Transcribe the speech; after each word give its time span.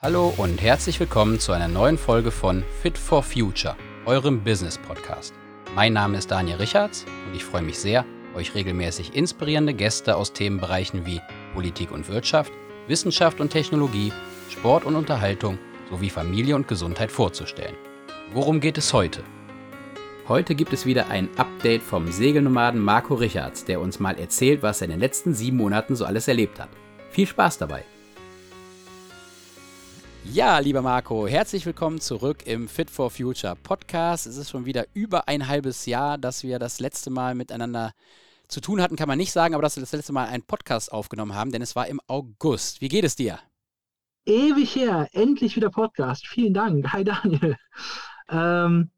Hallo 0.00 0.32
und 0.36 0.62
herzlich 0.62 1.00
willkommen 1.00 1.40
zu 1.40 1.50
einer 1.50 1.66
neuen 1.66 1.98
Folge 1.98 2.30
von 2.30 2.62
Fit 2.82 2.96
for 2.96 3.20
Future, 3.20 3.76
eurem 4.06 4.44
Business 4.44 4.78
Podcast. 4.78 5.34
Mein 5.74 5.92
Name 5.92 6.16
ist 6.16 6.30
Daniel 6.30 6.58
Richards 6.58 7.04
und 7.26 7.34
ich 7.34 7.44
freue 7.44 7.62
mich 7.62 7.80
sehr, 7.80 8.04
euch 8.36 8.54
regelmäßig 8.54 9.16
inspirierende 9.16 9.74
Gäste 9.74 10.14
aus 10.14 10.32
Themenbereichen 10.32 11.04
wie 11.04 11.20
Politik 11.52 11.90
und 11.90 12.08
Wirtschaft, 12.08 12.52
Wissenschaft 12.86 13.40
und 13.40 13.50
Technologie, 13.50 14.12
Sport 14.48 14.84
und 14.84 14.94
Unterhaltung 14.94 15.58
sowie 15.90 16.10
Familie 16.10 16.54
und 16.54 16.68
Gesundheit 16.68 17.10
vorzustellen. 17.10 17.74
Worum 18.32 18.60
geht 18.60 18.78
es 18.78 18.92
heute? 18.92 19.24
Heute 20.28 20.54
gibt 20.54 20.72
es 20.72 20.86
wieder 20.86 21.08
ein 21.08 21.28
Update 21.38 21.82
vom 21.82 22.12
Segelnomaden 22.12 22.80
Marco 22.80 23.16
Richards, 23.16 23.64
der 23.64 23.80
uns 23.80 23.98
mal 23.98 24.16
erzählt, 24.16 24.62
was 24.62 24.80
er 24.80 24.84
in 24.84 24.90
den 24.92 25.00
letzten 25.00 25.34
sieben 25.34 25.56
Monaten 25.56 25.96
so 25.96 26.04
alles 26.04 26.28
erlebt 26.28 26.60
hat. 26.60 26.68
Viel 27.10 27.26
Spaß 27.26 27.58
dabei! 27.58 27.84
Ja, 30.24 30.58
lieber 30.58 30.82
Marco, 30.82 31.26
herzlich 31.26 31.64
willkommen 31.64 32.00
zurück 32.00 32.46
im 32.46 32.68
Fit 32.68 32.90
for 32.90 33.10
Future 33.10 33.56
Podcast. 33.56 34.26
Es 34.26 34.36
ist 34.36 34.50
schon 34.50 34.66
wieder 34.66 34.86
über 34.92 35.26
ein 35.26 35.48
halbes 35.48 35.86
Jahr, 35.86 36.18
dass 36.18 36.42
wir 36.42 36.58
das 36.58 36.80
letzte 36.80 37.10
Mal 37.10 37.34
miteinander 37.34 37.92
zu 38.48 38.60
tun 38.60 38.80
hatten, 38.80 38.96
kann 38.96 39.08
man 39.08 39.18
nicht 39.18 39.32
sagen, 39.32 39.54
aber 39.54 39.62
dass 39.62 39.76
wir 39.76 39.80
das 39.80 39.92
letzte 39.92 40.12
Mal 40.12 40.26
einen 40.26 40.42
Podcast 40.42 40.92
aufgenommen 40.92 41.34
haben, 41.34 41.50
denn 41.52 41.62
es 41.62 41.76
war 41.76 41.86
im 41.86 42.00
August. 42.06 42.80
Wie 42.80 42.88
geht 42.88 43.04
es 43.04 43.16
dir? 43.16 43.38
Ewig 44.26 44.76
her, 44.76 45.08
endlich 45.12 45.56
wieder 45.56 45.70
Podcast. 45.70 46.26
Vielen 46.26 46.52
Dank. 46.52 46.92
Hi 46.92 47.04
Daniel. 47.04 47.56
Ähm, 48.28 48.90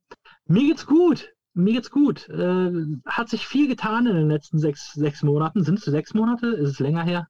mir 0.47 0.67
geht's 0.67 0.87
gut. 0.87 1.33
Mir 1.55 1.75
geht's 1.75 1.91
gut. 1.91 2.29
Äh, 2.29 2.73
hat 3.07 3.29
sich 3.29 3.47
viel 3.47 3.69
getan 3.69 4.07
in 4.07 4.15
den 4.15 4.29
letzten 4.29 4.59
sechs, 4.59 4.93
sechs 4.95 5.23
Monaten. 5.23 5.63
Sind 5.63 5.79
es 5.79 5.85
sechs 5.85 6.15
Monate? 6.15 6.49
Ist 6.49 6.71
es 6.71 6.79
länger 6.81 7.05
her? 7.05 7.29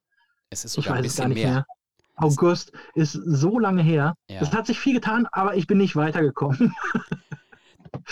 Es 0.51 0.65
ist 0.65 0.73
sogar 0.73 0.95
ein 0.95 1.03
bisschen 1.03 1.33
mehr. 1.33 1.51
mehr. 1.51 1.67
August 2.21 2.73
ist 2.95 3.13
so 3.13 3.59
lange 3.59 3.83
her. 3.83 4.15
Ja. 4.29 4.41
Es 4.41 4.53
hat 4.53 4.67
sich 4.67 4.79
viel 4.79 4.95
getan, 4.95 5.27
aber 5.33 5.57
ich 5.57 5.67
bin 5.67 5.79
nicht 5.79 5.97
weitergekommen. 5.97 6.75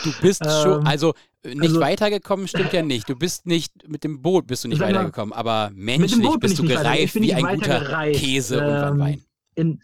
Du 0.03 0.13
bist 0.21 0.45
schon, 0.45 0.81
ähm, 0.81 0.87
also 0.87 1.15
nicht 1.45 1.63
also, 1.63 1.81
weitergekommen 1.81 2.49
stimmt 2.49 2.73
ja 2.73 2.83
nicht. 2.83 3.09
Du 3.09 3.17
bist 3.17 3.47
nicht, 3.47 3.89
mit 3.89 4.05
dem 4.05 4.23
Boot 4.23 4.47
bist 4.47 4.65
du 4.65 4.69
nicht 4.69 4.81
weitergekommen, 4.81 5.33
aber 5.33 5.71
menschlich 5.73 6.29
bist 6.41 6.59
du 6.59 6.65
gereift 6.65 7.15
wie 7.15 7.33
ein 7.33 7.45
guter 7.45 7.81
gereift. 7.81 8.21
Käse 8.21 8.57
ähm, 8.57 8.93
und 8.93 8.99
Wein. 8.99 9.23
In, 9.55 9.83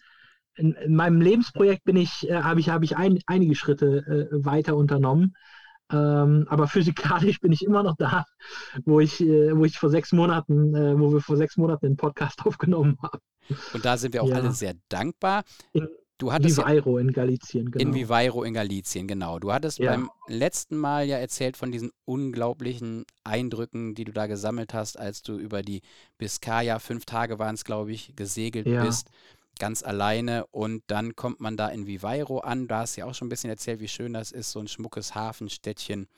in, 0.56 0.72
in, 0.72 0.96
meinem 0.96 1.20
Lebensprojekt 1.20 1.84
bin 1.84 1.96
ich, 1.96 2.28
äh, 2.28 2.42
habe 2.42 2.60
ich, 2.60 2.70
hab 2.70 2.82
ich 2.82 2.96
ein, 2.96 3.20
einige 3.26 3.54
Schritte 3.54 4.30
äh, 4.32 4.44
weiter 4.44 4.76
unternommen. 4.76 5.36
Ähm, 5.92 6.46
aber 6.48 6.66
physikalisch 6.66 7.38
bin 7.40 7.52
ich 7.52 7.64
immer 7.64 7.82
noch 7.82 7.96
da, 7.96 8.24
wo 8.84 9.00
ich, 9.00 9.20
äh, 9.20 9.56
wo 9.56 9.64
ich 9.64 9.78
vor 9.78 9.90
sechs 9.90 10.12
Monaten, 10.12 10.74
äh, 10.74 10.98
wo 10.98 11.12
wir 11.12 11.20
vor 11.20 11.36
sechs 11.36 11.56
Monaten 11.56 11.86
den 11.86 11.96
Podcast 11.96 12.40
aufgenommen 12.46 12.98
haben. 13.02 13.20
Und 13.72 13.84
da 13.84 13.96
sind 13.96 14.14
wir 14.14 14.22
auch 14.22 14.28
ja. 14.28 14.36
alle 14.36 14.52
sehr 14.52 14.74
dankbar. 14.88 15.44
In, 15.72 15.88
du 16.18 16.32
hattest 16.32 16.58
Viveiro 16.58 16.98
ja, 16.98 17.04
in 17.04 17.12
Galicien, 17.12 17.70
genau. 17.70 17.82
In 17.82 17.94
Viveiro 17.94 18.42
in 18.42 18.54
Galicien, 18.54 19.06
genau. 19.06 19.38
Du 19.38 19.52
hattest 19.52 19.78
ja. 19.78 19.92
beim 19.92 20.10
letzten 20.28 20.76
Mal 20.76 21.06
ja 21.06 21.18
erzählt 21.18 21.56
von 21.56 21.72
diesen 21.72 21.90
unglaublichen 22.04 23.04
Eindrücken, 23.24 23.94
die 23.94 24.04
du 24.04 24.12
da 24.12 24.26
gesammelt 24.26 24.74
hast, 24.74 24.98
als 24.98 25.22
du 25.22 25.38
über 25.38 25.62
die 25.62 25.82
Biscaya, 26.18 26.78
fünf 26.78 27.04
Tage 27.04 27.38
waren 27.38 27.54
es, 27.54 27.64
glaube 27.64 27.92
ich, 27.92 28.14
gesegelt 28.16 28.64
bist 28.64 29.10
ganz 29.58 29.82
alleine 29.82 30.46
und 30.46 30.82
dann 30.86 31.16
kommt 31.16 31.40
man 31.40 31.56
da 31.56 31.68
in 31.68 31.86
Viveiro 31.86 32.38
an. 32.38 32.66
Da 32.66 32.80
hast 32.80 32.96
du 32.96 33.00
ja 33.00 33.06
auch 33.06 33.14
schon 33.14 33.26
ein 33.26 33.30
bisschen 33.30 33.50
erzählt, 33.50 33.80
wie 33.80 33.88
schön 33.88 34.12
das 34.12 34.32
ist, 34.32 34.50
so 34.50 34.60
ein 34.60 34.68
schmuckes 34.68 35.14
Hafenstädtchen 35.14 36.08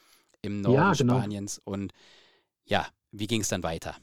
im 0.43 0.61
Norden 0.61 0.77
ja, 0.77 0.93
genau. 0.93 1.19
Spaniens. 1.19 1.61
Und 1.65 1.93
ja, 2.65 2.87
wie 3.13 3.27
ging 3.27 3.43
es 3.43 3.49
dann 3.49 3.63
weiter? 3.63 3.97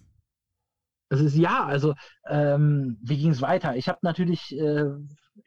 Das 1.13 1.21
ist 1.21 1.35
ja, 1.35 1.63
also 1.63 1.93
ähm, 2.27 2.97
wie 3.03 3.19
ging 3.19 3.29
es 3.29 3.41
weiter? 3.43 3.75
Ich 3.75 3.87
habe 3.87 3.99
natürlich, 4.01 4.51
äh, 4.57 4.85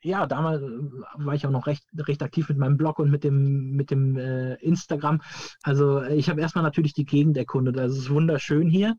ja, 0.01 0.25
damals 0.25 0.63
äh, 0.63 0.69
war 1.17 1.35
ich 1.35 1.45
auch 1.45 1.51
noch 1.51 1.67
recht, 1.67 1.85
recht 2.07 2.23
aktiv 2.23 2.49
mit 2.49 2.57
meinem 2.57 2.77
Blog 2.77 3.01
und 3.01 3.11
mit 3.11 3.25
dem, 3.25 3.73
mit 3.73 3.91
dem 3.91 4.17
äh, 4.17 4.55
Instagram. 4.63 5.21
Also 5.65 6.05
ich 6.05 6.31
habe 6.31 6.41
erstmal 6.41 6.63
natürlich 6.63 6.93
die 6.93 7.05
Gegend 7.05 7.37
erkundet. 7.37 7.77
Also 7.79 7.97
es 7.97 8.03
ist 8.05 8.11
wunderschön 8.11 8.69
hier. 8.69 8.95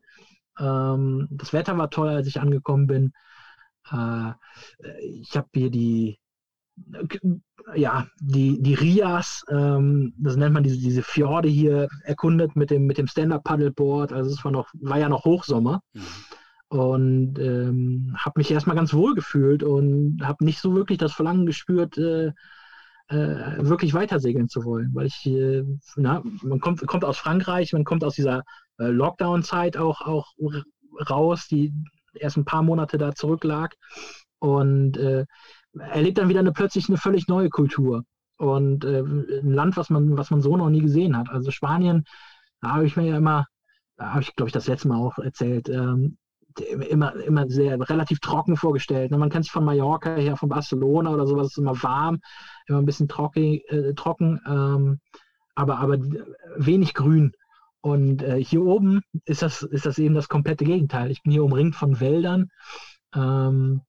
Ähm, 0.58 1.26
das 1.30 1.54
Wetter 1.54 1.78
war 1.78 1.88
toll, 1.88 2.10
als 2.10 2.26
ich 2.26 2.38
angekommen 2.38 2.86
bin. 2.86 3.12
Äh, 3.90 4.32
ich 5.00 5.34
habe 5.38 5.48
hier 5.54 5.70
die, 5.70 6.18
ja, 7.76 8.06
die, 8.20 8.60
die 8.60 8.74
Rias, 8.74 9.42
ähm, 9.48 10.12
das 10.18 10.36
nennt 10.36 10.52
man 10.52 10.64
diese, 10.64 10.76
diese 10.76 11.02
Fjorde 11.02 11.48
hier, 11.48 11.88
erkundet 12.02 12.56
mit 12.56 12.68
dem, 12.70 12.84
mit 12.84 12.98
dem 12.98 13.06
Stand-Up-Paddleboard. 13.06 14.12
Also 14.12 14.32
es 14.32 14.44
war, 14.44 14.52
noch, 14.52 14.68
war 14.74 14.98
ja 14.98 15.08
noch 15.08 15.24
Hochsommer. 15.24 15.80
Mhm 15.94 16.02
und 16.68 17.38
ähm, 17.38 18.14
habe 18.18 18.38
mich 18.38 18.50
erstmal 18.50 18.76
ganz 18.76 18.92
wohl 18.92 19.14
gefühlt 19.14 19.62
und 19.62 20.20
habe 20.22 20.44
nicht 20.44 20.60
so 20.60 20.74
wirklich 20.74 20.98
das 20.98 21.12
Verlangen 21.12 21.46
gespürt, 21.46 21.96
äh, 21.98 22.32
äh, 23.08 23.56
wirklich 23.58 23.94
weitersegeln 23.94 24.48
zu 24.48 24.64
wollen, 24.64 24.90
weil 24.94 25.06
ich, 25.06 25.24
äh, 25.26 25.64
na, 25.96 26.22
man 26.42 26.60
kommt, 26.60 26.86
kommt 26.86 27.04
aus 27.04 27.16
Frankreich, 27.18 27.72
man 27.72 27.84
kommt 27.84 28.04
aus 28.04 28.14
dieser 28.14 28.42
äh, 28.78 28.88
Lockdown-Zeit 28.88 29.78
auch, 29.78 30.02
auch 30.02 30.34
raus, 31.08 31.46
die 31.48 31.72
erst 32.14 32.36
ein 32.36 32.44
paar 32.44 32.62
Monate 32.62 32.98
da 32.98 33.14
zurücklag 33.14 33.74
und 34.40 34.98
äh, 34.98 35.24
erlebt 35.78 36.18
dann 36.18 36.28
wieder 36.28 36.40
eine 36.40 36.52
plötzlich 36.52 36.88
eine 36.88 36.98
völlig 36.98 37.28
neue 37.28 37.48
Kultur 37.48 38.04
und 38.36 38.84
äh, 38.84 39.00
ein 39.00 39.52
Land, 39.52 39.76
was 39.78 39.88
man, 39.90 40.16
was 40.18 40.30
man 40.30 40.42
so 40.42 40.56
noch 40.56 40.68
nie 40.68 40.82
gesehen 40.82 41.16
hat. 41.16 41.30
Also 41.30 41.50
Spanien, 41.50 42.04
da 42.60 42.74
habe 42.74 42.86
ich 42.86 42.96
mir 42.96 43.06
ja 43.06 43.16
immer, 43.16 43.46
da 43.96 44.12
habe 44.12 44.22
ich, 44.22 44.34
glaube 44.36 44.48
ich, 44.48 44.52
das 44.52 44.66
letzte 44.66 44.88
Mal 44.88 44.98
auch 44.98 45.18
erzählt, 45.18 45.68
ähm, 45.68 46.18
immer, 46.60 47.14
immer 47.16 47.48
sehr 47.48 47.78
relativ 47.88 48.20
trocken 48.20 48.56
vorgestellt. 48.56 49.10
Ne? 49.10 49.18
Man 49.18 49.30
kennt 49.30 49.44
sich 49.44 49.52
von 49.52 49.64
Mallorca 49.64 50.14
her, 50.16 50.36
von 50.36 50.48
Barcelona 50.48 51.10
oder 51.10 51.26
sowas, 51.26 51.48
ist 51.48 51.58
immer 51.58 51.82
warm, 51.82 52.20
immer 52.66 52.78
ein 52.78 52.86
bisschen 52.86 53.08
trocken, 53.08 53.60
äh, 53.68 53.94
trocken 53.94 54.40
ähm, 54.46 55.00
aber, 55.54 55.78
aber 55.78 55.98
wenig 56.56 56.94
grün. 56.94 57.32
Und 57.80 58.22
äh, 58.22 58.42
hier 58.42 58.62
oben 58.62 59.02
ist 59.24 59.42
das, 59.42 59.62
ist 59.62 59.86
das 59.86 59.98
eben 59.98 60.14
das 60.14 60.28
komplette 60.28 60.64
Gegenteil. 60.64 61.10
Ich 61.10 61.22
bin 61.22 61.32
hier 61.32 61.44
umringt 61.44 61.74
von 61.74 62.00
Wäldern 62.00 62.50
ähm, 63.14 63.82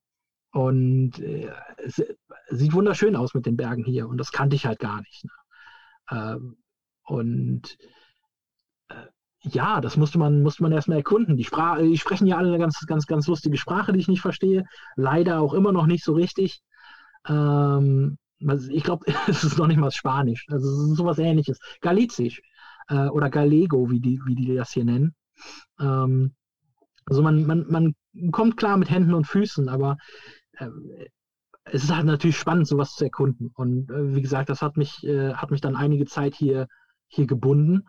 und 0.51 1.19
äh, 1.19 1.49
es 1.77 2.01
sieht 2.49 2.73
wunderschön 2.73 3.15
aus 3.15 3.33
mit 3.33 3.45
den 3.45 3.57
Bergen 3.57 3.83
hier 3.83 4.07
und 4.07 4.17
das 4.17 4.31
kannte 4.31 4.55
ich 4.55 4.65
halt 4.65 4.79
gar 4.79 5.01
nicht. 5.01 5.25
Ne? 5.25 5.31
Ähm, 6.11 6.57
und 7.03 7.77
ja, 9.41 9.79
das 9.81 9.97
musste 9.97 10.17
man, 10.19 10.41
musste 10.41 10.63
man 10.63 10.71
erstmal 10.71 10.97
erkunden. 10.97 11.37
Die 11.37 11.43
Sprache, 11.45 11.83
die 11.83 11.97
sprechen 11.97 12.27
ja 12.27 12.37
alle 12.37 12.49
eine 12.49 12.59
ganz, 12.59 12.79
ganz, 12.85 13.05
ganz 13.05 13.27
lustige 13.27 13.57
Sprache, 13.57 13.93
die 13.93 13.99
ich 13.99 14.07
nicht 14.07 14.21
verstehe. 14.21 14.65
Leider 14.95 15.39
auch 15.39 15.53
immer 15.53 15.71
noch 15.71 15.85
nicht 15.85 16.03
so 16.03 16.13
richtig. 16.13 16.61
Ähm, 17.27 18.17
ich 18.71 18.83
glaube, 18.83 19.05
es 19.27 19.43
ist 19.43 19.57
noch 19.57 19.67
nicht 19.67 19.79
mal 19.79 19.91
Spanisch. 19.91 20.45
Also 20.49 20.67
es 20.67 20.91
ist 20.91 20.97
sowas 20.97 21.19
ähnliches. 21.19 21.59
Galizisch 21.81 22.41
äh, 22.89 23.07
oder 23.07 23.29
Galego, 23.29 23.89
wie 23.89 23.99
die, 23.99 24.19
wie 24.25 24.35
die 24.35 24.55
das 24.55 24.71
hier 24.71 24.85
nennen. 24.85 25.15
Ähm, 25.79 26.35
also 27.05 27.21
man, 27.21 27.45
man, 27.45 27.65
man 27.69 27.95
kommt 28.31 28.57
klar 28.57 28.77
mit 28.77 28.89
Händen 28.89 29.13
und 29.13 29.25
Füßen, 29.25 29.69
aber 29.69 29.97
äh, 30.57 30.67
es 31.71 31.83
ist 31.83 31.95
halt 31.95 32.05
natürlich 32.05 32.37
spannend, 32.37 32.67
sowas 32.67 32.95
zu 32.95 33.05
erkunden. 33.05 33.51
Und 33.55 33.89
äh, 33.89 34.15
wie 34.15 34.21
gesagt, 34.21 34.49
das 34.49 34.61
hat 34.61 34.77
mich, 34.77 35.03
äh, 35.05 35.33
hat 35.33 35.51
mich 35.51 35.61
dann 35.61 35.75
einige 35.75 36.05
Zeit 36.05 36.35
hier, 36.35 36.67
hier 37.07 37.27
gebunden. 37.27 37.85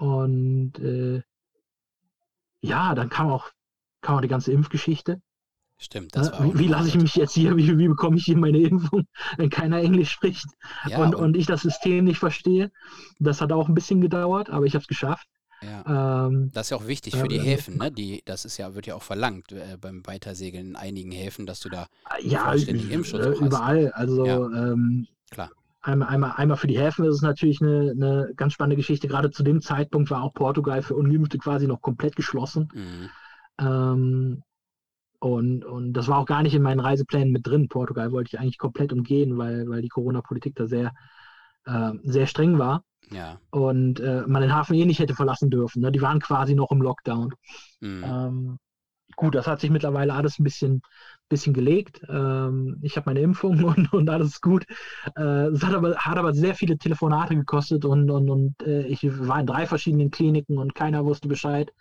Und 0.00 0.78
äh, 0.78 1.22
ja, 2.62 2.94
dann 2.94 3.10
kam 3.10 3.28
auch, 3.30 3.50
kam 4.00 4.16
auch 4.16 4.20
die 4.22 4.28
ganze 4.28 4.50
Impfgeschichte. 4.50 5.20
Stimmt, 5.76 6.16
das 6.16 6.32
war 6.32 6.44
Wie, 6.44 6.58
wie 6.58 6.66
lasse 6.68 6.88
ich 6.88 6.94
mich 6.94 7.14
jetzt 7.16 7.32
hier, 7.32 7.56
wie, 7.56 7.78
wie 7.78 7.88
bekomme 7.88 8.16
ich 8.16 8.24
hier 8.24 8.36
meine 8.36 8.58
Impfung, 8.58 9.06
wenn 9.36 9.50
keiner 9.50 9.78
Englisch 9.78 10.10
spricht 10.10 10.46
ja, 10.86 10.98
und, 10.98 11.14
und, 11.14 11.22
und, 11.22 11.36
ich 11.36 11.46
das 11.46 11.62
System 11.62 12.04
nicht 12.04 12.18
verstehe? 12.18 12.70
Das 13.18 13.42
hat 13.42 13.52
auch 13.52 13.68
ein 13.68 13.74
bisschen 13.74 14.00
gedauert, 14.00 14.48
aber 14.48 14.64
ich 14.64 14.74
habe 14.74 14.82
es 14.82 14.88
geschafft. 14.88 15.26
Ja. 15.62 16.26
Ähm, 16.26 16.50
das 16.54 16.66
ist 16.66 16.70
ja 16.70 16.76
auch 16.78 16.86
wichtig 16.86 17.16
für 17.16 17.28
die 17.28 17.36
äh, 17.36 17.42
Häfen, 17.42 17.76
ne? 17.76 17.92
Die, 17.92 18.22
das 18.24 18.46
ist 18.46 18.56
ja, 18.56 18.74
wird 18.74 18.86
ja 18.86 18.94
auch 18.94 19.02
verlangt 19.02 19.52
äh, 19.52 19.76
beim 19.78 20.06
Weitersegeln 20.06 20.68
in 20.68 20.76
einigen 20.76 21.12
Häfen, 21.12 21.44
dass 21.44 21.60
du 21.60 21.68
da 21.68 21.88
ja, 22.22 22.44
vollständigen 22.44 22.90
Impfschutz 22.90 23.26
äh, 23.26 23.44
überall. 23.44 23.86
Hast. 23.86 23.94
Also 23.94 24.24
ja. 24.24 24.38
ähm. 24.38 25.06
Einmal, 25.82 26.08
einmal, 26.08 26.32
einmal 26.36 26.56
für 26.58 26.66
die 26.66 26.78
Häfen 26.78 27.06
ist 27.06 27.16
es 27.16 27.22
natürlich 27.22 27.62
eine, 27.62 27.92
eine 27.92 28.32
ganz 28.36 28.52
spannende 28.52 28.76
Geschichte. 28.76 29.08
Gerade 29.08 29.30
zu 29.30 29.42
dem 29.42 29.62
Zeitpunkt 29.62 30.10
war 30.10 30.22
auch 30.22 30.34
Portugal 30.34 30.82
für 30.82 30.94
Ungeimpfte 30.94 31.38
quasi 31.38 31.66
noch 31.66 31.80
komplett 31.80 32.16
geschlossen. 32.16 32.68
Mhm. 32.74 33.10
Ähm, 33.58 34.42
und, 35.20 35.64
und 35.64 35.92
das 35.92 36.08
war 36.08 36.18
auch 36.18 36.26
gar 36.26 36.42
nicht 36.42 36.54
in 36.54 36.62
meinen 36.62 36.80
Reiseplänen 36.80 37.32
mit 37.32 37.46
drin. 37.46 37.68
Portugal 37.68 38.12
wollte 38.12 38.28
ich 38.32 38.40
eigentlich 38.40 38.58
komplett 38.58 38.92
umgehen, 38.92 39.38
weil, 39.38 39.68
weil 39.68 39.82
die 39.82 39.88
Corona-Politik 39.88 40.54
da 40.56 40.66
sehr, 40.66 40.92
äh, 41.64 41.92
sehr 42.02 42.26
streng 42.26 42.58
war. 42.58 42.84
Ja. 43.10 43.38
Und 43.50 44.00
äh, 44.00 44.24
man 44.26 44.42
den 44.42 44.54
Hafen 44.54 44.74
eh 44.74 44.84
nicht 44.84 44.98
hätte 44.98 45.14
verlassen 45.14 45.50
dürfen. 45.50 45.82
Ne? 45.82 45.92
Die 45.92 46.02
waren 46.02 46.20
quasi 46.20 46.54
noch 46.54 46.70
im 46.70 46.80
Lockdown. 46.80 47.32
Mhm. 47.80 48.04
Ähm, 48.04 48.58
gut, 49.16 49.34
das 49.34 49.46
hat 49.46 49.60
sich 49.60 49.70
mittlerweile 49.70 50.14
alles 50.14 50.38
ein 50.38 50.44
bisschen, 50.44 50.82
bisschen 51.30 51.54
gelegt. 51.54 52.02
Ähm, 52.10 52.78
ich 52.82 52.96
habe 52.96 53.08
meine 53.08 53.20
Impfung 53.20 53.64
und, 53.64 53.92
und 53.94 54.10
alles 54.10 54.42
gut. 54.42 54.66
Äh, 55.16 55.46
es 55.46 55.64
hat 55.64 55.72
aber, 55.74 55.96
hat 55.96 56.18
aber 56.18 56.34
sehr 56.34 56.54
viele 56.54 56.76
Telefonate 56.76 57.34
gekostet 57.34 57.86
und, 57.86 58.10
und, 58.10 58.28
und 58.28 58.62
äh, 58.62 58.82
ich 58.82 59.02
war 59.04 59.40
in 59.40 59.46
drei 59.46 59.66
verschiedenen 59.66 60.10
Kliniken 60.10 60.58
und 60.58 60.74
keiner 60.74 61.04
wusste 61.06 61.28
Bescheid, 61.28 61.72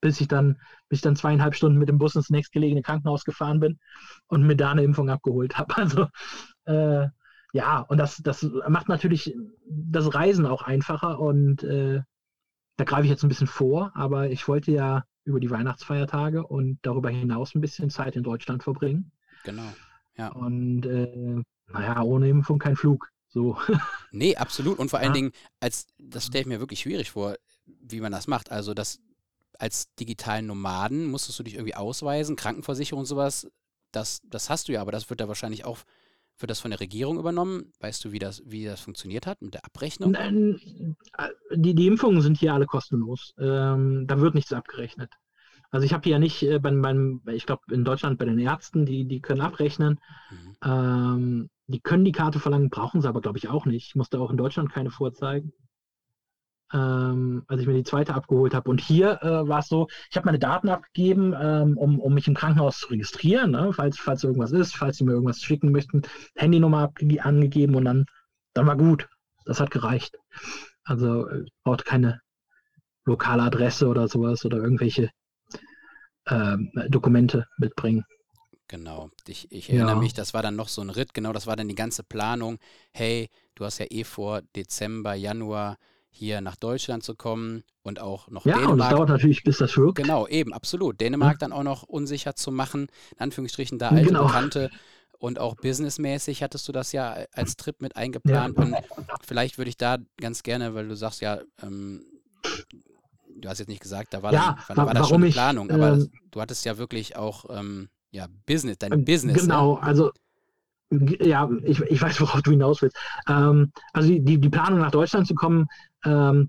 bis 0.00 0.20
ich 0.22 0.28
dann, 0.28 0.58
bis 0.88 0.98
ich 0.98 1.02
dann 1.02 1.16
zweieinhalb 1.16 1.54
Stunden 1.54 1.78
mit 1.78 1.90
dem 1.90 1.98
Bus 1.98 2.16
ins 2.16 2.30
nächstgelegene 2.30 2.82
Krankenhaus 2.82 3.24
gefahren 3.24 3.60
bin 3.60 3.78
und 4.28 4.46
mir 4.46 4.56
da 4.56 4.70
eine 4.70 4.84
Impfung 4.84 5.10
abgeholt 5.10 5.58
habe. 5.58 5.74
Also 5.82 6.06
äh, 6.66 7.08
ja, 7.52 7.80
und 7.80 7.98
das, 7.98 8.16
das 8.18 8.48
macht 8.68 8.88
natürlich 8.88 9.34
das 9.68 10.14
Reisen 10.14 10.46
auch 10.46 10.62
einfacher 10.62 11.18
und 11.18 11.62
äh, 11.64 12.00
da 12.76 12.84
greife 12.84 13.04
ich 13.04 13.10
jetzt 13.10 13.24
ein 13.24 13.28
bisschen 13.28 13.46
vor, 13.48 13.90
aber 13.94 14.30
ich 14.30 14.48
wollte 14.48 14.70
ja 14.72 15.04
über 15.24 15.40
die 15.40 15.50
Weihnachtsfeiertage 15.50 16.46
und 16.46 16.78
darüber 16.82 17.10
hinaus 17.10 17.54
ein 17.54 17.60
bisschen 17.60 17.90
Zeit 17.90 18.16
in 18.16 18.22
Deutschland 18.22 18.62
verbringen. 18.62 19.12
Genau. 19.44 19.72
Ja. 20.16 20.28
Und 20.28 20.84
äh, 20.86 21.42
naja, 21.72 22.02
ohne 22.02 22.28
Impfung 22.28 22.58
kein 22.58 22.76
Flug. 22.76 23.10
So. 23.28 23.56
nee, 24.10 24.36
absolut. 24.36 24.78
Und 24.78 24.90
vor 24.90 24.98
allen 24.98 25.08
ja. 25.08 25.14
Dingen, 25.14 25.32
als 25.60 25.86
das 25.98 26.26
stelle 26.26 26.42
ich 26.42 26.48
mir 26.48 26.60
wirklich 26.60 26.80
schwierig 26.80 27.10
vor, 27.10 27.36
wie 27.64 28.00
man 28.00 28.12
das 28.12 28.26
macht. 28.26 28.50
Also 28.50 28.74
das 28.74 29.00
als 29.58 29.94
digitalen 29.94 30.46
Nomaden 30.46 31.06
musstest 31.06 31.38
du 31.38 31.42
dich 31.44 31.54
irgendwie 31.54 31.74
ausweisen, 31.74 32.36
Krankenversicherung 32.36 33.00
und 33.00 33.06
sowas. 33.06 33.48
Das, 33.92 34.20
das 34.24 34.50
hast 34.50 34.68
du 34.68 34.72
ja, 34.72 34.80
aber 34.80 34.92
das 34.92 35.08
wird 35.08 35.20
da 35.20 35.28
wahrscheinlich 35.28 35.64
auch 35.64 35.78
wird 36.42 36.50
das 36.50 36.60
von 36.60 36.70
der 36.70 36.80
Regierung 36.80 37.18
übernommen? 37.18 37.72
Weißt 37.80 38.04
du, 38.04 38.12
wie 38.12 38.18
das, 38.18 38.42
wie 38.44 38.64
das 38.64 38.80
funktioniert 38.80 39.26
hat 39.26 39.40
mit 39.42 39.54
der 39.54 39.64
Abrechnung? 39.64 40.12
Nein, 40.12 40.60
die, 41.54 41.74
die 41.74 41.86
Impfungen 41.86 42.20
sind 42.20 42.38
hier 42.38 42.54
alle 42.54 42.66
kostenlos. 42.66 43.34
Ähm, 43.38 44.06
da 44.06 44.20
wird 44.20 44.34
nichts 44.34 44.52
abgerechnet. 44.52 45.10
Also 45.70 45.86
ich 45.86 45.94
habe 45.94 46.04
hier 46.04 46.18
nicht 46.18 46.42
äh, 46.42 46.58
beim, 46.58 46.82
beim 46.82 47.22
ich 47.28 47.46
glaube 47.46 47.62
in 47.70 47.84
Deutschland 47.84 48.18
bei 48.18 48.26
den 48.26 48.38
Ärzten, 48.38 48.84
die, 48.84 49.06
die 49.06 49.20
können 49.20 49.40
abrechnen. 49.40 49.98
Mhm. 50.30 50.56
Ähm, 50.64 51.50
die 51.66 51.80
können 51.80 52.04
die 52.04 52.12
Karte 52.12 52.40
verlangen, 52.40 52.68
brauchen 52.68 53.00
sie 53.00 53.08
aber, 53.08 53.22
glaube 53.22 53.38
ich, 53.38 53.48
auch 53.48 53.64
nicht. 53.64 53.86
Ich 53.86 53.94
musste 53.94 54.20
auch 54.20 54.30
in 54.30 54.36
Deutschland 54.36 54.70
keine 54.70 54.90
vorzeigen 54.90 55.52
ähm, 56.72 57.44
als 57.48 57.60
ich 57.60 57.66
mir 57.66 57.74
die 57.74 57.84
zweite 57.84 58.14
abgeholt 58.14 58.54
habe. 58.54 58.70
Und 58.70 58.80
hier 58.80 59.22
äh, 59.22 59.48
war 59.48 59.60
es 59.60 59.68
so, 59.68 59.88
ich 60.10 60.16
habe 60.16 60.26
meine 60.26 60.38
Daten 60.38 60.68
abgegeben, 60.68 61.34
ähm, 61.38 61.76
um, 61.76 62.00
um 62.00 62.14
mich 62.14 62.26
im 62.28 62.34
Krankenhaus 62.34 62.78
zu 62.78 62.88
registrieren, 62.88 63.50
ne? 63.50 63.72
falls, 63.72 63.98
falls 63.98 64.24
irgendwas 64.24 64.52
ist, 64.52 64.74
falls 64.76 64.96
sie 64.96 65.04
mir 65.04 65.12
irgendwas 65.12 65.40
schicken 65.40 65.72
möchten, 65.72 66.02
Handynummer 66.36 66.92
angegeben 67.20 67.74
und 67.74 67.84
dann, 67.84 68.06
dann 68.54 68.66
war 68.66 68.76
gut. 68.76 69.08
Das 69.44 69.60
hat 69.60 69.70
gereicht. 69.70 70.16
Also 70.84 71.28
äh, 71.28 71.44
brauchte 71.64 71.84
keine 71.84 72.20
lokale 73.04 73.42
Adresse 73.42 73.88
oder 73.88 74.08
sowas 74.08 74.44
oder 74.44 74.58
irgendwelche 74.58 75.10
ähm, 76.28 76.70
Dokumente 76.88 77.46
mitbringen. 77.58 78.04
Genau, 78.68 79.10
ich, 79.26 79.50
ich 79.52 79.68
erinnere 79.68 79.96
ja. 79.96 79.96
mich, 79.96 80.14
das 80.14 80.32
war 80.32 80.42
dann 80.42 80.56
noch 80.56 80.68
so 80.68 80.80
ein 80.80 80.88
Ritt, 80.88 81.12
genau, 81.12 81.32
das 81.32 81.46
war 81.46 81.56
dann 81.56 81.68
die 81.68 81.74
ganze 81.74 82.02
Planung. 82.04 82.58
Hey, 82.92 83.28
du 83.54 83.64
hast 83.66 83.78
ja 83.78 83.86
eh 83.90 84.04
vor 84.04 84.40
Dezember, 84.56 85.14
Januar 85.14 85.76
hier 86.14 86.40
nach 86.40 86.56
Deutschland 86.56 87.02
zu 87.02 87.14
kommen 87.14 87.64
und 87.82 88.00
auch 88.00 88.28
noch 88.28 88.46
ja, 88.46 88.54
Dänemark. 88.54 88.68
Ja, 88.68 88.72
und 88.72 88.80
es 88.80 88.88
dauert 88.90 89.08
natürlich, 89.08 89.42
bis 89.42 89.58
das 89.58 89.76
wirkt. 89.76 89.96
Genau, 89.96 90.28
eben, 90.28 90.52
absolut. 90.52 91.00
Dänemark 91.00 91.34
ja. 91.34 91.38
dann 91.38 91.52
auch 91.52 91.64
noch 91.64 91.82
unsicher 91.82 92.36
zu 92.36 92.52
machen, 92.52 92.88
in 93.12 93.20
Anführungsstrichen 93.20 93.78
da 93.78 93.88
alte 93.88 94.06
genau. 94.06 94.26
Bekannte 94.26 94.70
und 95.18 95.38
auch 95.38 95.54
businessmäßig 95.54 96.42
hattest 96.42 96.68
du 96.68 96.72
das 96.72 96.92
ja 96.92 97.16
als 97.32 97.56
Trip 97.56 97.80
mit 97.80 97.96
eingeplant. 97.96 98.58
Ja. 98.58 98.64
Und 98.64 98.76
vielleicht 99.24 99.56
würde 99.56 99.68
ich 99.68 99.76
da 99.76 99.98
ganz 100.20 100.42
gerne, 100.42 100.74
weil 100.74 100.88
du 100.88 100.96
sagst 100.96 101.20
ja, 101.20 101.40
ähm, 101.62 102.04
du 103.36 103.48
hast 103.48 103.60
jetzt 103.60 103.68
nicht 103.68 103.82
gesagt, 103.82 104.14
da 104.14 104.22
war, 104.22 104.32
ja, 104.32 104.56
das, 104.66 104.76
war, 104.76 104.86
war 104.86 104.94
das 104.94 105.08
schon 105.08 105.22
eine 105.22 105.32
Planung, 105.32 105.70
aber 105.70 105.92
ähm, 105.92 106.10
du 106.30 106.40
hattest 106.40 106.64
ja 106.64 106.76
wirklich 106.76 107.16
auch 107.16 107.44
ähm, 107.50 107.88
ja, 108.10 108.26
Business, 108.46 108.78
dein 108.78 108.92
äh, 108.92 108.96
Business. 108.96 109.40
Genau, 109.40 109.76
ja? 109.76 109.82
also 109.82 110.10
ja, 110.90 111.48
ich, 111.62 111.80
ich 111.80 112.02
weiß, 112.02 112.20
worauf 112.20 112.42
du 112.42 112.50
hinaus 112.50 112.82
willst. 112.82 112.96
Ähm, 113.28 113.72
also 113.92 114.08
die, 114.08 114.38
die 114.38 114.48
Planung 114.48 114.80
nach 114.80 114.90
Deutschland 114.90 115.26
zu 115.26 115.34
kommen, 115.34 115.66
ähm, 116.04 116.48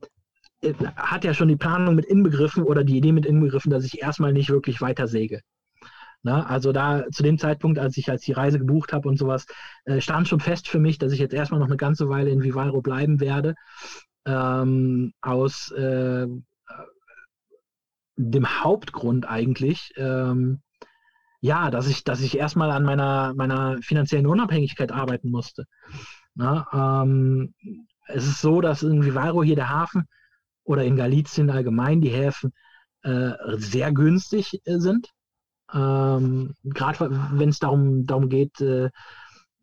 äh, 0.62 0.74
hat 0.96 1.24
ja 1.24 1.34
schon 1.34 1.48
die 1.48 1.56
Planung 1.56 1.96
mit 1.96 2.06
inbegriffen 2.06 2.64
oder 2.64 2.84
die 2.84 2.98
Idee 2.98 3.12
mit 3.12 3.26
inbegriffen, 3.26 3.72
dass 3.72 3.86
ich 3.86 4.02
erstmal 4.02 4.34
nicht 4.34 4.50
wirklich 4.50 4.82
weiter 4.82 5.08
säge. 5.08 5.42
Na, 6.24 6.46
also 6.46 6.72
da 6.72 7.04
zu 7.12 7.22
dem 7.22 7.38
Zeitpunkt, 7.38 7.78
als 7.80 7.98
ich 7.98 8.10
als 8.10 8.22
die 8.22 8.32
Reise 8.32 8.58
gebucht 8.58 8.94
habe 8.94 9.10
und 9.10 9.18
sowas, 9.18 9.46
äh, 9.84 10.00
stand 10.00 10.28
schon 10.28 10.40
fest 10.40 10.70
für 10.70 10.80
mich, 10.80 10.98
dass 10.98 11.12
ich 11.12 11.20
jetzt 11.20 11.34
erstmal 11.34 11.60
noch 11.60 11.68
eine 11.68 11.78
ganze 11.78 12.08
Weile 12.08 12.30
in 12.30 12.44
Vivaro 12.44 12.82
bleiben 12.82 13.20
werde. 13.20 13.56
Ähm, 14.26 15.14
aus 15.22 15.72
äh, 15.72 16.28
dem 18.16 18.64
Hauptgrund 18.64 19.28
eigentlich, 19.28 19.92
ähm, 19.98 20.62
ja, 21.42 21.70
dass 21.72 21.88
ich, 21.88 22.06
dass 22.06 22.22
ich 22.22 22.38
erstmal 22.38 22.72
an 22.72 22.84
meiner, 22.84 23.34
meiner 23.34 23.78
finanziellen 23.82 24.28
Unabhängigkeit 24.28 24.94
arbeiten 24.94 25.30
musste. 25.30 25.66
Na, 26.36 27.04
ähm, 27.04 27.54
es 28.08 28.26
ist 28.26 28.42
so, 28.42 28.62
dass 28.62 28.84
in 28.84 29.06
Vivaro 29.06 29.44
hier 29.44 29.56
der 29.56 29.70
Hafen 29.70 30.08
oder 30.64 30.84
in 30.84 30.96
Galicien 30.96 31.50
allgemein 31.50 32.02
die 32.02 32.10
Häfen 32.10 32.54
äh, 33.04 33.32
sehr 33.58 33.92
günstig 33.92 34.62
äh, 34.66 34.80
sind. 34.80 35.10
Ähm, 35.74 36.56
Gerade 36.64 37.10
wenn 37.34 37.50
es 37.50 37.60
darum, 37.60 38.06
darum 38.06 38.30
geht, 38.30 38.62
äh, 38.62 38.90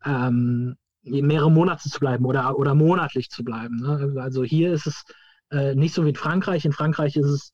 ähm, 0.05 0.77
mehrere 1.03 1.51
Monate 1.51 1.89
zu 1.89 1.99
bleiben 1.99 2.25
oder, 2.27 2.59
oder 2.59 2.75
monatlich 2.75 3.31
zu 3.31 3.45
bleiben. 3.45 3.77
Ne? 3.77 4.21
Also 4.21 4.45
hier 4.45 4.73
ist 4.73 4.87
es 4.87 5.05
äh, 5.51 5.75
nicht 5.75 5.95
so 5.95 6.05
wie 6.05 6.11
in 6.11 6.17
Frankreich. 6.17 6.65
In 6.65 6.73
Frankreich 6.73 7.17
ist 7.17 7.27
es, 7.27 7.53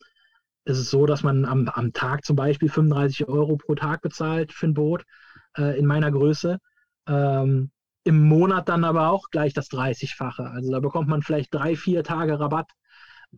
ist 0.64 0.78
es 0.78 0.90
so, 0.90 1.06
dass 1.06 1.22
man 1.22 1.44
am, 1.44 1.68
am 1.68 1.92
Tag 1.92 2.24
zum 2.24 2.36
Beispiel 2.36 2.68
35 2.68 3.28
Euro 3.28 3.56
pro 3.56 3.74
Tag 3.74 4.02
bezahlt 4.02 4.52
für 4.52 4.66
ein 4.66 4.74
Boot 4.74 5.04
äh, 5.56 5.78
in 5.78 5.86
meiner 5.86 6.10
Größe. 6.10 6.58
Ähm, 7.06 7.70
im 8.06 8.28
Monat 8.28 8.68
dann 8.68 8.84
aber 8.84 9.10
auch 9.10 9.30
gleich 9.30 9.52
das 9.52 9.68
30-fache. 9.68 10.44
Also 10.44 10.70
da 10.70 10.78
bekommt 10.78 11.08
man 11.08 11.22
vielleicht 11.22 11.52
drei, 11.52 11.74
vier 11.74 12.04
Tage 12.04 12.38
Rabatt 12.38 12.70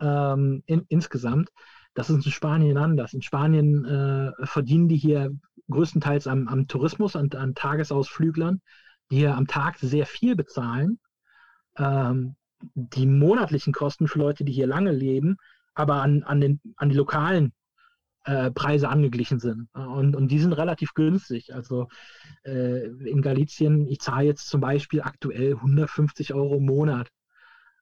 ähm, 0.00 0.62
in, 0.66 0.84
insgesamt. 0.88 1.48
Das 1.94 2.10
ist 2.10 2.26
in 2.26 2.30
Spanien 2.30 2.76
anders. 2.76 3.14
In 3.14 3.22
Spanien 3.22 3.86
äh, 3.86 4.46
verdienen 4.46 4.88
die 4.88 4.96
hier 4.96 5.30
größtenteils 5.70 6.26
am, 6.26 6.48
am 6.48 6.66
Tourismus, 6.66 7.16
an, 7.16 7.30
an, 7.32 7.54
Tagesausflüglern, 7.54 8.60
die 9.10 9.16
hier 9.16 9.36
am 9.36 9.46
Tag 9.46 9.78
sehr 9.78 10.04
viel 10.04 10.36
bezahlen. 10.36 10.98
Ähm, 11.78 12.36
die 12.74 13.06
monatlichen 13.06 13.72
Kosten 13.72 14.06
für 14.06 14.18
Leute, 14.18 14.44
die 14.44 14.52
hier 14.52 14.66
lange 14.66 14.92
leben, 14.92 15.38
aber 15.74 16.02
an, 16.02 16.24
an, 16.24 16.40
den, 16.40 16.60
an 16.76 16.90
die 16.90 16.96
lokalen 16.96 17.54
äh, 18.28 18.50
Preise 18.50 18.90
angeglichen 18.90 19.40
sind. 19.40 19.68
Und, 19.72 20.14
und 20.14 20.28
die 20.28 20.38
sind 20.38 20.52
relativ 20.52 20.92
günstig. 20.92 21.54
Also 21.54 21.88
äh, 22.44 22.86
in 22.86 23.22
Galicien, 23.22 23.86
ich 23.88 24.00
zahle 24.00 24.26
jetzt 24.26 24.48
zum 24.48 24.60
Beispiel 24.60 25.00
aktuell 25.00 25.54
150 25.54 26.34
Euro 26.34 26.56
im 26.56 26.66
Monat, 26.66 27.08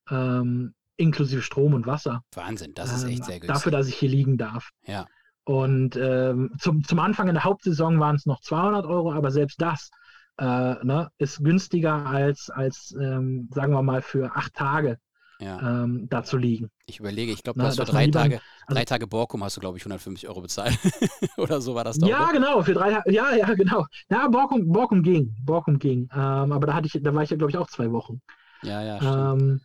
ähm, 0.09 0.75
inklusive 0.97 1.43
Strom 1.43 1.75
und 1.75 1.87
Wasser. 1.87 2.23
Wahnsinn, 2.33 2.75
das 2.75 2.97
ist 2.97 3.05
echt 3.05 3.19
ähm, 3.19 3.25
sehr 3.25 3.41
günstig. 3.41 3.49
Dafür, 3.49 3.73
dass 3.73 3.89
ich 3.89 3.97
hier 3.97 4.09
liegen 4.09 4.39
darf. 4.39 4.71
Ja. 4.85 5.07
Und 5.43 5.97
ähm, 5.97 6.53
zum, 6.59 6.85
zum 6.85 6.99
Anfang 7.01 7.27
in 7.27 7.35
der 7.35 7.45
Hauptsaison 7.45 7.99
waren 7.99 8.15
es 8.15 8.27
noch 8.27 8.41
200 8.41 8.87
Euro, 8.87 9.13
aber 9.13 9.33
selbst 9.33 9.61
das 9.61 9.91
äh, 10.39 10.45
ne, 10.45 11.11
ist 11.19 11.43
günstiger 11.43 12.07
als, 12.07 12.51
als 12.51 12.95
ähm, 13.01 13.49
sagen 13.53 13.73
wir 13.73 13.83
mal, 13.83 14.03
für 14.03 14.37
acht 14.37 14.55
Tage 14.55 14.99
ja. 15.39 15.83
ähm, 15.83 16.09
da 16.09 16.23
zu 16.23 16.37
liegen. 16.37 16.71
Ich 16.87 17.01
überlege, 17.01 17.33
ich 17.33 17.43
glaube, 17.43 17.61
du 17.61 17.67
hast 17.67 17.77
für 17.77 17.85
drei 17.85 18.09
Tage, 18.09 18.41
also, 18.67 18.75
drei 18.75 18.85
Tage 18.85 19.07
Borkum 19.07 19.43
hast 19.45 19.57
du, 19.57 19.61
glaube 19.61 19.79
ich, 19.79 19.85
150 19.85 20.29
Euro 20.29 20.41
bezahlt. 20.41 20.79
Oder 21.37 21.61
so 21.61 21.75
war 21.75 21.85
das 21.85 21.99
doch. 21.99 22.09
Ja, 22.09 22.31
genau, 22.33 22.63
für 22.63 22.75
drei 22.75 23.03
ja, 23.07 23.35
ja, 23.35 23.55
genau. 23.55 23.87
Ja, 24.09 24.29
Borkum, 24.29 24.69
Borkum 24.69 25.03
ging. 25.03 25.35
Borkum 25.45 25.79
ging. 25.79 26.09
Ähm, 26.13 26.53
aber 26.53 26.67
da 26.67 26.75
hatte 26.75 26.87
ich, 26.87 27.01
da 27.03 27.15
war 27.15 27.23
ich 27.23 27.31
ja, 27.31 27.37
glaube 27.37 27.51
ich, 27.51 27.59
auch 27.59 27.69
zwei 27.69 27.91
Wochen. 27.93 28.21
Ja, 28.63 28.83
ja. 28.83 29.33
Ähm, 29.33 29.61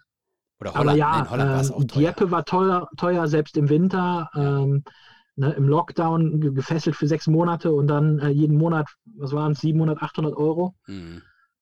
Oder 0.59 0.73
Holland. 0.73 0.89
Aber 0.89 0.97
ja, 0.97 1.11
Nein, 1.11 1.29
Holland 1.29 1.51
war 1.51 1.61
es 1.61 1.69
ähm, 1.69 1.75
auch 1.75 1.83
teuer. 1.85 2.11
Dieppe 2.11 2.31
war 2.31 2.45
teuer, 2.45 2.89
teuer, 2.97 3.27
selbst 3.27 3.57
im 3.57 3.69
Winter. 3.69 4.29
Ähm, 4.35 4.83
ne, 5.35 5.51
Im 5.53 5.67
Lockdown 5.67 6.55
gefesselt 6.55 6.95
für 6.95 7.07
sechs 7.07 7.27
Monate 7.27 7.71
und 7.71 7.87
dann 7.87 8.19
äh, 8.19 8.29
jeden 8.29 8.57
Monat, 8.57 8.87
was 9.17 9.31
waren 9.31 9.53
es, 9.53 9.61
700, 9.61 10.01
800 10.01 10.35
Euro. 10.35 10.75
Mhm 10.87 11.21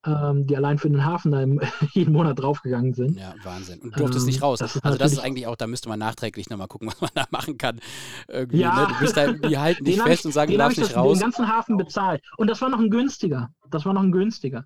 ähm, 0.09 0.47
die 0.47 0.57
allein 0.57 0.77
für 0.77 0.89
den 0.89 1.05
Hafen 1.05 1.31
da 1.31 1.41
im, 1.41 1.59
jeden 1.93 2.13
Monat 2.13 2.39
draufgegangen 2.39 2.93
sind. 2.93 3.17
Ja, 3.17 3.33
Wahnsinn. 3.43 3.79
Und 3.79 3.95
du 3.95 3.99
durftest 3.99 4.25
ähm, 4.25 4.27
nicht 4.27 4.41
raus. 4.41 4.59
Das 4.59 4.81
also 4.83 4.97
das 4.97 5.11
ist 5.11 5.19
eigentlich 5.19 5.47
auch, 5.47 5.55
da 5.55 5.67
müsste 5.67 5.89
man 5.89 5.99
nachträglich 5.99 6.49
nochmal 6.49 6.67
gucken, 6.67 6.87
was 6.91 7.01
man 7.01 7.11
da 7.13 7.25
machen 7.31 7.57
kann. 7.57 7.79
Irgendwie, 8.27 8.59
ja. 8.59 8.81
Ne? 8.81 8.87
Du 8.93 8.99
bist 8.99 9.17
da, 9.17 9.31
die 9.31 9.57
halten 9.57 9.85
dich 9.85 10.01
fest 10.01 10.21
ich, 10.21 10.25
und 10.25 10.31
sagen, 10.31 10.51
du 10.51 10.57
darfst 10.57 10.77
nicht 10.77 10.95
raus. 10.95 11.17
Den 11.17 11.23
ganzen 11.23 11.47
Hafen 11.47 11.77
bezahlt. 11.77 12.23
Und 12.37 12.49
das 12.49 12.61
war 12.61 12.69
noch 12.69 12.79
ein 12.79 12.89
günstiger. 12.89 13.49
Das 13.69 13.85
war 13.85 13.93
noch 13.93 14.03
ein 14.03 14.11
günstiger. 14.11 14.65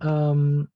Ähm, 0.00 0.68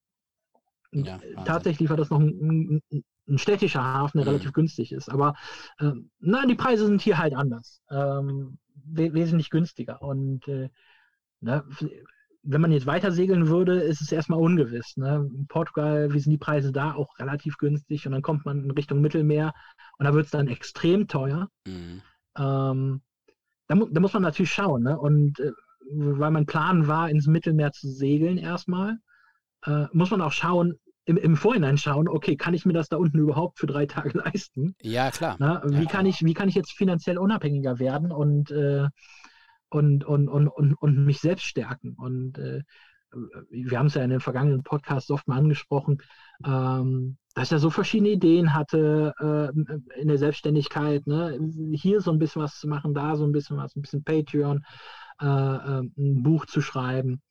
ja, 0.92 1.18
tatsächlich 1.44 1.88
war 1.90 1.96
das 1.96 2.10
noch 2.10 2.20
ein, 2.20 2.82
ein, 2.90 3.04
ein 3.28 3.38
städtischer 3.38 3.82
Hafen, 3.82 4.18
der 4.18 4.26
mhm. 4.26 4.30
relativ 4.30 4.52
günstig 4.52 4.92
ist. 4.92 5.08
Aber 5.10 5.34
äh, 5.78 5.92
nein, 6.20 6.48
die 6.48 6.54
Preise 6.54 6.86
sind 6.86 7.02
hier 7.02 7.18
halt 7.18 7.34
anders. 7.34 7.82
Ähm, 7.90 8.58
we 8.84 9.12
wesentlich 9.12 9.50
günstiger. 9.50 10.02
Und 10.02 10.46
äh, 10.48 10.70
ne, 11.40 11.64
wenn 12.48 12.60
man 12.60 12.72
jetzt 12.72 12.86
weiter 12.86 13.10
segeln 13.10 13.48
würde, 13.48 13.80
ist 13.80 14.00
es 14.00 14.12
erstmal 14.12 14.40
ungewiss. 14.40 14.96
Ne? 14.96 15.28
In 15.34 15.46
Portugal, 15.48 16.12
wie 16.12 16.20
sind 16.20 16.30
die 16.30 16.38
Preise 16.38 16.72
da? 16.72 16.94
Auch 16.94 17.18
relativ 17.18 17.58
günstig. 17.58 18.06
Und 18.06 18.12
dann 18.12 18.22
kommt 18.22 18.44
man 18.46 18.62
in 18.62 18.70
Richtung 18.70 19.00
Mittelmeer 19.00 19.52
und 19.98 20.06
da 20.06 20.14
wird 20.14 20.26
es 20.26 20.30
dann 20.30 20.46
extrem 20.46 21.08
teuer. 21.08 21.48
Mhm. 21.66 22.02
Ähm, 22.38 23.02
da, 23.66 23.74
mu 23.74 23.86
da, 23.90 24.00
muss 24.00 24.12
man 24.12 24.22
natürlich 24.22 24.52
schauen. 24.52 24.84
Ne? 24.84 24.98
Und 24.98 25.40
äh, 25.40 25.50
weil 25.90 26.30
mein 26.30 26.46
Plan 26.46 26.86
war, 26.86 27.10
ins 27.10 27.26
Mittelmeer 27.26 27.72
zu 27.72 27.88
segeln 27.88 28.38
erstmal, 28.38 28.98
äh, 29.64 29.86
muss 29.92 30.10
man 30.10 30.20
auch 30.20 30.32
schauen, 30.32 30.74
im, 31.04 31.16
im 31.16 31.36
Vorhinein 31.36 31.78
schauen, 31.78 32.08
okay, 32.08 32.36
kann 32.36 32.54
ich 32.54 32.64
mir 32.64 32.72
das 32.72 32.88
da 32.88 32.96
unten 32.96 33.18
überhaupt 33.18 33.58
für 33.58 33.66
drei 33.66 33.86
Tage 33.86 34.16
leisten? 34.18 34.76
Ja, 34.82 35.10
klar. 35.10 35.36
Na, 35.40 35.62
wie, 35.66 35.82
ja, 35.82 35.90
kann 35.90 36.06
ich, 36.06 36.24
wie 36.24 36.34
kann 36.34 36.48
ich 36.48 36.54
jetzt 36.54 36.72
finanziell 36.72 37.18
unabhängiger 37.18 37.80
werden 37.80 38.12
und, 38.12 38.52
äh, 38.52 38.86
und, 39.68 40.04
und, 40.04 40.28
und, 40.28 40.48
und, 40.48 40.74
und 40.74 41.04
mich 41.04 41.20
selbst 41.20 41.44
stärken? 41.44 41.94
Und 41.98 42.38
äh, 42.38 42.62
wir 43.50 43.78
haben 43.78 43.86
es 43.86 43.94
ja 43.94 44.02
in 44.02 44.10
den 44.10 44.20
vergangenen 44.20 44.62
Podcasts 44.62 45.10
oft 45.10 45.26
mal 45.28 45.38
angesprochen, 45.38 46.02
ähm, 46.44 47.16
dass 47.34 47.44
ich 47.44 47.52
ja 47.52 47.58
so 47.58 47.70
verschiedene 47.70 48.10
Ideen 48.10 48.54
hatte 48.54 49.14
äh, 49.18 50.00
in 50.00 50.08
der 50.08 50.18
Selbstständigkeit. 50.18 51.06
Ne? 51.06 51.38
Hier 51.72 52.00
so 52.00 52.10
ein 52.10 52.18
bisschen 52.18 52.42
was 52.42 52.58
zu 52.58 52.68
machen, 52.68 52.94
da 52.94 53.16
so 53.16 53.24
ein 53.24 53.32
bisschen 53.32 53.56
was, 53.56 53.74
ein 53.76 53.82
bisschen 53.82 54.04
Patreon, 54.04 54.64
äh, 55.20 55.26
äh, 55.26 55.80
ein 55.80 56.22
Buch 56.22 56.46
zu 56.46 56.60
schreiben. 56.60 57.22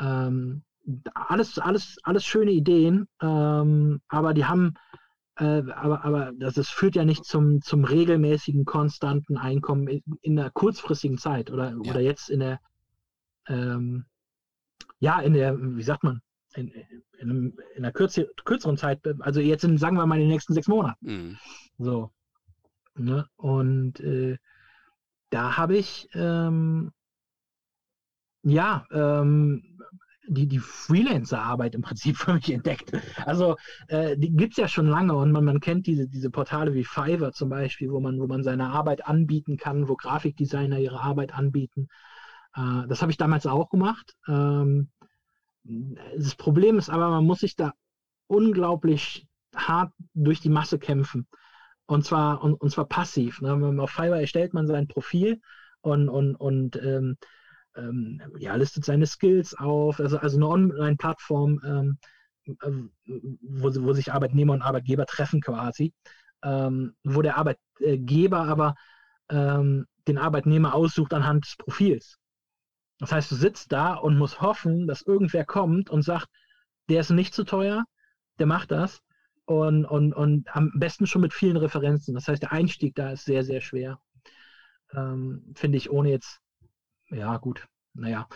Ähm, 0.00 0.62
alles, 1.14 1.58
alles, 1.58 1.98
alles 2.02 2.24
schöne 2.24 2.50
Ideen, 2.52 3.06
ähm, 3.20 4.00
aber 4.08 4.34
die 4.34 4.44
haben, 4.44 4.74
äh, 5.40 5.62
aber, 5.72 6.04
aber 6.04 6.32
das, 6.38 6.54
das, 6.54 6.68
führt 6.68 6.96
ja 6.96 7.04
nicht 7.04 7.24
zum, 7.24 7.62
zum 7.62 7.84
regelmäßigen, 7.84 8.66
konstanten 8.66 9.38
Einkommen 9.38 9.88
in, 9.88 10.02
in 10.20 10.36
der 10.36 10.50
kurzfristigen 10.50 11.16
Zeit 11.16 11.50
oder, 11.50 11.70
ja. 11.70 11.76
oder 11.76 12.00
jetzt 12.00 12.28
in 12.28 12.40
der, 12.40 12.60
ähm, 13.48 14.04
ja, 14.98 15.18
in 15.20 15.32
der, 15.32 15.56
wie 15.58 15.82
sagt 15.82 16.04
man, 16.04 16.20
in, 16.54 16.68
in, 17.18 17.30
in 17.74 17.84
einer 17.84 17.92
kürzer, 17.92 18.24
kürzeren 18.44 18.76
Zeit, 18.76 19.00
also 19.20 19.40
jetzt 19.40 19.64
in, 19.64 19.78
sagen 19.78 19.96
wir 19.96 20.04
mal, 20.04 20.16
in 20.16 20.22
den 20.22 20.30
nächsten 20.30 20.52
sechs 20.52 20.68
Monaten. 20.68 21.06
Mhm. 21.06 21.38
So. 21.78 22.10
Ne? 22.96 23.26
Und 23.36 23.98
äh, 24.00 24.36
da 25.30 25.56
habe 25.56 25.78
ich, 25.78 26.08
ähm, 26.12 26.92
ja, 28.42 28.84
ähm, 28.90 29.79
die, 30.30 30.46
die 30.46 30.60
Freelancer-Arbeit 30.60 31.74
im 31.74 31.82
Prinzip 31.82 32.16
für 32.16 32.34
mich 32.34 32.50
entdeckt. 32.50 32.92
Also 33.26 33.56
äh, 33.88 34.16
die 34.16 34.30
gibt 34.30 34.52
es 34.52 34.58
ja 34.58 34.68
schon 34.68 34.86
lange 34.86 35.14
und 35.14 35.32
man, 35.32 35.44
man 35.44 35.60
kennt 35.60 35.86
diese, 35.86 36.08
diese 36.08 36.30
Portale 36.30 36.74
wie 36.74 36.84
Fiverr 36.84 37.32
zum 37.32 37.48
Beispiel, 37.48 37.90
wo 37.90 38.00
man, 38.00 38.20
wo 38.20 38.26
man 38.26 38.42
seine 38.42 38.70
Arbeit 38.70 39.06
anbieten 39.06 39.56
kann, 39.56 39.88
wo 39.88 39.96
Grafikdesigner 39.96 40.78
ihre 40.78 41.00
Arbeit 41.00 41.34
anbieten. 41.34 41.88
Äh, 42.54 42.86
das 42.88 43.02
habe 43.02 43.10
ich 43.10 43.18
damals 43.18 43.46
auch 43.46 43.68
gemacht. 43.70 44.14
Ähm, 44.28 44.90
das 45.64 46.36
Problem 46.36 46.78
ist 46.78 46.88
aber, 46.88 47.10
man 47.10 47.26
muss 47.26 47.40
sich 47.40 47.56
da 47.56 47.74
unglaublich 48.28 49.26
hart 49.54 49.92
durch 50.14 50.40
die 50.40 50.48
Masse 50.48 50.78
kämpfen. 50.78 51.26
Und 51.86 52.04
zwar, 52.04 52.42
und, 52.44 52.54
und 52.54 52.70
zwar 52.70 52.86
passiv. 52.86 53.40
Ne? 53.40 53.52
Auf 53.82 53.90
Fiverr 53.90 54.20
erstellt 54.20 54.54
man 54.54 54.68
sein 54.68 54.86
Profil 54.86 55.40
und, 55.80 56.08
und, 56.08 56.36
und 56.36 56.76
ähm, 56.76 57.16
ähm, 57.76 58.20
ja, 58.38 58.54
listet 58.56 58.84
seine 58.84 59.06
Skills 59.06 59.54
auf, 59.54 60.00
also, 60.00 60.18
also 60.18 60.36
eine 60.36 60.48
Online-Plattform, 60.48 61.60
ähm, 61.64 61.98
äh, 62.46 62.70
wo, 63.06 63.74
wo 63.74 63.92
sich 63.92 64.12
Arbeitnehmer 64.12 64.52
und 64.52 64.62
Arbeitgeber 64.62 65.06
treffen 65.06 65.40
quasi, 65.40 65.92
ähm, 66.42 66.94
wo 67.04 67.22
der 67.22 67.36
Arbeitgeber 67.36 68.40
aber 68.40 68.74
ähm, 69.30 69.86
den 70.08 70.18
Arbeitnehmer 70.18 70.74
aussucht 70.74 71.14
anhand 71.14 71.44
des 71.46 71.56
Profils. 71.56 72.18
Das 72.98 73.12
heißt, 73.12 73.30
du 73.30 73.34
sitzt 73.34 73.72
da 73.72 73.94
und 73.94 74.18
musst 74.18 74.40
hoffen, 74.40 74.86
dass 74.86 75.02
irgendwer 75.02 75.44
kommt 75.44 75.90
und 75.90 76.02
sagt, 76.02 76.28
der 76.88 77.00
ist 77.00 77.10
nicht 77.10 77.34
zu 77.34 77.44
teuer, 77.44 77.84
der 78.38 78.46
macht 78.46 78.70
das 78.70 79.00
und, 79.46 79.84
und, 79.84 80.12
und 80.12 80.54
am 80.54 80.70
besten 80.74 81.06
schon 81.06 81.22
mit 81.22 81.32
vielen 81.32 81.56
Referenzen. 81.56 82.14
Das 82.14 82.28
heißt, 82.28 82.42
der 82.42 82.52
Einstieg 82.52 82.94
da 82.94 83.12
ist 83.12 83.24
sehr, 83.24 83.44
sehr 83.44 83.60
schwer. 83.60 84.00
Ähm, 84.92 85.52
Finde 85.54 85.78
ich, 85.78 85.90
ohne 85.90 86.10
jetzt 86.10 86.40
ja, 87.10 87.36
gut. 87.38 87.66
Naja. 87.94 88.28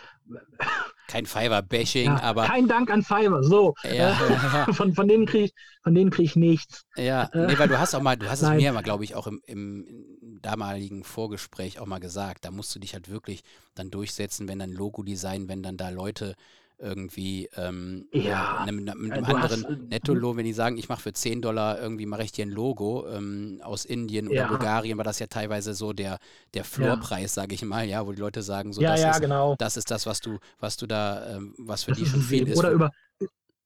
Kein 1.06 1.26
Fiverr-Bashing, 1.26 2.06
ja, 2.06 2.22
aber. 2.22 2.46
Kein 2.46 2.66
Dank 2.66 2.90
an 2.90 3.02
Fiverr, 3.02 3.42
so. 3.42 3.74
Ja, 3.84 4.14
von, 4.72 4.94
von 4.94 5.06
denen 5.06 5.26
kriege 5.26 5.44
ich, 5.44 6.10
krieg 6.10 6.24
ich 6.24 6.36
nichts. 6.36 6.84
Ja, 6.96 7.24
äh, 7.32 7.46
nee, 7.46 7.58
weil 7.58 7.68
du 7.68 7.78
hast 7.78 7.94
auch 7.94 8.02
mal, 8.02 8.16
du 8.16 8.28
hast 8.28 8.42
es 8.42 8.50
mir 8.50 8.72
mal, 8.72 8.82
glaube 8.82 9.04
ich, 9.04 9.14
auch 9.14 9.26
im, 9.26 9.40
im, 9.46 10.38
damaligen 10.42 11.04
Vorgespräch 11.04 11.78
auch 11.78 11.86
mal 11.86 12.00
gesagt, 12.00 12.44
da 12.44 12.50
musst 12.50 12.74
du 12.74 12.78
dich 12.78 12.94
halt 12.94 13.08
wirklich 13.08 13.42
dann 13.74 13.90
durchsetzen, 13.90 14.48
wenn 14.48 14.58
dann 14.58 14.72
Logo-Design, 14.72 15.48
wenn 15.48 15.62
dann 15.62 15.76
da 15.76 15.90
Leute 15.90 16.34
irgendwie 16.78 17.48
ähm, 17.56 18.08
ja, 18.12 18.64
mit, 18.70 18.88
einem, 18.88 19.12
einem 19.12 19.24
anderen 19.24 19.64
hast, 19.64 19.70
äh, 19.70 19.76
Nettolohn, 19.76 20.36
wenn 20.36 20.44
die 20.44 20.52
sagen, 20.52 20.76
ich 20.76 20.88
mache 20.88 21.02
für 21.02 21.12
10 21.12 21.40
Dollar 21.42 21.80
irgendwie 21.80 22.06
mache 22.06 22.22
ich 22.24 22.32
dir 22.32 22.44
ein 22.44 22.50
Logo 22.50 23.06
ähm, 23.08 23.60
aus 23.62 23.84
Indien 23.84 24.28
oder 24.28 24.36
ja. 24.36 24.46
Bulgarien, 24.48 24.98
war 24.98 25.04
das 25.04 25.18
ja 25.18 25.26
teilweise 25.26 25.74
so 25.74 25.92
der, 25.92 26.18
der 26.52 26.64
Floorpreis, 26.64 27.36
ja. 27.36 27.42
sage 27.42 27.54
ich 27.54 27.64
mal, 27.64 27.86
ja, 27.86 28.06
wo 28.06 28.12
die 28.12 28.20
Leute 28.20 28.42
sagen, 28.42 28.72
so 28.72 28.80
das, 28.80 29.02
ist, 29.02 29.20
genau. 29.20 29.54
das 29.58 29.76
ist 29.76 29.90
das, 29.90 30.06
was 30.06 30.20
du, 30.20 30.38
was 30.58 30.76
du 30.76 30.86
da, 30.86 31.36
ähm, 31.36 31.54
was 31.58 31.84
für 31.84 31.92
das 31.92 32.00
die 32.00 32.06
schon 32.06 32.20
viel 32.20 32.48
ist. 32.48 32.58
Oder 32.58 32.70
über, 32.70 32.90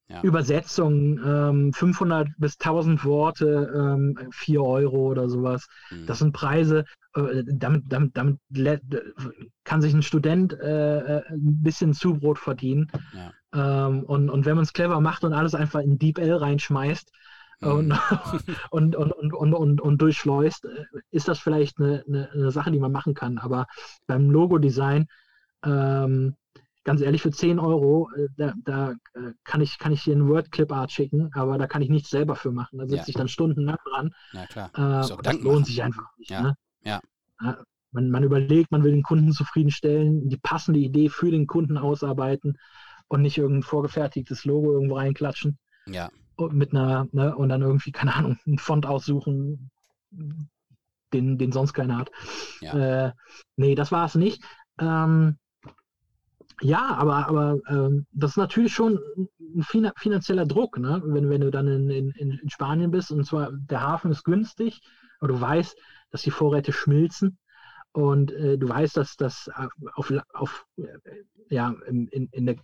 ja. 0.09 0.21
Übersetzung, 0.23 1.19
ähm, 1.23 1.73
500 1.73 2.29
bis 2.37 2.57
1000 2.57 3.05
Worte, 3.05 3.71
ähm, 3.75 4.17
4 4.31 4.61
Euro 4.61 5.11
oder 5.11 5.29
sowas. 5.29 5.67
Mhm. 5.91 6.05
Das 6.07 6.19
sind 6.19 6.33
Preise, 6.33 6.85
äh, 7.15 7.43
damit, 7.45 7.83
damit, 7.87 8.17
damit 8.17 8.39
kann 9.63 9.81
sich 9.81 9.93
ein 9.93 10.01
Student 10.01 10.53
äh, 10.53 11.17
äh 11.17 11.23
ein 11.29 11.61
bisschen 11.61 11.93
Zubrot 11.93 12.39
verdienen. 12.39 12.91
Ja. 13.13 13.87
Ähm, 13.87 14.03
und, 14.03 14.29
und 14.29 14.45
wenn 14.45 14.55
man 14.55 14.63
es 14.63 14.73
clever 14.73 14.99
macht 14.99 15.23
und 15.23 15.33
alles 15.33 15.53
einfach 15.53 15.81
in 15.81 15.99
DeepL 15.99 16.33
reinschmeißt, 16.33 17.11
mhm. 17.59 17.67
und, 17.67 17.91
und, 18.71 18.95
und, 18.95 19.11
und, 19.11 19.33
und, 19.33 19.53
und, 19.53 19.81
und, 19.81 20.01
durchschleust, 20.01 20.65
äh, 20.65 20.85
ist 21.11 21.27
das 21.27 21.39
vielleicht 21.39 21.79
eine, 21.79 22.03
eine, 22.07 22.31
eine, 22.31 22.51
Sache, 22.51 22.71
die 22.71 22.79
man 22.79 22.91
machen 22.91 23.13
kann. 23.13 23.37
Aber 23.37 23.67
beim 24.07 24.31
Logo-Design 24.31 25.07
ähm, 25.63 26.35
ganz 26.89 27.01
ehrlich, 27.01 27.21
für 27.21 27.29
10 27.29 27.59
Euro, 27.59 28.09
äh, 28.17 28.29
da, 28.35 28.51
da 28.63 28.91
äh, 29.13 29.33
kann, 29.43 29.61
ich, 29.61 29.77
kann 29.77 29.91
ich 29.91 30.01
hier 30.01 30.15
einen 30.15 30.27
Word-Clip-Art 30.27 30.91
schicken, 30.91 31.29
aber 31.35 31.59
da 31.59 31.67
kann 31.67 31.83
ich 31.83 31.89
nichts 31.89 32.09
selber 32.09 32.35
für 32.35 32.51
machen. 32.51 32.79
Da 32.79 32.87
sitze 32.87 33.03
ja. 33.03 33.07
ich 33.09 33.13
dann 33.13 33.27
stundenlang 33.27 33.77
dran. 33.85 34.11
Ja, 34.33 34.47
klar. 34.47 34.71
Äh, 34.73 35.07
das 35.21 35.35
lohnt 35.35 35.43
machen. 35.43 35.65
sich 35.65 35.83
einfach 35.83 36.07
nicht. 36.17 36.31
Ja. 36.31 36.41
Ne? 36.41 36.55
ja. 36.81 36.99
Man, 37.91 38.09
man, 38.09 38.23
überlegt, 38.23 38.71
man 38.71 38.83
will 38.83 38.91
den 38.91 39.03
Kunden 39.03 39.33
zufriedenstellen, 39.33 40.29
die 40.29 40.37
passende 40.37 40.79
Idee 40.79 41.09
für 41.09 41.29
den 41.29 41.45
Kunden 41.45 41.77
ausarbeiten 41.77 42.57
und 43.07 43.21
nicht 43.21 43.37
irgendein 43.37 43.61
vorgefertigtes 43.61 44.45
Logo 44.45 44.73
irgendwo 44.73 44.97
reinklatschen. 44.97 45.59
Ja. 45.85 46.09
Mit 46.49 46.71
einer, 46.71 47.07
ne, 47.11 47.35
und 47.35 47.49
dann 47.49 47.61
irgendwie, 47.61 47.91
keine 47.91 48.15
Ahnung, 48.15 48.39
einen 48.47 48.57
Font 48.57 48.87
aussuchen, 48.87 49.69
den, 51.13 51.37
den 51.37 51.51
sonst 51.51 51.73
keiner 51.73 51.99
hat. 51.99 52.09
Ja. 52.61 53.09
Äh, 53.09 53.11
nee, 53.57 53.75
das 53.75 53.91
war 53.91 54.07
es 54.07 54.15
nicht. 54.15 54.43
Ähm, 54.79 55.37
ja, 56.61 56.95
aber, 56.95 57.27
aber 57.27 57.59
ähm, 57.69 58.05
das 58.11 58.31
ist 58.31 58.37
natürlich 58.37 58.73
schon 58.73 58.99
ein 59.55 59.63
finanzieller 59.95 60.45
Druck, 60.45 60.77
ne? 60.77 61.01
wenn, 61.05 61.29
wenn 61.29 61.41
du 61.41 61.51
dann 61.51 61.67
in, 61.67 61.89
in, 61.89 62.11
in 62.11 62.49
Spanien 62.49 62.91
bist 62.91 63.11
und 63.11 63.25
zwar 63.25 63.51
der 63.51 63.81
Hafen 63.81 64.11
ist 64.11 64.23
günstig, 64.23 64.81
aber 65.19 65.29
du 65.29 65.41
weißt, 65.41 65.77
dass 66.11 66.21
die 66.21 66.31
Vorräte 66.31 66.71
schmilzen 66.71 67.37
und 67.91 68.31
äh, 68.31 68.57
du 68.57 68.69
weißt, 68.69 68.97
dass 68.97 69.15
das 69.15 69.49
auf, 69.95 70.13
auf 70.33 70.65
äh, 70.77 70.83
ja, 71.49 71.73
in, 71.87 72.07
in, 72.07 72.27
in, 72.31 72.45
der, 72.45 72.55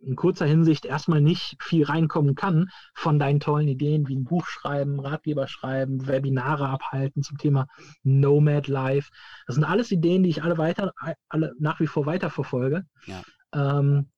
in 0.00 0.16
kurzer 0.16 0.46
Hinsicht 0.46 0.84
erstmal 0.84 1.20
nicht 1.20 1.56
viel 1.62 1.84
reinkommen 1.84 2.34
kann 2.34 2.68
von 2.94 3.18
deinen 3.18 3.40
tollen 3.40 3.68
Ideen 3.68 4.08
wie 4.08 4.16
ein 4.16 4.24
Buch 4.24 4.46
schreiben, 4.46 5.00
Ratgeber 5.00 5.48
schreiben, 5.48 6.06
Webinare 6.06 6.68
abhalten 6.68 7.22
zum 7.22 7.38
Thema 7.38 7.66
Nomad 8.02 8.68
Life. 8.68 9.10
Das 9.46 9.54
sind 9.54 9.64
alles 9.64 9.90
Ideen, 9.90 10.22
die 10.22 10.30
ich 10.30 10.42
alle 10.42 10.58
weiter, 10.58 10.92
alle 11.28 11.54
nach 11.58 11.80
wie 11.80 11.86
vor 11.86 12.06
weiterverfolge. 12.06 12.84
Ja. 13.06 13.22
Ähm, 13.52 14.08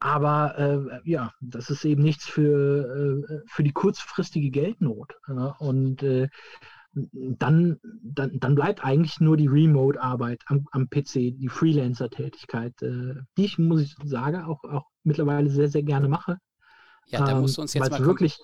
aber 0.00 0.58
äh, 0.58 1.10
ja, 1.10 1.32
das 1.40 1.70
ist 1.70 1.84
eben 1.84 2.02
nichts 2.02 2.26
für, 2.26 3.24
äh, 3.28 3.40
für 3.46 3.64
die 3.64 3.72
kurzfristige 3.72 4.50
Geldnot. 4.50 5.14
Ne? 5.26 5.54
Und 5.58 6.02
äh, 6.02 6.28
dann, 6.92 7.78
dann, 7.82 8.38
dann 8.38 8.54
bleibt 8.54 8.84
eigentlich 8.84 9.20
nur 9.20 9.36
die 9.36 9.48
Remote-Arbeit 9.48 10.42
am, 10.46 10.66
am 10.72 10.88
PC, 10.88 11.34
die 11.36 11.48
Freelancer-Tätigkeit, 11.48 12.80
äh, 12.82 13.14
die 13.36 13.44
ich, 13.44 13.58
muss 13.58 13.82
ich 13.82 13.96
sagen, 14.04 14.42
auch, 14.44 14.62
auch 14.64 14.86
mittlerweile 15.02 15.50
sehr, 15.50 15.68
sehr 15.68 15.82
gerne 15.82 16.08
mache. 16.08 16.38
Ja, 17.06 17.24
da 17.24 17.40
musst 17.40 17.56
du 17.56 17.62
uns 17.62 17.74
jetzt 17.74 17.90
mal 17.90 18.04
wirklich 18.04 18.38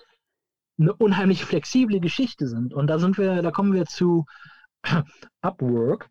eine 0.77 0.93
unheimlich 0.93 1.45
flexible 1.45 1.99
Geschichte 1.99 2.47
sind. 2.47 2.73
Und 2.73 2.87
da 2.87 2.99
sind 2.99 3.17
wir, 3.17 3.41
da 3.41 3.51
kommen 3.51 3.73
wir 3.73 3.85
zu 3.85 4.25
Upwork. 5.41 6.09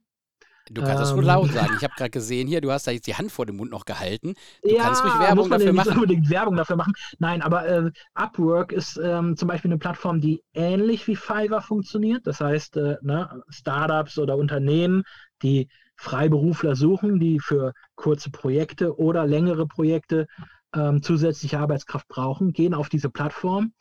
Du 0.70 0.82
kannst 0.82 1.02
es 1.02 1.10
ähm, 1.10 1.18
wohl 1.18 1.24
laut 1.24 1.52
sagen. 1.52 1.74
Ich 1.76 1.84
habe 1.84 1.94
gerade 1.96 2.10
gesehen 2.10 2.48
hier, 2.48 2.60
du 2.60 2.72
hast 2.72 2.86
da 2.86 2.90
jetzt 2.90 3.06
die 3.06 3.14
Hand 3.14 3.30
vor 3.30 3.44
dem 3.44 3.56
Mund 3.56 3.70
noch 3.70 3.84
gehalten. 3.84 4.34
Du 4.62 4.74
ja, 4.74 4.82
kannst 4.82 5.04
ruhig 5.04 5.18
Werbung 5.18 5.36
muss 5.36 5.48
man 5.48 5.58
dafür 5.58 5.72
nicht 5.72 5.84
machen. 5.84 5.94
unbedingt 5.94 6.30
Werbung 6.30 6.56
dafür 6.56 6.76
machen. 6.76 6.94
Nein, 7.18 7.42
aber 7.42 7.68
äh, 7.68 7.90
Upwork 8.14 8.72
ist 8.72 8.98
ähm, 9.02 9.36
zum 9.36 9.48
Beispiel 9.48 9.70
eine 9.70 9.78
Plattform, 9.78 10.20
die 10.20 10.42
ähnlich 10.54 11.06
wie 11.06 11.16
Fiverr 11.16 11.60
funktioniert. 11.60 12.26
Das 12.26 12.40
heißt, 12.40 12.76
äh, 12.78 12.96
ne, 13.02 13.42
Startups 13.50 14.18
oder 14.18 14.36
Unternehmen, 14.36 15.02
die 15.42 15.68
Freiberufler 15.96 16.74
suchen, 16.76 17.20
die 17.20 17.40
für 17.40 17.72
kurze 17.94 18.30
Projekte 18.30 18.98
oder 18.98 19.26
längere 19.26 19.66
Projekte 19.66 20.26
ähm, 20.74 21.02
zusätzliche 21.02 21.58
Arbeitskraft 21.58 22.08
brauchen, 22.08 22.52
gehen 22.52 22.74
auf 22.74 22.88
diese 22.88 23.10
Plattform 23.10 23.72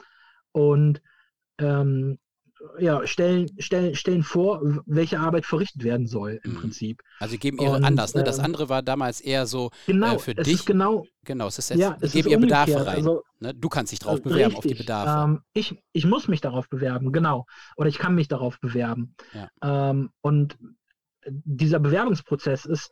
und 0.51 1.01
ähm, 1.59 2.19
ja, 2.79 3.05
stellen, 3.05 3.49
stellen, 3.59 3.95
stellen 3.95 4.23
vor, 4.23 4.61
welche 4.85 5.19
Arbeit 5.19 5.45
verrichtet 5.45 5.83
werden 5.83 6.07
soll 6.07 6.39
im 6.43 6.51
mhm. 6.51 6.55
Prinzip. 6.57 7.01
Also 7.19 7.33
sie 7.33 7.37
geben 7.37 7.59
ihre 7.59 7.75
und, 7.75 7.83
anders, 7.83 8.15
ne? 8.15 8.23
Das 8.23 8.39
ähm, 8.39 8.45
andere 8.45 8.69
war 8.69 8.81
damals 8.81 9.21
eher 9.21 9.45
so 9.45 9.71
genau, 9.85 10.15
äh, 10.15 10.19
für 10.19 10.37
es 10.37 10.45
dich. 10.45 10.55
Ist 10.55 10.65
genau, 10.65 11.05
genau, 11.23 11.47
es 11.47 11.59
ist 11.59 11.69
jetzt, 11.69 11.79
ja, 11.79 11.97
es 11.99 12.13
geben 12.13 12.29
ihr 12.29 12.39
Bedarfe 12.39 12.85
rein. 12.85 12.97
Also, 12.97 13.23
ne? 13.39 13.53
Du 13.53 13.69
kannst 13.69 13.91
dich 13.91 13.99
darauf 13.99 14.19
äh, 14.19 14.23
bewerben, 14.23 14.55
richtig, 14.55 14.57
auf 14.57 14.65
die 14.65 14.73
Bedarfe. 14.75 15.31
Ähm, 15.31 15.41
ich, 15.53 15.75
ich 15.91 16.05
muss 16.05 16.27
mich 16.27 16.41
darauf 16.41 16.69
bewerben, 16.69 17.11
genau. 17.11 17.45
Oder 17.75 17.89
ich 17.89 17.97
kann 17.97 18.15
mich 18.15 18.27
darauf 18.27 18.59
bewerben. 18.59 19.15
Ja. 19.33 19.89
Ähm, 19.89 20.09
und 20.21 20.57
dieser 21.25 21.79
Bewerbungsprozess 21.79 22.65
ist, 22.65 22.91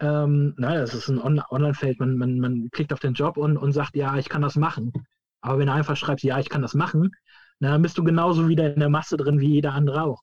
ähm, 0.00 0.54
naja, 0.56 0.82
es 0.82 0.94
ist 0.94 1.08
ein 1.08 1.18
Online-Feld, 1.18 2.00
man, 2.00 2.16
man, 2.16 2.38
man 2.38 2.68
klickt 2.70 2.92
auf 2.92 3.00
den 3.00 3.14
Job 3.14 3.36
und, 3.36 3.56
und 3.56 3.72
sagt, 3.72 3.96
ja, 3.96 4.16
ich 4.16 4.28
kann 4.28 4.42
das 4.42 4.56
machen. 4.56 4.92
Aber 5.42 5.58
wenn 5.58 5.66
du 5.66 5.72
einfach 5.72 5.96
schreibst, 5.96 6.24
ja, 6.24 6.38
ich 6.38 6.48
kann 6.48 6.62
das 6.62 6.74
machen, 6.74 7.12
na, 7.60 7.72
dann 7.72 7.82
bist 7.82 7.96
du 7.98 8.04
genauso 8.04 8.48
wieder 8.48 8.72
in 8.72 8.80
der 8.80 8.88
Masse 8.88 9.16
drin 9.16 9.38
wie 9.40 9.54
jeder 9.54 9.74
andere 9.74 10.02
auch. 10.02 10.22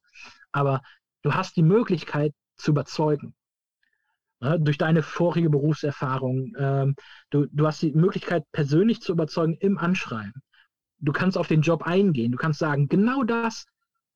Aber 0.52 0.82
du 1.22 1.34
hast 1.34 1.56
die 1.56 1.64
Möglichkeit 1.64 2.34
zu 2.58 2.72
überzeugen. 2.72 3.36
Ja, 4.40 4.58
durch 4.58 4.78
deine 4.78 5.02
vorige 5.02 5.50
Berufserfahrung. 5.50 6.54
Ähm, 6.58 6.96
du, 7.30 7.48
du 7.52 7.66
hast 7.66 7.82
die 7.82 7.94
Möglichkeit, 7.94 8.44
persönlich 8.52 9.02
zu 9.02 9.14
überzeugen 9.14 9.56
im 9.60 9.78
Anschreiben. 9.78 10.42
Du 11.00 11.12
kannst 11.12 11.38
auf 11.38 11.48
den 11.48 11.62
Job 11.62 11.84
eingehen. 11.84 12.32
Du 12.32 12.38
kannst 12.38 12.60
sagen, 12.60 12.88
genau 12.88 13.24
das 13.24 13.66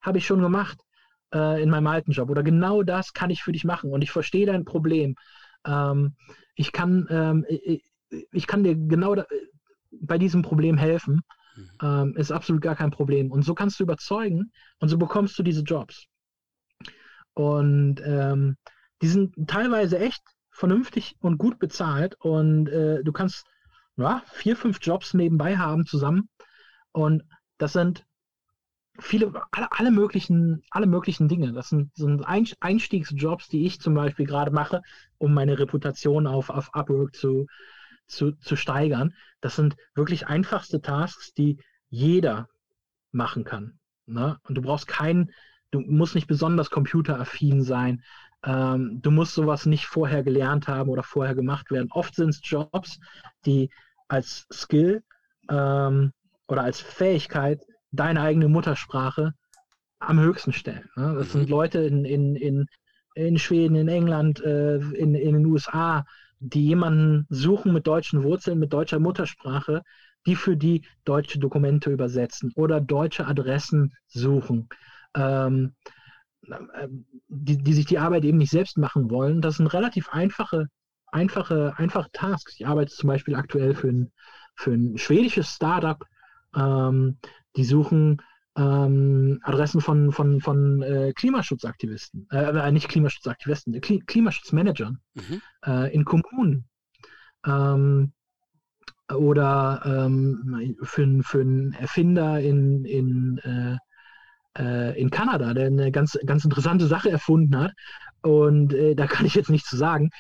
habe 0.01 0.17
ich 0.17 0.25
schon 0.25 0.41
gemacht 0.41 0.79
äh, 1.33 1.61
in 1.61 1.69
meinem 1.69 1.87
alten 1.87 2.11
Job 2.11 2.29
oder 2.29 2.43
genau 2.43 2.83
das 2.83 3.13
kann 3.13 3.29
ich 3.29 3.43
für 3.43 3.51
dich 3.51 3.63
machen 3.63 3.91
und 3.91 4.03
ich 4.03 4.11
verstehe 4.11 4.45
dein 4.45 4.65
Problem. 4.65 5.15
Ähm, 5.65 6.15
ich, 6.55 6.71
kann, 6.71 7.07
ähm, 7.09 7.45
ich, 7.47 7.83
ich, 8.31 8.47
kann 8.47 8.63
dir 8.63 8.75
genau 8.75 9.15
da, 9.15 9.25
bei 9.91 10.17
diesem 10.17 10.41
Problem 10.41 10.77
helfen. 10.77 11.21
Ähm, 11.81 12.15
ist 12.15 12.31
absolut 12.31 12.61
gar 12.61 12.75
kein 12.75 12.91
Problem. 12.91 13.31
Und 13.31 13.43
so 13.43 13.53
kannst 13.53 13.79
du 13.79 13.83
überzeugen 13.83 14.51
und 14.79 14.89
so 14.89 14.97
bekommst 14.97 15.37
du 15.37 15.43
diese 15.43 15.61
Jobs. 15.61 16.05
Und 17.33 18.01
ähm, 18.03 18.57
die 19.01 19.07
sind 19.07 19.33
teilweise 19.47 19.99
echt 19.99 20.21
vernünftig 20.51 21.15
und 21.21 21.37
gut 21.37 21.59
bezahlt 21.59 22.15
und 22.19 22.67
äh, 22.67 23.03
du 23.03 23.11
kannst 23.11 23.45
ja, 23.97 24.23
vier, 24.31 24.55
fünf 24.55 24.79
Jobs 24.81 25.13
nebenbei 25.13 25.57
haben 25.57 25.85
zusammen. 25.85 26.29
Und 26.91 27.23
das 27.57 27.73
sind 27.73 28.05
viele, 28.99 29.33
alle, 29.51 29.71
alle, 29.71 29.91
möglichen, 29.91 30.63
alle 30.69 30.87
möglichen 30.87 31.27
Dinge. 31.27 31.53
Das 31.53 31.69
sind, 31.69 31.95
sind 31.95 32.23
Einstiegsjobs, 32.23 33.47
die 33.47 33.65
ich 33.65 33.79
zum 33.79 33.93
Beispiel 33.93 34.25
gerade 34.25 34.51
mache, 34.51 34.81
um 35.17 35.33
meine 35.33 35.57
Reputation 35.57 36.27
auf, 36.27 36.49
auf 36.49 36.73
Upwork 36.73 37.15
zu, 37.15 37.47
zu, 38.11 38.33
zu 38.33 38.55
steigern. 38.55 39.13
Das 39.41 39.55
sind 39.55 39.75
wirklich 39.95 40.27
einfachste 40.27 40.81
Tasks, 40.81 41.33
die 41.33 41.59
jeder 41.89 42.47
machen 43.11 43.43
kann. 43.43 43.79
Ne? 44.05 44.37
Und 44.43 44.55
du 44.55 44.61
brauchst 44.61 44.87
keinen, 44.87 45.31
du 45.71 45.79
musst 45.81 46.15
nicht 46.15 46.27
besonders 46.27 46.69
computeraffin 46.69 47.63
sein. 47.63 48.03
Ähm, 48.43 48.99
du 49.01 49.11
musst 49.11 49.33
sowas 49.33 49.65
nicht 49.65 49.85
vorher 49.85 50.23
gelernt 50.23 50.67
haben 50.67 50.89
oder 50.89 51.03
vorher 51.03 51.35
gemacht 51.35 51.71
werden. 51.71 51.91
Oft 51.91 52.15
sind 52.15 52.29
es 52.29 52.41
Jobs, 52.43 52.99
die 53.45 53.69
als 54.07 54.47
Skill 54.51 55.03
ähm, 55.49 56.11
oder 56.47 56.63
als 56.63 56.81
Fähigkeit 56.81 57.61
deine 57.91 58.21
eigene 58.21 58.47
Muttersprache 58.47 59.33
am 59.99 60.19
höchsten 60.19 60.53
stellen. 60.53 60.89
Ne? 60.95 61.15
Das 61.17 61.31
sind 61.31 61.43
mhm. 61.43 61.49
Leute 61.49 61.79
in, 61.79 62.05
in, 62.05 62.35
in, 62.35 62.65
in 63.13 63.37
Schweden, 63.37 63.75
in 63.75 63.87
England, 63.87 64.41
äh, 64.41 64.77
in, 64.77 65.15
in 65.15 65.33
den 65.33 65.45
USA, 65.45 66.05
die 66.41 66.65
jemanden 66.65 67.27
suchen 67.29 67.71
mit 67.71 67.87
deutschen 67.87 68.23
Wurzeln, 68.23 68.59
mit 68.59 68.73
deutscher 68.73 68.99
Muttersprache, 68.99 69.83
die 70.25 70.35
für 70.35 70.57
die 70.57 70.85
deutsche 71.05 71.39
Dokumente 71.39 71.91
übersetzen 71.91 72.51
oder 72.55 72.81
deutsche 72.81 73.27
Adressen 73.27 73.93
suchen, 74.07 74.67
ähm, 75.15 75.75
äh, 76.47 76.87
die, 77.27 77.57
die 77.57 77.73
sich 77.73 77.85
die 77.85 77.99
Arbeit 77.99 78.25
eben 78.25 78.39
nicht 78.39 78.51
selbst 78.51 78.77
machen 78.77 79.11
wollen. 79.11 79.41
Das 79.41 79.57
sind 79.57 79.67
relativ 79.67 80.09
einfache, 80.09 80.67
einfache, 81.11 81.73
einfache 81.77 82.09
Tasks. 82.11 82.55
Ich 82.59 82.67
arbeite 82.67 82.91
zum 82.91 83.07
Beispiel 83.07 83.35
aktuell 83.35 83.75
für 83.75 83.89
ein, 83.89 84.11
für 84.55 84.71
ein 84.71 84.97
schwedisches 84.97 85.55
Startup. 85.55 86.03
Ähm, 86.55 87.17
die 87.55 87.65
suchen 87.65 88.21
ähm, 88.57 89.39
Adressen 89.43 89.81
von, 89.81 90.11
von, 90.11 90.41
von 90.41 90.81
äh, 90.81 91.13
Klimaschutzaktivisten, 91.13 92.27
äh, 92.31 92.37
äh 92.37 92.71
nicht 92.71 92.89
Klimaschutzaktivisten, 92.89 93.79
Kli 93.79 93.99
Klimaschutzmanagern 93.99 94.99
mhm. 95.13 95.41
äh, 95.65 95.93
in 95.93 96.05
Kommunen. 96.05 96.67
Ähm, 97.45 98.13
oder 99.13 99.81
ähm, 99.85 100.77
für, 100.83 101.23
für 101.23 101.41
einen 101.41 101.73
Erfinder 101.73 102.39
in, 102.39 102.85
in, 102.85 103.39
äh, 103.39 103.77
äh, 104.57 104.99
in 104.99 105.09
Kanada, 105.09 105.53
der 105.53 105.67
eine 105.67 105.91
ganz, 105.91 106.17
ganz 106.25 106.45
interessante 106.45 106.87
Sache 106.87 107.09
erfunden 107.09 107.57
hat. 107.57 107.73
Und 108.21 108.75
da 108.95 109.07
kann 109.07 109.25
ich 109.25 109.33
jetzt 109.33 109.49
nichts 109.49 109.67
zu 109.67 109.77
sagen. 109.77 110.11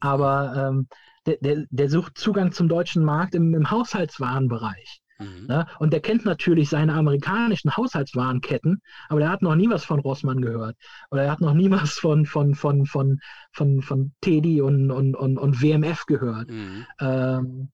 Aber 0.00 0.70
ähm, 0.70 0.88
der, 1.26 1.36
der, 1.42 1.66
der, 1.68 1.90
sucht 1.90 2.16
Zugang 2.16 2.52
zum 2.52 2.68
deutschen 2.68 3.04
Markt 3.04 3.34
im, 3.34 3.54
im 3.54 3.70
Haushaltswarenbereich. 3.70 4.99
Mhm. 5.20 5.46
Ne? 5.46 5.66
Und 5.78 5.92
der 5.92 6.00
kennt 6.00 6.24
natürlich 6.24 6.70
seine 6.70 6.94
amerikanischen 6.94 7.76
Haushaltswarenketten, 7.76 8.80
aber 9.08 9.20
der 9.20 9.30
hat 9.30 9.42
noch 9.42 9.54
nie 9.54 9.68
was 9.68 9.84
von 9.84 10.00
Rossmann 10.00 10.40
gehört. 10.40 10.76
Oder 11.10 11.24
er 11.24 11.32
hat 11.32 11.40
noch 11.40 11.54
nie 11.54 11.70
was 11.70 11.98
von, 11.98 12.26
von, 12.26 12.54
von, 12.54 12.86
von, 12.86 13.20
von, 13.52 13.82
von 13.82 14.12
Teddy 14.20 14.62
und, 14.62 14.90
und, 14.90 15.14
und, 15.14 15.38
und 15.38 15.62
WMF 15.62 16.06
gehört. 16.06 16.50
Mhm. 16.50 16.86
Ähm, 17.00 17.70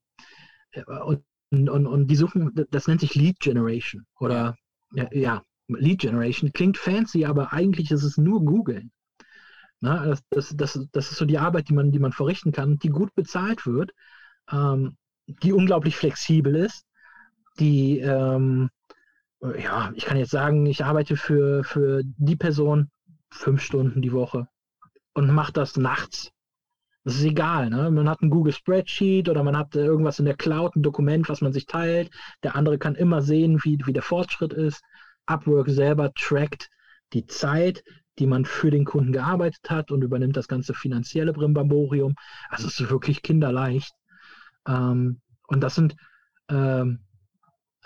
und, 0.98 1.22
und, 1.70 1.86
und 1.86 2.06
die 2.08 2.16
suchen, 2.16 2.52
das 2.70 2.88
nennt 2.88 3.00
sich 3.00 3.14
Lead 3.14 3.38
Generation. 3.40 4.04
Oder 4.18 4.56
ja, 4.92 5.08
ja 5.12 5.42
Lead 5.68 6.00
Generation. 6.00 6.52
Klingt 6.52 6.76
fancy, 6.76 7.24
aber 7.24 7.52
eigentlich 7.52 7.90
ist 7.90 8.02
es 8.02 8.18
nur 8.18 8.44
googeln. 8.44 8.90
Na, 9.80 10.06
das, 10.06 10.22
das, 10.30 10.56
das, 10.56 10.88
das 10.90 11.12
ist 11.12 11.18
so 11.18 11.26
die 11.26 11.38
Arbeit, 11.38 11.68
die 11.68 11.74
man, 11.74 11.92
die 11.92 11.98
man 11.98 12.12
verrichten 12.12 12.50
kann, 12.50 12.78
die 12.78 12.88
gut 12.88 13.14
bezahlt 13.14 13.66
wird, 13.66 13.92
ähm, 14.50 14.96
die 15.26 15.52
unglaublich 15.52 15.96
flexibel 15.96 16.56
ist 16.56 16.85
die, 17.58 17.98
ähm, 17.98 18.70
ja, 19.40 19.92
ich 19.94 20.04
kann 20.04 20.16
jetzt 20.16 20.30
sagen, 20.30 20.66
ich 20.66 20.84
arbeite 20.84 21.16
für, 21.16 21.64
für 21.64 22.02
die 22.04 22.36
Person 22.36 22.90
fünf 23.30 23.62
Stunden 23.62 24.02
die 24.02 24.12
Woche 24.12 24.48
und 25.14 25.32
mache 25.32 25.52
das 25.52 25.76
nachts. 25.76 26.32
Das 27.04 27.14
ist 27.14 27.24
egal. 27.24 27.70
Ne? 27.70 27.90
Man 27.90 28.08
hat 28.08 28.20
ein 28.22 28.30
Google 28.30 28.52
Spreadsheet 28.52 29.28
oder 29.28 29.44
man 29.44 29.56
hat 29.56 29.76
irgendwas 29.76 30.18
in 30.18 30.24
der 30.24 30.36
Cloud, 30.36 30.74
ein 30.74 30.82
Dokument, 30.82 31.28
was 31.28 31.40
man 31.40 31.52
sich 31.52 31.66
teilt. 31.66 32.10
Der 32.42 32.56
andere 32.56 32.78
kann 32.78 32.96
immer 32.96 33.22
sehen, 33.22 33.60
wie, 33.62 33.78
wie 33.84 33.92
der 33.92 34.02
Fortschritt 34.02 34.52
ist. 34.52 34.82
Upwork 35.26 35.68
selber 35.68 36.12
trackt 36.14 36.68
die 37.12 37.26
Zeit, 37.26 37.84
die 38.18 38.26
man 38.26 38.44
für 38.44 38.70
den 38.70 38.84
Kunden 38.84 39.12
gearbeitet 39.12 39.70
hat 39.70 39.92
und 39.92 40.02
übernimmt 40.02 40.36
das 40.36 40.48
ganze 40.48 40.74
finanzielle 40.74 41.32
Brimbamborium. 41.32 42.16
Also 42.48 42.66
es 42.66 42.80
ist 42.80 42.90
wirklich 42.90 43.22
kinderleicht. 43.22 43.92
Ähm, 44.66 45.20
und 45.46 45.60
das 45.60 45.76
sind 45.76 45.94
ähm, 46.48 47.05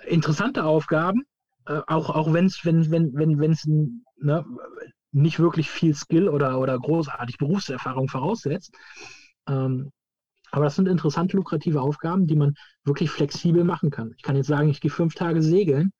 interessante 0.06 0.64
Aufgaben, 0.64 1.24
äh, 1.66 1.80
auch, 1.86 2.10
auch 2.10 2.32
wenn's, 2.32 2.64
wenn 2.64 2.90
wenn 2.90 3.14
wenn 3.14 3.38
wenn 3.38 3.52
es 3.52 3.66
ne, 3.66 4.44
nicht 5.12 5.38
wirklich 5.38 5.70
viel 5.70 5.94
Skill 5.94 6.28
oder, 6.28 6.58
oder 6.58 6.78
großartig 6.78 7.38
Berufserfahrung 7.38 8.08
voraussetzt. 8.08 8.74
Ähm, 9.48 9.90
aber 10.52 10.64
das 10.64 10.76
sind 10.76 10.88
interessante, 10.88 11.36
lukrative 11.36 11.80
Aufgaben, 11.80 12.26
die 12.26 12.36
man 12.36 12.54
wirklich 12.84 13.10
flexibel 13.10 13.64
machen 13.64 13.90
kann. 13.90 14.12
Ich 14.16 14.22
kann 14.22 14.36
jetzt 14.36 14.48
sagen, 14.48 14.68
ich 14.68 14.80
gehe 14.80 14.90
fünf 14.90 15.14
Tage 15.14 15.42
segeln 15.42 15.92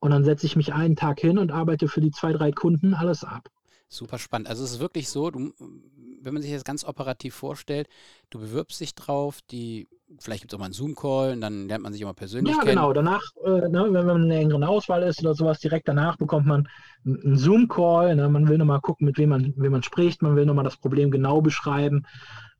und 0.00 0.10
dann 0.10 0.24
setze 0.24 0.46
ich 0.46 0.56
mich 0.56 0.72
einen 0.72 0.96
Tag 0.96 1.20
hin 1.20 1.38
und 1.38 1.52
arbeite 1.52 1.88
für 1.88 2.00
die 2.00 2.10
zwei, 2.10 2.32
drei 2.32 2.52
Kunden 2.52 2.94
alles 2.94 3.24
ab. 3.24 3.48
Super 3.94 4.18
spannend. 4.18 4.48
Also 4.48 4.64
es 4.64 4.72
ist 4.72 4.80
wirklich 4.80 5.08
so, 5.08 5.30
du, 5.30 5.52
wenn 6.20 6.34
man 6.34 6.42
sich 6.42 6.52
das 6.52 6.64
ganz 6.64 6.84
operativ 6.84 7.32
vorstellt, 7.32 7.88
du 8.28 8.40
bewirbst 8.40 8.80
dich 8.80 8.96
drauf, 8.96 9.38
die, 9.52 9.86
vielleicht 10.18 10.42
gibt 10.42 10.52
es 10.52 10.56
auch 10.56 10.58
mal 10.58 10.64
einen 10.64 10.74
Zoom-Call 10.74 11.34
und 11.34 11.40
dann 11.40 11.68
lernt 11.68 11.84
man 11.84 11.92
sich 11.92 12.02
immer 12.02 12.12
persönlich 12.12 12.56
ja, 12.56 12.62
kennen. 12.62 12.76
Ja, 12.76 12.88
genau. 12.88 12.92
Danach, 12.92 13.22
äh, 13.44 13.68
ne, 13.68 13.86
wenn 13.90 14.06
man 14.06 14.24
in 14.24 14.32
einer 14.32 14.40
engeren 14.40 14.64
Auswahl 14.64 15.04
ist 15.04 15.20
oder 15.20 15.34
sowas, 15.34 15.60
direkt 15.60 15.86
danach 15.86 16.16
bekommt 16.16 16.46
man 16.46 16.68
einen 17.04 17.36
Zoom-Call. 17.36 18.16
Ne, 18.16 18.28
man 18.28 18.48
will 18.48 18.58
nochmal 18.58 18.80
gucken, 18.80 19.06
mit 19.06 19.16
wem 19.16 19.28
man, 19.28 19.54
wem 19.56 19.70
man 19.70 19.84
spricht. 19.84 20.22
Man 20.22 20.34
will 20.34 20.44
nochmal 20.44 20.64
das 20.64 20.76
Problem 20.76 21.12
genau 21.12 21.40
beschreiben, 21.40 22.04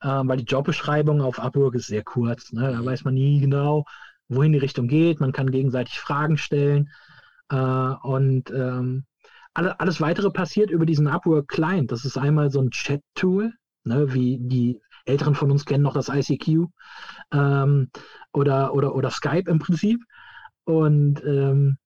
äh, 0.03 0.07
weil 0.07 0.37
die 0.37 0.45
Jobbeschreibung 0.45 1.21
auf 1.21 1.41
Upwork 1.41 1.75
ist 1.75 1.89
sehr 1.89 2.05
kurz. 2.05 2.53
Ne, 2.53 2.71
da 2.71 2.81
mhm. 2.81 2.87
weiß 2.87 3.03
man 3.03 3.15
nie 3.15 3.41
genau, 3.41 3.87
wohin 4.29 4.53
die 4.53 4.59
Richtung 4.59 4.87
geht. 4.87 5.19
Man 5.19 5.33
kann 5.33 5.51
gegenseitig 5.51 5.99
Fragen 5.99 6.39
stellen. 6.39 6.91
Äh, 7.51 7.57
und 7.57 8.53
ähm, 8.53 9.05
alle, 9.55 9.79
alles 9.81 10.01
weitere 10.01 10.31
passiert 10.31 10.71
über 10.71 10.87
diesen 10.87 11.07
Upwork 11.07 11.49
Client. 11.49 11.93
Das 11.93 12.05
ist 12.05 12.19
einmal 12.19 12.51
so 12.51 12.61
ein 12.61 12.71
Chat-Tool, 12.71 13.53
ne, 13.85 14.13
wie 14.13 14.39
die 14.39 14.81
Älteren 15.07 15.35
von 15.35 15.51
uns 15.51 15.65
kennen 15.65 15.83
noch 15.83 15.95
das 15.95 16.09
ICQ 16.09 16.67
ähm, 17.33 17.91
oder, 18.33 18.75
oder, 18.75 18.95
oder 18.95 19.11
Skype 19.11 19.51
im 19.51 19.59
Prinzip. 19.59 20.01
Und 20.65 21.23
ähm, 21.25 21.77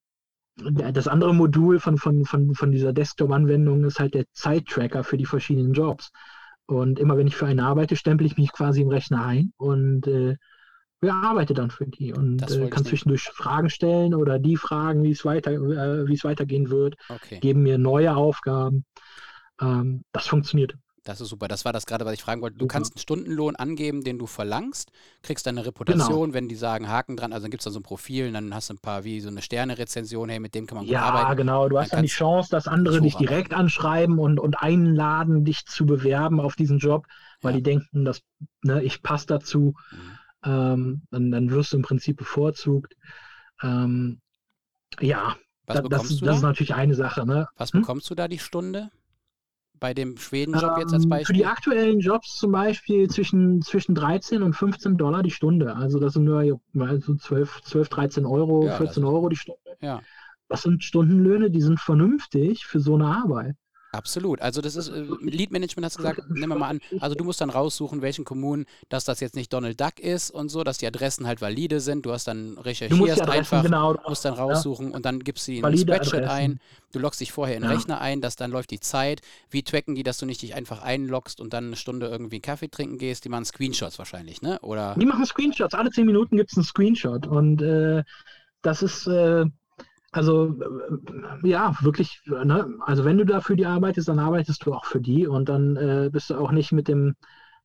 das 0.56 1.08
andere 1.08 1.34
Modul 1.34 1.78
von, 1.78 1.98
von, 1.98 2.24
von, 2.24 2.54
von 2.54 2.72
dieser 2.72 2.92
Desktop-Anwendung 2.92 3.84
ist 3.84 4.00
halt 4.00 4.14
der 4.14 4.24
Zeittracker 4.32 5.04
für 5.04 5.16
die 5.16 5.26
verschiedenen 5.26 5.72
Jobs. 5.72 6.10
Und 6.66 6.98
immer 6.98 7.16
wenn 7.16 7.26
ich 7.26 7.36
für 7.36 7.46
einen 7.46 7.60
arbeite, 7.60 7.96
stempel 7.96 8.26
ich 8.26 8.36
mich 8.36 8.52
quasi 8.52 8.82
im 8.82 8.88
Rechner 8.88 9.24
ein 9.24 9.52
und 9.56 10.06
äh, 10.06 10.36
bearbeite 11.00 11.54
dann 11.54 11.70
für 11.70 11.86
die 11.86 12.12
und 12.12 12.50
äh, 12.50 12.68
kann 12.68 12.84
zwischendurch 12.84 13.22
Fragen 13.22 13.70
stellen 13.70 14.14
oder 14.14 14.38
die 14.38 14.56
fragen, 14.56 15.02
wie 15.02 15.12
es 15.12 15.24
weiter, 15.24 15.52
äh, 15.52 16.08
wie 16.08 16.14
es 16.14 16.24
weitergehen 16.24 16.70
wird, 16.70 16.96
okay. 17.08 17.38
geben 17.40 17.62
mir 17.62 17.78
neue 17.78 18.16
Aufgaben. 18.16 18.84
Ähm, 19.60 20.04
das 20.12 20.26
funktioniert. 20.26 20.74
Das 21.04 21.22
ist 21.22 21.30
super. 21.30 21.48
Das 21.48 21.64
war 21.64 21.72
das 21.72 21.86
gerade, 21.86 22.04
was 22.04 22.12
ich 22.12 22.22
fragen 22.22 22.42
wollte. 22.42 22.58
Du 22.58 22.64
super. 22.64 22.72
kannst 22.74 22.94
einen 22.94 23.00
Stundenlohn 23.00 23.56
angeben, 23.56 24.04
den 24.04 24.18
du 24.18 24.26
verlangst, 24.26 24.90
kriegst 25.22 25.46
dann 25.46 25.56
eine 25.56 25.66
Reputation, 25.66 26.24
genau. 26.24 26.34
wenn 26.34 26.48
die 26.48 26.54
sagen 26.54 26.88
Haken 26.90 27.16
dran, 27.16 27.32
also 27.32 27.44
dann 27.44 27.50
gibt 27.50 27.62
es 27.62 27.64
da 27.64 27.70
so 27.70 27.80
ein 27.80 27.82
Profil 27.82 28.26
und 28.26 28.34
dann 28.34 28.54
hast 28.54 28.68
du 28.68 28.74
ein 28.74 28.78
paar 28.78 29.04
wie 29.04 29.20
so 29.20 29.28
eine 29.28 29.40
Sterne-Rezension, 29.40 30.28
hey, 30.28 30.38
mit 30.38 30.54
dem 30.54 30.66
kann 30.66 30.76
man 30.76 30.84
gut 30.84 30.92
ja, 30.92 31.04
arbeiten. 31.04 31.28
Ja, 31.28 31.34
genau. 31.34 31.68
Du 31.70 31.78
hast 31.78 31.94
dann 31.94 32.02
die 32.02 32.08
Chance, 32.08 32.50
dass 32.50 32.68
andere 32.68 33.00
dich 33.00 33.14
direkt 33.14 33.54
anschreiben 33.54 34.18
und, 34.18 34.38
und 34.38 34.60
einladen, 34.60 35.46
dich 35.46 35.64
zu 35.64 35.86
bewerben 35.86 36.40
auf 36.40 36.56
diesen 36.56 36.78
Job, 36.78 37.06
weil 37.40 37.52
ja. 37.52 37.56
die 37.56 37.62
denken, 37.62 38.04
dass 38.04 38.20
ne, 38.62 38.82
ich 38.82 39.02
passe 39.02 39.28
dazu. 39.28 39.74
Mhm. 39.90 40.17
Ähm, 40.44 41.02
dann, 41.10 41.30
dann 41.30 41.50
wirst 41.50 41.72
du 41.72 41.76
im 41.76 41.82
Prinzip 41.82 42.16
bevorzugt. 42.16 42.94
Ähm, 43.62 44.20
ja, 45.00 45.36
da, 45.66 45.82
das, 45.82 46.18
das 46.20 46.36
ist 46.36 46.42
natürlich 46.42 46.74
eine 46.74 46.94
Sache. 46.94 47.26
Ne? 47.26 47.48
Was 47.56 47.72
hm? 47.72 47.80
bekommst 47.80 48.08
du 48.10 48.14
da 48.14 48.28
die 48.28 48.38
Stunde? 48.38 48.90
bei 49.80 49.94
dem 49.94 50.16
Schweden-Job 50.16 50.72
ähm, 50.74 50.80
jetzt 50.80 50.92
als 50.92 51.08
Beispiel? 51.08 51.26
Für 51.26 51.32
die 51.32 51.46
aktuellen 51.46 52.00
Jobs 52.00 52.36
zum 52.36 52.52
Beispiel 52.52 53.08
zwischen, 53.08 53.62
zwischen 53.62 53.94
13 53.94 54.42
und 54.42 54.54
15 54.54 54.96
Dollar 54.96 55.22
die 55.22 55.30
Stunde. 55.30 55.74
Also 55.76 55.98
das 55.98 56.14
sind 56.14 56.24
nur 56.24 56.60
also 56.78 57.14
12, 57.14 57.62
12 57.62 57.88
13 57.88 58.26
Euro, 58.26 58.66
ja, 58.66 58.76
14 58.76 59.04
Euro 59.04 59.28
die 59.28 59.36
Stunde. 59.36 59.76
Ja. 59.80 60.00
Das 60.48 60.62
sind 60.62 60.82
Stundenlöhne, 60.82 61.50
die 61.50 61.60
sind 61.60 61.78
vernünftig 61.78 62.66
für 62.66 62.80
so 62.80 62.94
eine 62.94 63.06
Arbeit. 63.06 63.56
Absolut. 63.92 64.42
Also 64.42 64.60
das 64.60 64.76
ist, 64.76 64.88
äh, 64.88 65.00
Lead 65.20 65.50
Management 65.50 65.86
hast 65.86 65.98
du 65.98 66.02
gesagt, 66.02 66.30
nehmen 66.30 66.52
wir 66.52 66.58
mal 66.58 66.68
an, 66.68 66.80
also 67.00 67.14
du 67.14 67.24
musst 67.24 67.40
dann 67.40 67.50
raussuchen, 67.50 68.02
welchen 68.02 68.24
Kommunen, 68.24 68.66
dass 68.88 69.04
das 69.04 69.20
jetzt 69.20 69.34
nicht 69.34 69.52
Donald 69.52 69.80
Duck 69.80 69.98
ist 69.98 70.30
und 70.30 70.50
so, 70.50 70.62
dass 70.62 70.78
die 70.78 70.86
Adressen 70.86 71.26
halt 71.26 71.40
valide 71.40 71.80
sind. 71.80 72.04
Du 72.04 72.12
hast 72.12 72.28
dann 72.28 72.58
recherchierst 72.58 73.22
Adressen, 73.22 73.30
einfach, 73.30 73.62
genau, 73.62 73.96
musst 74.06 74.24
dann 74.24 74.34
raussuchen 74.34 74.90
ja. 74.90 74.96
und 74.96 75.06
dann 75.06 75.20
gibst 75.20 75.48
du 75.48 75.52
die 75.52 75.58
in 75.58 75.64
ein 75.64 75.78
Spreadsheet 75.78 76.24
ein. 76.24 76.60
Du 76.92 76.98
loggst 76.98 77.20
dich 77.20 77.32
vorher 77.32 77.56
in 77.56 77.62
den 77.62 77.70
ja. 77.70 77.76
Rechner 77.76 78.00
ein, 78.00 78.20
dass 78.20 78.36
dann 78.36 78.50
läuft 78.50 78.70
die 78.70 78.80
Zeit. 78.80 79.20
Wie 79.50 79.62
tracken 79.62 79.94
die, 79.94 80.02
dass 80.02 80.18
du 80.18 80.26
nicht 80.26 80.42
dich 80.42 80.54
einfach 80.54 80.82
einloggst 80.82 81.40
und 81.40 81.52
dann 81.52 81.66
eine 81.66 81.76
Stunde 81.76 82.08
irgendwie 82.08 82.36
einen 82.36 82.42
Kaffee 82.42 82.68
trinken 82.68 82.98
gehst? 82.98 83.24
Die 83.24 83.28
machen 83.30 83.44
Screenshots 83.44 83.98
wahrscheinlich, 83.98 84.42
ne? 84.42 84.58
Oder? 84.60 84.94
Die 84.98 85.06
machen 85.06 85.24
Screenshots. 85.24 85.74
Alle 85.74 85.90
zehn 85.90 86.06
Minuten 86.06 86.36
gibt 86.36 86.50
es 86.50 86.56
einen 86.56 86.64
Screenshot 86.64 87.26
und 87.26 87.62
äh, 87.62 88.04
das 88.62 88.82
ist 88.82 89.06
äh, 89.06 89.44
also 90.10 90.58
äh, 91.42 91.48
ja, 91.48 91.74
wirklich, 91.80 92.22
ne? 92.26 92.74
also 92.80 93.04
wenn 93.04 93.18
du 93.18 93.24
dafür 93.24 93.56
die 93.56 93.66
arbeitest, 93.66 94.08
dann 94.08 94.18
arbeitest 94.18 94.64
du 94.64 94.74
auch 94.74 94.84
für 94.84 95.00
die 95.00 95.26
und 95.26 95.48
dann 95.48 95.76
äh, 95.76 96.10
bist 96.10 96.30
du 96.30 96.36
auch 96.36 96.50
nicht 96.50 96.72
mit 96.72 96.88
dem 96.88 97.14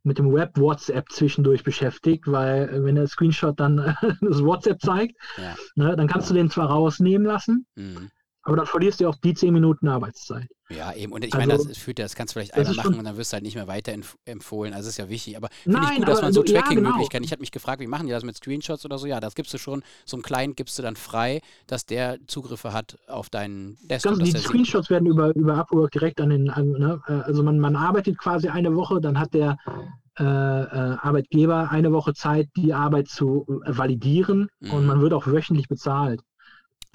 mit 0.05 0.17
dem 0.17 0.33
Web 0.33 0.57
WhatsApp 0.57 1.09
zwischendurch 1.09 1.63
beschäftigt, 1.63 2.29
weil 2.29 2.69
äh, 2.69 2.83
wenn 2.83 2.95
der 2.95 3.07
Screenshot 3.07 3.59
dann 3.59 3.77
das 4.21 4.43
WhatsApp 4.43 4.81
zeigt, 4.81 5.15
ja. 5.37 5.55
ne, 5.75 5.95
dann 5.95 6.07
kannst 6.07 6.29
du 6.29 6.33
den 6.33 6.49
zwar 6.49 6.69
rausnehmen 6.69 7.25
lassen, 7.25 7.65
mhm. 7.75 8.09
Aber 8.43 8.57
dann 8.57 8.65
verlierst 8.65 8.99
du 8.99 9.07
auch 9.07 9.15
die 9.15 9.33
10 9.33 9.53
Minuten 9.53 9.87
Arbeitszeit. 9.87 10.49
Ja, 10.69 10.93
eben. 10.93 11.13
Und 11.13 11.23
ich 11.23 11.33
also, 11.33 11.47
meine, 11.47 11.63
das, 11.63 11.77
führt, 11.77 11.99
das 11.99 12.15
kannst 12.15 12.33
du 12.33 12.39
vielleicht 12.39 12.53
einmal 12.53 12.75
machen 12.75 12.95
und 12.99 13.05
dann 13.05 13.15
wirst 13.15 13.31
du 13.31 13.35
halt 13.35 13.43
nicht 13.43 13.55
mehr 13.55 13.67
weiterempfohlen. 13.67 14.73
Also 14.73 14.89
ist 14.89 14.97
ja 14.97 15.07
wichtig. 15.07 15.37
Aber 15.37 15.49
finde 15.63 15.79
ich 15.91 15.97
gut, 15.97 16.07
dass 16.07 16.21
man 16.21 16.33
so 16.33 16.43
Tracking-Möglichkeiten. 16.43 16.99
Ja, 16.99 17.09
genau. 17.09 17.25
Ich 17.25 17.31
habe 17.31 17.39
mich 17.39 17.51
gefragt, 17.51 17.79
wie 17.81 17.87
machen 17.87 18.07
die 18.07 18.11
das 18.11 18.23
mit 18.23 18.35
Screenshots 18.35 18.83
oder 18.85 18.97
so? 18.97 19.07
Ja, 19.07 19.19
das 19.19 19.35
gibst 19.35 19.53
du 19.53 19.57
schon. 19.57 19.83
So 20.05 20.17
einen 20.17 20.23
Client 20.23 20.57
gibst 20.57 20.77
du 20.77 20.83
dann 20.83 20.95
frei, 20.95 21.41
dass 21.67 21.85
der 21.85 22.17
Zugriffe 22.27 22.73
hat 22.73 22.97
auf 23.07 23.29
deinen 23.29 23.77
Desktop. 23.83 24.17
Ganz, 24.17 24.31
die 24.31 24.37
Screenshots 24.37 24.89
werden 24.89 25.05
über, 25.05 25.33
über 25.35 25.55
Upwork 25.55 25.91
direkt 25.91 26.19
an 26.19 26.29
den. 26.29 26.49
An, 26.49 26.71
ne? 26.71 27.01
Äh, 27.07 27.13
also 27.13 27.43
man, 27.43 27.59
man 27.59 27.75
arbeitet 27.75 28.17
quasi 28.17 28.49
eine 28.49 28.75
Woche, 28.75 28.99
dann 28.99 29.19
hat 29.19 29.33
der 29.33 29.57
äh, 30.19 30.23
äh, 30.23 30.97
Arbeitgeber 31.01 31.71
eine 31.71 31.91
Woche 31.91 32.13
Zeit, 32.13 32.49
die 32.55 32.73
Arbeit 32.73 33.07
zu 33.07 33.45
validieren 33.65 34.49
mhm. 34.59 34.71
und 34.71 34.85
man 34.85 35.01
wird 35.01 35.13
auch 35.13 35.25
wöchentlich 35.25 35.67
bezahlt. 35.67 36.21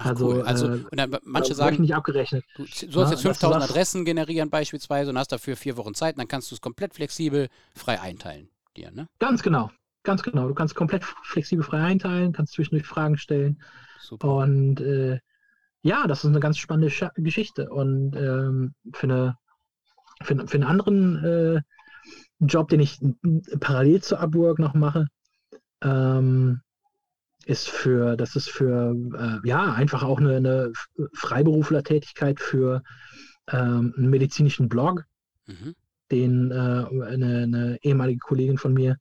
Also, 0.01 0.27
cool. 0.27 0.41
also 0.43 0.73
äh, 0.73 0.85
dann, 0.91 1.17
manche 1.23 1.53
sagen, 1.53 1.81
nicht 1.81 1.93
abgerechnet. 1.93 2.45
Du 2.55 2.65
sollst 2.65 3.11
jetzt 3.11 3.21
5000 3.21 3.63
Adressen 3.63 4.05
generieren 4.05 4.49
beispielsweise 4.49 5.09
und 5.11 5.17
hast 5.17 5.33
dafür 5.33 5.57
vier 5.57 5.75
Wochen 5.75 5.93
Zeit, 5.93 6.17
dann 6.17 6.27
kannst 6.27 6.49
du 6.49 6.55
es 6.55 6.61
komplett 6.61 6.93
flexibel 6.93 7.49
frei 7.75 7.99
einteilen. 7.99 8.49
Dir, 8.77 8.91
ne? 8.91 9.07
Ganz 9.19 9.43
genau, 9.43 9.71
ganz 10.03 10.23
genau. 10.23 10.47
Du 10.47 10.53
kannst 10.53 10.73
komplett 10.73 11.03
flexibel 11.03 11.65
frei 11.65 11.81
einteilen, 11.81 12.31
kannst 12.31 12.53
zwischendurch 12.53 12.87
Fragen 12.87 13.17
stellen. 13.17 13.61
Super. 13.99 14.35
Und 14.35 14.79
äh, 14.79 15.19
ja, 15.81 16.07
das 16.07 16.23
ist 16.23 16.29
eine 16.29 16.39
ganz 16.39 16.57
spannende 16.57 16.89
Sch 16.89 17.03
Geschichte. 17.15 17.69
Und 17.69 18.15
ähm, 18.15 18.73
für, 18.93 19.07
eine, 19.07 19.37
für, 20.23 20.47
für 20.47 20.55
einen 20.55 20.63
anderen 20.63 21.25
äh, 21.25 21.61
Job, 22.39 22.69
den 22.69 22.79
ich 22.79 22.99
parallel 23.59 24.01
zur 24.01 24.21
Upwork 24.21 24.59
noch 24.59 24.75
mache, 24.75 25.07
ähm, 25.83 26.61
ist 27.49 27.67
für, 27.67 28.15
das 28.15 28.35
ist 28.35 28.47
für, 28.47 28.95
äh, 29.17 29.47
ja, 29.47 29.73
einfach 29.73 30.03
auch 30.03 30.19
eine, 30.19 30.35
eine 30.35 30.71
Freiberuflertätigkeit 31.13 32.39
für 32.39 32.83
ähm, 33.51 33.91
einen 33.97 34.11
medizinischen 34.11 34.69
Blog, 34.69 35.05
mhm. 35.47 35.73
den 36.11 36.51
äh, 36.51 36.55
eine, 36.55 37.43
eine, 37.43 37.77
ehemalige 37.81 38.19
Kollegin 38.19 38.59
von 38.59 38.75
mir 38.75 38.97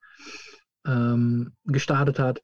ähm, 0.87 1.53
gestartet 1.67 2.19
hat, 2.19 2.41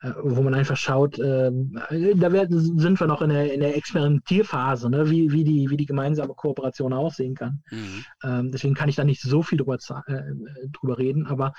äh, 0.00 0.12
wo 0.22 0.42
man 0.42 0.54
einfach 0.54 0.76
schaut, 0.76 1.18
äh, 1.18 1.50
da 1.50 2.32
werden, 2.32 2.78
sind 2.78 3.00
wir 3.00 3.08
noch 3.08 3.20
in 3.20 3.30
der, 3.30 3.52
in 3.52 3.58
der 3.58 3.76
Experimentierphase, 3.76 4.88
ne, 4.88 5.10
wie, 5.10 5.32
wie, 5.32 5.42
die, 5.42 5.70
wie 5.70 5.76
die 5.76 5.86
gemeinsame 5.86 6.34
Kooperation 6.34 6.92
aussehen 6.92 7.34
kann. 7.34 7.64
Mhm. 7.72 8.04
Ähm, 8.22 8.52
deswegen 8.52 8.74
kann 8.74 8.88
ich 8.88 8.94
da 8.94 9.02
nicht 9.02 9.22
so 9.22 9.42
viel 9.42 9.58
drüber, 9.58 9.74
äh, 10.06 10.22
drüber 10.70 10.98
reden, 10.98 11.26
aber 11.26 11.52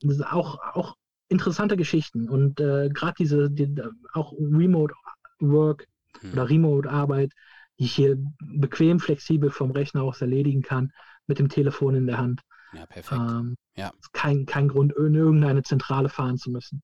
das 0.00 0.16
ist 0.16 0.26
auch, 0.26 0.58
auch 0.74 0.96
interessante 1.28 1.76
Geschichten 1.76 2.28
und 2.28 2.60
äh, 2.60 2.88
gerade 2.88 3.14
diese, 3.18 3.50
die, 3.50 3.74
auch 4.12 4.32
Remote 4.32 4.94
Work 5.40 5.86
hm. 6.20 6.32
oder 6.32 6.48
Remote 6.48 6.90
Arbeit, 6.90 7.32
die 7.78 7.84
ich 7.84 7.94
hier 7.94 8.16
bequem, 8.40 9.00
flexibel 9.00 9.50
vom 9.50 9.70
Rechner 9.70 10.02
aus 10.02 10.20
erledigen 10.20 10.62
kann, 10.62 10.92
mit 11.26 11.38
dem 11.38 11.48
Telefon 11.48 11.94
in 11.94 12.06
der 12.06 12.18
Hand. 12.18 12.40
Ja, 12.72 12.86
perfekt. 12.86 13.20
Ähm, 13.20 13.56
ja. 13.76 13.92
Kein, 14.12 14.46
kein 14.46 14.68
Grund, 14.68 14.92
in 14.94 15.14
irgendeine 15.14 15.62
Zentrale 15.62 16.08
fahren 16.08 16.38
zu 16.38 16.50
müssen. 16.50 16.82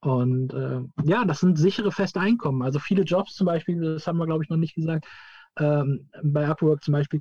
Und 0.00 0.52
äh, 0.52 0.80
ja, 1.04 1.24
das 1.24 1.40
sind 1.40 1.58
sichere 1.58 1.90
feste 1.90 2.20
Einkommen. 2.20 2.62
Also 2.62 2.78
viele 2.78 3.02
Jobs 3.02 3.34
zum 3.34 3.46
Beispiel, 3.46 3.80
das 3.80 4.06
haben 4.06 4.18
wir 4.18 4.26
glaube 4.26 4.44
ich 4.44 4.50
noch 4.50 4.56
nicht 4.56 4.74
gesagt, 4.74 5.06
ähm, 5.58 6.08
bei 6.22 6.46
Upwork 6.46 6.84
zum 6.84 6.92
Beispiel, 6.92 7.20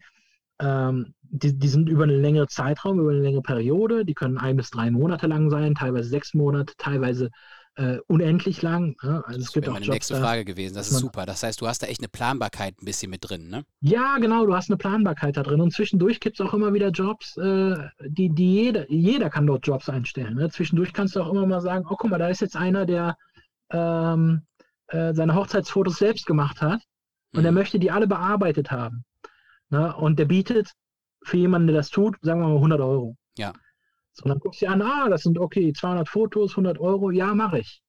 ähm, 0.59 1.13
die, 1.21 1.57
die 1.57 1.67
sind 1.67 1.89
über 1.89 2.03
einen 2.03 2.21
längeren 2.21 2.47
Zeitraum, 2.47 2.99
über 2.99 3.11
eine 3.11 3.21
längere 3.21 3.41
Periode. 3.41 4.05
Die 4.05 4.13
können 4.13 4.37
ein 4.37 4.57
bis 4.57 4.69
drei 4.69 4.91
Monate 4.91 5.27
lang 5.27 5.49
sein, 5.49 5.75
teilweise 5.75 6.09
sechs 6.09 6.33
Monate, 6.33 6.73
teilweise 6.77 7.29
äh, 7.75 7.99
unendlich 8.07 8.61
lang. 8.61 8.95
Ja? 9.03 9.21
Also 9.21 9.39
das 9.39 9.55
wäre 9.55 9.71
meine 9.71 9.85
Jobs, 9.85 9.95
nächste 9.95 10.15
Frage 10.15 10.45
gewesen. 10.45 10.75
Das 10.75 10.89
ist 10.89 10.99
super. 10.99 11.25
Das 11.25 11.43
heißt, 11.43 11.61
du 11.61 11.67
hast 11.67 11.83
da 11.83 11.87
echt 11.87 12.01
eine 12.01 12.07
Planbarkeit 12.07 12.81
ein 12.81 12.85
bisschen 12.85 13.11
mit 13.11 13.29
drin, 13.29 13.49
ne? 13.49 13.65
Ja, 13.81 14.17
genau. 14.17 14.45
Du 14.45 14.55
hast 14.55 14.69
eine 14.69 14.77
Planbarkeit 14.77 15.37
da 15.37 15.43
drin. 15.43 15.61
Und 15.61 15.73
zwischendurch 15.73 16.19
gibt 16.19 16.39
es 16.39 16.45
auch 16.45 16.53
immer 16.53 16.73
wieder 16.73 16.89
Jobs, 16.89 17.37
äh, 17.37 17.75
die, 18.07 18.29
die 18.29 18.53
jeder, 18.53 18.91
jeder 18.91 19.29
kann 19.29 19.45
dort 19.45 19.67
Jobs 19.67 19.89
einstellen. 19.89 20.35
Ne? 20.35 20.49
Zwischendurch 20.49 20.93
kannst 20.93 21.15
du 21.15 21.21
auch 21.21 21.31
immer 21.31 21.45
mal 21.45 21.61
sagen, 21.61 21.85
oh, 21.87 21.95
guck 21.97 22.09
mal, 22.09 22.17
da 22.17 22.29
ist 22.29 22.41
jetzt 22.41 22.55
einer, 22.55 22.85
der 22.85 23.15
ähm, 23.69 24.41
äh, 24.87 25.13
seine 25.13 25.35
Hochzeitsfotos 25.35 25.97
selbst 25.97 26.25
gemacht 26.25 26.61
hat 26.61 26.81
und 27.33 27.41
mhm. 27.41 27.45
er 27.45 27.51
möchte 27.51 27.77
die 27.77 27.91
alle 27.91 28.07
bearbeitet 28.07 28.71
haben. 28.71 29.03
Ne? 29.69 29.95
Und 29.95 30.19
der 30.19 30.25
bietet 30.25 30.71
für 31.23 31.38
jemanden, 31.38 31.67
der 31.67 31.77
das 31.77 31.89
tut, 31.89 32.15
sagen 32.21 32.41
wir 32.41 32.47
mal 32.47 32.56
100 32.56 32.80
Euro. 32.80 33.15
Ja. 33.38 33.53
So, 34.13 34.27
dann 34.27 34.39
guckst 34.39 34.62
du 34.62 34.65
dir 34.65 34.71
an, 34.71 34.82
ah, 34.82 35.10
das 35.10 35.23
sind 35.23 35.38
okay, 35.38 35.73
200 35.73 36.08
Fotos, 36.08 36.51
100 36.51 36.80
Euro, 36.80 37.12
ja, 37.12 37.34
mache 37.36 37.60
ich. 37.60 37.82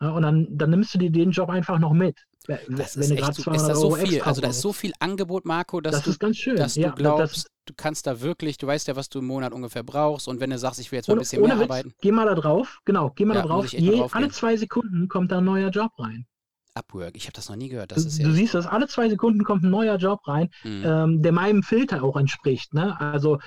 Ja, 0.00 0.10
und 0.10 0.22
dann, 0.22 0.46
dann 0.50 0.70
nimmst 0.70 0.94
du 0.94 0.98
dir 0.98 1.10
den 1.10 1.30
Job 1.30 1.48
einfach 1.50 1.78
noch 1.78 1.92
mit. 1.92 2.18
Das 2.46 2.96
wenn 2.96 3.02
ist, 3.02 3.10
echt, 3.10 3.38
ist 3.38 3.46
das 3.46 3.80
so 3.80 3.94
viel, 3.94 4.22
also 4.22 4.40
da 4.40 4.48
ist 4.48 4.62
so 4.62 4.72
viel 4.72 4.92
Angebot, 4.98 5.44
Marco, 5.44 5.80
dass, 5.80 6.02
das 6.02 6.18
du, 6.18 6.32
schön, 6.32 6.56
dass 6.56 6.74
ja, 6.74 6.88
du 6.88 6.94
glaubst, 6.96 7.36
das, 7.36 7.46
du 7.66 7.74
kannst 7.76 8.06
da 8.06 8.22
wirklich, 8.22 8.56
du 8.56 8.66
weißt 8.66 8.88
ja, 8.88 8.96
was 8.96 9.10
du 9.10 9.18
im 9.18 9.26
Monat 9.26 9.52
ungefähr 9.52 9.82
brauchst 9.82 10.26
und 10.26 10.40
wenn 10.40 10.50
du 10.50 10.58
sagst, 10.58 10.80
ich 10.80 10.90
will 10.90 10.98
jetzt 10.98 11.08
mal 11.08 11.14
ein 11.14 11.18
bisschen 11.20 11.42
mehr 11.42 11.56
Witz, 11.56 11.64
arbeiten. 11.64 11.92
Geh 12.00 12.12
mal 12.12 12.24
da 12.24 12.34
drauf, 12.34 12.80
genau, 12.86 13.10
geh 13.14 13.26
mal 13.26 13.34
ja, 13.34 13.42
da 13.42 13.48
drauf. 13.48 13.70
Je, 13.72 14.02
alle 14.10 14.30
zwei 14.30 14.56
Sekunden 14.56 15.06
kommt 15.08 15.32
da 15.32 15.38
ein 15.38 15.44
neuer 15.44 15.68
Job 15.68 15.92
rein. 15.98 16.26
Upwork. 16.74 17.16
Ich 17.16 17.24
habe 17.24 17.32
das 17.32 17.48
noch 17.48 17.56
nie 17.56 17.68
gehört. 17.68 17.92
Das 17.92 18.04
du, 18.04 18.32
siehst 18.32 18.54
das, 18.54 18.66
alle 18.66 18.88
zwei 18.88 19.08
Sekunden 19.08 19.44
kommt 19.44 19.64
ein 19.64 19.70
neuer 19.70 19.96
Job 19.96 20.26
rein, 20.26 20.50
mhm. 20.64 20.82
ähm, 20.84 21.22
der 21.22 21.32
meinem 21.32 21.62
Filter 21.62 22.02
auch 22.02 22.16
entspricht. 22.16 22.74
Ne? 22.74 22.98
Also 23.00 23.38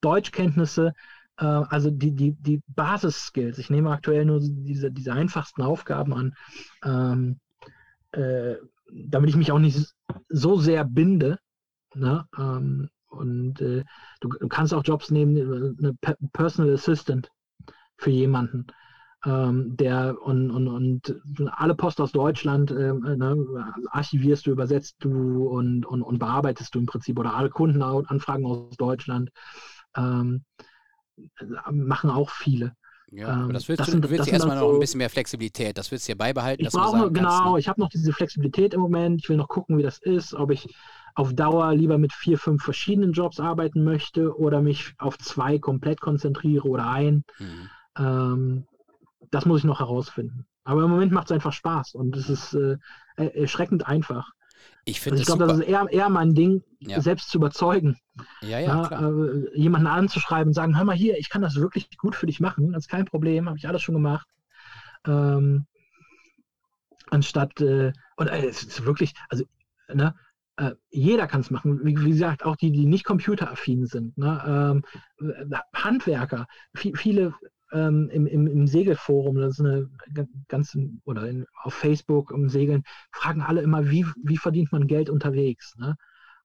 Deutschkenntnisse, 0.00 0.92
äh, 1.38 1.44
also 1.44 1.90
die, 1.90 2.12
die, 2.12 2.32
die 2.32 2.62
Basis-Skills. 2.68 3.58
Ich 3.58 3.70
nehme 3.70 3.90
aktuell 3.90 4.24
nur 4.24 4.40
diese, 4.40 4.90
diese 4.90 5.12
einfachsten 5.12 5.62
Aufgaben 5.62 6.12
an, 6.12 6.34
ähm, 6.84 7.40
äh, 8.12 8.56
damit 8.92 9.30
ich 9.30 9.36
mich 9.36 9.52
auch 9.52 9.58
nicht 9.58 9.94
so 10.28 10.58
sehr 10.58 10.84
binde. 10.84 11.38
Ne? 11.94 12.26
Ähm, 12.38 12.90
und 13.08 13.60
äh, 13.60 13.84
du, 14.20 14.28
du, 14.28 14.48
kannst 14.48 14.74
auch 14.74 14.84
Jobs 14.84 15.10
nehmen, 15.10 15.36
äh, 15.36 15.78
eine 15.78 15.94
Personal 16.32 16.74
Assistant 16.74 17.30
für 17.96 18.10
jemanden 18.10 18.66
ähm, 19.24 19.76
der 19.76 20.16
und, 20.20 20.50
und, 20.50 20.68
und 20.68 21.22
alle 21.52 21.74
Post 21.74 22.00
aus 22.00 22.12
Deutschland 22.12 22.70
ähm, 22.70 23.04
äh, 23.04 23.16
ne, 23.16 23.74
archivierst 23.90 24.46
du, 24.46 24.50
übersetzt 24.50 24.96
du 25.00 25.46
und, 25.46 25.86
und, 25.86 26.02
und 26.02 26.18
bearbeitest 26.18 26.74
du 26.74 26.78
im 26.78 26.86
Prinzip 26.86 27.18
oder 27.18 27.34
alle 27.34 27.50
Kundenanfragen 27.50 28.44
aus 28.44 28.76
Deutschland 28.76 29.30
ähm, 29.96 30.44
machen 31.70 32.10
auch 32.10 32.30
viele. 32.30 32.72
Ja, 33.10 33.28
aber 33.28 33.52
das 33.52 33.68
willst 33.68 33.80
das 33.80 33.86
du, 33.86 33.92
sind, 33.92 34.10
willst 34.10 34.28
erstmal 34.28 34.58
noch 34.58 34.72
ein 34.72 34.80
bisschen 34.80 34.98
mehr 34.98 35.10
Flexibilität. 35.10 35.78
Das 35.78 35.90
willst 35.92 36.08
du 36.08 36.12
dir 36.12 36.18
beibehalten. 36.18 36.64
Ich 36.64 36.70
brauche 36.70 37.12
genau, 37.12 37.52
kannst, 37.52 37.60
ich 37.60 37.68
habe 37.68 37.80
noch 37.80 37.88
diese 37.88 38.12
Flexibilität 38.12 38.74
im 38.74 38.80
Moment. 38.80 39.20
Ich 39.22 39.28
will 39.28 39.36
noch 39.36 39.48
gucken, 39.48 39.78
wie 39.78 39.82
das 39.82 39.98
ist, 39.98 40.34
ob 40.34 40.50
ich 40.50 40.74
auf 41.14 41.32
Dauer 41.32 41.72
lieber 41.74 41.96
mit 41.96 42.12
vier, 42.12 42.38
fünf 42.38 42.64
verschiedenen 42.64 43.12
Jobs 43.12 43.38
arbeiten 43.38 43.84
möchte 43.84 44.36
oder 44.36 44.60
mich 44.60 44.94
auf 44.98 45.16
zwei 45.18 45.58
komplett 45.60 46.00
konzentriere 46.00 46.66
oder 46.66 46.88
ein. 46.88 47.24
Mhm. 47.38 47.70
Ähm, 47.96 48.66
das 49.34 49.46
muss 49.46 49.60
ich 49.60 49.64
noch 49.64 49.80
herausfinden. 49.80 50.46
Aber 50.64 50.84
im 50.84 50.90
Moment 50.90 51.12
macht 51.12 51.26
es 51.26 51.32
einfach 51.32 51.52
Spaß 51.52 51.94
und 51.94 52.16
es 52.16 52.30
ist 52.30 52.54
äh, 52.54 52.76
erschreckend 53.16 53.86
einfach. 53.86 54.30
Ich 54.84 55.00
finde 55.00 55.18
also 55.18 55.22
Ich 55.22 55.26
glaube, 55.26 55.50
das 55.50 55.58
ist 55.58 55.66
eher, 55.66 55.86
eher 55.90 56.08
mein 56.08 56.34
Ding, 56.34 56.62
ja. 56.78 57.00
selbst 57.00 57.30
zu 57.30 57.38
überzeugen. 57.38 57.98
Ja, 58.42 58.58
ja, 58.60 58.88
ja 58.90 59.08
äh, 59.08 59.58
jemanden 59.58 59.86
anzuschreiben 59.88 60.48
und 60.48 60.54
sagen, 60.54 60.76
hör 60.76 60.84
mal 60.84 60.96
hier, 60.96 61.18
ich 61.18 61.30
kann 61.30 61.42
das 61.42 61.56
wirklich 61.56 61.96
gut 61.98 62.14
für 62.14 62.26
dich 62.26 62.40
machen, 62.40 62.72
das 62.72 62.84
ist 62.84 62.90
kein 62.90 63.04
Problem, 63.06 63.48
habe 63.48 63.58
ich 63.58 63.66
alles 63.66 63.82
schon 63.82 63.94
gemacht. 63.94 64.26
Ähm, 65.06 65.66
anstatt, 67.10 67.60
äh, 67.60 67.92
und 68.16 68.28
äh, 68.28 68.46
es 68.46 68.62
ist 68.62 68.84
wirklich, 68.84 69.14
also, 69.28 69.44
ne, 69.92 70.14
äh, 70.56 70.72
jeder 70.90 71.26
kann 71.26 71.40
es 71.40 71.50
machen. 71.50 71.80
Wie, 71.84 71.98
wie, 71.98 72.10
gesagt, 72.10 72.44
auch 72.44 72.56
die, 72.56 72.70
die 72.70 72.86
nicht 72.86 73.04
computeraffin 73.04 73.86
sind. 73.86 74.16
Ne? 74.16 74.82
Ähm, 75.20 75.28
äh, 75.50 75.56
Handwerker, 75.74 76.46
viele 76.74 77.34
ähm, 77.74 78.08
im, 78.10 78.26
im, 78.26 78.46
im, 78.46 78.66
Segelforum, 78.66 79.36
das 79.36 79.58
ist 79.58 79.60
eine 79.60 79.90
ganz, 80.48 80.76
oder 81.04 81.28
in, 81.28 81.44
auf 81.62 81.74
Facebook 81.74 82.30
um 82.30 82.48
Segeln, 82.48 82.84
fragen 83.12 83.42
alle 83.42 83.62
immer, 83.62 83.90
wie, 83.90 84.06
wie 84.22 84.36
verdient 84.36 84.72
man 84.72 84.86
Geld 84.86 85.10
unterwegs? 85.10 85.74
Ne? 85.76 85.96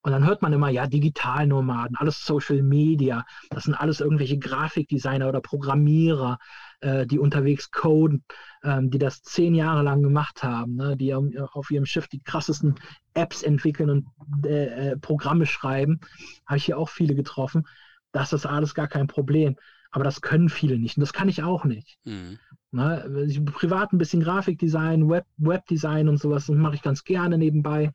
Und 0.01 0.13
dann 0.13 0.25
hört 0.25 0.41
man 0.41 0.53
immer, 0.53 0.69
ja, 0.69 0.87
Digitalnomaden, 0.87 1.97
alles 1.97 2.25
Social 2.25 2.63
Media, 2.63 3.25
das 3.49 3.65
sind 3.65 3.73
alles 3.73 3.99
irgendwelche 3.99 4.39
Grafikdesigner 4.39 5.27
oder 5.27 5.41
Programmierer, 5.41 6.39
äh, 6.79 7.05
die 7.05 7.19
unterwegs 7.19 7.69
coden, 7.69 8.23
ähm, 8.63 8.89
die 8.89 8.97
das 8.97 9.21
zehn 9.21 9.53
Jahre 9.55 9.83
lang 9.83 10.01
gemacht 10.01 10.41
haben, 10.41 10.75
ne? 10.75 10.95
die 10.95 11.13
auf 11.13 11.69
ihrem 11.69 11.85
Schiff 11.85 12.07
die 12.07 12.21
krassesten 12.23 12.75
Apps 13.13 13.43
entwickeln 13.43 13.89
und 13.89 14.45
äh, 14.45 14.91
äh, 14.91 14.97
Programme 14.97 15.45
schreiben. 15.45 15.99
Habe 16.45 16.57
ich 16.57 16.65
hier 16.65 16.77
auch 16.77 16.89
viele 16.89 17.13
getroffen. 17.13 17.67
Das 18.13 18.31
ist 18.31 18.45
alles 18.45 18.73
gar 18.73 18.87
kein 18.87 19.07
Problem. 19.07 19.57
Aber 19.91 20.03
das 20.03 20.21
können 20.21 20.49
viele 20.49 20.77
nicht 20.77 20.97
und 20.97 21.01
das 21.01 21.13
kann 21.13 21.29
ich 21.29 21.43
auch 21.43 21.65
nicht. 21.65 21.97
Mhm. 22.03 22.39
Ne, 22.71 23.25
ich 23.27 23.43
privat 23.43 23.91
ein 23.91 23.97
bisschen 23.97 24.21
Grafikdesign, 24.21 25.09
Web, 25.09 25.25
Webdesign 25.37 26.07
und 26.07 26.17
sowas 26.17 26.45
das 26.45 26.55
mache 26.55 26.75
ich 26.75 26.83
ganz 26.83 27.03
gerne 27.03 27.37
nebenbei, 27.37 27.91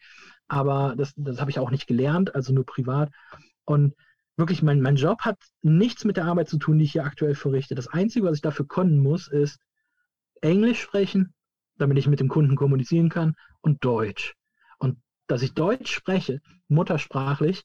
aber 0.49 0.95
das, 0.97 1.13
das 1.17 1.41
habe 1.41 1.51
ich 1.51 1.61
auch 1.61 1.71
nicht 1.71 1.87
gelernt, 1.87 2.35
also 2.35 2.53
nur 2.53 2.67
privat. 2.67 3.11
Und 3.65 3.95
wirklich, 4.37 4.63
mein, 4.63 4.81
mein 4.81 4.97
Job 4.97 5.21
hat 5.21 5.39
nichts 5.63 6.05
mit 6.05 6.17
der 6.17 6.25
Arbeit 6.25 6.49
zu 6.49 6.59
tun, 6.59 6.79
die 6.79 6.85
ich 6.85 6.93
hier 6.93 7.05
aktuell 7.05 7.35
verrichte. 7.35 7.75
Das 7.75 7.89
Einzige, 7.89 8.27
was 8.27 8.37
ich 8.37 8.43
dafür 8.43 8.67
können 8.67 8.99
muss, 8.99 9.29
ist 9.29 9.61
Englisch 10.41 10.81
sprechen, 10.81 11.35
damit 11.79 11.99
ich 11.99 12.09
mit 12.09 12.21
dem 12.21 12.29
Kunden 12.29 12.57
kommunizieren 12.57 13.09
kann, 13.09 13.35
und 13.61 13.85
Deutsch. 13.85 14.35
Und 14.79 14.99
dass 15.27 15.43
ich 15.43 15.55
Deutsch 15.55 15.93
spreche, 15.93 16.41
muttersprachlich, 16.69 17.65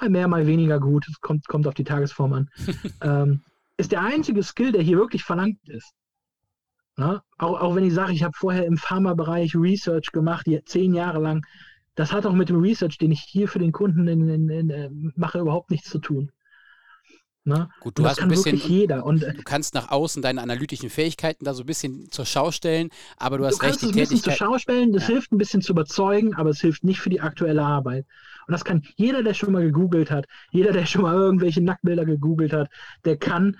mal 0.00 0.10
mehr, 0.10 0.28
mal 0.28 0.46
weniger 0.46 0.80
gut, 0.80 1.06
es 1.08 1.20
kommt, 1.20 1.46
kommt 1.48 1.66
auf 1.66 1.74
die 1.74 1.84
Tagesform 1.84 2.32
an, 2.32 2.50
ähm, 3.02 3.42
ist 3.76 3.92
der 3.92 4.02
einzige 4.02 4.42
Skill, 4.42 4.72
der 4.72 4.82
hier 4.82 4.98
wirklich 4.98 5.24
verlangt 5.24 5.58
ist. 5.68 5.92
Na? 6.96 7.22
Auch, 7.38 7.60
auch 7.60 7.74
wenn 7.76 7.84
ich 7.84 7.94
sage, 7.94 8.12
ich 8.12 8.24
habe 8.24 8.34
vorher 8.36 8.66
im 8.66 8.76
Pharmabereich 8.76 9.54
Research 9.54 10.10
gemacht, 10.10 10.46
die, 10.46 10.62
zehn 10.64 10.94
Jahre 10.94 11.20
lang, 11.20 11.46
das 11.94 12.12
hat 12.12 12.26
auch 12.26 12.32
mit 12.32 12.48
dem 12.48 12.60
Research, 12.60 12.98
den 12.98 13.12
ich 13.12 13.20
hier 13.20 13.48
für 13.48 13.58
den 13.58 13.72
Kunden 13.72 14.08
in, 14.08 14.28
in, 14.28 14.48
in, 14.48 14.70
äh, 14.70 14.90
mache, 15.16 15.38
überhaupt 15.38 15.70
nichts 15.70 15.90
zu 15.90 15.98
tun. 15.98 16.32
Ne? 17.48 17.68
Gut, 17.80 17.98
du 17.98 18.04
hast 18.04 18.20
ein 18.20 18.28
bisschen, 18.28 18.56
jeder. 18.56 19.06
Und, 19.06 19.22
du 19.22 19.42
kannst 19.42 19.74
nach 19.74 19.90
außen 19.90 20.20
deine 20.20 20.42
analytischen 20.42 20.90
Fähigkeiten 20.90 21.44
da 21.44 21.54
so 21.54 21.62
ein 21.62 21.66
bisschen 21.66 22.10
zur 22.10 22.26
Schau 22.26 22.50
stellen, 22.50 22.90
aber 23.16 23.38
du 23.38 23.46
hast 23.46 23.62
du 23.62 23.66
recht, 23.66 23.80
die 23.80 23.86
Tätigkeit. 23.86 23.96
ein 23.96 24.10
bisschen 24.10 24.22
zur 24.22 24.32
Schau 24.34 24.58
stellen, 24.58 24.92
das 24.92 25.04
ja. 25.04 25.14
hilft 25.14 25.32
ein 25.32 25.38
bisschen 25.38 25.62
zu 25.62 25.72
überzeugen, 25.72 26.34
aber 26.34 26.50
es 26.50 26.60
hilft 26.60 26.84
nicht 26.84 27.00
für 27.00 27.08
die 27.08 27.22
aktuelle 27.22 27.62
Arbeit. 27.62 28.04
Und 28.48 28.52
das 28.52 28.64
kann 28.64 28.82
jeder, 28.96 29.22
der 29.22 29.34
schon 29.34 29.52
mal 29.52 29.62
gegoogelt 29.62 30.10
hat, 30.10 30.24
jeder, 30.50 30.72
der 30.72 30.86
schon 30.86 31.02
mal 31.02 31.14
irgendwelche 31.14 31.60
Nacktbilder 31.60 32.06
gegoogelt 32.06 32.52
hat, 32.52 32.70
der 33.04 33.18
kann 33.18 33.58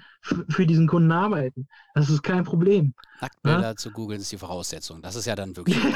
für 0.48 0.66
diesen 0.66 0.88
Kunden 0.88 1.12
arbeiten. 1.12 1.68
Das 1.94 2.08
ist 2.08 2.22
kein 2.22 2.44
Problem. 2.44 2.94
Nacktbilder 3.20 3.60
ja? 3.60 3.76
zu 3.76 3.90
googeln 3.90 4.20
ist 4.20 4.32
die 4.32 4.38
Voraussetzung. 4.38 5.02
Das 5.02 5.14
ist 5.14 5.26
ja 5.26 5.36
dann 5.36 5.54
wirklich. 5.56 5.76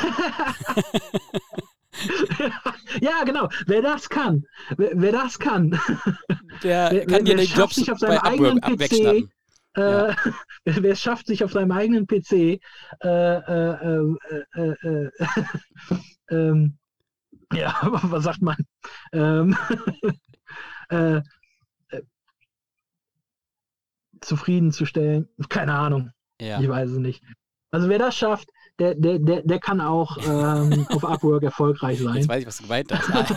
ja, 3.00 3.24
genau. 3.24 3.48
Wer 3.66 3.82
das 3.82 4.08
kann, 4.08 4.44
wer, 4.76 4.90
wer 4.94 5.12
das 5.12 5.38
kann, 5.38 5.70
der 6.62 6.90
wer, 6.90 7.06
kann 7.06 7.24
dir 7.24 7.36
den 7.36 7.46
Job 7.46 7.72
sich 7.72 7.90
auf 7.90 7.98
seinem 7.98 8.18
eigenen 8.18 8.60
PC, 8.60 8.92
äh, 8.92 9.28
ja. 9.76 10.16
wer 10.64 10.96
schafft 10.96 11.26
sich 11.26 11.44
auf 11.44 11.52
seinem 11.52 11.72
eigenen 11.72 12.06
PC 12.06 12.32
äh, 12.32 12.58
äh, 13.04 14.16
äh, 14.54 14.70
äh 14.82 15.10
ähm, 16.30 16.78
ja, 17.52 17.76
was 17.82 18.24
sagt 18.24 18.42
man? 18.42 18.56
Ähm, 19.12 19.56
äh, 20.88 21.20
zufriedenzustellen. 24.20 25.28
Keine 25.48 25.74
Ahnung. 25.74 26.10
Ja. 26.40 26.60
Ich 26.60 26.68
weiß 26.68 26.90
es 26.90 26.98
nicht. 26.98 27.22
Also 27.70 27.88
wer 27.88 27.98
das 27.98 28.16
schafft, 28.16 28.48
der, 28.78 28.94
der, 28.94 29.18
der, 29.18 29.42
der 29.42 29.58
kann 29.58 29.80
auch 29.80 30.16
ähm, 30.26 30.86
auf 30.90 31.04
Upwork 31.04 31.42
erfolgreich 31.42 32.00
sein. 32.00 32.16
Jetzt 32.16 32.28
weiß 32.28 32.40
ich, 32.40 32.46
was 32.46 32.56
du 32.58 32.62
gemeint 32.64 32.92
hast. 32.92 33.34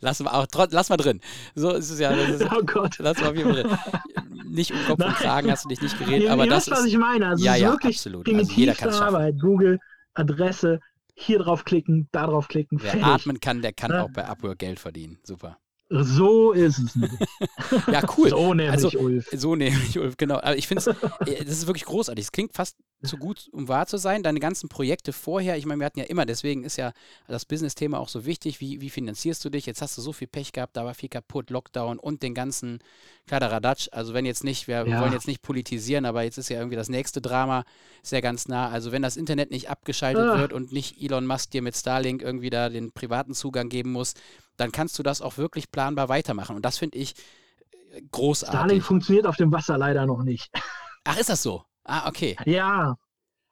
lass 0.00 0.20
mal 0.20 0.30
auch, 0.30 0.46
lass 0.70 0.88
mal 0.88 0.96
drin. 0.96 1.20
So 1.54 1.72
ist 1.72 1.90
es 1.90 1.98
ja. 1.98 2.10
Ist, 2.10 2.44
oh 2.52 2.62
Gott. 2.64 2.96
Lass 2.98 3.20
mal 3.20 3.32
drin. 3.32 3.68
Nicht 4.44 4.70
um 4.70 4.78
Kopf 4.86 4.98
Nein. 4.98 5.08
und 5.08 5.16
Kragen 5.16 5.50
hast 5.50 5.64
du 5.64 5.68
dich 5.68 5.82
nicht 5.82 5.98
geredet, 5.98 6.28
aber 6.28 6.46
das 6.46 6.68
ist, 6.68 6.72
was 6.72 6.84
ich 6.84 6.96
meine. 6.96 7.28
Also 7.28 7.44
ja, 7.44 7.56
ja, 7.56 7.70
wirklich 7.70 7.96
absolut. 7.96 8.28
Also 8.32 8.52
jeder 8.52 8.74
kann 8.74 8.90
Arbeit. 8.90 9.40
Google, 9.40 9.78
Adresse, 10.14 10.80
hier 11.14 11.38
drauf 11.38 11.64
klicken, 11.64 12.08
da 12.12 12.26
drauf 12.26 12.48
klicken. 12.48 12.78
Wer 12.82 12.90
fertig. 12.92 13.06
atmen 13.06 13.40
kann, 13.40 13.62
der 13.62 13.72
kann 13.72 13.90
ja. 13.92 14.02
auch 14.02 14.10
bei 14.10 14.26
Upwork 14.28 14.58
Geld 14.58 14.80
verdienen. 14.80 15.18
Super. 15.22 15.58
So 16.02 16.52
ist 16.52 16.78
es 16.78 16.96
nicht. 16.96 17.12
ja, 17.86 18.02
cool. 18.16 18.30
So 18.30 18.54
nämlich 18.54 18.84
also, 18.84 18.98
Ulf. 18.98 19.28
So 19.32 19.54
nämlich 19.54 19.98
Ulf, 19.98 20.16
genau. 20.16 20.36
Aber 20.36 20.56
ich 20.56 20.66
finde 20.66 20.80
es, 20.80 20.86
äh, 21.26 21.44
das 21.44 21.58
ist 21.58 21.66
wirklich 21.66 21.84
großartig. 21.84 22.24
Es 22.24 22.32
klingt 22.32 22.54
fast 22.54 22.76
zu 23.04 23.18
gut, 23.18 23.48
um 23.52 23.68
wahr 23.68 23.86
zu 23.86 23.98
sein. 23.98 24.22
Deine 24.22 24.40
ganzen 24.40 24.68
Projekte 24.68 25.12
vorher, 25.12 25.56
ich 25.56 25.66
meine, 25.66 25.80
wir 25.80 25.86
hatten 25.86 25.98
ja 25.98 26.06
immer, 26.06 26.24
deswegen 26.26 26.64
ist 26.64 26.76
ja 26.76 26.92
das 27.28 27.44
Business-Thema 27.44 27.98
auch 27.98 28.08
so 28.08 28.24
wichtig. 28.24 28.60
Wie, 28.60 28.80
wie 28.80 28.90
finanzierst 28.90 29.44
du 29.44 29.50
dich? 29.50 29.66
Jetzt 29.66 29.82
hast 29.82 29.96
du 29.98 30.02
so 30.02 30.12
viel 30.12 30.26
Pech 30.26 30.52
gehabt, 30.52 30.76
da 30.76 30.84
war 30.84 30.94
viel 30.94 31.08
kaputt, 31.08 31.50
Lockdown 31.50 31.98
und 31.98 32.22
den 32.22 32.34
ganzen 32.34 32.78
Kaderadatsch. 33.26 33.88
Also 33.92 34.14
wenn 34.14 34.24
jetzt 34.24 34.42
nicht, 34.42 34.68
wir 34.68 34.86
ja. 34.86 35.00
wollen 35.00 35.12
jetzt 35.12 35.26
nicht 35.26 35.42
politisieren, 35.42 36.06
aber 36.06 36.22
jetzt 36.22 36.38
ist 36.38 36.48
ja 36.48 36.58
irgendwie 36.58 36.76
das 36.76 36.88
nächste 36.88 37.20
Drama 37.20 37.64
sehr 38.02 38.22
ganz 38.22 38.48
nah. 38.48 38.68
Also 38.68 38.90
wenn 38.90 39.02
das 39.02 39.16
Internet 39.16 39.50
nicht 39.50 39.68
abgeschaltet 39.68 40.24
ah. 40.24 40.38
wird 40.38 40.52
und 40.52 40.72
nicht 40.72 41.00
Elon 41.00 41.26
Musk 41.26 41.50
dir 41.50 41.62
mit 41.62 41.76
Starlink 41.76 42.22
irgendwie 42.22 42.50
da 42.50 42.68
den 42.68 42.92
privaten 42.92 43.34
Zugang 43.34 43.68
geben 43.68 43.92
muss, 43.92 44.14
dann 44.56 44.72
kannst 44.72 44.98
du 44.98 45.02
das 45.02 45.20
auch 45.20 45.38
wirklich 45.38 45.70
planbar 45.70 46.08
weitermachen. 46.08 46.56
Und 46.56 46.64
das 46.64 46.78
finde 46.78 46.98
ich 46.98 47.14
äh, 47.92 48.02
großartig. 48.10 48.58
Starlink 48.58 48.82
funktioniert 48.82 49.26
auf 49.26 49.36
dem 49.36 49.52
Wasser 49.52 49.78
leider 49.78 50.06
noch 50.06 50.22
nicht. 50.22 50.50
Ach, 51.04 51.18
ist 51.18 51.28
das 51.28 51.42
so? 51.42 51.64
Ah, 51.84 52.08
okay. 52.08 52.36
Ja. 52.46 52.96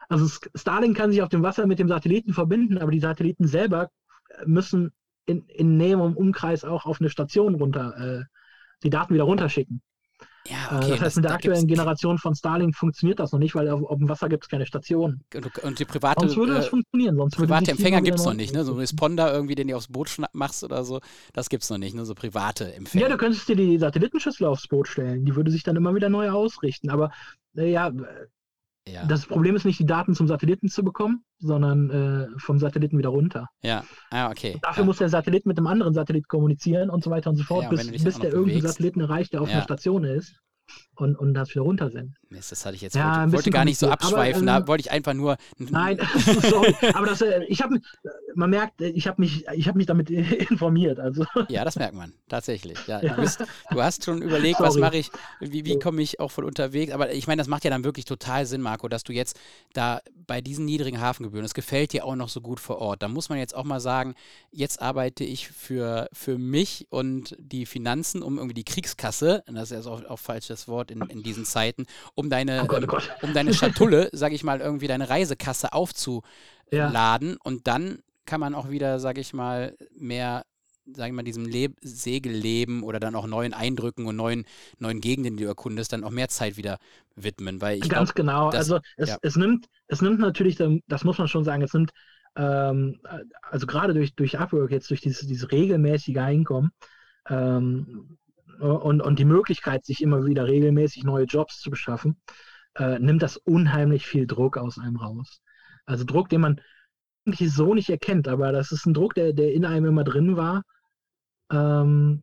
Also 0.09 0.27
Starlink 0.55 0.97
kann 0.97 1.11
sich 1.11 1.23
auf 1.23 1.29
dem 1.29 1.43
Wasser 1.43 1.67
mit 1.67 1.79
dem 1.79 1.89
Satelliten 1.89 2.33
verbinden, 2.33 2.79
aber 2.79 2.91
die 2.91 3.01
Satelliten 3.01 3.47
selber 3.47 3.91
äh, 4.29 4.47
müssen 4.47 4.93
in, 5.27 5.47
in 5.47 5.77
näherem 5.77 6.17
Umkreis 6.17 6.65
auch 6.65 6.87
auf 6.87 7.01
eine 7.01 7.11
Station 7.11 7.55
runter 7.55 7.97
äh, 7.97 8.25
die 8.83 8.91
Daten 8.91 9.15
wieder 9.15 9.25
runterschicken. 9.25 9.83
Ja, 10.49 10.73
äh, 10.73 10.77
okay. 10.77 10.91
Das 10.91 11.01
heißt, 11.01 11.17
mit 11.17 11.25
der 11.27 11.33
aktuellen 11.33 11.67
Generation 11.67 12.19
von 12.19 12.35
Starlink 12.35 12.75
funktioniert 12.75 13.21
das 13.21 13.33
noch 13.33 13.39
nicht, 13.39 13.55
weil 13.55 13.69
auf, 13.69 13.83
auf 13.85 13.99
dem 13.99 14.09
Wasser 14.09 14.29
gibt 14.29 14.45
es 14.45 14.49
keine 14.49 14.67
Station. 14.67 15.21
Und, 15.35 15.59
und, 15.59 15.79
die 15.79 15.85
private, 15.85 16.21
sonst 16.21 16.37
würde 16.37 16.55
das 16.55 16.67
äh, 16.67 16.71
funktionieren. 16.71 17.17
Sonst 17.17 17.37
private 17.37 17.71
Empfänger 17.71 18.03
gibt 18.03 18.19
es 18.19 18.25
noch 18.25 18.35
nicht, 18.35 18.53
ne? 18.55 18.65
So 18.65 18.73
ein 18.73 18.79
Responder 18.79 19.33
irgendwie, 19.33 19.55
den 19.55 19.69
du 19.69 19.77
aufs 19.77 19.89
Boot 19.89 20.17
machst 20.33 20.65
oder 20.65 20.85
so, 20.85 21.01
das 21.33 21.49
gibt 21.49 21.63
es 21.63 21.71
noch 21.71 21.79
nicht, 21.79 21.95
ne? 21.95 22.05
So 22.05 22.15
private 22.15 22.75
Empfänger. 22.75 23.05
Ja, 23.05 23.09
du 23.09 23.19
könntest 23.19 23.49
dir 23.49 23.57
die 23.57 23.79
Satellitenschüssel 23.79 24.47
aufs 24.47 24.67
Boot 24.67 24.89
stellen. 24.89 25.25
Die 25.25 25.37
würde 25.37 25.51
sich 25.51 25.63
dann 25.63 25.77
immer 25.77 25.95
wieder 25.95 26.09
neu 26.09 26.31
ausrichten. 26.31 26.91
Aber 26.91 27.13
äh, 27.57 27.71
ja, 27.71 27.93
ja. 28.89 29.05
Das 29.07 29.27
Problem 29.27 29.55
ist 29.55 29.65
nicht, 29.65 29.79
die 29.79 29.87
Daten 29.87 30.15
zum 30.15 30.27
Satelliten 30.27 30.69
zu 30.69 30.83
bekommen, 30.83 31.25
sondern 31.39 31.91
äh, 31.91 32.27
vom 32.39 32.59
Satelliten 32.59 32.99
wieder 32.99 33.11
runter. 33.11 33.49
Ja, 33.63 33.85
ah, 34.11 34.31
okay. 34.31 34.55
Und 34.55 34.65
dafür 34.65 34.83
ja. 34.83 34.87
muss 34.87 34.99
der 34.99 35.09
Satellit 35.09 35.47
mit 35.47 35.57
dem 35.57 35.67
anderen 35.67 35.95
Satellit 35.95 36.29
kommunizieren 36.29 36.91
und 36.91 37.05
so 37.05 37.11
weiter 37.11 37.31
und 37.31 37.37
so 37.37 37.45
fort, 37.45 37.65
ja, 37.65 37.69
bis, 37.71 37.91
bis 37.91 38.19
der 38.19 38.33
irgendeinen 38.33 38.63
Satelliten 38.63 39.01
erreicht, 39.01 39.33
der 39.33 39.43
auf 39.43 39.51
einer 39.51 39.63
Station 39.63 40.05
ist 40.05 40.35
und, 40.97 41.17
und 41.17 41.35
das 41.35 41.51
wieder 41.51 41.63
runtersenden. 41.63 42.17
Mist, 42.33 42.53
das 42.53 42.65
hatte 42.65 42.75
ich 42.75 42.83
jetzt 42.83 42.97
ja, 42.97 43.21
wollte, 43.21 43.33
wollte 43.35 43.51
gar 43.51 43.65
nicht 43.65 43.79
so 43.79 43.89
abschweifen, 43.89 44.49
aber, 44.49 44.59
ähm, 44.59 44.63
da 44.65 44.69
wollte 44.69 44.81
ich 44.83 44.91
einfach 44.91 45.15
nur. 45.15 45.37
Nein, 45.59 45.99
sorry, 46.43 46.75
aber 46.95 47.07
das, 47.07 47.23
äh, 47.23 47.45
ich 47.45 47.63
habe 47.63 47.81
man 48.35 48.51
merkt, 48.51 48.81
ich 48.81 49.07
habe 49.07 49.21
mich, 49.21 49.45
hab 49.47 49.75
mich 49.75 49.87
damit 49.87 50.11
informiert. 50.51 50.99
Also. 50.99 51.25
Ja, 51.49 51.65
das 51.65 51.77
merkt 51.77 51.95
man, 51.95 52.15
tatsächlich. 52.29 52.79
Ja, 52.87 53.01
du, 53.01 53.15
bist, 53.15 53.45
du 53.71 53.83
hast 53.83 54.05
schon 54.05 54.23
überlegt, 54.23 54.59
Sorry. 54.59 54.69
was 54.69 54.77
mache 54.77 54.97
ich, 54.97 55.11
wie, 55.41 55.65
wie 55.65 55.79
komme 55.79 56.03
ich 56.03 56.21
auch 56.21 56.31
von 56.31 56.45
unterwegs. 56.45 56.93
Aber 56.93 57.13
ich 57.13 57.27
meine, 57.27 57.41
das 57.41 57.49
macht 57.49 57.65
ja 57.65 57.71
dann 57.71 57.85
wirklich 57.85 58.05
total 58.05 58.47
Sinn, 58.47 58.61
Marco, 58.61 58.89
dass 58.89 59.05
du 59.05 59.13
jetzt 59.13 59.39
da 59.73 60.01
bei 60.27 60.41
diesen 60.41 60.65
niedrigen 60.65 61.01
Hafengebühren, 61.01 61.45
das 61.45 61.55
gefällt 61.55 61.93
dir 61.93 62.05
auch 62.05 62.17
noch 62.17 62.29
so 62.29 62.41
gut 62.41 62.61
vor 62.61 62.79
Ort. 62.79 63.03
Da 63.03 63.09
muss 63.09 63.29
man 63.29 63.39
jetzt 63.39 63.55
auch 63.55 63.65
mal 63.65 63.81
sagen, 63.81 64.15
jetzt 64.51 64.81
arbeite 64.81 65.25
ich 65.25 65.49
für, 65.49 66.09
für 66.13 66.39
mich 66.39 66.87
und 66.91 67.37
die 67.39 67.67
Finanzen, 67.67 68.23
um 68.23 68.39
irgendwie 68.39 68.55
die 68.55 68.65
Kriegskasse, 68.65 69.45
das 69.47 69.71
ist 69.71 69.85
ja 69.85 69.91
auch, 69.91 70.05
auch 70.05 70.19
falsches 70.19 70.69
Wort 70.69 70.91
in, 70.91 71.03
in 71.03 71.23
diesen 71.23 71.45
Zeiten, 71.45 71.87
um 72.15 72.22
deine, 72.31 72.63
oh 72.63 72.67
Gott, 72.67 72.83
oh 72.85 72.87
Gott. 72.87 73.11
um 73.23 73.33
deine 73.35 73.55
Schatulle, 73.55 74.09
sage 74.13 74.35
ich 74.35 74.45
mal, 74.45 74.61
irgendwie 74.61 74.87
deine 74.87 75.09
Reisekasse 75.09 75.73
aufzuladen. 75.73 76.23
Ja. 76.71 77.37
Und 77.43 77.67
dann 77.67 77.99
kann 78.25 78.41
man 78.41 78.55
auch 78.55 78.71
wieder, 78.71 79.01
sage 79.01 79.21
ich 79.21 79.33
mal, 79.33 79.77
mehr 79.97 80.45
sage 80.85 81.11
ich 81.11 81.15
mal, 81.15 81.23
diesem 81.23 81.47
Leb 81.47 81.77
Segelleben 81.81 82.83
oder 82.83 82.99
dann 83.01 83.15
auch 83.15 83.27
neuen 83.27 83.55
Eindrücken 83.55 84.07
und 84.07 84.17
neuen, 84.17 84.45
neuen 84.79 85.01
Gegenden, 85.01 85.37
die 85.37 85.45
du 85.45 85.49
erkundest, 85.49 85.93
dann 85.93 86.05
auch 86.05 86.11
mehr 86.11 86.29
Zeit 86.29 86.57
wieder 86.57 86.79
widmen. 87.15 87.61
Weil 87.61 87.79
ich 87.79 87.89
Ganz 87.89 88.15
glaub, 88.15 88.27
genau. 88.27 88.51
Das, 88.51 88.71
also 88.71 88.81
es, 88.97 89.11
ja. 89.11 89.17
es, 89.23 89.37
nimmt, 89.37 89.67
es 89.89 90.03
nimmt 90.03 90.19
natürlich, 90.19 90.61
das 90.87 91.05
muss 91.05 91.19
man 91.19 91.29
schon 91.29 91.45
sagen, 91.45 91.63
es 91.63 91.73
nimmt, 91.73 91.93
ähm, 92.37 93.01
also 93.43 93.67
gerade 93.67 93.95
durch, 93.95 94.15
durch 94.15 94.39
Upwork, 94.39 94.71
jetzt 94.71 94.91
durch 94.91 95.01
dieses, 95.01 95.27
dieses 95.27 95.53
regelmäßige 95.53 96.17
Einkommen 96.17 96.73
ähm, 97.29 98.19
und, 98.59 99.01
und 99.01 99.19
die 99.19 99.25
Möglichkeit, 99.25 99.85
sich 99.85 100.03
immer 100.03 100.25
wieder 100.25 100.47
regelmäßig 100.47 101.05
neue 101.05 101.25
Jobs 101.25 101.61
zu 101.61 101.71
beschaffen, 101.71 102.21
äh, 102.75 102.99
nimmt 102.99 103.23
das 103.23 103.37
unheimlich 103.37 104.07
viel 104.07 104.27
Druck 104.27 104.57
aus 104.57 104.79
einem 104.79 104.97
raus. 104.97 105.41
Also 105.85 106.05
Druck, 106.05 106.29
den 106.29 106.41
man 106.41 106.61
eigentlich 107.27 107.53
so 107.53 107.75
nicht 107.75 107.91
erkennt, 107.91 108.29
aber 108.29 108.53
das 108.53 108.73
ist 108.73 108.87
ein 108.87 108.95
Druck, 108.95 109.15
der, 109.15 109.33
der 109.33 109.53
in 109.53 109.65
einem 109.65 109.87
immer 109.87 110.05
drin 110.05 110.37
war. 110.37 110.63
Ähm, 111.51 112.23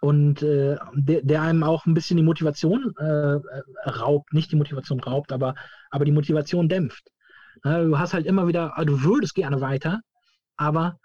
und 0.00 0.42
äh, 0.42 0.76
der, 0.94 1.22
der, 1.22 1.42
einem 1.42 1.62
auch 1.62 1.86
ein 1.86 1.94
bisschen 1.94 2.18
die 2.18 2.22
Motivation 2.22 2.94
äh, 2.98 3.40
raubt, 3.88 4.34
nicht 4.34 4.52
die 4.52 4.56
Motivation 4.56 5.00
raubt, 5.00 5.32
aber, 5.32 5.54
aber 5.90 6.04
die 6.04 6.12
Motivation 6.12 6.68
dämpft. 6.68 7.10
Ja, 7.64 7.82
du 7.82 7.98
hast 7.98 8.12
halt 8.12 8.26
immer 8.26 8.46
wieder, 8.46 8.76
ah, 8.76 8.84
du 8.84 9.02
würdest 9.02 9.34
gerne 9.34 9.62
weiter, 9.62 10.00
aber 10.56 10.98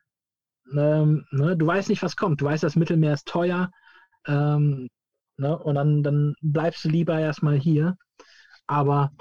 ähm, 0.73 1.25
ne, 1.31 1.55
du 1.55 1.65
weißt 1.65 1.89
nicht, 1.89 2.03
was 2.03 2.17
kommt. 2.17 2.41
Du 2.41 2.45
weißt, 2.45 2.63
das 2.63 2.75
Mittelmeer 2.75 3.13
ist 3.13 3.27
teuer 3.27 3.71
ähm, 4.27 4.89
ne, 5.37 5.57
und 5.57 5.75
dann, 5.75 6.03
dann 6.03 6.35
bleibst 6.41 6.85
du 6.85 6.89
lieber 6.89 7.19
erstmal 7.19 7.57
hier. 7.57 7.95
Aber 8.67 9.11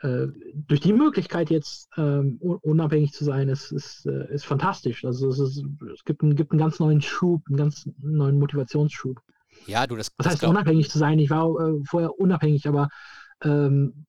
äh, 0.00 0.26
durch 0.54 0.80
die 0.80 0.92
Möglichkeit 0.92 1.50
jetzt 1.50 1.88
ähm, 1.96 2.38
unabhängig 2.40 3.12
zu 3.12 3.24
sein, 3.24 3.48
ist, 3.48 3.72
ist, 3.72 4.04
äh, 4.06 4.32
ist 4.34 4.44
fantastisch. 4.44 5.04
Also 5.04 5.28
es, 5.28 5.38
ist, 5.38 5.64
es 5.94 6.04
gibt, 6.04 6.22
einen, 6.22 6.36
gibt 6.36 6.52
einen 6.52 6.58
ganz 6.58 6.78
neuen 6.78 7.00
Schub, 7.00 7.42
einen 7.48 7.56
ganz 7.56 7.88
neuen 7.98 8.38
Motivationsschub. 8.38 9.20
Ja, 9.66 9.86
du 9.86 9.96
das. 9.96 10.10
Das 10.18 10.26
heißt, 10.26 10.44
unabhängig 10.44 10.90
zu 10.90 10.98
sein. 10.98 11.18
Ich 11.18 11.30
war 11.30 11.48
äh, 11.58 11.80
vorher 11.86 12.18
unabhängig, 12.18 12.68
aber 12.68 12.88
ähm, 13.42 14.04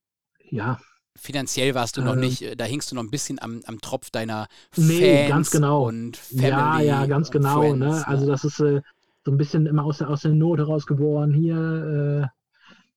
ja. 0.49 0.79
Finanziell 1.17 1.75
warst 1.75 1.95
du 1.95 2.01
noch 2.01 2.17
äh, 2.17 2.19
nicht, 2.19 2.41
äh, 2.41 2.55
da 2.57 2.65
hingst 2.65 2.91
du 2.91 2.95
noch 2.95 3.03
ein 3.03 3.09
bisschen 3.09 3.41
am, 3.41 3.61
am 3.65 3.79
Tropf 3.79 4.09
deiner 4.09 4.47
Fans 4.71 4.87
nee, 4.87 5.29
ganz 5.29 5.51
genau. 5.51 5.87
und 5.87 6.17
Family. 6.17 6.49
Ja, 6.49 6.81
ja, 6.81 7.05
ganz 7.05 7.31
genau. 7.31 7.61
Friends, 7.61 7.79
ne? 7.79 8.07
Also 8.07 8.27
das 8.27 8.43
ist 8.43 8.59
äh, 8.59 8.81
so 9.25 9.31
ein 9.31 9.37
bisschen 9.37 9.65
immer 9.65 9.83
aus 9.83 9.97
der, 9.97 10.09
aus 10.09 10.21
der 10.21 10.31
Not 10.31 10.59
heraus 10.59 10.85
geboren. 10.85 11.33
Hier, 11.33 12.31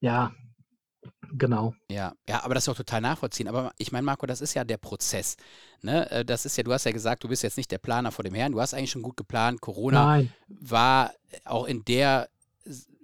ja, 0.01 0.33
Genau. 1.33 1.75
Ja, 1.91 2.15
ja, 2.29 2.45
aber 2.45 2.55
das 2.55 2.65
ist 2.65 2.69
auch 2.69 2.77
total 2.77 3.01
nachvollziehen. 3.01 3.49
Aber 3.49 3.73
ich 3.77 3.93
meine, 3.93 4.05
Marco, 4.05 4.27
das 4.27 4.41
ist 4.41 4.55
ja 4.55 4.65
der 4.65 4.79
Prozess. 4.79 5.37
Ne? 5.83 6.11
Äh, 6.11 6.25
das 6.25 6.47
ist 6.47 6.57
ja, 6.57 6.63
du 6.63 6.73
hast 6.73 6.85
ja 6.85 6.93
gesagt, 6.93 7.25
du 7.25 7.29
bist 7.29 7.43
jetzt 7.43 7.57
nicht 7.57 7.71
der 7.71 7.79
Planer 7.79 8.13
vor 8.13 8.25
dem 8.25 8.35
Herrn. 8.35 8.53
Du 8.53 8.61
hast 8.61 8.75
eigentlich 8.75 8.91
schon 8.91 9.03
gut 9.03 9.17
geplant. 9.17 9.61
Corona 9.61 10.05
Nein. 10.05 10.33
war 10.49 11.13
auch 11.45 11.67
in 11.67 11.85
der 11.85 12.29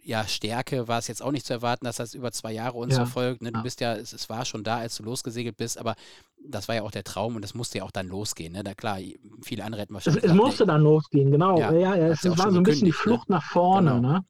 ja, 0.05 0.27
Stärke 0.27 0.87
war 0.87 0.99
es 0.99 1.09
jetzt 1.09 1.23
auch 1.23 1.33
nicht 1.33 1.47
zu 1.47 1.53
erwarten, 1.53 1.85
dass 1.85 1.97
das 1.97 2.15
über 2.15 2.31
zwei 2.33 2.53
Jahre 2.53 2.77
uns 2.77 2.93
ja. 2.93 3.05
verfolgt. 3.05 3.43
Ne? 3.43 3.51
Du 3.51 3.59
ja. 3.59 3.63
bist 3.63 3.81
ja, 3.81 3.95
es, 3.95 4.13
es, 4.13 4.29
war 4.29 4.45
schon 4.45 4.63
da, 4.63 4.77
als 4.79 4.97
du 4.97 5.03
losgesegelt 5.03 5.57
bist, 5.57 5.79
aber 5.79 5.95
das 6.47 6.69
war 6.69 6.75
ja 6.75 6.83
auch 6.83 6.91
der 6.91 7.05
Traum 7.05 7.37
und 7.37 7.43
das 7.43 7.55
musste 7.55 7.79
ja 7.79 7.85
auch 7.85 7.91
dann 7.91 8.09
losgehen. 8.09 8.53
Ne? 8.53 8.63
Da 8.63 8.75
klar, 8.75 8.99
viele 9.43 9.65
andere 9.65 9.83
hätten 9.83 9.95
wahrscheinlich. 9.95 10.23
Es, 10.23 10.31
es 10.31 10.37
musste 10.37 10.65
nee. 10.65 10.73
dann 10.73 10.83
losgehen, 10.83 11.31
genau. 11.31 11.59
Ja, 11.59 11.73
ja, 11.73 11.97
es 11.97 12.25
war 12.25 12.51
so 12.53 12.59
ein 12.59 12.63
bisschen 12.63 12.85
die 12.85 12.91
ne? 12.91 12.97
Flucht 12.97 13.29
ne? 13.29 13.37
nach 13.37 13.45
vorne. 13.45 13.95
Genau. 13.95 14.13
Ne? 14.13 14.25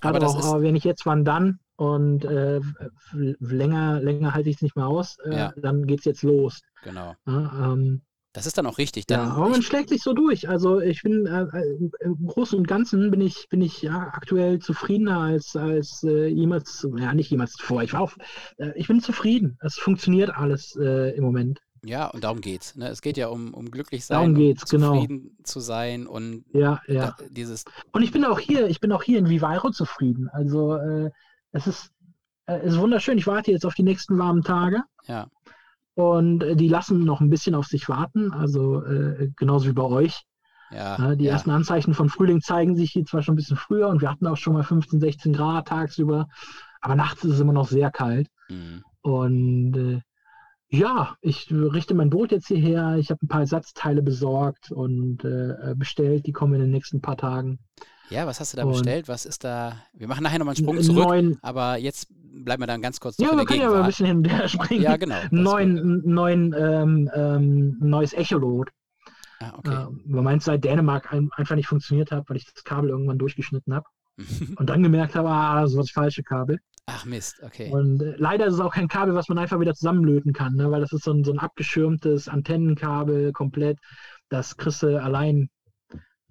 Aber, 0.00 0.16
aber, 0.16 0.28
auch, 0.28 0.44
aber 0.44 0.62
wenn 0.62 0.76
ich 0.76 0.84
jetzt 0.84 1.04
wann 1.04 1.24
dann, 1.24 1.58
und 1.76 2.24
äh, 2.24 2.60
länger, 3.12 4.00
länger 4.00 4.34
halte 4.34 4.50
ich 4.50 4.56
es 4.56 4.62
nicht 4.62 4.76
mehr 4.76 4.86
aus, 4.86 5.16
äh, 5.24 5.34
ja. 5.34 5.52
dann 5.56 5.86
geht 5.86 6.00
es 6.00 6.04
jetzt 6.04 6.22
los. 6.22 6.60
Genau. 6.84 7.14
Ja, 7.26 7.72
ähm, 7.72 8.02
das 8.32 8.46
ist 8.46 8.56
dann 8.56 8.66
auch 8.66 8.78
richtig. 8.78 9.06
Dann 9.06 9.28
ja, 9.28 9.48
man 9.48 9.62
schlägt 9.62 9.90
sich 9.90 10.02
so 10.02 10.14
durch. 10.14 10.48
Also 10.48 10.80
ich 10.80 11.02
bin 11.02 11.26
äh, 11.26 11.42
äh, 11.42 11.88
im 12.00 12.26
Großen 12.26 12.58
und 12.58 12.66
Ganzen 12.66 13.10
bin 13.10 13.20
ich, 13.20 13.48
bin 13.50 13.60
ich 13.60 13.82
ja 13.82 14.10
aktuell 14.12 14.58
zufriedener 14.58 15.20
als, 15.20 15.54
als 15.54 16.02
äh, 16.02 16.28
jemals, 16.28 16.86
ja 16.96 17.12
nicht 17.12 17.30
jemals 17.30 17.52
zuvor. 17.52 17.82
Ich 17.82 17.92
war 17.92 18.00
auch, 18.00 18.12
äh, 18.56 18.72
ich 18.74 18.88
bin 18.88 19.00
zufrieden. 19.00 19.58
Es 19.60 19.76
funktioniert 19.76 20.30
alles 20.30 20.76
äh, 20.76 21.14
im 21.14 21.24
Moment. 21.24 21.60
Ja, 21.84 22.06
und 22.06 22.24
darum 22.24 22.40
geht's. 22.40 22.76
Ne? 22.76 22.88
Es 22.88 23.02
geht 23.02 23.16
ja 23.16 23.28
um, 23.28 23.52
um 23.52 23.70
glücklich 23.70 24.04
sein, 24.04 24.16
darum 24.16 24.34
geht's, 24.34 24.72
um 24.72 24.78
genau. 24.78 24.92
zufrieden 24.94 25.36
zu 25.42 25.60
sein 25.60 26.06
und 26.06 26.44
ja, 26.52 26.80
ja. 26.86 27.16
Da, 27.18 27.24
dieses. 27.28 27.64
Und 27.92 28.02
ich 28.02 28.12
bin 28.12 28.24
auch 28.24 28.38
hier, 28.38 28.68
ich 28.68 28.80
bin 28.80 28.92
auch 28.92 29.02
hier 29.02 29.18
in 29.18 29.28
Vivairo 29.28 29.70
zufrieden. 29.70 30.28
Also 30.32 30.76
äh, 30.76 31.10
es 31.50 31.66
ist, 31.66 31.90
äh, 32.46 32.64
ist 32.66 32.78
wunderschön. 32.78 33.18
Ich 33.18 33.26
warte 33.26 33.50
jetzt 33.50 33.66
auf 33.66 33.74
die 33.74 33.82
nächsten 33.82 34.16
warmen 34.16 34.42
Tage. 34.42 34.82
Ja. 35.06 35.26
Und 35.94 36.42
äh, 36.42 36.56
die 36.56 36.68
lassen 36.68 37.04
noch 37.04 37.20
ein 37.20 37.30
bisschen 37.30 37.54
auf 37.54 37.66
sich 37.66 37.88
warten, 37.88 38.32
also 38.32 38.84
äh, 38.84 39.30
genauso 39.36 39.68
wie 39.68 39.74
bei 39.74 39.84
euch. 39.84 40.22
Ja, 40.70 41.14
die 41.16 41.24
ja. 41.24 41.32
ersten 41.32 41.50
Anzeichen 41.50 41.92
von 41.92 42.08
Frühling 42.08 42.40
zeigen 42.40 42.76
sich 42.76 42.92
hier 42.92 43.04
zwar 43.04 43.22
schon 43.22 43.34
ein 43.34 43.36
bisschen 43.36 43.58
früher 43.58 43.88
und 43.88 44.00
wir 44.00 44.10
hatten 44.10 44.26
auch 44.26 44.38
schon 44.38 44.54
mal 44.54 44.62
15, 44.62 45.00
16 45.00 45.34
Grad 45.34 45.68
tagsüber, 45.68 46.28
aber 46.80 46.94
nachts 46.94 47.24
ist 47.24 47.34
es 47.34 47.40
immer 47.40 47.52
noch 47.52 47.68
sehr 47.68 47.90
kalt. 47.90 48.28
Mhm. 48.48 48.82
Und 49.02 49.76
äh, 49.76 50.00
ja, 50.74 51.16
ich 51.20 51.52
richte 51.52 51.94
mein 51.94 52.08
Boot 52.08 52.32
jetzt 52.32 52.46
hierher. 52.46 52.96
Ich 52.96 53.10
habe 53.10 53.22
ein 53.22 53.28
paar 53.28 53.42
Ersatzteile 53.42 54.00
besorgt 54.00 54.70
und 54.70 55.22
äh, 55.22 55.74
bestellt. 55.76 56.26
Die 56.26 56.32
kommen 56.32 56.54
in 56.54 56.60
den 56.62 56.70
nächsten 56.70 57.02
paar 57.02 57.18
Tagen. 57.18 57.58
Ja, 58.10 58.26
was 58.26 58.40
hast 58.40 58.52
du 58.52 58.56
da 58.56 58.64
und 58.64 58.72
bestellt? 58.72 59.08
Was 59.08 59.24
ist 59.24 59.44
da? 59.44 59.76
Wir 59.92 60.08
machen 60.08 60.22
nachher 60.22 60.38
nochmal 60.38 60.54
einen 60.54 60.64
Sprung 60.64 60.82
zurück, 60.82 61.06
neuen, 61.06 61.38
aber 61.42 61.78
jetzt 61.78 62.08
bleiben 62.44 62.62
wir 62.62 62.66
dann 62.66 62.82
ganz 62.82 63.00
kurz 63.00 63.16
Ja, 63.18 63.36
wir 63.36 63.44
können 63.44 63.60
ja 63.60 63.70
mal 63.70 63.80
ein 63.80 63.86
bisschen 63.86 64.06
hin 64.06 64.16
und 64.18 64.30
springen. 64.50 64.82
Ja, 64.82 64.96
genau. 64.96 65.16
Neuen, 65.30 66.02
neuen, 66.04 66.54
ähm, 66.58 67.10
ähm, 67.14 67.76
neues 67.80 68.12
Echolot. 68.12 68.70
Ah, 69.40 69.52
okay. 69.56 69.74
Äh, 69.74 69.86
weil 70.06 70.22
meins 70.22 70.44
seit 70.44 70.64
Dänemark 70.64 71.12
ein, 71.12 71.30
einfach 71.36 71.56
nicht 71.56 71.68
funktioniert 71.68 72.10
hat, 72.10 72.28
weil 72.28 72.36
ich 72.36 72.52
das 72.52 72.64
Kabel 72.64 72.90
irgendwann 72.90 73.18
durchgeschnitten 73.18 73.74
habe. 73.74 73.86
und 74.56 74.68
dann 74.68 74.82
gemerkt 74.82 75.14
habe, 75.14 75.28
ah, 75.28 75.62
das 75.62 75.74
war 75.74 75.82
das 75.82 75.90
falsche 75.90 76.22
Kabel. 76.22 76.58
Ach 76.86 77.04
Mist, 77.04 77.40
okay. 77.42 77.70
Und 77.70 78.02
äh, 78.02 78.14
leider 78.18 78.46
ist 78.46 78.54
es 78.54 78.60
auch 78.60 78.74
kein 78.74 78.88
Kabel, 78.88 79.14
was 79.14 79.28
man 79.28 79.38
einfach 79.38 79.60
wieder 79.60 79.74
zusammenlöten 79.74 80.32
kann, 80.32 80.54
ne? 80.54 80.70
weil 80.70 80.80
das 80.80 80.92
ist 80.92 81.04
so 81.04 81.12
ein, 81.12 81.24
so 81.24 81.32
ein 81.32 81.38
abgeschirmtes 81.38 82.28
Antennenkabel 82.28 83.32
komplett. 83.32 83.78
Das 84.28 84.56
kriegst 84.56 84.82
du 84.82 85.00
allein 85.00 85.48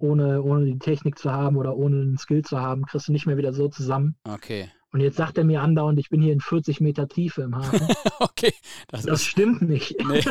ohne, 0.02 0.42
ohne 0.42 0.66
die 0.66 0.80
Technik 0.80 1.18
zu 1.18 1.32
haben 1.32 1.58
oder 1.58 1.76
ohne 1.76 2.04
den 2.04 2.18
Skill 2.18 2.44
zu 2.44 2.60
haben, 2.60 2.86
kriegst 2.86 3.08
du 3.08 3.12
nicht 3.12 3.26
mehr 3.26 3.38
wieder 3.38 3.54
so 3.54 3.68
zusammen. 3.68 4.16
Okay. 4.24 4.70
Und 4.94 5.00
jetzt 5.00 5.16
sagt 5.16 5.38
er 5.38 5.46
mir 5.46 5.62
andauernd, 5.62 6.00
ich 6.00 6.10
bin 6.10 6.22
hier 6.22 6.34
in 6.34 6.42
40 6.42 6.82
Meter 6.82 7.08
Tiefe 7.08 7.44
im 7.44 7.56
Hafen. 7.56 7.88
okay. 8.20 8.54
Das, 8.90 9.04
das 9.04 9.22
ist, 9.22 9.28
stimmt 9.28 9.62
nicht. 9.62 9.96
Nee. 10.06 10.22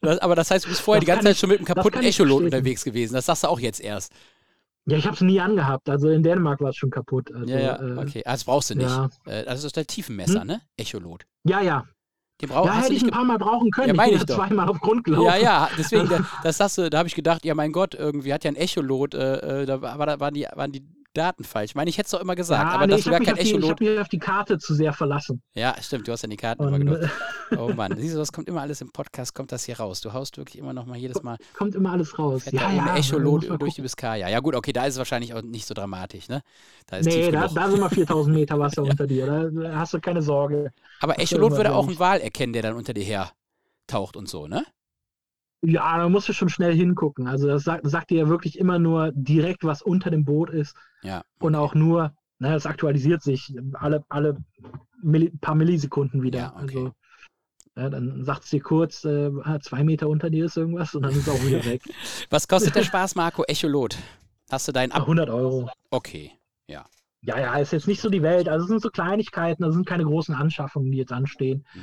Das, 0.00 0.18
aber 0.18 0.34
das 0.34 0.50
heißt, 0.50 0.64
du 0.64 0.70
bist 0.70 0.80
vorher 0.80 1.00
das 1.00 1.04
die 1.04 1.10
ganze 1.10 1.24
Zeit 1.24 1.32
ich, 1.34 1.38
schon 1.40 1.50
mit 1.50 1.58
einem 1.58 1.66
kaputten 1.66 2.02
Echolot 2.02 2.44
unterwegs 2.44 2.84
gewesen. 2.84 3.14
Das 3.14 3.26
sagst 3.26 3.44
du 3.44 3.48
auch 3.48 3.60
jetzt 3.60 3.80
erst. 3.80 4.12
Ja, 4.86 4.96
ich 4.96 5.04
habe 5.04 5.14
es 5.14 5.20
nie 5.20 5.40
angehabt. 5.40 5.90
Also 5.90 6.08
in 6.08 6.22
Dänemark 6.22 6.60
war 6.60 6.70
es 6.70 6.76
schon 6.76 6.90
kaputt. 6.90 7.34
Also, 7.34 7.52
ja, 7.52 7.60
ja, 7.60 7.82
äh, 7.82 7.98
okay. 7.98 8.22
Das 8.24 8.44
brauchst 8.44 8.70
du 8.70 8.76
nicht. 8.76 8.88
Ja. 8.88 9.10
Äh, 9.26 9.44
das 9.44 9.64
ist 9.64 9.76
der 9.76 9.86
Tiefenmesser, 9.86 10.40
hm? 10.40 10.46
ne? 10.46 10.60
Echolot. 10.76 11.26
Ja, 11.44 11.60
ja. 11.60 11.84
Den 12.40 12.50
brauch, 12.50 12.66
ja, 12.66 12.82
hätte 12.82 12.92
ich 12.92 13.02
ein 13.02 13.10
paar 13.10 13.24
Mal 13.24 13.38
brauchen 13.38 13.70
können. 13.70 13.88
Ja, 13.88 13.94
meine 13.94 14.12
ich, 14.12 14.18
ich 14.18 14.26
doch. 14.26 14.36
zweimal 14.36 14.68
auf 14.68 14.78
Grund 14.80 15.04
gelaufen. 15.04 15.24
Ja, 15.24 15.36
ja, 15.36 15.70
deswegen, 15.78 16.08
das 16.42 16.58
sagst 16.58 16.76
du, 16.76 16.90
da 16.90 16.98
habe 16.98 17.08
ich 17.08 17.14
gedacht, 17.14 17.46
ja 17.46 17.54
mein 17.54 17.72
Gott, 17.72 17.94
irgendwie 17.94 18.32
hat 18.32 18.44
ja 18.44 18.50
ein 18.50 18.56
Echolot, 18.56 19.14
äh, 19.14 19.62
äh 19.62 19.66
da, 19.66 19.80
war, 19.80 20.04
da 20.04 20.20
waren, 20.20 20.34
die, 20.34 20.46
waren 20.54 20.70
die 20.70 20.82
Daten 21.16 21.44
falsch. 21.44 21.70
Ich 21.70 21.74
meine, 21.74 21.88
ich 21.88 21.98
hätte 21.98 22.06
es 22.06 22.10
doch 22.10 22.20
immer 22.20 22.34
gesagt, 22.34 22.62
ja, 22.62 22.74
aber 22.74 22.86
nee, 22.86 22.92
dass 22.94 23.04
du 23.04 23.10
gar 23.10 23.20
kein 23.20 23.36
Echolot... 23.36 23.64
ich 23.64 23.70
habe 23.70 23.84
mich 23.84 24.00
auf 24.00 24.08
die 24.08 24.18
Karte 24.18 24.58
zu 24.58 24.74
sehr 24.74 24.92
verlassen. 24.92 25.42
Ja, 25.54 25.74
stimmt, 25.80 26.06
du 26.06 26.12
hast 26.12 26.22
ja 26.22 26.28
die 26.28 26.36
Karten 26.36 26.62
Und, 26.62 26.68
immer 26.68 26.78
genutzt. 26.78 27.08
Oh 27.56 27.68
Mann, 27.74 27.94
siehst 27.96 28.14
du, 28.14 28.18
das 28.18 28.32
kommt 28.32 28.48
immer 28.48 28.60
alles 28.60 28.80
im 28.80 28.90
Podcast, 28.90 29.34
kommt 29.34 29.52
das 29.52 29.64
hier 29.64 29.78
raus. 29.78 30.00
Du 30.00 30.12
haust 30.12 30.36
wirklich 30.36 30.58
immer 30.58 30.72
noch 30.72 30.86
mal 30.86 30.96
jedes 30.96 31.22
Mal... 31.22 31.38
Kommt 31.56 31.74
immer 31.74 31.92
alles 31.92 32.18
raus. 32.18 32.44
Ja, 32.50 32.70
ja, 32.70 32.96
Echolot 32.96 33.48
durch 33.60 33.74
die 33.74 33.82
Biskaya. 33.82 34.28
Ja 34.28 34.40
gut, 34.40 34.54
okay, 34.54 34.72
da 34.72 34.84
ist 34.84 34.94
es 34.94 34.98
wahrscheinlich 34.98 35.32
auch 35.34 35.42
nicht 35.42 35.66
so 35.66 35.74
dramatisch, 35.74 36.28
ne? 36.28 36.42
Da 36.86 36.98
ist 36.98 37.06
nee, 37.06 37.30
da, 37.30 37.48
da, 37.48 37.70
sind 37.70 37.80
mal 37.80 37.88
4000 37.88 38.34
Meter 38.36 38.58
Wasser 38.58 38.82
ja. 38.84 38.90
unter 38.90 39.06
dir, 39.06 39.26
da 39.26 39.78
hast 39.78 39.94
du 39.94 40.00
keine 40.00 40.22
Sorge. 40.22 40.72
Aber 41.00 41.18
Echolot 41.18 41.52
würde 41.52 41.74
auch 41.74 41.86
einen 41.86 41.98
Wal 41.98 42.20
erkennen, 42.20 42.52
der 42.52 42.62
dann 42.62 42.74
unter 42.74 42.92
dir 42.92 43.04
her 43.04 43.30
taucht 43.86 44.16
und 44.16 44.28
so, 44.28 44.46
ne? 44.46 44.64
Ja, 45.68 45.98
da 45.98 46.08
musst 46.08 46.28
du 46.28 46.32
schon 46.32 46.48
schnell 46.48 46.74
hingucken. 46.74 47.26
Also 47.26 47.48
das 47.48 47.64
sagt, 47.64 47.88
sagt 47.90 48.10
dir 48.10 48.18
ja 48.18 48.28
wirklich 48.28 48.56
immer 48.58 48.78
nur 48.78 49.10
direkt, 49.14 49.64
was 49.64 49.82
unter 49.82 50.10
dem 50.10 50.24
Boot 50.24 50.48
ist. 50.50 50.76
Ja. 51.02 51.22
Und 51.40 51.56
auch 51.56 51.74
nur, 51.74 52.12
ne, 52.38 52.52
das 52.52 52.66
aktualisiert 52.66 53.22
sich 53.22 53.52
alle, 53.74 54.04
alle 54.08 54.36
Milli 55.02 55.32
paar 55.40 55.56
Millisekunden 55.56 56.22
wieder. 56.22 56.38
Ja, 56.38 56.56
okay. 56.62 56.78
Also 56.78 56.92
Ja, 57.76 57.90
dann 57.90 58.24
sagt 58.24 58.44
es 58.44 58.50
dir 58.50 58.60
kurz, 58.60 59.04
äh, 59.04 59.30
ah, 59.42 59.58
zwei 59.60 59.82
Meter 59.82 60.08
unter 60.08 60.30
dir 60.30 60.46
ist 60.46 60.56
irgendwas 60.56 60.94
und 60.94 61.02
dann 61.02 61.10
ist 61.10 61.26
es 61.26 61.28
auch 61.28 61.44
wieder 61.44 61.64
weg. 61.64 61.82
Was 62.30 62.46
kostet 62.46 62.76
der 62.76 62.84
Spaß, 62.84 63.16
Marco? 63.16 63.42
Echolot. 63.48 63.98
Hast 64.50 64.68
du 64.68 64.72
deinen 64.72 64.92
Ab 64.92 65.02
100 65.02 65.28
Euro. 65.30 65.68
Okay, 65.90 66.30
ja. 66.68 66.86
Ja, 67.22 67.40
ja, 67.40 67.56
ist 67.56 67.72
jetzt 67.72 67.88
nicht 67.88 68.00
so 68.00 68.08
die 68.08 68.22
Welt. 68.22 68.48
Also 68.48 68.64
es 68.64 68.68
sind 68.68 68.82
so 68.82 68.90
Kleinigkeiten, 68.90 69.64
das 69.64 69.74
sind 69.74 69.84
keine 69.84 70.04
großen 70.04 70.32
Anschaffungen, 70.32 70.92
die 70.92 70.98
jetzt 70.98 71.12
anstehen. 71.12 71.66
Mhm. 71.74 71.80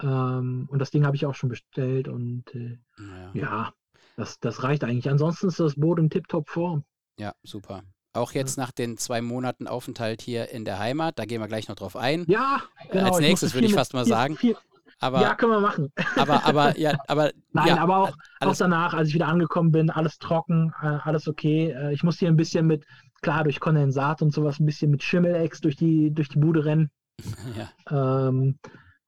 Ähm, 0.00 0.68
und 0.70 0.78
das 0.78 0.90
Ding 0.90 1.04
habe 1.04 1.16
ich 1.16 1.26
auch 1.26 1.34
schon 1.34 1.48
bestellt 1.48 2.08
und 2.08 2.44
äh, 2.54 2.78
ja. 2.98 3.30
ja, 3.34 3.74
das, 4.16 4.40
das 4.40 4.62
reicht 4.62 4.84
eigentlich. 4.84 5.10
Ansonsten 5.10 5.48
ist 5.48 5.60
das 5.60 5.74
Boot 5.76 5.98
in 5.98 6.10
tiptop 6.10 6.48
Form. 6.48 6.84
Ja, 7.18 7.34
super. 7.42 7.82
Auch 8.14 8.32
jetzt 8.32 8.58
nach 8.58 8.72
den 8.72 8.98
zwei 8.98 9.22
Monaten 9.22 9.66
Aufenthalt 9.66 10.20
hier 10.20 10.50
in 10.50 10.64
der 10.64 10.78
Heimat, 10.78 11.18
da 11.18 11.24
gehen 11.24 11.40
wir 11.40 11.48
gleich 11.48 11.68
noch 11.68 11.76
drauf 11.76 11.96
ein. 11.96 12.24
Ja, 12.28 12.62
genau. 12.90 13.06
Als 13.06 13.20
nächstes 13.20 13.54
würde 13.54 13.66
ich 13.66 13.74
fast 13.74 13.94
mal 13.94 14.04
sagen. 14.04 14.36
Viel, 14.36 14.56
aber, 15.02 15.20
ja, 15.20 15.34
können 15.34 15.50
wir 15.50 15.60
machen. 15.60 15.92
Aber, 16.14 16.46
aber, 16.46 16.78
ja, 16.78 16.96
aber. 17.08 17.32
Nein, 17.52 17.66
ja, 17.66 17.78
aber 17.78 17.96
auch, 17.96 18.12
auch 18.38 18.56
danach, 18.56 18.94
als 18.94 19.08
ich 19.08 19.14
wieder 19.14 19.26
angekommen 19.26 19.72
bin, 19.72 19.90
alles 19.90 20.18
trocken, 20.18 20.72
äh, 20.80 20.86
alles 20.86 21.26
okay. 21.26 21.70
Äh, 21.70 21.92
ich 21.92 22.04
musste 22.04 22.20
hier 22.20 22.28
ein 22.28 22.36
bisschen 22.36 22.68
mit, 22.68 22.84
klar, 23.20 23.42
durch 23.42 23.58
Kondensat 23.58 24.22
und 24.22 24.32
sowas, 24.32 24.60
ein 24.60 24.66
bisschen 24.66 24.92
mit 24.92 25.02
Schimmelex 25.02 25.60
durch 25.60 25.74
die, 25.74 26.14
durch 26.14 26.28
die 26.28 26.38
Bude 26.38 26.64
rennen. 26.64 26.90
Ja. 27.88 28.28
Ähm, 28.28 28.58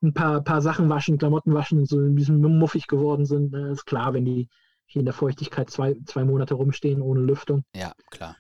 ein 0.05 0.15
paar, 0.15 0.43
paar 0.43 0.63
Sachen 0.63 0.89
waschen, 0.89 1.19
Klamotten 1.19 1.55
waschen 1.55 1.79
und 1.79 1.89
so 1.89 1.99
ein 1.99 2.15
bisschen 2.15 2.41
muffig 2.41 2.87
geworden 2.87 3.27
sind. 3.27 3.55
Äh, 3.55 3.73
ist 3.73 3.87
klar, 3.87 4.15
wenn 4.15 4.25
die 4.25 4.49
hier 4.87 5.01
in 5.01 5.07
der 5.07 5.15
Feuchtigkeit 5.15 5.71
zwei, 5.71 5.97
zwei 6.05 6.25
Monate 6.25 6.55
rumstehen 6.55 7.03
ohne 7.03 7.21
Lüftung. 7.21 7.65
Ja, 7.75 7.93
klar. 8.11 8.37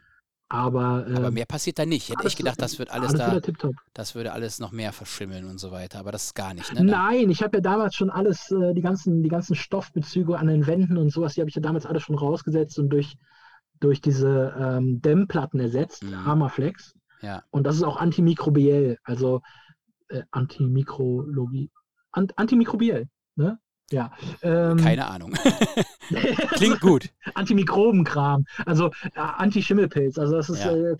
Aber, 0.48 1.06
äh, 1.08 1.16
aber 1.16 1.30
mehr 1.30 1.46
passiert 1.46 1.78
da 1.78 1.86
nicht. 1.86 2.10
Hätte 2.10 2.28
ich 2.28 2.36
gedacht, 2.36 2.60
das 2.60 2.78
wird 2.78 2.90
alles, 2.90 3.18
alles 3.18 3.42
da. 3.42 3.70
Das 3.92 4.14
würde 4.14 4.32
alles 4.32 4.60
noch 4.60 4.72
mehr 4.72 4.92
verschimmeln 4.92 5.46
und 5.46 5.58
so 5.58 5.72
weiter. 5.72 5.98
Aber 5.98 6.12
das 6.12 6.26
ist 6.26 6.34
gar 6.34 6.54
nicht. 6.54 6.72
Ne? 6.72 6.84
Nein, 6.84 7.30
ich 7.30 7.42
habe 7.42 7.56
ja 7.56 7.60
damals 7.60 7.96
schon 7.96 8.10
alles, 8.10 8.50
äh, 8.52 8.74
die 8.74 8.82
ganzen, 8.82 9.22
die 9.22 9.30
ganzen 9.30 9.56
Stoffbezüge 9.56 10.38
an 10.38 10.46
den 10.46 10.66
Wänden 10.66 10.96
und 10.96 11.10
sowas, 11.10 11.34
die 11.34 11.40
habe 11.40 11.48
ich 11.48 11.56
ja 11.56 11.62
damals 11.62 11.86
alles 11.86 12.02
schon 12.02 12.16
rausgesetzt 12.16 12.78
und 12.78 12.90
durch, 12.90 13.16
durch 13.80 14.00
diese 14.00 14.54
ähm, 14.58 15.00
Dämmplatten 15.00 15.58
ersetzt, 15.60 16.04
mhm. 16.04 16.14
Armaflex. 16.14 16.94
Ja. 17.22 17.42
Und 17.50 17.66
das 17.66 17.76
ist 17.76 17.82
auch 17.82 17.96
antimikrobiell, 17.96 18.98
also 19.02 19.40
äh, 20.08 20.22
Antimikrologie. 20.30 21.70
Ant 22.12 22.38
antimikrobiell, 22.38 23.08
ne? 23.36 23.58
Ja. 23.90 24.12
Ähm, 24.42 24.78
Keine 24.78 25.06
Ahnung. 25.06 25.32
Klingt 26.54 26.80
gut. 26.80 27.10
Antimikrobenkram, 27.34 28.44
also 28.64 28.90
äh, 29.14 29.20
Anti-Schimmelpilz. 29.20 30.18
Also 30.18 30.36
das 30.36 30.48
ist, 30.48 30.64
ja. 30.64 30.74
äh, 30.74 30.96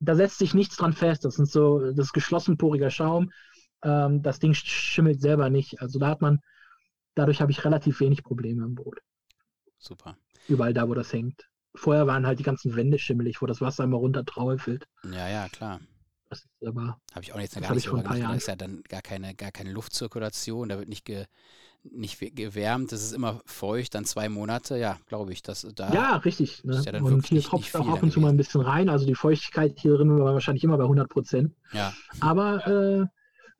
da 0.00 0.14
setzt 0.14 0.38
sich 0.38 0.54
nichts 0.54 0.76
dran 0.76 0.92
fest. 0.92 1.24
Das 1.24 1.34
sind 1.34 1.48
so, 1.48 1.78
das 1.78 2.06
ist 2.06 2.12
geschlossenporiger 2.12 2.90
Schaum. 2.90 3.30
Ähm, 3.84 4.22
das 4.22 4.38
Ding 4.38 4.54
schimmelt 4.54 5.20
selber 5.20 5.50
nicht. 5.50 5.80
Also 5.80 5.98
da 5.98 6.08
hat 6.08 6.22
man, 6.22 6.40
dadurch 7.14 7.40
habe 7.40 7.52
ich 7.52 7.64
relativ 7.64 8.00
wenig 8.00 8.22
Probleme 8.22 8.64
im 8.64 8.74
Boot. 8.74 8.98
Super. 9.78 10.16
Überall 10.48 10.72
da, 10.72 10.88
wo 10.88 10.94
das 10.94 11.12
hängt. 11.12 11.48
Vorher 11.74 12.06
waren 12.06 12.26
halt 12.26 12.38
die 12.38 12.44
ganzen 12.44 12.76
Wände 12.76 12.98
schimmelig, 12.98 13.40
wo 13.42 13.46
das 13.46 13.60
Wasser 13.60 13.84
immer 13.84 13.96
runter 13.96 14.24
träufelt. 14.24 14.86
Ja, 15.10 15.28
ja, 15.28 15.48
klar. 15.48 15.80
Das 16.32 16.46
ist 16.46 16.66
aber. 16.66 16.98
Habe 17.12 17.24
ich 17.24 17.34
auch 17.34 17.40
jetzt 17.40 17.60
gar 17.60 17.74
nicht 17.74 17.84
so 17.84 17.90
gemacht. 17.94 18.18
Da 18.18 18.32
ist 18.32 18.48
ja 18.48 18.56
dann 18.56 18.82
gar 18.88 19.02
keine, 19.02 19.34
gar 19.34 19.52
keine 19.52 19.70
Luftzirkulation, 19.70 20.70
da 20.70 20.78
wird 20.78 20.88
nicht 20.88 21.04
ge, 21.04 21.26
nicht 21.82 22.18
gewärmt, 22.34 22.90
es 22.92 23.02
ist 23.02 23.12
immer 23.12 23.42
feucht, 23.44 23.94
dann 23.94 24.06
zwei 24.06 24.30
Monate, 24.30 24.78
ja, 24.78 24.98
glaube 25.08 25.34
ich, 25.34 25.42
dass 25.42 25.68
da. 25.74 25.92
Ja, 25.92 26.16
richtig. 26.16 26.64
Ne? 26.64 26.82
Ja 26.86 27.02
und 27.02 27.26
hier 27.26 27.42
tropft 27.42 27.76
auch 27.76 27.86
ab 27.86 28.02
und 28.02 28.12
zu 28.12 28.20
mal 28.20 28.30
ein 28.30 28.38
bisschen 28.38 28.62
rein, 28.62 28.88
also 28.88 29.04
die 29.04 29.14
Feuchtigkeit 29.14 29.78
hier 29.78 29.94
drin 29.94 30.18
war 30.18 30.32
wahrscheinlich 30.32 30.64
immer 30.64 30.78
bei 30.78 30.84
100 30.84 31.10
Prozent. 31.10 31.54
Ja. 31.74 31.92
Aber 32.20 32.66
äh, 32.66 33.06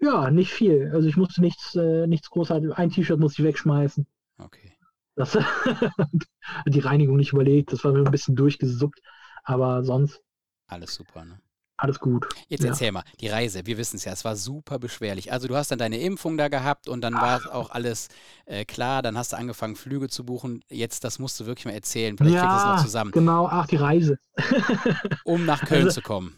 ja, 0.03 0.31
nicht 0.31 0.51
viel. 0.51 0.91
Also 0.95 1.07
ich 1.07 1.19
musste 1.19 1.43
nichts, 1.43 1.75
äh, 1.75 2.07
nichts 2.07 2.31
großartig, 2.31 2.73
ein 2.73 2.89
T-Shirt 2.89 3.21
musste 3.21 3.43
ich 3.43 3.49
wegschmeißen. 3.49 4.07
Okay. 4.39 4.73
Das, 5.15 5.37
die 6.67 6.81
Reinigung 6.81 7.19
nicht 7.19 7.35
überlegt, 7.35 7.75
das 7.75 7.85
war 7.85 7.95
ein 7.95 8.05
bisschen 8.05 8.35
durchgesuppt, 8.35 9.03
aber 9.45 9.85
sonst. 9.85 10.23
Alles 10.69 10.95
super, 10.95 11.27
ne? 11.27 11.39
Alles 11.83 11.99
gut. 11.99 12.27
Jetzt 12.49 12.63
ja. 12.63 12.71
erzähl 12.71 12.93
mal, 12.93 13.03
die 13.21 13.29
Reise, 13.29 13.67
wir 13.67 13.77
wissen 13.77 13.97
es 13.97 14.05
ja, 14.05 14.13
es 14.13 14.25
war 14.25 14.37
super 14.37 14.79
beschwerlich. 14.79 15.33
Also 15.33 15.49
du 15.49 15.57
hast 15.57 15.73
dann 15.73 15.79
deine 15.79 15.99
Impfung 15.99 16.37
da 16.37 16.49
gehabt 16.49 16.89
und 16.89 17.01
dann 17.01 17.15
war 17.15 17.41
auch 17.53 17.71
alles 17.71 18.09
äh, 18.47 18.65
klar, 18.65 19.03
dann 19.03 19.19
hast 19.19 19.33
du 19.33 19.37
angefangen, 19.37 19.75
Flüge 19.75 20.09
zu 20.09 20.25
buchen. 20.25 20.63
Jetzt, 20.69 21.03
das 21.03 21.19
musst 21.19 21.41
du 21.41 21.47
wirklich 21.47 21.65
mal 21.65 21.73
erzählen, 21.73 22.17
vielleicht 22.17 22.37
ja, 22.37 22.43
kriegst 22.43 22.65
du 22.65 22.71
es 22.71 22.77
noch 22.77 22.85
zusammen. 22.85 23.11
Genau, 23.11 23.49
ach, 23.49 23.67
die 23.67 23.77
Reise. 23.77 24.19
um 25.25 25.45
nach 25.45 25.65
Köln 25.67 25.87
also, 25.87 26.01
zu 26.01 26.03
kommen. 26.03 26.37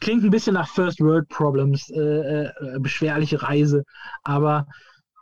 Klingt 0.00 0.24
ein 0.24 0.30
bisschen 0.30 0.54
nach 0.54 0.68
First 0.68 1.00
World 1.00 1.28
Problems, 1.28 1.90
äh, 1.90 2.44
äh, 2.44 2.78
beschwerliche 2.78 3.42
Reise, 3.42 3.84
aber 4.22 4.66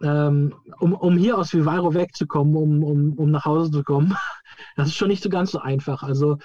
ähm, 0.03 0.55
um, 0.79 0.93
um 0.93 1.17
hier 1.17 1.37
aus 1.37 1.53
Vivaro 1.53 1.95
wegzukommen, 1.95 2.55
um, 2.55 2.85
um, 2.85 3.13
um 3.15 3.31
nach 3.31 3.45
Hause 3.45 3.71
zu 3.71 3.83
kommen, 3.83 4.17
das 4.77 4.89
ist 4.89 4.97
schon 4.97 5.09
nicht 5.09 5.23
so 5.23 5.31
ganz 5.31 5.51
so 5.51 5.59
einfach. 5.59 6.03
Also 6.03 6.39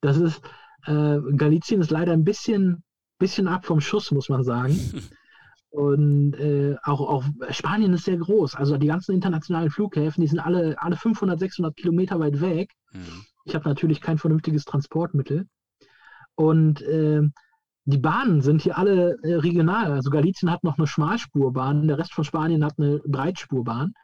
das 0.00 0.16
ist, 0.16 0.40
äh, 0.86 1.18
Galizien 1.36 1.80
ist 1.80 1.90
leider 1.90 2.12
ein 2.12 2.24
bisschen, 2.24 2.82
bisschen 3.18 3.48
ab 3.48 3.66
vom 3.66 3.80
Schuss, 3.80 4.10
muss 4.10 4.28
man 4.28 4.44
sagen. 4.44 4.78
Und 5.70 6.34
äh, 6.34 6.76
auch, 6.84 7.00
auch 7.00 7.24
Spanien 7.50 7.94
ist 7.94 8.04
sehr 8.04 8.16
groß. 8.16 8.54
Also 8.54 8.76
die 8.76 8.86
ganzen 8.86 9.12
internationalen 9.12 9.70
Flughäfen, 9.70 10.20
die 10.20 10.28
sind 10.28 10.38
alle, 10.38 10.76
alle 10.80 10.96
500, 10.96 11.40
600 11.40 11.74
Kilometer 11.74 12.20
weit 12.20 12.40
weg. 12.40 12.70
Mhm. 12.92 13.24
Ich 13.44 13.56
habe 13.56 13.68
natürlich 13.68 14.00
kein 14.00 14.18
vernünftiges 14.18 14.64
Transportmittel. 14.64 15.48
Und 16.36 16.80
äh, 16.82 17.22
die 17.86 17.98
Bahnen 17.98 18.40
sind 18.40 18.62
hier 18.62 18.78
alle 18.78 19.18
äh, 19.24 19.34
regional. 19.34 19.92
Also 19.92 20.10
Galizien 20.10 20.50
hat 20.50 20.62
noch 20.62 20.78
eine 20.78 20.86
Schmalspurbahn, 20.86 21.88
der 21.88 21.98
Rest 21.98 22.14
von 22.14 22.24
Spanien 22.24 22.64
hat 22.64 22.78
eine 22.78 23.00
Breitspurbahn. 23.04 23.94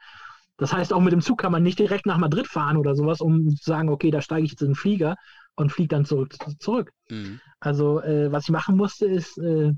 Das 0.57 0.73
heißt, 0.73 0.93
auch 0.93 1.01
mit 1.01 1.13
dem 1.13 1.23
Zug 1.23 1.39
kann 1.39 1.53
man 1.53 1.63
nicht 1.63 1.79
direkt 1.79 2.05
nach 2.05 2.19
Madrid 2.19 2.47
fahren 2.47 2.77
oder 2.77 2.95
sowas, 2.95 3.21
um 3.21 3.49
zu 3.49 3.65
sagen, 3.65 3.89
okay, 3.89 4.11
da 4.11 4.21
steige 4.21 4.45
ich 4.45 4.51
jetzt 4.51 4.61
in 4.63 4.69
den 4.69 4.75
Flieger, 4.75 5.17
und 5.61 5.71
fliegt 5.71 5.93
dann 5.93 6.05
zurück. 6.05 6.35
zurück. 6.59 6.93
Mhm. 7.11 7.41
Also 7.61 8.01
äh, 8.01 8.33
was 8.33 8.45
ich 8.45 8.51
machen 8.51 8.77
musste, 8.77 9.07
ist 9.07 9.39
äh, 9.39 9.73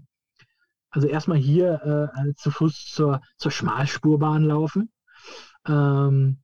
also 0.90 1.08
erstmal 1.08 1.38
hier 1.38 2.12
äh, 2.14 2.34
zu 2.34 2.50
Fuß 2.50 2.92
zur, 2.92 3.20
zur 3.36 3.50
Schmalspurbahn 3.50 4.44
laufen, 4.44 4.92
ähm, 5.66 6.38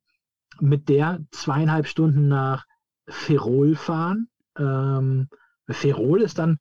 mit 0.59 0.89
der 0.89 1.19
zweieinhalb 1.31 1.87
Stunden 1.87 2.27
nach 2.27 2.65
Ferrol 3.07 3.75
fahren. 3.75 4.27
Ähm, 4.57 5.29
Ferrol 5.69 6.21
ist 6.21 6.39
dann 6.39 6.57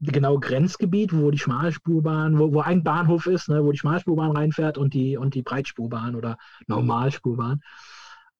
genau 0.00 0.38
Grenzgebiet, 0.38 1.16
wo 1.16 1.30
die 1.30 1.38
Schmalspurbahn, 1.38 2.38
wo, 2.38 2.52
wo 2.52 2.60
ein 2.60 2.84
Bahnhof 2.84 3.26
ist, 3.26 3.48
ne, 3.48 3.64
wo 3.64 3.72
die 3.72 3.78
Schmalspurbahn 3.78 4.32
reinfährt 4.32 4.76
und 4.76 4.92
die, 4.92 5.16
und 5.16 5.34
die 5.34 5.42
Breitspurbahn 5.42 6.14
oder 6.14 6.36
Normalspurbahn. 6.66 7.60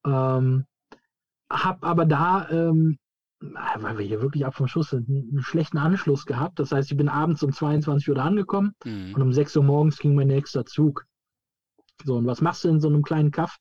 Ähm, 0.05 0.67
hab 1.51 1.85
aber 1.85 2.05
da 2.05 2.49
ähm, 2.51 2.99
weil 3.41 3.99
wir 3.99 4.05
hier 4.05 4.21
wirklich 4.21 4.45
ab 4.45 4.55
vom 4.55 4.67
Schuss 4.67 4.91
sind, 4.91 5.09
einen 5.09 5.43
schlechten 5.43 5.79
Anschluss 5.79 6.27
gehabt. 6.27 6.59
Das 6.59 6.73
heißt, 6.73 6.91
ich 6.91 6.97
bin 6.97 7.09
abends 7.09 7.43
um 7.43 7.53
22 7.53 8.11
Uhr 8.11 8.19
angekommen 8.19 8.75
mhm. 8.85 9.15
und 9.15 9.23
um 9.23 9.33
6 9.33 9.57
Uhr 9.57 9.65
morgens 9.65 9.99
ging 9.99 10.15
mein 10.15 10.27
nächster 10.27 10.65
Zug. 10.65 11.05
So, 12.05 12.17
und 12.17 12.27
was 12.27 12.41
machst 12.41 12.65
du 12.65 12.69
in 12.69 12.81
so 12.81 12.89
einem 12.89 13.03
kleinen 13.03 13.31
Kaff? 13.31 13.59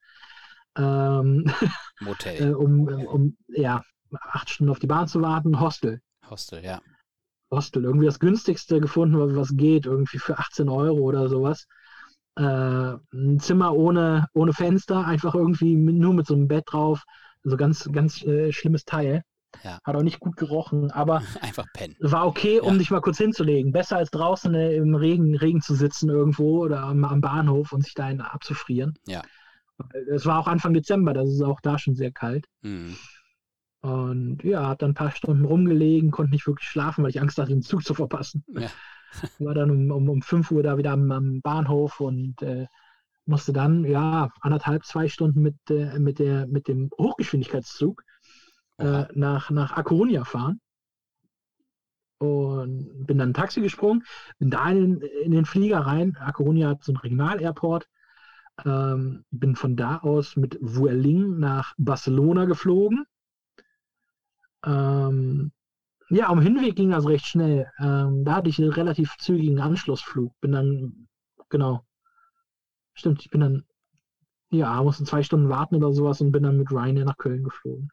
Ähm, 0.78 1.46
Motel. 2.00 2.52
äh, 2.52 2.54
um, 2.54 2.88
um, 2.88 3.38
ja, 3.48 3.84
acht 4.12 4.50
Stunden 4.50 4.72
auf 4.72 4.80
die 4.80 4.88
Bahn 4.88 5.08
zu 5.08 5.22
warten, 5.22 5.60
Hostel. 5.60 6.02
Hostel, 6.30 6.64
ja. 6.64 6.82
Hostel, 7.50 7.86
irgendwie 7.86 8.06
das 8.06 8.20
günstigste 8.20 8.82
gefunden, 8.82 9.36
was 9.36 9.56
geht, 9.56 9.86
irgendwie 9.86 10.20
für 10.20 10.38
18 10.38 10.70
Euro 10.70 11.00
oder 11.00 11.30
sowas. 11.30 11.66
Äh, 12.36 12.44
ein 13.14 13.40
Zimmer 13.40 13.74
ohne, 13.74 14.28
ohne 14.34 14.54
Fenster, 14.54 15.06
einfach 15.06 15.34
irgendwie 15.34 15.76
nur 15.76 16.14
mit 16.14 16.28
so 16.28 16.34
einem 16.34 16.48
Bett 16.48 16.66
drauf. 16.68 17.04
Also 17.44 17.58
ganz, 17.58 17.90
ganz 17.92 18.22
äh, 18.24 18.52
schlimmes 18.52 18.84
Teil. 18.84 19.24
Ja. 19.64 19.80
Hat 19.84 19.96
auch 19.96 20.04
nicht 20.04 20.20
gut 20.20 20.38
gerochen, 20.38 20.92
aber 20.92 21.22
einfach 21.42 21.66
pennen. 21.74 21.96
War 22.00 22.28
okay, 22.28 22.60
um 22.60 22.74
ja. 22.74 22.80
dich 22.80 22.92
mal 22.92 23.02
kurz 23.02 23.18
hinzulegen. 23.18 23.72
Besser 23.72 23.98
als 23.98 24.12
draußen 24.12 24.54
äh, 24.54 24.76
im 24.76 24.96
Regen, 24.96 25.36
Regen 25.36 25.62
zu 25.62 25.76
sitzen 25.76 26.10
irgendwo 26.10 26.64
oder 26.64 26.82
am, 26.82 27.04
am 27.04 27.22
Bahnhof 27.22 27.74
und 27.74 27.84
sich 27.84 27.94
da 27.94 28.10
abzufrieren. 28.10 28.94
Ja. 29.08 29.22
Es 30.10 30.26
war 30.26 30.40
auch 30.40 30.48
Anfang 30.48 30.74
Dezember, 30.74 31.14
das 31.14 31.30
ist 31.30 31.42
auch 31.42 31.62
da 31.62 31.78
schon 31.78 31.96
sehr 31.96 32.12
kalt. 32.12 32.46
Mhm. 32.62 32.96
Und 33.82 34.44
ja, 34.44 34.68
hat 34.68 34.82
dann 34.82 34.92
ein 34.92 34.96
paar 34.96 35.12
Stunden 35.12 35.46
rumgelegen, 35.46 36.12
konnte 36.12 36.32
nicht 36.32 36.48
wirklich 36.48 36.68
schlafen, 36.68 37.04
weil 37.04 37.12
ich 37.12 37.22
Angst 37.22 37.38
hatte, 37.38 37.50
den 37.50 37.62
Zug 37.62 37.84
zu 37.84 37.94
verpassen. 37.94 38.44
Ja. 38.50 38.70
War 39.40 39.54
dann 39.54 39.70
um, 39.70 39.92
um, 39.92 40.10
um 40.10 40.22
5 40.22 40.52
Uhr 40.52 40.64
da 40.64 40.78
wieder 40.78 40.92
am, 40.92 41.12
am 41.12 41.42
Bahnhof 41.42 42.00
und 42.00 42.42
äh, 42.42 42.66
musste 43.26 43.54
dann, 43.54 43.86
ja, 43.86 44.30
anderthalb, 44.42 44.86
zwei 44.86 45.08
Stunden 45.08 45.42
mit, 45.42 45.56
äh, 45.70 46.00
mit, 46.00 46.20
der, 46.20 46.48
mit 46.48 46.68
dem 46.68 46.90
Hochgeschwindigkeitszug 46.98 48.04
äh, 48.78 49.06
nach, 49.14 49.50
nach 49.50 49.72
A 49.78 49.82
Coruña 49.82 50.24
fahren. 50.26 50.60
Und 52.20 53.06
bin 53.06 53.20
dann 53.20 53.30
ein 53.30 53.34
Taxi 53.34 53.62
gesprungen, 53.62 54.04
bin 54.40 54.50
da 54.50 54.72
in, 54.72 55.02
in 55.02 55.32
den 55.32 55.46
Flieger 55.46 55.80
rein. 55.82 56.18
A 56.20 56.32
Coruña 56.32 56.70
hat 56.70 56.84
so 56.84 56.92
einen 56.92 56.98
Regional-Airport. 56.98 57.88
Ähm, 58.66 59.24
bin 59.30 59.56
von 59.56 59.76
da 59.76 59.98
aus 60.00 60.36
mit 60.36 60.58
Vueling 60.60 61.38
nach 61.38 61.76
Barcelona 61.78 62.46
geflogen. 62.46 63.06
Ähm, 64.66 65.52
ja, 66.10 66.30
am 66.30 66.42
Hinweg 66.42 66.76
ging 66.76 66.90
das 66.90 67.06
recht 67.06 67.28
schnell. 67.28 67.72
Ähm, 67.78 68.26
da 68.26 68.38
hatte 68.38 68.50
ich 68.50 68.60
einen 68.60 68.72
relativ 68.72 69.16
zügigen 69.18 69.60
Anschlussflug. 69.60 70.34
Bin 70.42 70.54
dann, 70.54 71.08
genau. 71.50 71.86
Stimmt, 72.96 73.22
ich 73.22 73.30
bin 73.30 73.42
dann 73.42 73.64
ja, 74.50 74.82
musste 74.82 75.04
zwei 75.04 75.24
Stunden 75.24 75.50
warten 75.50 75.76
oder 75.76 75.92
sowas 75.94 76.22
und 76.22 76.32
bin 76.32 76.44
dann 76.44 76.58
mit 76.58 76.72
Ryanair 76.72 77.06
nach 77.06 77.18
Köln 77.18 77.44
geflogen. 77.44 77.90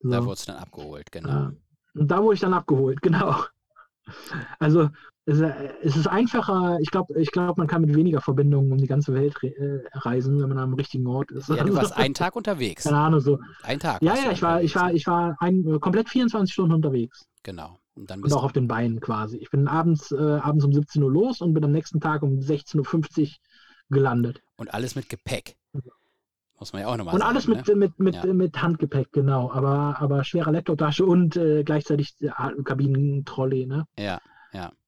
So. 0.00 0.10
Da 0.10 0.24
wurdest 0.24 0.48
du 0.48 0.52
dann 0.52 0.60
abgeholt, 0.60 1.10
genau. 1.12 1.50
Und 1.94 2.10
da 2.10 2.22
wurde 2.22 2.34
ich 2.34 2.40
dann 2.40 2.54
abgeholt, 2.54 3.02
genau. 3.02 3.34
Also 4.58 4.88
es, 5.26 5.40
es 5.82 5.96
ist 5.96 6.06
einfacher, 6.06 6.78
ich 6.80 6.90
glaube, 6.90 7.20
ich 7.20 7.30
glaub, 7.30 7.58
man 7.58 7.66
kann 7.66 7.82
mit 7.82 7.94
weniger 7.94 8.22
Verbindungen 8.22 8.72
um 8.72 8.78
die 8.78 8.86
ganze 8.86 9.12
Welt 9.12 9.42
re 9.42 9.48
äh, 9.48 9.82
reisen, 9.92 10.40
wenn 10.40 10.48
man 10.48 10.58
am 10.58 10.72
richtigen 10.72 11.06
Ort 11.06 11.30
ist. 11.30 11.50
Ja, 11.50 11.64
du 11.64 11.74
warst 11.74 11.92
einen 11.96 12.14
Tag 12.14 12.34
unterwegs. 12.34 12.84
Keine 12.84 12.96
Ahnung, 12.96 13.20
so. 13.20 13.38
Ein 13.62 13.78
Tag. 13.78 14.00
Ja, 14.02 14.14
ja, 14.14 14.32
ich 14.32 14.40
war, 14.40 14.62
ich 14.62 14.74
war, 14.74 14.94
ich 14.94 15.06
war 15.06 15.36
ein, 15.40 15.78
komplett 15.80 16.08
24 16.08 16.50
Stunden 16.52 16.72
unterwegs. 16.72 17.26
Genau. 17.42 17.78
Und 17.94 18.08
dann 18.08 18.20
Und 18.20 18.22
bist 18.22 18.36
auch 18.36 18.44
auf 18.44 18.52
den 18.52 18.68
Beinen 18.68 19.00
quasi. 19.00 19.36
Ich 19.36 19.50
bin 19.50 19.68
abends, 19.68 20.12
äh, 20.12 20.16
abends 20.16 20.64
um 20.64 20.72
17 20.72 21.02
Uhr 21.02 21.10
los 21.10 21.42
und 21.42 21.52
bin 21.52 21.64
am 21.64 21.72
nächsten 21.72 22.00
Tag 22.00 22.22
um 22.22 22.38
16.50 22.38 23.20
Uhr 23.22 23.28
gelandet. 23.90 24.42
und 24.56 24.72
alles 24.72 24.94
mit 24.94 25.08
Gepäck. 25.08 25.56
Muss 26.58 26.72
man 26.72 26.82
ja 26.82 26.88
auch 26.88 26.96
nochmal 26.96 27.14
Und 27.14 27.20
sagen. 27.20 27.30
alles 27.30 27.48
ne? 27.48 27.56
mit, 27.56 27.76
mit, 27.76 27.98
mit, 28.00 28.14
Ja. 28.16 28.32
mit 28.32 28.60
Handgepäck, 28.60 29.12
genau. 29.12 29.50
Aber, 29.52 29.96
aber 30.00 30.24
schwerer 30.24 30.50
Laptoptasche 30.52 31.04
und 31.06 31.36
äh, 31.36 31.62
gleichzeitig 31.62 32.16
äh, 32.20 32.30
Kabinentrolley, 32.64 33.66
ne? 33.66 33.84
Ja, 33.98 34.20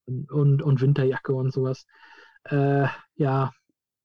Und, 0.05 0.61
und 0.61 0.81
Winterjacke 0.81 1.33
und 1.33 1.53
sowas. 1.53 1.85
Äh, 2.45 2.87
ja. 3.15 3.51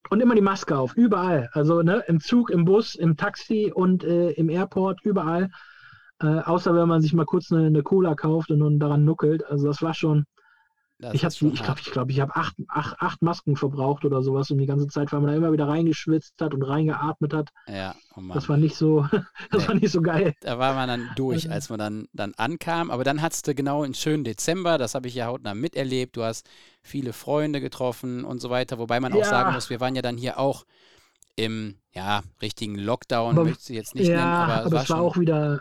Und 0.08 0.20
immer 0.20 0.36
die 0.36 0.40
Maske 0.42 0.78
auf, 0.78 0.94
überall. 0.96 1.48
Also 1.52 1.82
ne, 1.82 2.04
im 2.06 2.20
Zug, 2.20 2.50
im 2.50 2.64
Bus, 2.64 2.94
im 2.94 3.16
Taxi 3.16 3.72
und 3.74 4.04
äh, 4.04 4.30
im 4.30 4.48
Airport, 4.48 5.00
überall. 5.02 5.50
Äh, 6.20 6.26
außer 6.26 6.74
wenn 6.74 6.88
man 6.88 7.00
sich 7.02 7.12
mal 7.12 7.26
kurz 7.26 7.50
eine, 7.50 7.66
eine 7.66 7.82
Cola 7.82 8.14
kauft 8.14 8.50
und, 8.52 8.62
und 8.62 8.78
daran 8.78 9.04
nuckelt. 9.04 9.44
Also 9.44 9.66
das 9.66 9.82
war 9.82 9.94
schon. 9.94 10.24
Das 10.98 11.14
ich 11.14 11.20
schon 11.20 11.48
ich 11.52 11.56
glaube, 11.56 11.68
hart. 11.68 11.80
ich, 11.80 11.90
glaub, 11.92 12.10
ich 12.10 12.20
habe 12.20 12.34
acht, 12.36 12.54
acht, 12.68 12.96
acht 13.00 13.20
Masken 13.22 13.54
verbraucht 13.56 14.04
oder 14.06 14.22
sowas 14.22 14.50
und 14.50 14.58
die 14.58 14.66
ganze 14.66 14.86
Zeit, 14.86 15.12
weil 15.12 15.20
man 15.20 15.30
da 15.30 15.36
immer 15.36 15.52
wieder 15.52 15.68
reingeschwitzt 15.68 16.34
hat 16.40 16.54
und 16.54 16.62
reingeatmet 16.62 17.34
hat. 17.34 17.50
Ja, 17.68 17.94
oh. 18.16 18.22
Das 18.32 18.48
war 18.48 18.56
nicht 18.56 18.76
so, 18.76 19.06
das 19.50 19.62
Nee. 19.62 19.68
war 19.68 19.74
nicht 19.74 19.90
so 19.92 20.00
geil. 20.00 20.34
da 20.40 20.58
war 20.58 20.74
man 20.74 20.88
dann 20.88 21.10
durch, 21.16 21.44
Ähm. 21.44 21.52
als 21.52 21.68
man 21.68 21.78
dann, 21.78 22.08
dann 22.14 22.32
ankam. 22.36 22.90
Aber 22.90 23.04
dann 23.04 23.20
hattest 23.20 23.46
du 23.46 23.54
genau 23.54 23.82
einen 23.82 23.94
schönen 23.94 24.24
Dezember, 24.24 24.78
das 24.78 24.94
habe 24.94 25.08
ich 25.08 25.14
ja 25.14 25.26
hautnah 25.26 25.54
miterlebt. 25.54 26.16
Du 26.16 26.22
hast 26.22 26.48
viele 26.82 27.12
Freunde 27.12 27.60
getroffen 27.60 28.24
und 28.24 28.40
so 28.40 28.48
weiter. 28.48 28.78
Wobei 28.78 28.98
man 29.00 29.12
auch 29.12 29.18
Ja. 29.18 29.24
sagen 29.24 29.52
muss, 29.54 29.68
wir 29.68 29.80
waren 29.80 29.96
ja 29.96 30.02
dann 30.02 30.16
hier 30.16 30.38
auch 30.38 30.64
im 31.38 31.76
ja, 31.92 32.22
richtigen 32.40 32.76
Lockdown, 32.76 33.36
Aber- 33.36 33.44
möchte 33.44 33.72
ich 33.72 33.76
jetzt 33.78 33.94
nicht 33.94 34.08
nennen, 34.08 34.18
ja, 34.20 34.44
aber 34.44 34.66
aber 34.66 34.82
es 34.82 34.88
war 34.90 34.98
war 34.98 35.04
auch 35.04 35.18
wieder, 35.18 35.60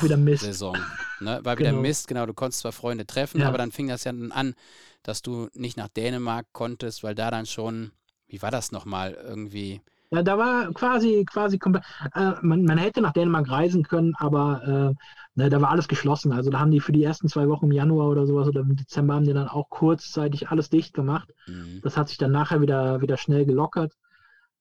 wieder 0.00 0.16
Mist. 0.16 0.58
Corona-Hochsaison. 0.58 0.76
Ne? 1.20 1.40
War 1.44 1.58
wieder 1.58 1.72
Genau. 1.72 1.82
Mist, 1.82 2.08
genau. 2.08 2.26
Du 2.26 2.34
konntest 2.34 2.60
zwar 2.60 2.72
Freunde 2.72 3.06
treffen, 3.06 3.42
Ja. 3.42 3.48
aber 3.48 3.58
dann 3.58 3.72
fing 3.72 3.88
das 3.88 4.04
ja 4.04 4.12
dann 4.12 4.32
an, 4.32 4.54
dass 5.02 5.22
du 5.22 5.48
nicht 5.54 5.76
nach 5.76 5.88
Dänemark 5.88 6.46
konntest, 6.52 7.02
weil 7.02 7.14
da 7.14 7.30
dann 7.30 7.46
schon, 7.46 7.92
wie 8.28 8.42
war 8.42 8.50
das 8.50 8.72
nochmal, 8.72 9.14
irgendwie, 9.14 9.80
ja, 10.10 10.22
da 10.22 10.38
war 10.38 10.72
quasi, 10.72 11.24
quasi 11.30 11.58
komplett, 11.58 11.84
äh, 12.14 12.32
man, 12.40 12.64
man 12.64 12.78
hätte 12.78 13.02
nach 13.02 13.12
Dänemark 13.12 13.50
reisen 13.50 13.82
können, 13.82 14.14
aber 14.16 14.94
äh, 14.96 15.04
ne, 15.34 15.50
da 15.50 15.60
war 15.60 15.70
alles 15.70 15.86
geschlossen. 15.86 16.32
Also 16.32 16.48
da 16.50 16.60
haben 16.60 16.70
die 16.70 16.80
für 16.80 16.92
die 16.92 17.04
ersten 17.04 17.28
zwei 17.28 17.46
Wochen 17.48 17.66
im 17.66 17.72
Januar 17.72 18.08
oder 18.08 18.26
sowas 18.26 18.48
oder 18.48 18.62
im 18.62 18.74
Dezember 18.74 19.14
haben 19.14 19.24
die 19.26 19.34
dann 19.34 19.48
auch 19.48 19.68
kurzzeitig 19.68 20.48
alles 20.48 20.70
dicht 20.70 20.94
gemacht. 20.94 21.30
mh, 21.46 21.80
Das 21.82 21.98
hat 21.98 22.08
sich 22.08 22.16
dann 22.16 22.32
nachher 22.32 22.62
wieder, 22.62 23.02
wieder 23.02 23.18
schnell 23.18 23.44
gelockert, 23.44 23.92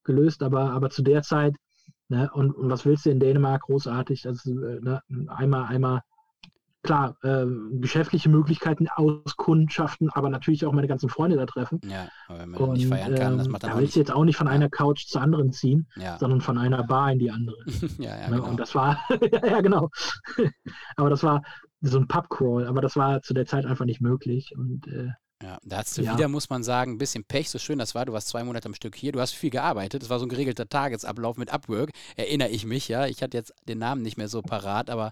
gelöst, 0.04 0.44
aber, 0.44 0.72
aber 0.72 0.90
zu 0.90 1.02
der 1.02 1.22
Zeit, 1.22 1.56
ne, 2.10 2.30
und, 2.34 2.52
und 2.52 2.70
was 2.70 2.86
willst 2.86 3.06
du 3.06 3.10
in 3.10 3.20
Dänemark 3.20 3.64
großartig? 3.64 4.28
Also, 4.28 4.54
ne, 4.54 5.02
einmal, 5.28 5.66
einmal, 5.66 6.02
klar, 6.84 7.18
äh, 7.24 7.46
geschäftliche 7.80 8.30
Möglichkeiten 8.30 8.88
auskundschaften, 8.88 10.10
aber 10.12 10.30
natürlich 10.30 10.66
auch 10.66 10.72
meine 10.72 10.88
ganzen 10.88 11.10
Freunde 11.10 11.36
da 11.36 11.46
treffen. 11.46 11.82
ja, 11.84 12.08
aber 12.28 12.40
wenn 12.40 12.50
man 12.52 12.60
dann 12.60 12.74
nicht 12.74 12.86
Und, 12.86 12.90
feiern 12.90 13.16
kann, 13.16 13.38
das 13.38 13.48
ähm, 13.48 13.52
macht 13.52 13.64
dann 13.64 13.72
da 13.72 13.78
willst 13.78 13.96
du 13.96 14.00
jetzt 14.00 14.12
auch 14.12 14.24
nicht 14.24 14.38
von 14.38 14.48
einer 14.48 14.70
Couch 14.70 15.06
zur 15.06 15.22
anderen 15.22 15.52
ziehen, 15.52 15.88
Ja, 15.96 16.18
sondern 16.18 16.42
von 16.42 16.58
einer 16.58 16.84
Bar 16.84 17.12
in 17.12 17.20
die 17.20 17.32
andere. 17.32 17.58
ja, 17.98 18.18
ja, 18.18 18.30
ne? 18.30 18.38
genau. 18.38 18.50
Und 18.50 18.60
das 18.60 18.74
war, 18.74 19.00
ja, 19.32 19.46
ja, 19.46 19.62
genau. 19.62 19.90
aber 20.96 21.10
das 21.10 21.24
war 21.24 21.42
so 21.82 22.00
ein 22.00 22.08
Pubcrawl, 22.08 22.66
aber 22.66 22.82
das 22.82 22.96
war 22.96 23.22
zu 23.22 23.34
der 23.34 23.46
Zeit 23.46 23.66
einfach 23.66 23.86
nicht 23.86 24.02
möglich. 24.02 24.54
Und 24.58 24.88
äh, 24.88 25.10
Ja, 25.44 25.60
da 25.64 25.78
hast 25.78 25.98
du 25.98 26.02
Ja. 26.02 26.14
wieder, 26.18 26.28
muss 26.28 26.50
man 26.50 26.64
sagen, 26.64 26.94
ein 26.94 26.98
bisschen 26.98 27.24
Pech, 27.24 27.50
so 27.50 27.60
schön 27.60 27.78
das 27.78 27.94
war. 27.94 28.06
Du 28.06 28.14
warst 28.14 28.28
zwei 28.28 28.44
Monate 28.44 28.66
am 28.68 28.74
Stück 28.74 28.96
hier, 28.96 29.12
du 29.12 29.20
hast 29.20 29.34
viel 29.34 29.52
gearbeitet. 29.52 30.02
Das 30.02 30.10
war 30.10 30.18
so 30.20 30.26
ein 30.26 30.30
geregelter 30.30 30.68
Tagesablauf 30.68 31.38
mit 31.38 31.54
Upwork, 31.54 31.92
erinnere 32.16 32.50
ich 32.50 32.66
mich, 32.66 32.88
ja. 32.88 33.06
Ich 33.06 33.22
hatte 33.22 33.38
jetzt 33.38 33.54
den 33.68 33.78
Namen 33.78 34.02
nicht 34.02 34.18
mehr 34.18 34.30
so 34.30 34.42
parat, 34.42 34.90
aber 34.90 35.12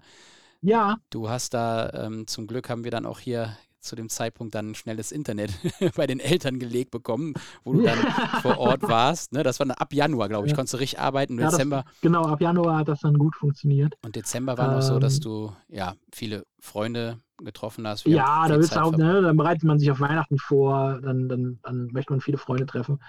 ja, 0.62 0.96
du 1.10 1.28
hast 1.28 1.54
da, 1.54 1.90
ähm, 1.92 2.26
zum 2.26 2.48
Glück 2.48 2.68
haben 2.68 2.82
wir 2.82 2.90
dann 2.90 3.06
auch 3.06 3.20
hier 3.20 3.56
zu 3.78 3.94
dem 3.94 4.08
Zeitpunkt 4.08 4.52
dann 4.56 4.74
schnelles 4.74 5.12
Internet 5.12 5.52
bei 5.96 6.08
den 6.08 6.18
Eltern 6.18 6.58
gelegt 6.58 6.90
bekommen, 6.90 7.34
wo 7.62 7.72
du 7.74 7.82
dann 7.82 7.98
vor 8.42 8.58
Ort 8.58 8.82
warst. 8.82 9.32
Ne? 9.32 9.44
Das 9.44 9.60
war 9.60 9.66
dann 9.66 9.76
ab 9.76 9.92
Januar, 9.94 10.28
glaube 10.28 10.46
ich, 10.48 10.50
Ja. 10.52 10.56
konntest 10.56 10.74
du 10.74 10.78
richtig 10.78 10.98
arbeiten. 10.98 11.38
Ja, 11.38 11.44
das- 11.44 11.52
Dezember 11.54 11.84
genau, 12.00 12.22
ab 12.24 12.40
Januar 12.40 12.78
hat 12.78 12.88
das 12.88 12.98
dann 13.02 13.16
gut 13.16 13.36
funktioniert. 13.36 13.94
und 14.04 14.16
Dezember 14.16 14.58
war 14.58 14.74
noch 14.74 14.82
so, 14.82 14.98
dass 14.98 15.14
Ähm, 15.16 15.20
du 15.20 15.52
ja 15.68 15.94
viele 16.12 16.44
Freunde 16.58 17.20
getroffen 17.38 17.86
hast. 17.86 18.06
Ja, 18.06 18.48
da 18.48 18.56
willst 18.56 18.76
auch, 18.78 18.96
ne, 18.96 19.22
dann 19.22 19.36
bereitet 19.36 19.64
man 19.64 19.78
sich 19.78 19.90
auf 19.90 20.00
Weihnachten 20.00 20.38
vor, 20.38 21.00
dann, 21.02 21.28
dann, 21.28 21.58
dann 21.62 21.88
möchte 21.92 22.12
man 22.12 22.20
viele 22.20 22.38
Freunde 22.38 22.66
treffen. 22.66 23.00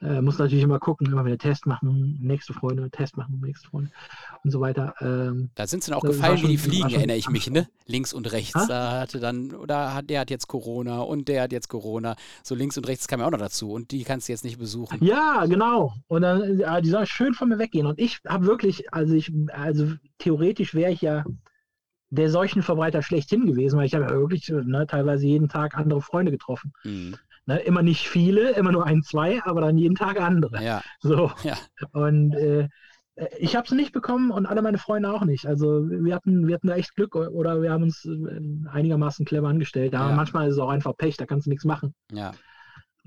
Äh, 0.00 0.20
muss 0.20 0.38
natürlich 0.38 0.64
immer 0.64 0.78
gucken, 0.78 1.06
immer 1.06 1.24
wieder 1.24 1.38
Test 1.38 1.66
machen, 1.66 2.18
nächste 2.20 2.52
Freunde, 2.52 2.90
Test 2.90 3.16
machen, 3.16 3.40
nächste 3.44 3.68
Freunde 3.68 3.90
und 4.44 4.50
so 4.50 4.60
weiter. 4.60 4.94
Ähm, 5.00 5.50
Da 5.54 5.66
sind 5.66 5.84
sie 5.84 5.90
dann 5.90 5.98
auch 5.98 6.04
gefallen 6.04 6.40
wie 6.42 6.48
die 6.48 6.58
Fliegen, 6.58 6.90
erinnere 6.90 7.16
ich 7.16 7.28
mich, 7.28 7.50
ne? 7.50 7.68
Links 7.86 8.12
und 8.12 8.30
rechts. 8.32 8.54
Ha? 8.54 8.66
Da 8.66 9.00
hatte 9.00 9.20
dann, 9.20 9.54
oder 9.54 9.94
hat, 9.94 10.08
der 10.10 10.20
hat 10.20 10.30
jetzt 10.30 10.48
Corona 10.48 11.00
und 11.00 11.28
der 11.28 11.42
hat 11.42 11.52
jetzt 11.52 11.68
Corona. 11.68 12.16
So 12.42 12.54
links 12.54 12.76
und 12.76 12.86
rechts 12.86 13.08
kam 13.08 13.20
ja 13.20 13.26
auch 13.26 13.30
noch 13.30 13.38
dazu 13.38 13.72
und 13.72 13.90
die 13.90 14.04
kannst 14.04 14.28
du 14.28 14.32
jetzt 14.32 14.44
nicht 14.44 14.58
besuchen. 14.58 15.02
ja, 15.04 15.44
genau. 15.46 15.92
Und 16.06 16.22
dann, 16.22 16.58
ja, 16.58 16.80
die 16.80 16.90
sollen 16.90 17.06
schön 17.06 17.34
von 17.34 17.48
mir 17.48 17.58
weggehen. 17.58 17.86
Und 17.86 17.98
ich 17.98 18.20
habe 18.26 18.46
wirklich, 18.46 18.92
also 18.92 19.14
ich, 19.14 19.32
also 19.52 19.92
theoretisch 20.18 20.74
wäre 20.74 20.92
ich 20.92 21.00
ja 21.00 21.24
der 22.10 22.30
Seuchenverbreiter 22.30 23.02
schlechthin 23.02 23.46
gewesen, 23.46 23.78
weil 23.78 23.86
ich 23.86 23.94
habe 23.94 24.04
ja 24.04 24.10
wirklich 24.12 24.48
ne, 24.48 24.86
teilweise 24.86 25.26
jeden 25.26 25.48
Tag 25.48 25.76
andere 25.76 26.00
Freunde 26.00 26.32
getroffen. 26.32 26.72
Mhm. 26.84 27.16
Ne, 27.46 27.58
immer 27.60 27.82
nicht 27.82 28.08
viele, 28.08 28.50
immer 28.52 28.72
nur 28.72 28.84
ein, 28.86 29.02
zwei, 29.02 29.42
aber 29.44 29.60
dann 29.62 29.78
jeden 29.78 29.94
Tag 29.94 30.20
andere. 30.20 30.62
Ja, 30.62 30.82
So. 31.00 31.30
Ja. 31.44 31.56
Und 31.92 32.34
äh, 32.34 32.68
ich 33.38 33.56
habe 33.56 33.64
es 33.66 33.72
nicht 33.72 33.92
bekommen 33.92 34.30
und 34.30 34.46
alle 34.46 34.62
meine 34.62 34.78
Freunde 34.78 35.12
auch 35.12 35.24
nicht. 35.24 35.46
Also 35.46 35.88
wir 35.90 36.14
hatten, 36.14 36.46
wir 36.46 36.54
hatten 36.54 36.68
da 36.68 36.76
echt 36.76 36.94
Glück 36.94 37.16
oder 37.16 37.60
wir 37.62 37.72
haben 37.72 37.82
uns 37.82 38.04
äh, 38.04 38.68
einigermaßen 38.70 39.26
clever 39.26 39.48
angestellt. 39.48 39.94
Aber 39.94 40.10
Ja. 40.10 40.16
manchmal 40.16 40.48
ist 40.48 40.54
es 40.54 40.60
auch 40.60 40.68
einfach 40.68 40.96
Pech, 40.96 41.16
da 41.16 41.26
kannst 41.26 41.46
du 41.46 41.50
nichts 41.50 41.64
machen. 41.64 41.94
ja, 42.12 42.32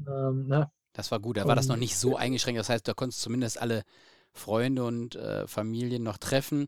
Ähm, 0.08 0.48
ne? 0.48 0.70
das 0.94 1.12
war 1.12 1.20
gut. 1.20 1.38
Da 1.38 1.46
war 1.46 1.56
das 1.56 1.68
noch 1.68 1.78
nicht 1.78 1.96
so 1.96 2.18
eingeschränkt. 2.18 2.60
Das 2.60 2.70
heißt, 2.70 2.88
da 2.88 2.94
konntest 2.94 3.22
du 3.22 3.24
zumindest 3.26 3.62
alle 3.62 3.84
Freunde 4.34 4.84
und 4.84 5.16
äh, 5.16 5.48
Familien 5.48 6.04
noch 6.04 6.18
treffen. 6.18 6.68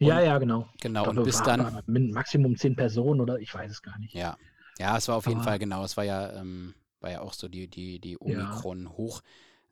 Ja, 0.00 0.18
Und- 0.18 0.24
ja, 0.24 0.38
genau. 0.38 0.68
Genau, 0.80 1.02
Aber 1.02 1.10
und 1.10 1.24
bis 1.24 1.42
dann, 1.42 1.82
Maximum 1.86 2.56
zehn 2.56 2.74
Personen 2.74 3.20
oder 3.20 3.38
ich 3.38 3.54
weiß 3.54 3.70
es 3.70 3.82
gar 3.82 3.98
nicht. 3.98 4.14
ja. 4.14 4.36
Ja, 4.78 4.96
es 4.96 5.06
war 5.08 5.16
auf 5.16 5.26
jeden 5.26 5.40
Aber- 5.40 5.50
Fall, 5.50 5.58
genau, 5.58 5.84
es 5.84 5.96
war 5.98 6.04
ja, 6.04 6.32
ähm, 6.40 6.74
war 7.00 7.10
ja 7.10 7.20
auch 7.20 7.34
so 7.34 7.48
die, 7.48 7.68
die, 7.68 7.98
die 8.00 8.16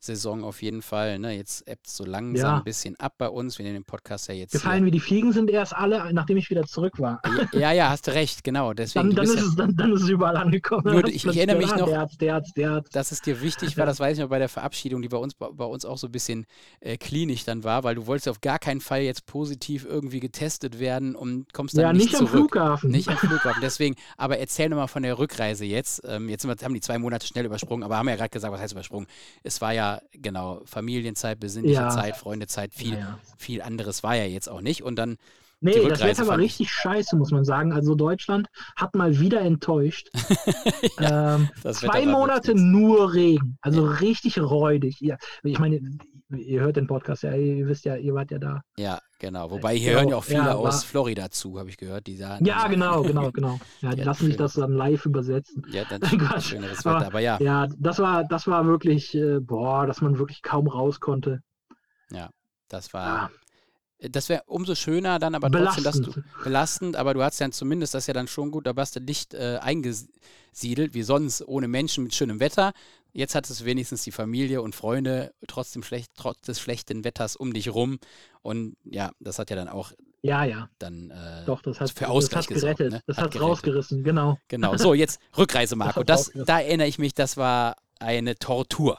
Omikron-Hochsaison 0.02 0.44
auf 0.44 0.62
jeden 0.62 0.82
Fall. 0.82 1.18
Ne? 1.18 1.32
Jetzt 1.36 1.66
ebbt 1.68 1.86
es 1.86 1.96
so 1.96 2.04
langsam 2.04 2.50
Ja. 2.50 2.56
ein 2.58 2.64
bisschen 2.64 2.98
ab 3.00 3.14
bei 3.18 3.28
uns. 3.28 3.58
Wir 3.58 3.64
nehmen 3.64 3.76
den 3.76 3.84
Podcast 3.84 4.28
ja 4.28 4.34
jetzt. 4.34 4.52
Gefallen 4.52 4.84
wie 4.84 4.90
die 4.90 5.00
Fliegen 5.00 5.32
sind 5.32 5.50
erst 5.50 5.74
alle, 5.74 6.12
nachdem 6.12 6.36
ich 6.36 6.50
wieder 6.50 6.64
zurück 6.64 6.98
war. 6.98 7.20
Ja, 7.52 7.72
ja, 7.72 7.90
hast 7.90 8.06
du 8.06 8.12
recht, 8.14 8.44
genau. 8.44 8.72
Deswegen, 8.72 9.08
Dann, 9.14 9.16
dann, 9.16 9.24
ist 9.24 9.34
ja, 9.36 9.42
es, 9.42 9.56
dann, 9.56 9.76
dann 9.76 9.92
ist 9.92 10.02
es 10.02 10.08
überall 10.08 10.36
angekommen. 10.36 10.82
Nur 10.84 10.94
ich 11.08 11.22
plötzlich 11.22 11.36
erinnere 11.38 11.58
mich 11.58 11.66
gehört, 11.72 11.82
ah, 11.82 11.84
noch- 11.84 11.88
Der 11.88 12.00
hat's, 12.00 12.16
der 12.18 12.34
hat's, 12.34 12.52
der 12.54 12.70
hat's. 12.72 12.90
dass 12.90 13.12
es 13.12 13.20
dir 13.20 13.40
wichtig 13.40 13.76
war, 13.76 13.86
das 13.86 14.00
weiß 14.00 14.16
ich 14.18 14.22
noch 14.22 14.30
bei 14.30 14.38
der 14.38 14.48
Verabschiedung, 14.48 15.02
die 15.02 15.08
bei 15.08 15.16
uns, 15.18 15.34
bei, 15.34 15.48
bei 15.52 15.64
uns 15.64 15.84
auch 15.84 15.98
so 15.98 16.06
ein 16.06 16.12
bisschen 16.12 16.46
äh, 16.80 16.96
klinisch 16.96 17.44
dann 17.44 17.64
war, 17.64 17.84
weil 17.84 17.94
du 17.96 18.06
wolltest 18.06 18.28
auf 18.28 18.40
gar 18.40 18.58
keinen 18.58 18.80
Fall 18.80 19.02
jetzt 19.02 19.26
positiv 19.26 19.84
irgendwie 19.84 20.20
getestet 20.20 20.78
werden 20.78 21.14
und 21.16 21.52
kommst 21.52 21.76
dann 21.76 21.82
Ja, 21.82 21.92
nicht, 21.92 22.04
nicht 22.06 22.14
am 22.14 22.26
zurück. 22.26 22.50
Flughafen. 22.52 22.90
Nicht 22.90 23.08
am 23.08 23.16
Flughafen. 23.18 23.60
Deswegen, 23.62 23.96
aber 24.16 24.38
erzähl 24.38 24.68
nochmal 24.68 24.88
von 24.88 25.02
der 25.02 25.18
Rückreise 25.18 25.64
jetzt. 25.64 26.02
Ähm, 26.04 26.28
jetzt 26.28 26.46
haben 26.46 26.74
die 26.74 26.80
zwei 26.80 26.98
Monate 26.98 27.26
schnell 27.26 27.44
übersprungen, 27.46 27.82
aber 27.84 27.96
haben 27.96 28.08
ja 28.08 28.16
gerade 28.16 28.30
gesagt, 28.30 28.52
was 28.52 28.60
heißt 28.60 28.72
übersprungen? 28.72 29.06
Es 29.42 29.60
war 29.60 29.72
ja, 29.72 29.87
genau, 30.12 30.62
Familienzeit, 30.64 31.38
besinnliche 31.40 31.80
Ja. 31.80 31.90
Zeit, 31.90 32.16
Freundezeit, 32.16 32.72
viel, 32.74 32.94
Ja, 32.94 32.98
ja. 32.98 33.18
viel 33.38 33.62
anderes 33.62 34.02
war 34.02 34.14
ja 34.16 34.24
jetzt 34.24 34.48
auch 34.48 34.60
nicht. 34.60 34.82
Und 34.82 34.96
dann, 34.96 35.16
Nee, 35.60 35.88
das 35.88 36.00
Wetter 36.02 36.26
war 36.26 36.38
richtig 36.38 36.70
scheiße, 36.70 37.16
muss 37.16 37.32
man 37.32 37.44
sagen. 37.44 37.72
Also 37.72 37.94
Deutschland 37.96 38.46
hat 38.76 38.94
mal 38.94 39.18
wieder 39.18 39.40
enttäuscht. 39.40 40.08
ähm, 40.98 41.48
das 41.62 41.82
Wetter 41.82 41.92
zwei 41.92 42.06
Monate 42.06 42.54
nur 42.54 43.12
Regen. 43.12 43.58
Also 43.60 43.84
richtig 43.84 44.38
räudig. 44.40 45.00
Ja, 45.00 45.16
ich 45.42 45.58
meine, 45.58 45.80
ihr 46.30 46.60
hört 46.60 46.76
den 46.76 46.86
Podcast 46.86 47.24
ja, 47.24 47.34
ihr 47.34 47.66
wisst 47.66 47.84
ja, 47.84 47.96
ihr 47.96 48.14
wart 48.14 48.30
ja 48.30 48.38
da. 48.38 48.60
Ja, 48.76 49.00
genau. 49.18 49.50
Wobei 49.50 49.74
hier 49.76 49.92
Ja, 49.92 49.98
hören 49.98 50.08
ja 50.10 50.16
auch 50.16 50.24
viele 50.24 50.40
ja, 50.40 50.54
aus 50.54 50.84
Florida 50.84 51.28
zu, 51.30 51.58
habe 51.58 51.70
ich 51.70 51.76
gehört. 51.76 52.06
Die 52.06 52.16
da, 52.18 52.38
Ja, 52.40 52.68
genau, 52.68 53.02
genau, 53.04 53.32
genau. 53.32 53.58
Ja, 53.80 53.90
die 53.90 53.98
Ja, 54.00 54.04
lassen 54.04 54.26
sich 54.26 54.36
das 54.36 54.54
dann 54.54 54.72
live 54.72 55.06
übersetzen. 55.06 55.64
Ja, 55.72 55.82
dann 55.84 56.02
schöneres 56.40 56.86
Aber- 56.86 56.98
Wetter. 57.00 57.06
Aber 57.08 57.20
ja, 57.20 57.38
Ja, 57.40 57.66
das 57.78 57.98
war, 57.98 58.24
das 58.24 58.46
war 58.46 58.64
wirklich, 58.66 59.12
äh, 59.16 59.40
boah, 59.40 59.86
dass 59.86 60.02
man 60.02 60.18
wirklich 60.18 60.42
kaum 60.42 60.68
raus 60.68 61.00
konnte. 61.00 61.42
das 62.68 62.92
war 62.92 63.30
Das 64.00 64.28
wäre 64.28 64.44
umso 64.46 64.74
schöner 64.74 65.18
dann, 65.18 65.34
aber 65.34 65.50
trotzdem, 65.50 65.82
dass 65.82 66.00
du 66.00 66.12
belastend, 66.44 66.94
aber 66.94 67.14
du 67.14 67.22
hast 67.22 67.40
ja 67.40 67.50
zumindest 67.50 67.94
das 67.94 68.06
ja 68.06 68.14
dann 68.14 68.28
schon 68.28 68.50
gut, 68.52 68.66
da 68.66 68.76
warst 68.76 68.94
du 68.94 69.00
nicht 69.00 69.34
äh, 69.34 69.58
eingesiedelt, 69.60 70.94
wie 70.94 71.02
sonst, 71.02 71.42
ohne 71.46 71.66
Menschen 71.66 72.04
mit 72.04 72.14
schönem 72.14 72.38
Wetter. 72.38 72.72
Jetzt 73.12 73.34
hat 73.34 73.50
es 73.50 73.64
wenigstens 73.64 74.04
die 74.04 74.12
Familie 74.12 74.62
und 74.62 74.76
Freunde 74.76 75.32
trotzdem 75.48 75.82
schlecht, 75.82 76.12
trotz 76.14 76.42
des 76.42 76.60
schlechten 76.60 77.02
Wetters 77.02 77.34
um 77.34 77.52
dich 77.52 77.74
rum. 77.74 77.98
Und 78.42 78.76
ja, 78.84 79.10
das 79.18 79.38
hat 79.40 79.50
ja 79.50 79.56
dann 79.56 79.68
auch 79.68 79.92
ja, 80.22 80.44
ja. 80.44 80.68
Dann 80.78 81.10
äh, 81.10 81.44
Doch, 81.46 81.62
das 81.62 81.80
hat, 81.80 81.90
für 81.90 82.08
Ausgleich 82.08 82.46
das 82.46 82.56
hat 82.56 82.62
gerettet. 82.62 82.76
Gesorgt, 82.78 82.92
ne? 82.92 83.02
Das 83.06 83.18
hat, 83.18 83.34
hat 83.34 83.40
rausgerissen, 83.40 84.02
genau. 84.02 84.38
Genau. 84.48 84.76
So, 84.76 84.94
jetzt 84.94 85.20
Rückreise, 85.36 85.76
Marco. 85.76 86.02
Das, 86.02 86.30
das 86.32 86.46
da 86.46 86.60
erinnere 86.60 86.88
ich 86.88 86.98
mich, 86.98 87.14
das 87.14 87.36
war 87.36 87.76
eine 88.00 88.34
Tortur. 88.36 88.98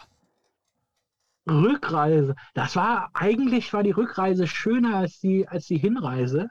Rückreise. 1.47 2.35
Das 2.53 2.75
war 2.75 3.09
eigentlich 3.13 3.73
war 3.73 3.83
die 3.83 3.91
Rückreise 3.91 4.47
schöner 4.47 4.97
als 4.97 5.19
die 5.19 5.47
als 5.47 5.65
die 5.65 5.77
Hinreise. 5.77 6.49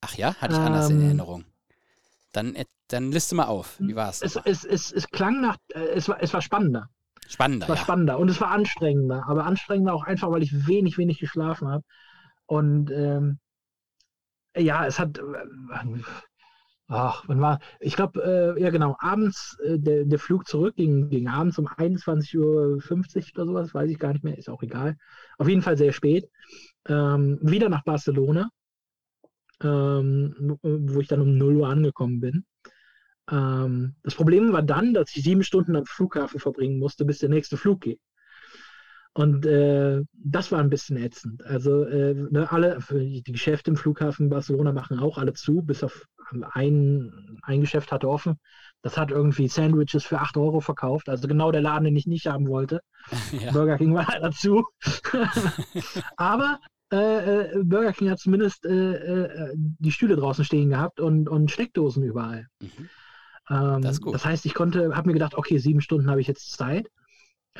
Ach 0.00 0.14
ja, 0.14 0.34
hatte 0.36 0.54
ich 0.54 0.58
ähm, 0.58 0.66
anders 0.66 0.90
in 0.90 1.00
ähm, 1.00 1.06
Erinnerung. 1.06 1.44
Dann, 2.32 2.54
äh, 2.54 2.64
dann 2.88 3.12
liste 3.12 3.34
mal 3.34 3.46
auf. 3.46 3.76
Wie 3.80 3.96
war 3.96 4.08
es? 4.08 4.22
Es, 4.22 4.36
es, 4.64 4.92
es 4.92 5.08
klang 5.08 5.40
nach, 5.40 5.56
äh, 5.74 5.80
es, 5.80 6.08
war, 6.08 6.22
es 6.22 6.32
war 6.32 6.42
spannender. 6.42 6.88
Spannender. 7.28 7.64
Es 7.64 7.68
war 7.68 7.76
ja. 7.76 7.82
spannender 7.82 8.18
und 8.18 8.28
es 8.28 8.40
war 8.40 8.50
anstrengender. 8.50 9.24
Aber 9.28 9.44
anstrengender 9.46 9.94
auch 9.94 10.04
einfach, 10.04 10.30
weil 10.30 10.42
ich 10.42 10.66
wenig, 10.66 10.98
wenig 10.98 11.18
geschlafen 11.18 11.68
habe. 11.68 11.84
Und 12.46 12.90
ähm, 12.90 13.38
ja, 14.56 14.86
es 14.86 14.98
hat. 14.98 15.20
Ach, 16.92 17.22
wann 17.28 17.40
war. 17.40 17.60
Ich 17.78 17.94
glaube, 17.94 18.56
äh, 18.58 18.60
ja, 18.60 18.70
genau. 18.70 18.96
Abends, 18.98 19.56
äh, 19.64 19.78
der, 19.78 20.04
der 20.04 20.18
Flug 20.18 20.48
zurück 20.48 20.74
ging, 20.74 21.08
ging 21.08 21.28
abends 21.28 21.56
um 21.56 21.68
21.50 21.68 22.36
Uhr 22.36 23.44
oder 23.44 23.46
sowas, 23.46 23.74
weiß 23.74 23.88
ich 23.90 23.98
gar 24.00 24.12
nicht 24.12 24.24
mehr, 24.24 24.36
ist 24.36 24.50
auch 24.50 24.60
egal. 24.62 24.96
Auf 25.38 25.48
jeden 25.48 25.62
Fall 25.62 25.76
sehr 25.76 25.92
spät. 25.92 26.28
Ähm, 26.88 27.38
wieder 27.42 27.68
nach 27.68 27.84
Barcelona, 27.84 28.50
ähm, 29.62 30.58
wo 30.62 31.00
ich 31.00 31.06
dann 31.06 31.20
um 31.20 31.38
0 31.38 31.58
Uhr 31.58 31.68
angekommen 31.68 32.18
bin. 32.18 32.44
Ähm, 33.30 33.94
das 34.02 34.16
Problem 34.16 34.52
war 34.52 34.62
dann, 34.62 34.92
dass 34.92 35.14
ich 35.14 35.22
sieben 35.22 35.44
Stunden 35.44 35.76
am 35.76 35.86
Flughafen 35.86 36.40
verbringen 36.40 36.80
musste, 36.80 37.04
bis 37.04 37.18
der 37.18 37.28
nächste 37.28 37.56
Flug 37.56 37.82
geht. 37.82 38.00
Und 39.12 39.44
äh, 39.44 40.02
das 40.12 40.52
war 40.52 40.60
ein 40.60 40.70
bisschen 40.70 40.96
ätzend. 40.96 41.44
Also 41.44 41.84
äh, 41.84 42.14
ne, 42.14 42.50
alle, 42.50 42.78
die 42.90 43.22
Geschäfte 43.24 43.70
im 43.70 43.76
Flughafen 43.76 44.28
Barcelona 44.28 44.72
machen 44.72 45.00
auch 45.00 45.18
alle 45.18 45.32
zu, 45.32 45.62
bis 45.62 45.82
auf 45.82 46.06
ein, 46.52 47.38
ein 47.42 47.60
Geschäft 47.60 47.90
hatte 47.90 48.08
offen. 48.08 48.38
Das 48.82 48.96
hat 48.96 49.10
irgendwie 49.10 49.48
Sandwiches 49.48 50.04
für 50.04 50.20
8 50.20 50.36
Euro 50.36 50.60
verkauft. 50.60 51.08
Also 51.08 51.26
genau 51.26 51.50
der 51.50 51.60
Laden, 51.60 51.84
den 51.84 51.96
ich 51.96 52.06
nicht 52.06 52.26
haben 52.26 52.48
wollte. 52.48 52.80
Ja. 53.32 53.52
Burger 53.52 53.78
King 53.78 53.94
war 53.94 54.06
leider 54.08 54.30
zu. 54.30 54.66
Aber 56.16 56.58
äh, 56.92 56.96
äh, 56.96 57.62
Burger 57.62 57.92
King 57.92 58.10
hat 58.10 58.18
zumindest 58.18 58.66
äh, 58.66 58.94
äh, 58.94 59.54
die 59.56 59.92
Stühle 59.92 60.16
draußen 60.16 60.44
stehen 60.44 60.70
gehabt 60.70 61.00
und, 61.00 61.28
und 61.28 61.50
Steckdosen 61.50 62.02
überall. 62.02 62.46
Mhm. 62.60 62.88
Ähm, 63.48 63.82
das, 63.82 64.00
das, 64.00 64.24
heißt, 64.24 64.46
ich 64.46 64.54
konnte, 64.54 64.94
habe 64.94 65.08
mir 65.08 65.14
gedacht, 65.14 65.34
okay, 65.34 65.58
sieben 65.58 65.80
Stunden 65.80 66.10
habe 66.10 66.20
ich 66.20 66.26
jetzt 66.26 66.52
Zeit. 66.52 66.88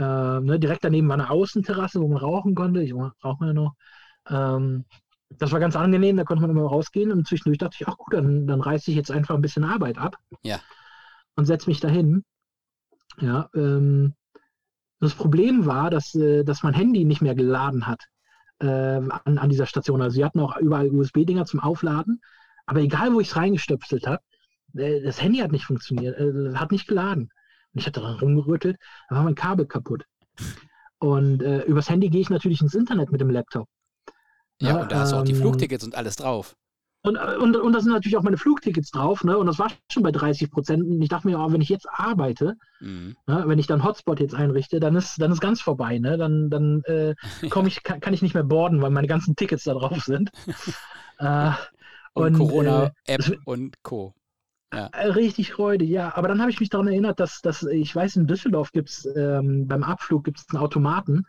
Äh, 0.00 0.40
ne, 0.40 0.58
direkt 0.58 0.82
daneben 0.82 1.08
war 1.08 1.14
eine 1.14 1.28
Außenterrasse, 1.28 2.00
wo 2.00 2.08
man 2.08 2.16
rauchen 2.16 2.54
konnte. 2.54 2.82
Ich 2.82 2.94
rauche 2.94 3.46
ja 3.46 3.52
noch. 3.52 3.74
Ähm, 4.28 4.86
das 5.28 5.52
war 5.52 5.60
ganz 5.60 5.76
angenehm, 5.76 6.16
da 6.16 6.24
konnte 6.24 6.40
man 6.40 6.50
immer 6.50 6.62
rausgehen 6.66 7.12
und 7.12 7.26
zwischendurch 7.26 7.58
dachte 7.58 7.76
ich, 7.78 7.86
ach 7.86 7.96
gut, 7.98 8.14
dann, 8.14 8.46
dann 8.46 8.60
reiße 8.60 8.90
ich 8.90 8.96
jetzt 8.96 9.10
einfach 9.10 9.34
ein 9.34 9.42
bisschen 9.42 9.64
Arbeit 9.64 9.98
ab. 9.98 10.16
Ja. 10.42 10.58
Und 11.36 11.44
setze 11.44 11.68
mich 11.68 11.80
dahin. 11.80 12.24
Ja, 13.20 13.50
ähm, 13.54 14.14
das 15.00 15.14
Problem 15.14 15.66
war, 15.66 15.90
dass, 15.90 16.14
äh, 16.14 16.44
dass 16.44 16.62
mein 16.62 16.74
Handy 16.74 17.04
nicht 17.04 17.20
mehr 17.20 17.34
geladen 17.34 17.86
hat 17.86 18.06
äh, 18.60 18.66
an, 18.66 19.38
an 19.38 19.50
dieser 19.50 19.66
Station. 19.66 20.00
Also 20.00 20.14
sie 20.14 20.24
hatten 20.24 20.40
auch 20.40 20.56
überall 20.56 20.88
USB-Dinger 20.88 21.44
zum 21.44 21.60
Aufladen, 21.60 22.22
aber 22.64 22.80
egal, 22.80 23.12
wo 23.12 23.20
ich 23.20 23.28
es 23.28 23.36
reingestöpselt 23.36 24.06
habe, 24.06 24.22
äh, 24.74 25.02
das 25.02 25.20
Handy 25.22 25.38
hat 25.40 25.52
nicht 25.52 25.66
funktioniert, 25.66 26.18
äh, 26.18 26.54
hat 26.54 26.72
nicht 26.72 26.88
geladen. 26.88 27.30
Und 27.72 27.80
ich 27.80 27.86
hatte 27.86 28.00
daran 28.00 28.18
rumgerüttelt, 28.18 28.76
da 29.08 29.16
war 29.16 29.24
mein 29.24 29.34
Kabel 29.34 29.66
kaputt. 29.66 30.04
Und 30.98 31.42
äh, 31.42 31.62
übers 31.62 31.88
Handy 31.88 32.10
gehe 32.10 32.20
ich 32.20 32.30
natürlich 32.30 32.60
ins 32.60 32.74
Internet 32.74 33.10
mit 33.10 33.20
dem 33.20 33.30
Laptop. 33.30 33.66
Ja, 34.60 34.68
ja 34.68 34.82
und 34.82 34.92
da 34.92 35.00
hast 35.00 35.12
du 35.12 35.16
auch 35.16 35.24
die 35.24 35.32
ähm, 35.32 35.38
Flugtickets 35.38 35.84
und 35.84 35.94
alles 35.94 36.16
drauf. 36.16 36.56
Und, 37.02 37.16
und, 37.16 37.56
und 37.56 37.72
da 37.72 37.80
sind 37.80 37.92
natürlich 37.92 38.18
auch 38.18 38.22
meine 38.22 38.36
Flugtickets 38.36 38.90
drauf, 38.90 39.24
ne? 39.24 39.38
Und 39.38 39.46
das 39.46 39.58
war 39.58 39.68
schon 39.90 40.02
bei 40.02 40.12
30 40.12 40.50
Prozent. 40.50 40.82
Und 40.82 41.00
ich 41.00 41.08
dachte 41.08 41.26
mir, 41.28 41.38
oh, 41.38 41.50
wenn 41.50 41.62
ich 41.62 41.70
jetzt 41.70 41.88
arbeite, 41.90 42.56
mhm. 42.80 43.16
ne? 43.26 43.44
wenn 43.46 43.58
ich 43.58 43.66
dann 43.66 43.82
Hotspot 43.82 44.20
jetzt 44.20 44.34
einrichte, 44.34 44.80
dann 44.80 44.96
ist, 44.96 45.18
dann 45.18 45.32
ist 45.32 45.40
ganz 45.40 45.62
vorbei, 45.62 45.98
ne? 45.98 46.18
Dann, 46.18 46.50
dann 46.50 46.82
äh, 46.84 47.14
komm 47.48 47.66
ich, 47.66 47.82
kann, 47.82 48.00
kann, 48.00 48.12
ich 48.12 48.20
nicht 48.20 48.34
mehr 48.34 48.44
boarden, 48.44 48.82
weil 48.82 48.90
meine 48.90 49.06
ganzen 49.06 49.34
Tickets 49.34 49.64
da 49.64 49.72
drauf 49.72 50.02
sind. 50.04 50.30
äh, 51.18 51.52
und, 52.12 52.34
und 52.34 52.38
Corona-App 52.38 53.28
äh, 53.28 53.36
und 53.46 53.82
Co. 53.82 54.12
Ja. 54.72 54.86
Äh, 54.92 55.08
richtig 55.08 55.52
freudig, 55.52 55.88
ja. 55.88 56.14
Aber 56.16 56.28
dann 56.28 56.40
habe 56.40 56.50
ich 56.50 56.60
mich 56.60 56.70
daran 56.70 56.88
erinnert, 56.88 57.18
dass, 57.20 57.40
dass 57.40 57.62
ich 57.64 57.94
weiß, 57.94 58.16
in 58.16 58.26
Düsseldorf 58.26 58.72
gibt 58.72 58.90
es 58.90 59.08
ähm, 59.16 59.66
beim 59.66 59.82
Abflug 59.82 60.24
gibt 60.24 60.44
einen 60.50 60.62
Automaten, 60.62 61.26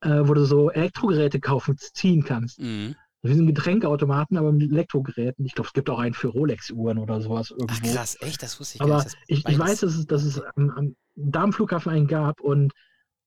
äh, 0.00 0.20
wo 0.22 0.34
du 0.34 0.44
so 0.44 0.70
Elektrogeräte 0.70 1.40
kaufen, 1.40 1.76
ziehen 1.78 2.24
kannst. 2.24 2.60
Mhm. 2.60 2.96
Wie 3.22 3.34
so 3.34 3.42
ein 3.42 3.46
Getränkeautomaten, 3.46 4.38
aber 4.38 4.50
mit 4.50 4.72
Elektrogeräten. 4.72 5.44
Ich 5.44 5.54
glaube, 5.54 5.68
es 5.68 5.74
gibt 5.74 5.90
auch 5.90 5.98
einen 5.98 6.14
für 6.14 6.28
Rolex-Uhren 6.28 6.98
oder 6.98 7.20
sowas 7.20 7.50
irgendwo. 7.50 7.74
Ach 7.76 7.82
krass, 7.82 8.16
echt? 8.20 8.42
Das 8.42 8.58
wusste 8.58 8.76
ich 8.76 8.80
aber 8.80 8.96
gar 8.96 9.04
nicht. 9.04 9.16
Ich, 9.26 9.46
ich 9.46 9.58
weiß, 9.58 9.80
dass 9.80 9.94
es, 9.94 10.06
dass 10.06 10.24
es 10.24 10.40
am, 10.56 10.70
am, 10.70 10.96
da 11.16 11.42
am 11.42 11.52
Flughafen 11.52 11.92
einen 11.92 12.06
gab 12.06 12.40
und 12.40 12.72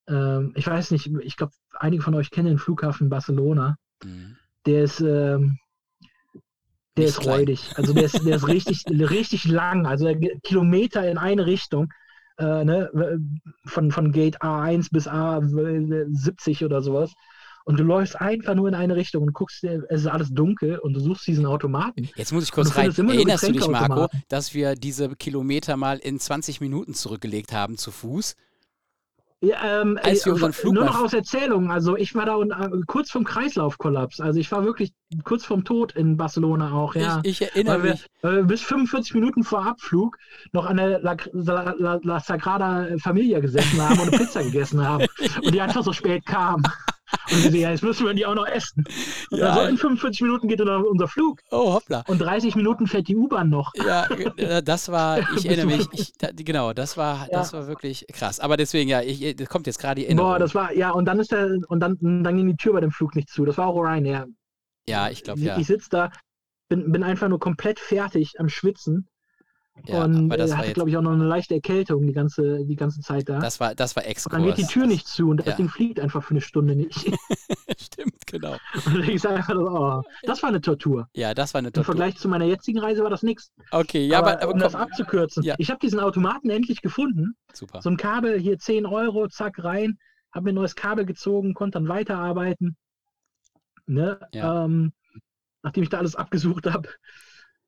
ähm, 0.07 0.51
ich 0.55 0.65
weiß 0.65 0.91
nicht, 0.91 1.11
ich 1.21 1.37
glaube, 1.37 1.53
einige 1.73 2.01
von 2.01 2.15
euch 2.15 2.31
kennen 2.31 2.47
den 2.47 2.57
Flughafen 2.57 3.09
Barcelona. 3.09 3.77
Mhm. 4.03 4.35
Der 4.65 4.83
ist, 4.83 4.99
ähm, 4.99 5.59
der 6.97 7.05
ist 7.05 7.19
klein. 7.19 7.39
räudig. 7.39 7.71
Also 7.75 7.93
der 7.93 8.03
ist, 8.03 8.25
der 8.25 8.35
ist 8.35 8.47
richtig, 8.47 8.85
richtig 8.89 9.45
lang. 9.45 9.85
Also 9.85 10.13
Kilometer 10.43 11.09
in 11.09 11.17
eine 11.17 11.45
Richtung. 11.45 11.91
Äh, 12.39 12.65
ne? 12.65 12.89
von, 13.65 13.91
von 13.91 14.11
Gate 14.11 14.41
A1 14.41 14.87
bis 14.91 15.07
A70 15.07 16.65
oder 16.65 16.81
sowas. 16.81 17.13
Und 17.65 17.79
du 17.79 17.83
läufst 17.83 18.19
einfach 18.19 18.55
nur 18.55 18.67
in 18.67 18.75
eine 18.75 18.95
Richtung 18.95 19.23
und 19.23 19.33
guckst, 19.33 19.63
es 19.63 20.01
ist 20.01 20.07
alles 20.07 20.33
dunkel 20.33 20.79
und 20.79 20.93
du 20.93 20.99
suchst 20.99 21.25
diesen 21.27 21.45
Automaten. 21.45 22.09
Jetzt 22.15 22.33
muss 22.33 22.43
ich 22.43 22.51
kurz 22.51 22.75
rein. 22.75 22.91
Erinnerst 22.91 23.47
du 23.47 23.53
dich, 23.53 23.67
Marco, 23.67 24.07
dass 24.27 24.53
wir 24.53 24.75
diese 24.75 25.15
Kilometer 25.15 25.77
mal 25.77 25.97
in 25.99 26.19
20 26.19 26.59
Minuten 26.59 26.93
zurückgelegt 26.93 27.53
haben 27.53 27.77
zu 27.77 27.91
Fuß? 27.91 28.35
Ja, 29.43 29.81
ähm, 29.81 29.99
Als 30.01 30.25
wir 30.25 30.31
äh, 30.31 30.35
unseren 30.35 30.53
Flug 30.53 30.73
nur 30.73 30.85
noch 30.85 31.01
aus 31.01 31.11
Erzählungen. 31.11 31.69
Also 31.69 31.97
ich 31.97 32.15
war 32.15 32.25
da 32.25 32.35
und, 32.35 32.51
äh, 32.51 32.69
kurz 32.87 33.11
vom 33.11 33.25
Kreislaufkollaps. 33.25 34.21
Also 34.21 34.39
ich 34.39 34.49
war 34.53 34.63
wirklich 34.63 34.93
kurz 35.25 35.43
vom 35.43 35.65
Tod 35.65 35.91
in 35.91 36.15
Barcelona 36.15 36.71
auch. 36.71 36.95
Ja. 36.95 37.19
Ich, 37.23 37.41
ich 37.41 37.49
erinnere 37.49 37.83
weil 37.83 37.91
mich. 37.91 38.07
Wir, 38.21 38.43
bis 38.43 38.61
45 38.61 39.15
Minuten 39.15 39.43
vor 39.43 39.65
Abflug 39.65 40.17
noch 40.53 40.65
an 40.65 40.77
der 40.77 41.01
La, 41.01 41.17
La, 41.33 41.75
La, 41.77 41.99
La 42.01 42.19
Sagrada 42.21 42.87
Familia 42.99 43.41
gesessen 43.41 43.81
haben 43.81 43.99
und 43.99 44.07
eine 44.07 44.17
Pizza 44.17 44.43
gegessen 44.43 44.87
haben. 44.87 45.05
Und 45.43 45.53
die 45.53 45.61
einfach 45.61 45.83
so 45.83 45.91
spät 45.91 46.25
kam. 46.25 46.63
Und 47.31 47.37
sehen, 47.37 47.55
ja, 47.55 47.71
jetzt 47.71 47.83
müssen 47.83 48.05
wir 48.05 48.13
die 48.13 48.25
auch 48.25 48.35
noch 48.35 48.47
essen. 48.47 48.83
Ja. 49.31 49.49
Also 49.49 49.69
in 49.69 49.77
45 49.77 50.21
Minuten 50.21 50.47
geht 50.47 50.59
dann 50.59 50.83
unser 50.83 51.07
Flug. 51.07 51.39
Oh, 51.51 51.73
hoppla. 51.73 52.03
Und 52.07 52.19
30 52.19 52.55
Minuten 52.55 52.87
fährt 52.87 53.07
die 53.07 53.15
U-Bahn 53.15 53.49
noch. 53.49 53.71
Ja, 53.75 54.05
äh, 54.37 54.61
das 54.61 54.89
war, 54.89 55.19
ich 55.37 55.45
erinnere 55.45 55.77
mich, 55.77 55.87
ich, 55.91 56.13
da, 56.17 56.29
genau, 56.35 56.73
das 56.73 56.97
war, 56.97 57.27
ja. 57.31 57.39
das 57.39 57.53
war 57.53 57.67
wirklich 57.67 58.05
krass. 58.11 58.39
Aber 58.39 58.57
deswegen, 58.57 58.89
ja, 58.89 59.01
ich, 59.01 59.35
das 59.35 59.49
kommt 59.49 59.67
jetzt 59.67 59.79
gerade 59.79 60.01
die 60.01 60.05
Erinnerung. 60.05 60.31
Boah, 60.31 60.39
das 60.39 60.53
war, 60.55 60.73
ja, 60.73 60.91
und 60.91 61.05
dann 61.05 61.19
ist 61.19 61.31
der, 61.31 61.57
und 61.67 61.79
dann, 61.79 61.97
dann 61.99 62.37
ging 62.37 62.47
die 62.47 62.57
Tür 62.57 62.73
bei 62.73 62.81
dem 62.81 62.91
Flug 62.91 63.15
nicht 63.15 63.29
zu. 63.29 63.45
Das 63.45 63.57
war 63.57 63.67
auch 63.67 63.79
Ryanair. 63.79 64.27
Ja, 64.87 65.09
ich 65.09 65.23
glaube, 65.23 65.39
ja. 65.39 65.57
Ich 65.57 65.67
sitze 65.67 65.89
da, 65.89 66.11
bin, 66.69 66.91
bin 66.91 67.03
einfach 67.03 67.29
nur 67.29 67.39
komplett 67.39 67.79
fertig 67.79 68.33
am 68.39 68.49
Schwitzen 68.49 69.07
ja, 69.85 70.03
und 70.03 70.25
aber 70.25 70.37
das 70.37 70.51
er 70.51 70.57
hatte, 70.57 70.73
glaube 70.73 70.89
ich, 70.89 70.97
auch 70.97 71.01
noch 71.01 71.11
eine 71.11 71.25
leichte 71.25 71.55
Erkältung 71.55 72.05
die 72.05 72.13
ganze, 72.13 72.63
die 72.65 72.75
ganze 72.75 73.01
Zeit 73.01 73.27
da. 73.27 73.39
Das 73.39 73.59
war, 73.59 73.73
das 73.73 73.95
war 73.95 74.05
Exkurs. 74.05 74.33
Und 74.33 74.47
dann 74.47 74.55
geht 74.55 74.57
die 74.57 74.71
Tür 74.71 74.85
nicht 74.85 75.07
zu 75.07 75.29
und 75.29 75.37
das 75.37 75.47
ja. 75.47 75.55
Ding 75.55 75.67
fliegt 75.67 75.99
einfach 75.99 76.23
für 76.23 76.31
eine 76.31 76.41
Stunde 76.41 76.75
nicht. 76.75 76.95
Stimmt, 77.79 78.25
genau. 78.27 78.57
Und 78.85 79.09
ich 79.09 79.21
sage 79.21 79.35
einfach, 79.35 79.55
oh, 79.55 80.01
das 80.23 80.41
war 80.43 80.49
eine 80.49 80.61
Tortur. 80.61 81.09
Ja, 81.13 81.33
das 81.33 81.53
war 81.53 81.59
eine 81.59 81.71
Tortur. 81.71 81.93
Im 81.93 81.97
Vergleich 81.97 82.17
zu 82.17 82.27
meiner 82.27 82.45
jetzigen 82.45 82.79
Reise 82.79 83.03
war 83.03 83.09
das 83.09 83.23
nichts. 83.23 83.51
Okay, 83.71 84.05
ja, 84.05 84.19
aber, 84.19 84.33
aber, 84.33 84.45
um 84.45 84.51
komm. 84.51 84.59
das 84.61 84.75
abzukürzen. 84.75 85.43
Ja. 85.43 85.55
Ich 85.57 85.69
habe 85.69 85.79
diesen 85.79 85.99
Automaten 85.99 86.49
endlich 86.49 86.81
gefunden. 86.81 87.35
Super. 87.51 87.81
So 87.81 87.89
ein 87.89 87.97
Kabel, 87.97 88.39
hier 88.39 88.59
10 88.59 88.85
Euro, 88.85 89.27
zack, 89.27 89.63
rein. 89.63 89.97
Habe 90.31 90.45
mir 90.45 90.51
ein 90.51 90.55
neues 90.55 90.75
Kabel 90.75 91.05
gezogen, 91.05 91.53
konnte 91.53 91.79
dann 91.79 91.87
weiterarbeiten. 91.87 92.77
Ne? 93.85 94.19
Ja. 94.33 94.65
Ähm, 94.65 94.93
nachdem 95.63 95.83
ich 95.83 95.89
da 95.89 95.97
alles 95.97 96.15
abgesucht 96.15 96.67
habe. 96.67 96.89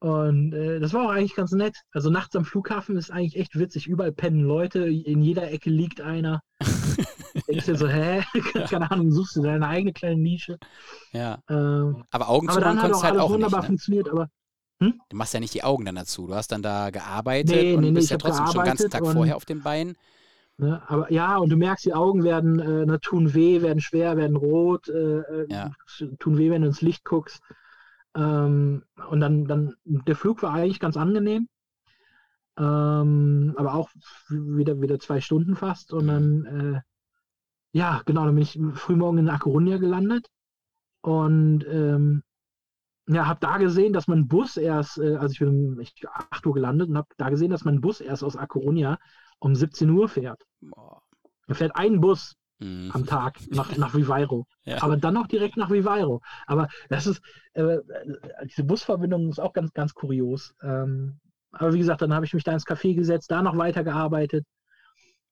Und 0.05 0.53
äh, 0.53 0.79
das 0.79 0.93
war 0.93 1.07
auch 1.07 1.09
eigentlich 1.09 1.33
ganz 1.33 1.51
nett. 1.51 1.81
Also 1.91 2.11
nachts 2.11 2.35
am 2.35 2.45
Flughafen 2.45 2.95
ist 2.95 3.09
eigentlich 3.09 3.37
echt 3.37 3.57
witzig. 3.57 3.87
Überall 3.87 4.11
pennen 4.11 4.41
Leute, 4.41 4.81
in 4.81 5.23
jeder 5.23 5.51
Ecke 5.51 5.71
liegt 5.71 5.99
einer. 5.99 6.41
Denkst 7.47 7.65
dir 7.65 7.75
so, 7.75 7.87
hä? 7.87 8.23
Keine 8.69 8.91
Ahnung, 8.91 9.09
suchst 9.11 9.35
du 9.35 9.41
deine 9.41 9.67
eigene 9.67 9.93
kleine 9.93 10.21
Nische. 10.21 10.59
Ja. 11.11 11.39
Ähm, 11.49 12.03
aber 12.11 12.29
Augen 12.29 12.47
zu 12.49 12.59
machen 12.59 12.77
konntest 12.77 13.03
halt 13.03 13.17
auch 13.17 13.31
wunderbar 13.31 13.61
nicht, 13.61 13.63
ne? 13.63 13.67
funktioniert, 13.69 14.09
aber 14.09 14.29
hm? 14.79 15.01
Du 15.09 15.17
machst 15.17 15.33
ja 15.33 15.39
nicht 15.39 15.55
die 15.55 15.63
Augen 15.63 15.85
dann 15.85 15.95
dazu. 15.95 16.27
Du 16.27 16.35
hast 16.35 16.51
dann 16.51 16.61
da 16.61 16.91
gearbeitet 16.91 17.55
nee, 17.55 17.73
und 17.73 17.81
nee, 17.81 17.91
bist 17.91 18.11
ja 18.11 18.17
trotzdem 18.17 18.45
schon 18.45 18.61
den 18.61 18.65
ganzen 18.65 18.91
Tag 18.91 19.07
vorher 19.07 19.35
auf 19.35 19.45
den 19.45 19.63
Beinen. 19.63 19.95
Ne? 20.57 20.83
Aber 20.85 21.11
ja, 21.11 21.37
und 21.37 21.49
du 21.49 21.57
merkst, 21.57 21.83
die 21.83 21.95
Augen 21.95 22.23
werden, 22.23 22.59
äh, 22.59 22.99
tun 22.99 23.33
weh, 23.33 23.63
werden 23.63 23.81
schwer, 23.81 24.17
werden 24.17 24.35
rot, 24.35 24.87
äh, 24.87 25.21
äh 25.21 25.47
ja. 25.49 25.71
tun 26.19 26.37
weh, 26.37 26.51
wenn 26.51 26.61
du 26.61 26.67
ins 26.67 26.81
Licht 26.81 27.05
guckst. 27.05 27.41
Ähm, 28.15 28.83
und 29.09 29.19
dann, 29.19 29.45
dann, 29.45 29.75
der 29.83 30.15
Flug 30.15 30.41
war 30.41 30.53
eigentlich 30.53 30.79
ganz 30.79 30.97
angenehm. 30.97 31.47
Ähm, 32.57 33.53
aber 33.57 33.75
auch 33.75 33.89
wieder, 34.29 34.81
wieder 34.81 34.99
zwei 34.99 35.19
Stunden 35.21 35.55
fast. 35.55 35.93
Und 35.93 36.07
dann, 36.07 36.45
äh, 36.45 36.81
ja, 37.77 38.01
genau, 38.05 38.25
dann 38.25 38.35
bin 38.35 38.43
ich 38.43 38.59
frühmorgen 38.73 39.19
in 39.19 39.29
A 39.29 39.35
Coruña 39.37 39.77
gelandet. 39.77 40.27
Und 41.01 41.65
ähm, 41.67 42.23
ja, 43.07 43.27
habe 43.27 43.39
da 43.39 43.57
gesehen, 43.57 43.93
dass 43.93 44.07
mein 44.07 44.27
Bus 44.27 44.57
erst, 44.57 44.97
äh, 44.97 45.15
also 45.15 45.33
ich 45.33 45.39
bin 45.39 45.77
ich, 45.79 45.93
8 46.07 46.45
Uhr 46.45 46.53
gelandet 46.53 46.89
und 46.89 46.97
habe 46.97 47.07
da 47.17 47.29
gesehen, 47.29 47.51
dass 47.51 47.65
mein 47.65 47.81
Bus 47.81 48.01
erst 48.01 48.23
aus 48.23 48.37
A 48.37 48.45
Coruña 48.45 48.97
um 49.39 49.53
17 49.53 49.89
Uhr 49.89 50.07
fährt. 50.09 50.41
Boah. 50.61 51.01
Er 51.47 51.55
fährt 51.55 51.75
ein 51.75 52.01
Bus 52.01 52.35
mhm. 52.59 52.91
am 52.93 53.05
Tag 53.05 53.39
nach, 53.49 53.75
nach 53.77 53.93
Vivairo. 53.93 54.45
ja. 54.65 54.81
Aber 54.81 54.97
dann 54.97 55.13
noch 55.13 55.27
direkt 55.27 55.57
nach 55.57 55.69
Vivairo. 55.69 56.21
Aber 56.47 56.67
das 56.89 57.07
ist, 57.07 57.21
äh, 57.53 57.77
diese 58.45 58.63
Busverbindung 58.63 59.29
ist 59.29 59.39
auch 59.39 59.53
ganz, 59.53 59.73
ganz 59.73 59.93
kurios. 59.93 60.53
Ähm, 60.61 61.19
aber 61.51 61.73
wie 61.73 61.79
gesagt, 61.79 62.01
dann 62.01 62.13
habe 62.13 62.25
ich 62.25 62.33
mich 62.33 62.43
da 62.43 62.53
ins 62.53 62.65
Café 62.65 62.95
gesetzt, 62.95 63.31
da 63.31 63.41
noch 63.41 63.57
weitergearbeitet, 63.57 64.45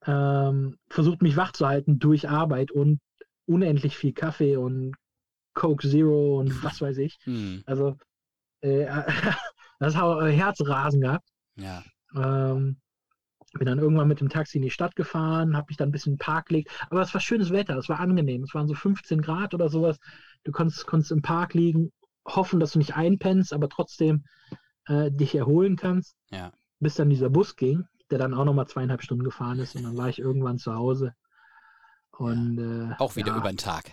ähm, 0.05 0.77
versucht 0.89 1.21
mich 1.21 1.37
wach 1.37 1.51
zu 1.51 1.67
halten 1.67 1.99
durch 1.99 2.29
Arbeit 2.29 2.71
und 2.71 2.99
unendlich 3.45 3.97
viel 3.97 4.13
Kaffee 4.13 4.55
und 4.55 4.95
Coke 5.53 5.87
Zero 5.87 6.39
und 6.39 6.49
was 6.63 6.81
weiß 6.81 6.97
ich. 6.97 7.19
Hm. 7.23 7.63
Also 7.65 7.97
äh, 8.61 8.85
das 9.79 9.95
hat 9.95 10.31
Herzrasen 10.31 11.01
gehabt. 11.01 11.27
Ja. 11.55 11.83
Ähm, 12.15 12.77
bin 13.53 13.67
dann 13.67 13.79
irgendwann 13.79 14.07
mit 14.07 14.19
dem 14.19 14.29
Taxi 14.29 14.57
in 14.57 14.63
die 14.63 14.71
Stadt 14.71 14.95
gefahren, 14.95 15.55
habe 15.55 15.67
mich 15.69 15.77
dann 15.77 15.89
ein 15.89 15.91
bisschen 15.91 16.13
in 16.13 16.17
den 16.17 16.25
Park 16.25 16.47
gelegt. 16.47 16.71
Aber 16.89 17.01
es 17.01 17.13
war 17.13 17.21
schönes 17.21 17.51
Wetter, 17.51 17.77
es 17.77 17.89
war 17.89 17.99
angenehm. 17.99 18.43
Es 18.43 18.53
waren 18.53 18.67
so 18.67 18.73
15 18.73 19.21
Grad 19.21 19.53
oder 19.53 19.69
sowas. 19.69 19.99
Du 20.43 20.51
konntest, 20.51 20.87
konntest 20.87 21.11
im 21.11 21.21
Park 21.21 21.53
liegen, 21.53 21.91
hoffen, 22.27 22.59
dass 22.59 22.71
du 22.71 22.79
nicht 22.79 22.95
einpennst, 22.95 23.53
aber 23.53 23.69
trotzdem 23.69 24.25
äh, 24.87 25.11
dich 25.11 25.35
erholen 25.35 25.75
kannst. 25.75 26.15
Ja. 26.31 26.51
Bis 26.79 26.95
dann 26.95 27.09
dieser 27.09 27.29
Bus 27.29 27.55
ging, 27.55 27.85
der 28.09 28.17
dann 28.17 28.33
auch 28.33 28.45
nochmal 28.45 28.67
zweieinhalb 28.67 29.03
Stunden 29.03 29.23
gefahren 29.23 29.59
ist. 29.59 29.75
Und 29.75 29.83
dann 29.83 29.97
war 29.97 30.09
ich 30.09 30.19
irgendwann 30.19 30.57
zu 30.57 30.73
Hause. 30.73 31.13
Und, 32.17 32.57
ja. 32.57 32.91
äh, 32.91 32.95
auch 32.97 33.15
wieder 33.15 33.33
ja. 33.33 33.37
über 33.37 33.49
den 33.49 33.57
Tag. 33.57 33.91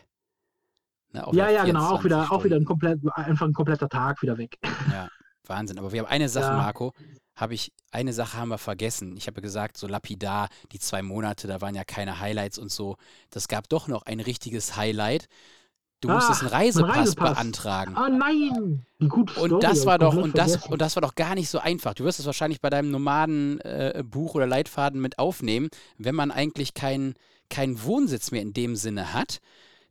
Ne, 1.13 1.27
ja, 1.33 1.51
ja, 1.51 1.65
genau, 1.65 1.91
auch 1.91 2.05
wieder, 2.05 2.31
auch 2.31 2.45
wieder 2.45 2.57
ein 2.57 2.65
komplett, 2.65 3.01
einfach 3.15 3.47
ein 3.47 3.53
kompletter 3.53 3.89
Tag 3.89 4.23
wieder 4.23 4.39
weg. 4.39 4.59
Ja, 4.93 5.09
Wahnsinn. 5.47 5.79
Aber 5.79 5.93
wir 5.93 6.01
haben 6.03 6.09
eine 6.09 6.29
Sache, 6.29 6.53
Marco, 6.53 6.93
habe 7.41 7.55
ich, 7.55 7.73
eine 7.91 8.13
Sache 8.13 8.37
haben 8.37 8.51
wir 8.51 8.59
vergessen. 8.59 9.17
Ich 9.17 9.27
habe 9.27 9.41
gesagt, 9.41 9.77
so 9.77 9.87
lapidar, 9.87 10.49
die 10.73 10.79
zwei 10.79 11.03
Monate, 11.03 11.49
da 11.49 11.61
waren 11.61 11.75
ja 11.75 11.85
keine 11.85 12.21
Highlights 12.21 12.59
und 12.59 12.71
so. 12.71 12.97
Das 13.31 13.49
gab 13.49 13.69
doch 13.69 13.89
noch 13.89 14.03
ein 14.03 14.21
richtiges 14.21 14.77
Highlight. 14.77 15.27
Du 16.01 16.09
ah, 16.09 16.15
musstest 16.15 16.41
einen 16.43 16.51
Reisepass, 16.51 16.91
einen 16.91 17.01
Reisepass, 17.01 17.35
beantragen. 17.35 17.97
Ah 17.97 18.09
nein! 18.09 18.87
Wie 18.99 19.09
gut 19.09 19.37
und 19.37 19.63
das 19.63 19.85
war 19.85 19.99
doch 19.99 20.15
und 20.15 20.37
das 20.37 20.67
und 20.67 20.81
das 20.81 20.97
war 20.97 21.03
doch 21.03 21.15
gar 21.15 21.35
nicht 21.35 21.51
so 21.51 21.59
einfach. 21.59 21.93
Du 21.93 22.05
wirst 22.05 22.21
es 22.21 22.27
wahrscheinlich 22.27 22.61
bei 22.63 22.71
deinem 22.71 22.91
Nomadenbuch 22.91 24.35
äh, 24.35 24.37
oder 24.37 24.47
Leitfaden 24.47 25.01
mit 25.01 25.19
aufnehmen, 25.19 25.69
wenn 25.99 26.15
man 26.15 26.31
eigentlich 26.31 26.73
keinen 26.73 27.15
keinen 27.51 27.83
Wohnsitz 27.85 28.31
mehr 28.31 28.41
in 28.41 28.55
dem 28.55 28.77
Sinne 28.77 29.13
hat, 29.13 29.41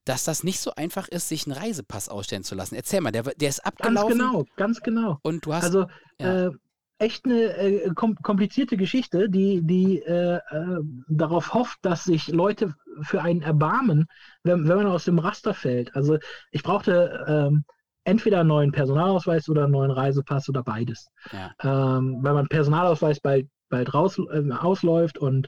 dass 0.04 0.24
das 0.24 0.44
nicht 0.44 0.60
so 0.60 0.74
einfach 0.76 1.08
ist, 1.08 1.30
sich 1.30 1.46
einen 1.46 1.56
Reisepass 1.56 2.10
ausstellen 2.10 2.44
zu 2.44 2.56
lassen. 2.56 2.74
Erzähl 2.74 3.02
mal, 3.02 3.12
der, 3.12 3.24
der 3.24 3.50
ist 3.50 3.64
abgelaufen. 3.64 4.18
Ganz 4.18 4.32
genau, 4.32 4.46
ganz 4.56 4.82
genau. 4.82 5.20
Und 5.22 5.46
du 5.46 5.54
hast 5.54 5.66
also 5.66 5.86
ja. 6.20 6.48
äh, 6.48 6.52
echt 7.00 7.26
eine 7.26 7.56
äh, 7.58 7.90
komplizierte 7.96 8.78
Geschichte, 8.78 9.30
die, 9.30 9.62
die 9.64 10.00
äh, 10.00 10.36
äh, 10.36 10.80
darauf 11.08 11.54
hofft, 11.54 11.80
dass 11.82 12.04
sich 12.04 12.28
Leute 12.28 12.76
für 13.02 13.22
einen 13.22 13.42
erbarmen, 13.42 14.06
wenn, 14.44 14.68
wenn 14.68 14.78
man 14.78 14.88
aus 14.88 15.06
dem 15.06 15.18
Raster 15.18 15.54
fällt. 15.54 15.96
Also 15.96 16.18
ich 16.52 16.62
brauchte 16.62 17.26
ähm, 17.28 17.64
entweder 18.04 18.42
einen 18.42 18.50
neuen 18.50 18.72
Personalausweis 18.74 19.48
oder 19.50 19.64
einen 19.64 19.72
neuen 19.72 19.92
Reisepass 19.92 20.50
oder 20.50 20.62
beides. 20.62 21.10
Ja. 21.32 21.52
Ähm, 21.98 22.18
weil 22.22 22.34
mein 22.34 22.48
Personalausweis 22.50 23.22
bald, 23.22 23.48
bald 23.70 23.94
raus, 23.94 24.20
äh, 24.32 24.52
ausläuft 24.52 25.18
und 25.18 25.48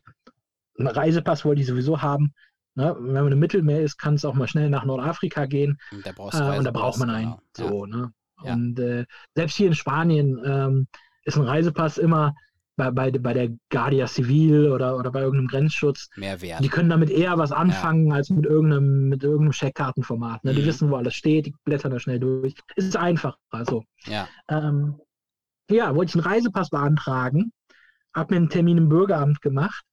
einen 0.79 0.87
Reisepass 0.87 1.43
wollte 1.43 1.61
ich 1.61 1.67
sowieso 1.67 2.01
haben. 2.01 2.33
Ne? 2.75 2.95
Wenn 2.97 3.23
man 3.23 3.31
im 3.33 3.39
Mittelmeer 3.39 3.81
ist, 3.81 3.97
kann 3.97 4.13
es 4.13 4.23
auch 4.23 4.35
mal 4.35 4.47
schnell 4.47 4.69
nach 4.69 4.85
Nordafrika 4.85 5.47
gehen. 5.47 5.77
Und 5.91 6.05
da, 6.05 6.11
äh, 6.11 6.57
und 6.57 6.63
da 6.63 6.71
braucht 6.71 6.99
man 6.99 7.09
einen. 7.09 7.35
Genau. 7.53 7.69
So, 7.69 7.85
ja. 7.85 7.97
ne? 7.97 8.13
Und 8.43 8.79
äh, 8.79 9.05
selbst 9.35 9.55
hier 9.55 9.67
in 9.67 9.75
Spanien 9.75 10.41
ähm, 10.43 10.87
ist 11.25 11.37
ein 11.37 11.43
Reisepass 11.43 11.97
immer 11.97 12.33
bei, 12.75 12.91
bei, 12.91 13.11
bei 13.11 13.33
der 13.33 13.49
Guardia 13.69 14.07
Civil 14.07 14.71
oder, 14.71 14.97
oder 14.97 15.11
bei 15.11 15.21
irgendeinem 15.21 15.47
Grenzschutz. 15.47 16.09
Mehr 16.15 16.41
wert. 16.41 16.63
Die 16.63 16.69
können 16.69 16.89
damit 16.89 17.09
eher 17.09 17.37
was 17.37 17.51
anfangen 17.51 18.07
ja. 18.07 18.15
als 18.15 18.29
mit 18.29 18.45
irgendeinem, 18.45 19.09
mit 19.09 19.23
irgendeinem 19.23 19.51
Checkkartenformat. 19.51 20.43
Ne? 20.43 20.53
Die 20.53 20.61
mhm. 20.61 20.65
wissen, 20.65 20.89
wo 20.89 20.95
alles 20.95 21.13
steht, 21.13 21.47
die 21.47 21.55
blättern 21.63 21.91
da 21.91 21.99
schnell 21.99 22.19
durch. 22.19 22.55
Es 22.75 22.85
ist 22.85 22.97
einfach. 22.97 23.37
Also, 23.49 23.83
ja. 24.05 24.27
Ähm, 24.47 24.99
ja, 25.69 25.95
wollte 25.95 26.09
ich 26.09 26.15
einen 26.15 26.33
Reisepass 26.33 26.69
beantragen, 26.69 27.51
habe 28.13 28.33
mir 28.33 28.37
einen 28.37 28.49
Termin 28.49 28.77
im 28.77 28.89
Bürgeramt 28.89 29.41
gemacht 29.41 29.85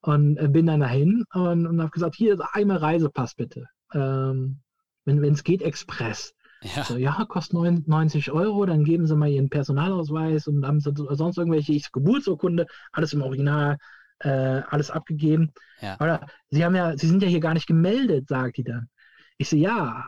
und 0.00 0.36
äh, 0.36 0.48
bin 0.48 0.66
dann 0.66 0.80
dahin 0.80 1.24
und, 1.32 1.66
und 1.66 1.80
habe 1.80 1.90
gesagt, 1.90 2.14
hier 2.14 2.36
einmal 2.52 2.78
Reisepass 2.78 3.34
bitte. 3.34 3.66
Ähm, 3.92 4.60
wenn 5.04 5.22
es 5.22 5.44
geht, 5.44 5.62
Express. 5.62 6.34
Ja. 6.64 6.84
So, 6.84 6.96
ja, 6.96 7.24
kostet 7.28 7.88
90 7.88 8.30
Euro, 8.30 8.64
dann 8.64 8.84
geben 8.84 9.06
Sie 9.06 9.16
mal 9.16 9.28
Ihren 9.28 9.50
Personalausweis 9.50 10.48
und 10.48 10.66
haben 10.66 10.80
Sie 10.80 10.92
sonst 11.10 11.36
irgendwelche 11.36 11.78
Geburtsurkunde, 11.92 12.66
alles 12.92 13.12
im 13.12 13.22
Original, 13.22 13.76
äh, 14.20 14.28
alles 14.28 14.90
abgegeben. 14.90 15.52
Ja. 15.80 15.96
Oder 16.00 16.26
Sie 16.50 16.64
haben 16.64 16.74
ja, 16.74 16.96
Sie 16.96 17.06
sind 17.06 17.22
ja 17.22 17.28
hier 17.28 17.40
gar 17.40 17.54
nicht 17.54 17.66
gemeldet, 17.66 18.28
sagt 18.28 18.56
die 18.56 18.64
dann. 18.64 18.88
Ich 19.36 19.50
so, 19.50 19.56
ja, 19.56 20.04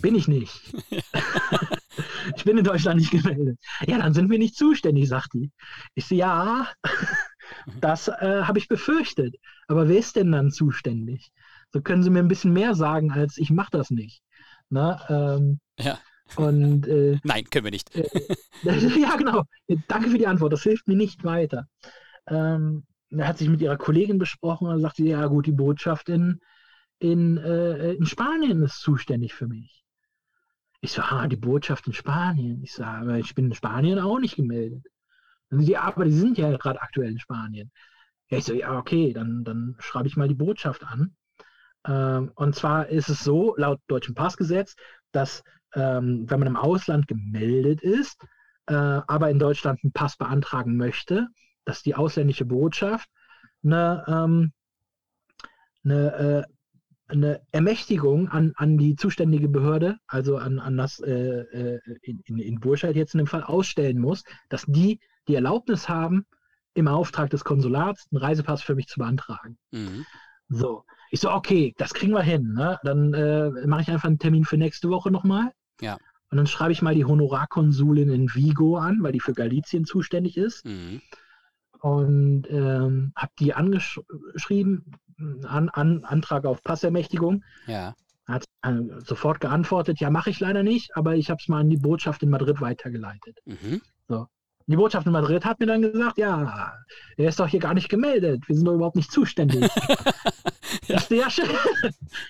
bin 0.00 0.16
ich 0.16 0.26
nicht. 0.26 0.74
ich 2.36 2.44
bin 2.44 2.58
in 2.58 2.64
Deutschland 2.64 3.00
nicht 3.00 3.10
gemeldet. 3.10 3.58
Ja, 3.86 3.98
dann 3.98 4.14
sind 4.14 4.30
wir 4.30 4.38
nicht 4.38 4.56
zuständig, 4.56 5.08
sagt 5.08 5.34
die. 5.34 5.50
Ich 5.94 6.06
so, 6.06 6.14
ja, 6.14 6.68
das 7.80 8.08
äh, 8.08 8.42
habe 8.42 8.58
ich 8.58 8.68
befürchtet. 8.68 9.36
Aber 9.68 9.88
wer 9.88 9.98
ist 9.98 10.16
denn 10.16 10.32
dann 10.32 10.50
zuständig? 10.50 11.30
So 11.72 11.80
können 11.80 12.02
Sie 12.02 12.10
mir 12.10 12.20
ein 12.20 12.28
bisschen 12.28 12.52
mehr 12.52 12.74
sagen, 12.74 13.10
als 13.10 13.36
ich 13.36 13.50
mache 13.50 13.70
das 13.72 13.90
nicht. 13.90 14.22
Na, 14.74 14.98
ähm, 15.08 15.60
ja. 15.78 16.00
Und, 16.34 16.88
äh, 16.88 17.20
Nein, 17.22 17.44
können 17.44 17.64
wir 17.64 17.70
nicht. 17.70 17.94
Äh, 17.94 18.08
ja, 19.00 19.14
genau. 19.16 19.44
Danke 19.86 20.10
für 20.10 20.18
die 20.18 20.26
Antwort. 20.26 20.52
Das 20.52 20.64
hilft 20.64 20.88
mir 20.88 20.96
nicht 20.96 21.22
weiter. 21.22 21.68
Ähm, 22.26 22.84
er 23.10 23.28
hat 23.28 23.38
sich 23.38 23.48
mit 23.48 23.60
ihrer 23.60 23.76
Kollegin 23.76 24.18
besprochen 24.18 24.66
und 24.66 24.80
sagte, 24.80 25.04
ja 25.04 25.26
gut, 25.26 25.46
die 25.46 25.52
Botschaft 25.52 26.08
in, 26.08 26.40
in, 26.98 27.36
äh, 27.36 27.92
in 27.92 28.04
Spanien 28.04 28.64
ist 28.64 28.80
zuständig 28.80 29.32
für 29.32 29.46
mich. 29.46 29.84
Ich 30.80 30.90
so, 30.90 31.02
ah, 31.02 31.28
die 31.28 31.36
Botschaft 31.36 31.86
in 31.86 31.92
Spanien. 31.92 32.60
Ich 32.64 32.72
sage, 32.72 33.02
aber 33.02 33.18
ich 33.18 33.36
bin 33.36 33.46
in 33.46 33.54
Spanien 33.54 34.00
auch 34.00 34.18
nicht 34.18 34.34
gemeldet. 34.34 34.84
Die, 35.52 35.76
aber 35.76 36.04
die 36.04 36.10
sind 36.10 36.36
ja 36.36 36.56
gerade 36.56 36.82
aktuell 36.82 37.12
in 37.12 37.20
Spanien. 37.20 37.70
Ja, 38.28 38.38
ich 38.38 38.44
so, 38.44 38.54
ja, 38.54 38.76
okay, 38.76 39.12
dann, 39.12 39.44
dann 39.44 39.76
schreibe 39.78 40.08
ich 40.08 40.16
mal 40.16 40.26
die 40.26 40.34
Botschaft 40.34 40.82
an. 40.82 41.14
Ähm, 41.86 42.32
und 42.34 42.54
zwar 42.54 42.88
ist 42.88 43.08
es 43.08 43.20
so, 43.20 43.54
laut 43.56 43.80
deutschem 43.86 44.14
Passgesetz, 44.14 44.74
dass 45.12 45.42
ähm, 45.74 46.24
wenn 46.28 46.38
man 46.38 46.48
im 46.48 46.56
Ausland 46.56 47.08
gemeldet 47.08 47.82
ist, 47.82 48.20
äh, 48.66 48.74
aber 48.74 49.30
in 49.30 49.38
Deutschland 49.38 49.80
einen 49.82 49.92
Pass 49.92 50.16
beantragen 50.16 50.76
möchte, 50.76 51.28
dass 51.64 51.82
die 51.82 51.94
ausländische 51.94 52.44
Botschaft 52.44 53.08
eine, 53.62 54.04
ähm, 54.06 54.52
eine, 55.84 56.14
äh, 56.14 56.42
eine 57.08 57.42
Ermächtigung 57.52 58.28
an, 58.28 58.52
an 58.56 58.78
die 58.78 58.96
zuständige 58.96 59.48
Behörde, 59.48 59.98
also 60.06 60.38
an, 60.38 60.58
an 60.58 60.76
das 60.76 61.00
äh, 61.00 61.78
in, 62.02 62.20
in, 62.24 62.38
in 62.38 62.60
Burscheid 62.60 62.96
jetzt 62.96 63.14
in 63.14 63.18
dem 63.18 63.26
Fall 63.26 63.42
ausstellen 63.42 63.98
muss, 63.98 64.24
dass 64.48 64.64
die 64.66 65.00
die 65.28 65.34
Erlaubnis 65.34 65.88
haben, 65.88 66.26
im 66.74 66.88
Auftrag 66.88 67.30
des 67.30 67.44
Konsulats 67.44 68.06
einen 68.10 68.20
Reisepass 68.20 68.62
für 68.62 68.74
mich 68.74 68.88
zu 68.88 68.98
beantragen. 68.98 69.58
Mhm. 69.70 70.04
So, 70.48 70.84
ich 71.14 71.20
so, 71.20 71.30
okay, 71.30 71.72
das 71.78 71.94
kriegen 71.94 72.12
wir 72.12 72.22
hin. 72.22 72.54
Ne? 72.54 72.76
Dann 72.82 73.14
äh, 73.14 73.50
mache 73.68 73.82
ich 73.82 73.88
einfach 73.88 74.08
einen 74.08 74.18
Termin 74.18 74.44
für 74.44 74.56
nächste 74.56 74.90
Woche 74.90 75.12
nochmal. 75.12 75.52
Ja. 75.80 75.96
Und 76.30 76.38
dann 76.38 76.48
schreibe 76.48 76.72
ich 76.72 76.82
mal 76.82 76.96
die 76.96 77.04
Honorarkonsulin 77.04 78.10
in 78.10 78.34
Vigo 78.34 78.78
an, 78.78 78.98
weil 79.00 79.12
die 79.12 79.20
für 79.20 79.32
Galizien 79.32 79.84
zuständig 79.84 80.36
ist. 80.36 80.64
Mhm. 80.64 81.00
Und 81.80 82.50
ähm, 82.50 83.12
habe 83.14 83.32
die 83.38 83.54
angeschrieben, 83.54 84.96
an, 85.44 85.68
an, 85.68 86.02
Antrag 86.04 86.46
auf 86.46 86.64
Passermächtigung. 86.64 87.44
Ja. 87.68 87.94
Hat 88.26 88.44
äh, 88.62 88.72
sofort 88.98 89.38
geantwortet, 89.38 90.00
ja, 90.00 90.10
mache 90.10 90.30
ich 90.30 90.40
leider 90.40 90.64
nicht, 90.64 90.96
aber 90.96 91.14
ich 91.14 91.30
habe 91.30 91.38
es 91.40 91.46
mal 91.46 91.60
an 91.60 91.70
die 91.70 91.76
Botschaft 91.76 92.24
in 92.24 92.30
Madrid 92.30 92.60
weitergeleitet. 92.60 93.38
Mhm. 93.44 93.80
So. 94.08 94.26
Die 94.66 94.76
Botschaft 94.76 95.06
in 95.06 95.12
Madrid 95.12 95.44
hat 95.44 95.60
mir 95.60 95.66
dann 95.66 95.82
gesagt, 95.82 96.16
ja, 96.16 96.74
er 97.16 97.28
ist 97.28 97.38
doch 97.38 97.48
hier 97.48 97.60
gar 97.60 97.74
nicht 97.74 97.90
gemeldet. 97.90 98.42
Wir 98.46 98.56
sind 98.56 98.64
doch 98.64 98.74
überhaupt 98.74 98.96
nicht 98.96 99.12
zuständig. 99.12 99.70
ja. 100.88 101.02
ja, 101.10 101.28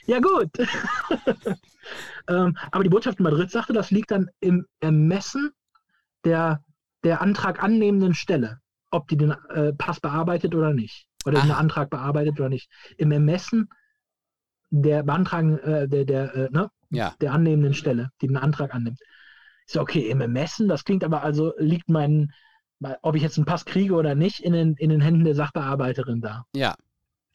ja, 0.06 0.18
gut. 0.20 0.50
ähm, 2.28 2.56
aber 2.72 2.82
die 2.82 2.90
Botschaft 2.90 3.18
in 3.20 3.24
Madrid 3.24 3.50
sagte, 3.50 3.72
das 3.72 3.90
liegt 3.92 4.10
dann 4.10 4.30
im 4.40 4.66
Ermessen 4.80 5.52
der, 6.24 6.62
der 7.04 7.20
Antrag 7.20 7.62
annehmenden 7.62 8.14
Stelle, 8.14 8.58
ob 8.90 9.06
die 9.08 9.16
den 9.16 9.30
äh, 9.50 9.72
Pass 9.72 10.00
bearbeitet 10.00 10.54
oder 10.56 10.72
nicht. 10.72 11.06
oder 11.24 11.38
Aha. 11.38 11.46
den 11.46 11.52
Antrag 11.52 11.90
bearbeitet 11.90 12.40
oder 12.40 12.48
nicht. 12.48 12.68
Im 12.98 13.12
Ermessen 13.12 13.68
der 14.70 15.04
beantragen, 15.04 15.58
äh, 15.58 15.88
der, 15.88 16.04
der, 16.04 16.34
äh, 16.34 16.48
ne, 16.50 16.68
Ja. 16.90 17.14
der 17.20 17.32
annehmenden 17.32 17.74
Stelle, 17.74 18.10
die 18.20 18.26
den 18.26 18.36
Antrag 18.36 18.74
annimmt. 18.74 18.98
Ich 19.66 19.72
so, 19.72 19.80
okay, 19.80 20.08
im 20.10 20.20
Ermessen, 20.20 20.68
das 20.68 20.84
klingt 20.84 21.04
aber 21.04 21.22
also, 21.22 21.52
liegt 21.58 21.88
mein, 21.88 22.32
ob 23.02 23.16
ich 23.16 23.22
jetzt 23.22 23.38
einen 23.38 23.46
Pass 23.46 23.64
kriege 23.64 23.94
oder 23.94 24.14
nicht, 24.14 24.40
in 24.40 24.52
den, 24.52 24.74
in 24.74 24.90
den 24.90 25.00
Händen 25.00 25.24
der 25.24 25.34
Sachbearbeiterin 25.34 26.20
da. 26.20 26.44
Ja. 26.54 26.74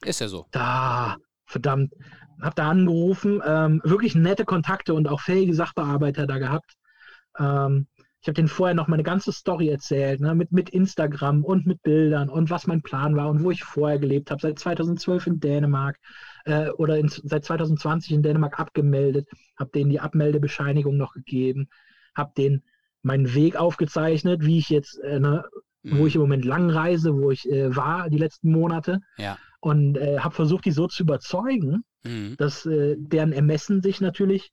Ist 0.04 0.20
ja 0.20 0.28
so. 0.28 0.46
Da, 0.50 1.16
verdammt. 1.44 1.92
Hab 2.40 2.54
da 2.54 2.70
angerufen, 2.70 3.42
ähm, 3.44 3.82
wirklich 3.84 4.14
nette 4.14 4.44
Kontakte 4.44 4.94
und 4.94 5.08
auch 5.08 5.20
fähige 5.20 5.54
Sachbearbeiter 5.54 6.26
da 6.26 6.38
gehabt. 6.38 6.72
Ähm, 7.38 7.86
ich 8.22 8.28
habe 8.28 8.34
denen 8.34 8.48
vorher 8.48 8.74
noch 8.74 8.88
meine 8.88 9.02
ganze 9.02 9.32
Story 9.32 9.68
erzählt, 9.68 10.20
ne, 10.20 10.34
mit, 10.34 10.52
mit 10.52 10.70
Instagram 10.70 11.42
und 11.42 11.66
mit 11.66 11.82
Bildern 11.82 12.28
und 12.28 12.50
was 12.50 12.66
mein 12.66 12.82
Plan 12.82 13.16
war 13.16 13.30
und 13.30 13.42
wo 13.42 13.50
ich 13.50 13.64
vorher 13.64 13.98
gelebt 13.98 14.30
habe, 14.30 14.40
seit 14.40 14.58
2012 14.58 15.26
in 15.26 15.40
Dänemark 15.40 15.96
äh, 16.44 16.68
oder 16.70 16.98
in, 16.98 17.08
seit 17.08 17.44
2020 17.44 18.12
in 18.12 18.22
Dänemark 18.22 18.60
abgemeldet, 18.60 19.26
habe 19.58 19.70
denen 19.70 19.90
die 19.90 20.00
Abmeldebescheinigung 20.00 20.98
noch 20.98 21.14
gegeben, 21.14 21.68
habe 22.16 22.32
denen 22.36 22.62
meinen 23.02 23.32
Weg 23.34 23.56
aufgezeichnet, 23.56 24.42
wie 24.44 24.58
ich 24.58 24.68
jetzt, 24.70 24.98
äh, 25.00 25.20
ne, 25.20 25.44
wo 25.82 26.02
Mhm. 26.02 26.06
ich 26.06 26.14
im 26.14 26.20
Moment 26.20 26.44
lang 26.44 26.70
reise, 26.70 27.14
wo 27.14 27.30
ich 27.30 27.48
äh, 27.50 27.74
war 27.74 28.10
die 28.10 28.18
letzten 28.18 28.52
Monate 28.52 29.00
Ja. 29.16 29.38
und 29.60 29.96
äh, 29.96 30.18
habe 30.18 30.34
versucht, 30.34 30.64
die 30.66 30.72
so 30.72 30.86
zu 30.86 31.02
überzeugen, 31.04 31.82
Mhm. 32.04 32.34
dass 32.38 32.66
äh, 32.66 32.96
deren 32.98 33.32
Ermessen 33.32 33.82
sich 33.82 34.00
natürlich 34.00 34.50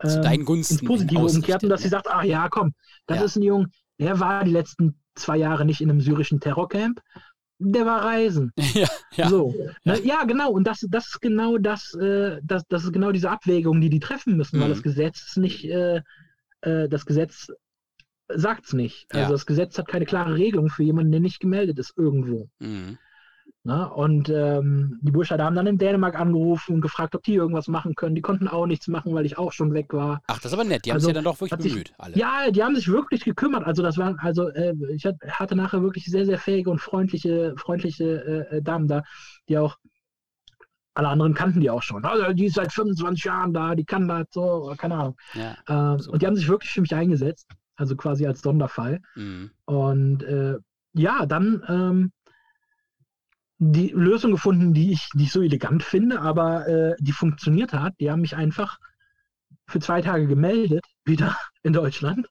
Zu 0.00 0.16
ähm, 0.16 0.22
deinen 0.22 0.44
Gunsten. 0.44 0.74
ins 0.78 0.84
Positive 0.84 1.20
umkehrt 1.20 1.62
und 1.64 1.70
dass 1.70 1.82
sie 1.82 1.88
sagt, 1.88 2.08
ach 2.08 2.24
ja, 2.24 2.48
komm, 2.48 2.72
das 3.06 3.18
Ja. 3.18 3.24
ist 3.24 3.36
ein 3.36 3.42
Junge, 3.42 3.66
der 3.98 4.18
war 4.20 4.44
die 4.44 4.50
letzten 4.52 5.00
zwei 5.14 5.36
Jahre 5.38 5.64
nicht 5.64 5.80
in 5.80 5.90
einem 5.90 6.00
syrischen 6.00 6.40
Terrorcamp, 6.40 7.00
der 7.58 7.86
war 7.86 8.04
reisen. 8.04 8.52
ja, 8.74 8.88
ja. 9.16 9.28
So, 9.28 9.54
ne? 9.84 10.00
ja, 10.04 10.24
genau, 10.24 10.50
und 10.52 10.64
das, 10.64 10.84
das 10.88 11.06
ist 11.08 11.20
genau 11.20 11.58
das, 11.58 11.94
äh, 11.94 12.38
das, 12.44 12.62
das 12.68 12.84
ist 12.84 12.92
genau 12.92 13.10
diese 13.12 13.30
Abwägung, 13.30 13.80
die 13.80 13.90
die 13.90 14.00
treffen 14.00 14.36
müssen, 14.36 14.60
weil 14.60 14.68
Mhm. 14.68 14.72
das 14.74 14.82
Gesetz 14.82 15.22
ist 15.22 15.36
nicht, 15.38 15.64
äh, 15.64 16.02
äh, 16.62 16.88
das 16.88 17.06
Gesetz 17.06 17.48
sagt 18.28 18.66
es 18.66 18.72
nicht. 18.72 19.06
Also 19.10 19.24
Ja. 19.24 19.30
das 19.30 19.46
Gesetz 19.46 19.78
hat 19.78 19.88
keine 19.88 20.04
klare 20.04 20.34
Regelung 20.34 20.68
für 20.68 20.82
jemanden, 20.82 21.12
der 21.12 21.20
nicht 21.20 21.40
gemeldet 21.40 21.78
ist 21.78 21.94
irgendwo. 21.96 22.48
Mhm. 22.58 22.98
Ne? 23.64 23.90
Und 23.90 24.28
ähm, 24.28 24.98
die 25.02 25.10
Burscheider 25.10 25.44
haben 25.44 25.56
dann 25.56 25.66
in 25.66 25.78
Dänemark 25.78 26.18
angerufen 26.18 26.74
und 26.76 26.80
gefragt, 26.80 27.14
ob 27.14 27.22
die 27.22 27.34
irgendwas 27.34 27.66
machen 27.68 27.94
können. 27.94 28.14
Die 28.14 28.20
konnten 28.20 28.46
auch 28.48 28.66
nichts 28.66 28.86
machen, 28.88 29.14
weil 29.14 29.26
ich 29.26 29.36
auch 29.36 29.52
schon 29.52 29.72
weg 29.74 29.92
war. 29.92 30.20
Ach, 30.26 30.36
das 30.36 30.46
ist 30.46 30.52
aber 30.52 30.64
nett. 30.64 30.84
Die 30.84 30.90
haben 30.90 30.96
Also, 30.96 31.06
sich 31.06 31.14
ja 31.14 31.14
dann 31.14 31.24
doch 31.24 31.36
wirklich 31.40 31.52
hat 31.52 31.62
sich- 31.62 31.72
bemüht, 31.72 31.92
alle. 31.98 32.16
Ja, 32.16 32.50
die 32.50 32.62
haben 32.62 32.74
sich 32.76 32.88
wirklich 32.88 33.24
gekümmert. 33.24 33.64
Also 33.64 33.82
das 33.82 33.96
waren, 33.98 34.18
also 34.20 34.48
äh, 34.48 34.74
ich 34.94 35.04
hat- 35.06 35.16
hatte 35.26 35.56
nachher 35.56 35.82
wirklich 35.82 36.04
sehr, 36.06 36.24
sehr 36.24 36.38
fähige 36.38 36.70
und 36.70 36.80
freundliche, 36.80 37.54
freundliche 37.56 38.46
äh, 38.50 38.56
äh, 38.58 38.62
Damen 38.62 38.86
da, 38.88 39.02
die 39.48 39.58
auch 39.58 39.76
alle 40.98 41.08
anderen 41.08 41.32
kannten 41.32 41.60
die 41.60 41.70
auch 41.70 41.82
schon. 41.82 42.04
Also 42.04 42.32
die 42.32 42.46
ist 42.46 42.56
seit 42.56 42.72
25 42.72 43.24
Jahren 43.24 43.54
da, 43.54 43.76
die 43.76 43.84
kann 43.84 44.08
das 44.08 44.26
so, 44.32 44.74
keine 44.76 44.96
Ahnung. 44.96 45.16
Ja. 45.34 45.56
Ähm, 45.68 46.00
und 46.10 46.20
die 46.20 46.26
haben 46.26 46.34
sich 46.34 46.48
wirklich 46.48 46.72
für 46.72 46.80
mich 46.80 46.92
eingesetzt, 46.94 47.48
also 47.76 47.94
quasi 47.94 48.26
als 48.26 48.40
Sonderfall. 48.42 49.00
Mhm. 49.14 49.52
Und 49.64 50.22
äh, 50.24 50.56
ja, 50.94 51.24
dann 51.26 51.62
ähm, 51.68 52.12
die 53.58 53.88
Lösung 53.90 54.32
gefunden, 54.32 54.74
die 54.74 54.90
ich 54.92 55.08
nicht 55.14 55.32
so 55.32 55.40
elegant 55.40 55.84
finde, 55.84 56.20
aber 56.20 56.66
äh, 56.66 56.96
die 56.98 57.12
funktioniert 57.12 57.72
hat. 57.72 57.94
Die 58.00 58.10
haben 58.10 58.20
mich 58.20 58.34
einfach 58.36 58.78
für 59.68 59.78
zwei 59.78 60.02
Tage 60.02 60.26
gemeldet, 60.26 60.84
wieder 61.04 61.36
in 61.62 61.72
Deutschland. 61.72 62.26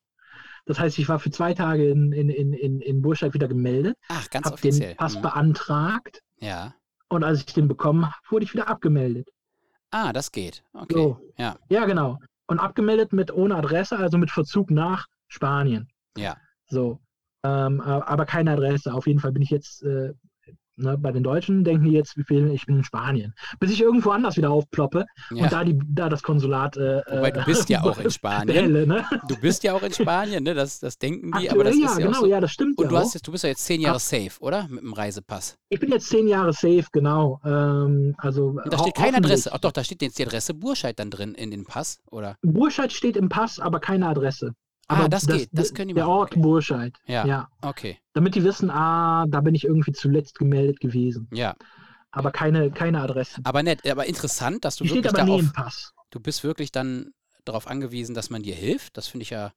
Das 0.66 0.78
heißt, 0.78 1.00
ich 1.00 1.08
war 1.08 1.20
für 1.20 1.32
zwei 1.32 1.54
Tage 1.54 1.90
in, 1.90 2.12
in, 2.12 2.30
in, 2.30 2.82
in, 2.82 3.02
Burscheid 3.02 3.34
wieder 3.34 3.48
gemeldet, 3.48 3.96
Ach, 4.10 4.30
ganz 4.30 4.46
habe 4.46 4.56
offiziell. 4.56 4.90
den 4.90 4.98
Pass 4.98 5.16
Mhm. 5.16 5.22
beantragt 5.22 6.22
Ja. 6.40 6.74
Und 7.10 7.24
als 7.24 7.40
ich 7.40 7.54
den 7.54 7.68
bekommen 7.68 8.06
habe, 8.06 8.16
wurde 8.30 8.46
ich 8.46 8.54
wieder 8.54 8.68
abgemeldet. 8.68 9.30
Ah, 9.92 10.12
das 10.14 10.32
geht. 10.32 10.64
Okay. 10.74 10.94
So. 10.94 11.20
Ja. 11.38 11.58
Ja, 11.70 11.86
genau. 11.86 12.18
Und 12.48 12.60
abgemeldet 12.60 13.14
mit 13.14 13.32
ohne 13.32 13.56
Adresse, 13.56 13.98
also 13.98 14.18
mit 14.18 14.32
Verzug 14.32 14.72
nach 14.72 15.08
Spanien. 15.28 15.90
Ja. 16.18 16.38
So. 16.68 17.00
Ähm, 17.44 17.82
aber 17.82 18.26
keine 18.26 18.52
Adresse. 18.52 18.94
Auf 18.94 19.08
jeden 19.08 19.20
Fall 19.20 19.32
bin 19.32 19.42
ich 19.42 19.50
jetzt 19.50 19.84
äh, 19.84 20.14
ne, 20.78 20.98
bei 20.98 21.12
den 21.12 21.24
Deutschen, 21.24 21.64
denken 21.64 21.86
die 21.86 21.92
jetzt, 21.92 22.18
ich 22.18 22.26
bin, 22.26 22.50
ich 22.52 22.66
bin 22.66 22.78
in 22.78 22.84
Spanien. 22.84 23.34
Bis 23.60 23.72
ich 23.72 23.82
irgendwo 23.82 24.12
anders 24.12 24.38
wieder 24.38 24.52
aufploppe 24.52 25.06
ja. 25.32 25.44
und 25.44 25.52
da, 25.52 25.64
die, 25.64 25.80
da 25.88 26.10
das 26.10 26.24
Konsulat. 26.24 26.78
Äh, 26.78 27.02
Wobei 27.10 27.32
du 27.32 27.44
bist 27.44 27.70
ja 27.70 27.84
auch 27.84 27.98
in 27.98 28.12
Spanien. 28.12 28.48
Bälle, 28.48 28.88
ne? 28.88 29.06
Du 29.28 29.36
bist 29.40 29.64
ja 29.64 29.74
auch 29.74 29.84
in 29.84 29.94
Spanien, 29.94 30.44
ne? 30.44 30.54
Das, 30.54 30.80
das 30.80 30.98
denken 30.98 31.28
die, 31.28 31.34
Aktuell, 31.34 31.52
aber 31.52 31.64
das 31.66 31.78
ja, 31.78 31.86
ist 31.86 32.00
ja 32.00 32.06
genau, 32.06 32.20
so. 32.20 32.26
ja, 32.28 32.40
das 32.40 32.52
stimmt 32.52 32.78
Und 32.78 32.86
ja 32.86 32.90
du, 32.90 32.98
hast 32.98 33.14
jetzt, 33.14 33.28
du 33.28 33.32
bist 33.32 33.44
ja 33.44 33.50
jetzt 33.50 33.66
zehn 33.66 33.82
Jahre 33.82 34.00
safe, 34.00 34.32
oder? 34.40 34.68
Mit 34.70 34.82
dem 34.82 34.94
Reisepass. 34.94 35.58
Ich 35.70 35.80
bin 35.80 35.92
jetzt 35.92 36.10
zehn 36.10 36.28
Jahre 36.28 36.54
safe, 36.54 36.86
genau. 36.92 37.40
Ähm, 37.44 38.16
also 38.18 38.60
Und 38.64 38.72
da 38.72 38.78
steht 38.78 38.96
keine. 38.96 39.18
Adresse. 39.18 39.52
Ach 39.52 39.58
doch, 39.58 39.72
da 39.72 39.84
steht 39.84 40.02
jetzt 40.04 40.20
die 40.20 40.26
Adresse 40.26 40.54
Burscheid 40.54 41.00
dann 41.00 41.10
drin 41.10 41.34
in 41.34 41.50
den 41.50 41.66
Pass, 41.66 42.00
oder? 42.12 42.36
Burscheid 42.44 42.94
steht 42.94 43.18
im 43.18 43.30
Pass, 43.30 43.60
aber 43.60 43.80
keine 43.80 44.08
Adresse. 44.08 44.54
Ah, 44.88 45.00
Aber 45.00 45.10
das 45.10 45.28
geht, 45.28 45.50
das 45.52 45.74
können 45.74 45.90
die 45.90 45.94
Der 45.96 46.06
machen, 46.06 46.14
Ort 46.18 46.32
okay. 46.32 46.40
Burscheid. 46.42 46.94
Ja. 47.06 47.26
ja. 47.26 47.50
Okay. 47.62 48.00
Damit 48.14 48.36
die 48.36 48.44
wissen, 48.44 48.70
ah, 48.70 49.26
da 49.28 49.42
bin 49.42 49.54
ich 49.54 49.66
irgendwie 49.66 49.92
zuletzt 49.92 50.38
gemeldet 50.40 50.80
gewesen. 50.80 51.28
Ja. 51.34 51.56
Aber 52.12 52.32
keine, 52.32 52.72
keine 52.72 53.02
Adresse. 53.02 53.42
Aber 53.44 53.64
nett, 53.64 53.86
aber 53.90 54.06
interessant, 54.06 54.64
dass 54.64 54.78
du 54.78 54.86
Die 54.86 54.92
wirklich 54.92 55.10
aber 55.10 55.18
da 55.18 55.26
nie 55.26 55.40
im 55.40 55.48
auf, 55.48 55.54
Pass. 55.54 55.94
du 56.10 56.20
bist 56.20 56.44
wirklich 56.44 56.72
dann 56.72 57.12
darauf 57.44 57.68
angewiesen, 57.68 58.16
dass 58.16 58.30
man 58.30 58.44
dir 58.44 58.56
hilft. 58.56 58.98
Das 58.98 59.08
finde 59.08 59.24
ich 59.24 59.30
ja 59.30 59.52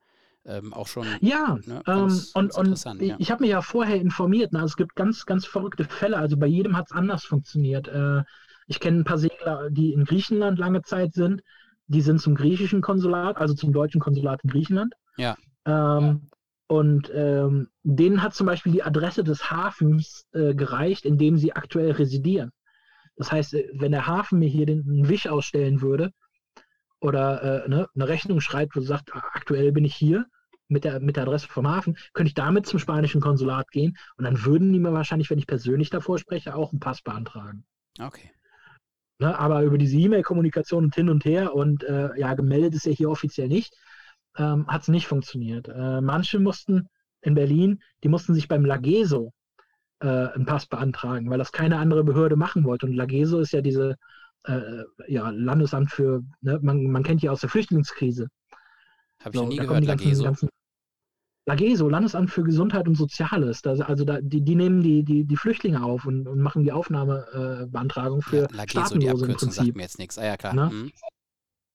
ähm, 0.45 0.73
auch 0.75 0.89
schon. 0.89 1.07
Ja, 1.21 1.59
Ne, 1.67 1.83
ähm, 1.87 2.21
und, 2.35 2.55
und 2.55 2.67
interessant, 2.67 3.01
ich, 3.03 3.09
ja. 3.11 3.17
ich 3.19 3.31
habe 3.31 3.43
mich 3.43 3.51
ja 3.51 3.63
vorher 3.63 3.97
informiert. 4.01 4.53
Ne? 4.53 4.63
Es 4.65 4.77
gibt 4.77 4.97
ganz, 4.97 5.27
ganz 5.27 5.47
verrückte 5.47 5.85
Fälle. 5.85 6.17
Also 6.17 6.37
bei 6.37 6.47
jedem 6.47 6.77
hat 6.77 6.87
es 6.87 6.93
anders 6.93 7.25
funktioniert. 7.25 7.89
Äh, 7.89 8.23
ich 8.67 8.81
kenne 8.81 8.99
ein 9.01 9.05
paar 9.05 9.19
Segler, 9.19 9.71
die 9.71 9.93
in 9.93 10.05
Griechenland 10.05 10.59
lange 10.59 10.83
Zeit 10.83 11.15
sind. 11.15 11.43
Die 11.87 12.01
sind 12.03 12.21
zum 12.21 12.35
griechischen 12.37 12.83
Konsulat, 12.83 13.37
also 13.39 13.55
zum 13.55 13.73
deutschen 13.73 14.01
Konsulat 14.01 14.41
in 14.45 14.51
Griechenland. 14.51 14.95
Ja. 15.21 15.37
Ähm, 15.67 16.29
und 16.67 17.11
ähm, 17.15 17.69
denen 17.83 18.23
hat 18.23 18.35
zum 18.35 18.47
Beispiel 18.47 18.73
die 18.73 18.83
Adresse 18.83 19.25
des 19.25 19.51
Hafens 19.51 20.27
äh, 20.33 20.55
gereicht, 20.55 21.05
in 21.05 21.19
dem 21.19 21.37
sie 21.37 21.53
aktuell 21.53 21.91
residieren. 21.91 22.53
Das 23.17 23.31
heißt, 23.31 23.55
äh, 23.55 23.69
wenn 23.75 23.93
der 23.93 24.07
Hafen 24.07 24.39
mir 24.39 24.49
hier 24.49 24.67
den, 24.67 24.85
einen 24.89 25.09
Wisch 25.09 25.27
ausstellen 25.27 25.83
würde 25.83 26.13
oder 27.01 27.65
äh, 27.65 27.69
ne, 27.69 27.89
eine 27.95 28.09
Rechnung 28.09 28.41
schreibt, 28.41 28.77
wo 28.77 28.81
sagt, 28.81 29.15
ah, 29.15 29.23
aktuell 29.33 29.73
bin 29.73 29.85
ich 29.85 29.95
hier 29.95 30.27
mit 30.69 30.85
der, 30.85 31.01
mit 31.01 31.17
der 31.17 31.25
Adresse 31.25 31.49
vom 31.49 31.69
Hafen, 31.69 31.97
könnte 32.13 32.29
ich 32.29 32.35
damit 32.35 32.67
zum 32.67 32.79
spanischen 32.79 33.21
Konsulat 33.21 33.71
gehen 33.71 33.97
und 34.17 34.25
dann 34.25 34.45
würden 34.45 34.73
die 34.73 34.79
mir 34.79 34.93
wahrscheinlich, 34.93 35.29
wenn 35.29 35.39
ich 35.39 35.47
persönlich 35.47 35.91
davor 35.91 36.19
spreche, 36.19 36.55
auch 36.55 36.73
einen 36.73 36.81
Pass 36.81 37.03
beantragen. 37.03 37.65
Okay. 37.99 38.31
Ne, 39.19 39.39
aber 39.39 39.65
über 39.65 39.77
diese 39.77 39.99
E-Mail-Kommunikation 39.99 40.85
und 40.85 40.95
hin 40.95 41.11
und 41.11 41.25
her 41.27 41.55
und 41.55 41.83
äh, 41.83 42.17
ja, 42.17 42.33
gemeldet 42.35 42.75
ist 42.75 42.87
ja 42.87 42.93
hier 42.93 43.11
offiziell 43.11 43.49
nicht, 43.49 43.77
ähm, 44.37 44.67
hat 44.69 44.83
es 44.83 44.89
nicht 44.89 45.07
funktioniert. 45.07 45.69
Äh, 45.69 46.01
manche 46.01 46.39
mussten 46.39 46.89
in 47.23 47.35
Berlin, 47.35 47.83
die 48.03 48.09
mussten 48.09 48.35
sich 48.35 48.49
beim 48.49 48.65
Lageso 48.65 49.33
äh, 50.01 50.07
einen 50.09 50.47
Pass 50.47 50.67
beantragen, 50.67 51.29
weil 51.31 51.39
das 51.39 51.53
keine 51.53 51.79
andere 51.79 52.05
Behörde 52.05 52.37
machen 52.37 52.65
wollte. 52.65 52.87
Und 52.87 52.95
Lageso 52.95 53.41
ist 53.41 53.53
ja 53.53 53.61
diese 53.61 53.97
äh, 54.45 54.83
ja, 55.09 55.31
Landesamt 55.31 55.91
für, 55.91 56.23
ne, 56.41 56.59
man, 56.63 56.85
man 56.85 57.03
kennt 57.03 57.23
ja 57.23 57.31
aus 57.31 57.41
der 57.41 57.51
Flüchtlingskrise. 57.51 58.29
Habe 59.23 59.37
ich 59.37 59.39
So, 59.41 59.47
nie 59.47 59.57
gehört, 59.59 59.83
die 59.83 59.87
ganzen, 59.87 60.05
Lageso. 60.07 60.25
ganzen 60.25 60.49
Lageso, 61.47 61.89
Landesamt 61.89 62.31
für 62.31 62.43
Gesundheit 62.45 62.87
und 62.89 62.95
Soziales. 62.95 63.61
Das, 63.63 63.81
also 63.81 64.05
da, 64.05 64.21
die, 64.23 64.43
die 64.43 64.55
nehmen 64.55 64.83
die, 64.83 65.03
die, 65.05 65.25
die 65.25 65.37
Flüchtlinge 65.37 65.83
auf 65.83 66.07
und, 66.07 66.27
und 66.29 66.39
machen 66.41 66.63
die 66.65 66.73
Aufnahmebeantragung 66.73 68.21
äh, 68.21 68.23
für 68.23 68.49
Ja, 68.49 68.49
Lageso, 68.53 68.97
die 68.99 69.09
Staatenlose 69.09 69.27
im 69.27 69.33
Abkürzung 69.33 69.51
sagt 69.51 69.73
Prinzip. 69.73 69.77
mir 69.77 69.83
jetzt 69.83 69.99
nichts. 69.99 70.17
Ah 70.19 70.25
ja, 70.25 70.37
klar. 70.37 70.55
Ne? 70.55 70.71
Mhm. 70.71 70.93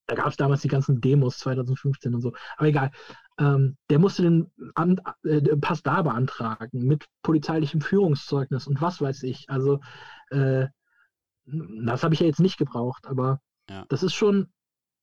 Da 0.07 0.15
gab 0.15 0.27
es 0.27 0.37
damals 0.37 0.61
die 0.61 0.67
ganzen 0.67 1.01
Demos 1.01 1.37
2015 1.39 2.13
und 2.13 2.21
so. 2.21 2.33
Aber 2.57 2.67
egal. 2.67 2.91
Ähm, 3.37 3.75
der 3.89 3.99
musste 3.99 4.21
den 4.21 4.51
An 4.75 5.01
äh, 5.23 5.41
Pass 5.57 5.83
da 5.83 6.01
beantragen 6.03 6.85
mit 6.87 7.05
polizeilichem 7.21 7.81
Führungszeugnis 7.81 8.65
und 8.67 8.81
was 8.81 9.01
weiß 9.01 9.23
ich. 9.23 9.49
Also 9.49 9.81
äh, 10.29 10.67
das 11.45 12.03
habe 12.03 12.13
ich 12.13 12.21
ja 12.21 12.27
jetzt 12.27 12.39
nicht 12.39 12.57
gebraucht, 12.57 13.05
aber 13.07 13.39
Ja. 13.69 13.85
das 13.89 14.03
ist 14.03 14.13
schon 14.13 14.47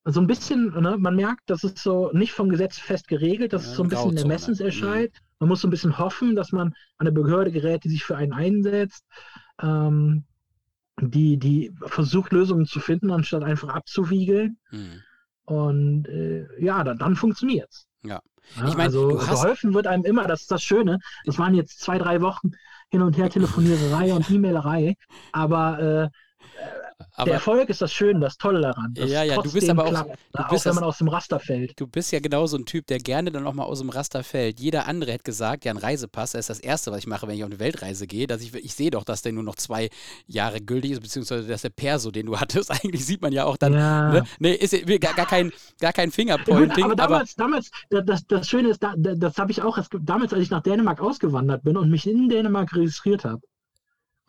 so 0.05 0.21
ein 0.21 0.27
bisschen, 0.27 0.73
ne, 0.81 0.97
man 0.99 1.15
merkt, 1.15 1.43
das 1.47 1.63
ist 1.63 1.79
so 1.79 2.11
nicht 2.13 2.33
vom 2.33 2.49
Gesetz 2.49 2.79
fest 2.79 3.07
geregelt, 3.07 3.53
das 3.53 3.65
Ja, 3.65 3.71
ist 3.71 3.77
so 3.77 3.83
ein 3.85 3.89
bisschen 3.89 4.03
Grauzone. 4.11 4.21
Ermessensentscheid. 4.23 5.13
Man 5.39 5.49
muss 5.49 5.61
so 5.61 5.69
ein 5.69 5.71
bisschen 5.71 5.99
hoffen, 5.99 6.35
dass 6.35 6.51
man 6.53 6.69
an 6.69 6.75
eine 6.99 7.13
Behörde 7.13 7.53
gerät, 7.53 7.85
die 7.85 7.91
sich 7.91 8.05
für 8.05 8.17
einen 8.17 8.33
einsetzt, 8.33 9.05
ähm, 9.61 10.25
die, 11.11 11.37
die 11.39 11.73
versucht, 11.87 12.33
Lösungen 12.33 12.67
zu 12.67 12.81
finden, 12.81 13.11
anstatt 13.11 13.43
einfach 13.43 13.69
abzuwiegeln. 13.71 14.59
Mhm. 14.71 15.03
Und 15.45 16.09
äh, 16.09 16.47
ja, 16.63 16.85
dann, 16.85 16.99
dann 16.99 17.17
funktioniert's. 17.17 17.87
Ja. 18.05 18.21
Ja, 18.57 18.69
Ich 18.69 18.77
mein, 18.77 18.87
also 18.87 19.21
hast- 19.21 19.43
geholfen 19.43 19.75
wird 19.75 19.87
einem 19.87 20.05
immer, 20.05 20.27
das 20.27 20.43
ist 20.43 20.51
das 20.51 20.63
Schöne. 20.63 20.99
Das 21.25 21.39
waren 21.39 21.55
jetzt 21.55 21.81
zwei, 21.81 21.99
drei 21.99 22.21
Wochen 22.21 22.53
hin 22.91 23.03
und 23.03 23.17
her 23.17 23.31
Telefoniererei 23.31 24.13
und 24.13 24.29
E-Mailerei, 24.31 24.97
aber 25.33 25.79
äh, 25.81 26.09
Aber 27.15 27.27
der 27.27 27.35
Erfolg 27.35 27.69
ist 27.69 27.83
das 27.83 27.93
Schöne, 27.93 28.21
das 28.21 28.37
Tolle 28.37 28.61
daran. 28.61 28.95
Ja, 28.97 29.23
ja, 29.23 29.41
du 29.41 29.53
bist 29.53 29.69
aber 29.69 29.85
auch, 29.85 29.91
klappt, 29.91 30.19
du 30.33 30.43
auch 30.43 30.49
bist 30.49 30.67
wenn 30.67 30.75
man 30.75 30.85
aus 30.85 30.99
dem 30.99 31.09
Raster 31.09 31.41
fällt. 31.41 31.79
Du 31.79 31.87
bist 31.87 32.13
ja 32.13 32.21
genau 32.21 32.47
so 32.47 32.57
ein 32.57 32.65
Typ, 32.65 32.87
der 32.87 32.99
gerne 32.99 33.31
dann 33.31 33.47
auch 33.47 33.53
mal 33.53 33.65
aus 33.65 33.81
dem 33.81 33.91
Raster 33.91 34.23
fällt. 34.23 34.61
Jeder 34.61 34.87
andere 34.87 35.13
hätte 35.13 35.25
gesagt, 35.25 35.65
ja, 35.65 35.73
ein 35.73 35.79
Reisepass 35.79 36.35
ist 36.35 36.51
das 36.51 36.61
Erste, 36.61 36.91
was 36.91 36.99
ich 36.99 37.07
mache, 37.07 37.27
wenn 37.27 37.37
ich 37.37 37.45
auf 37.45 37.51
eine 37.51 37.59
Weltreise 37.59 38.07
gehe. 38.07 38.27
Dass 38.27 38.43
ich, 38.43 38.55
ich 38.55 38.75
sehe 38.75 38.91
doch, 38.91 39.05
dass 39.05 39.23
der 39.23 39.33
nur 39.33 39.43
noch 39.43 39.57
zwei 39.57 39.91
Jahre 40.27 40.61
gültig 40.61 40.93
ist, 40.93 41.01
beziehungsweise 41.01 41.47
dass 41.47 41.63
der 41.63 41.71
Perso, 41.71 42.11
den 42.11 42.27
du 42.27 42.37
hattest, 42.41 42.71
eigentlich 42.71 43.05
sieht 43.05 43.23
man 43.23 43.33
ja 43.33 43.45
auch 43.45 43.57
dann. 43.57 43.75
Ja. 43.75 44.13
Ne? 44.13 44.25
Nee, 44.39 44.53
ist 44.53 44.73
gar, 45.01 45.15
gar, 45.15 45.27
kein, 45.27 45.53
gar 45.81 45.93
kein 45.93 46.11
Fingerpointing. 46.11 46.85
aber 46.85 46.97
damals, 46.97 47.35
aber 47.39 47.49
damals 47.49 47.71
das, 47.91 48.27
das 48.27 48.49
Schöne 48.49 48.71
ist, 48.71 48.83
das, 48.83 48.95
das 48.97 49.39
habe 49.39 49.53
ich 49.53 49.63
auch, 49.63 49.79
damals, 50.01 50.33
als 50.33 50.43
ich 50.43 50.51
nach 50.51 50.63
Dänemark 50.63 51.01
ausgewandert 51.01 51.63
bin 51.65 51.77
und 51.77 51.91
mich 51.91 52.07
in 52.07 52.29
Dänemark 52.29 52.75
registriert 52.75 53.25
habe, 53.25 53.43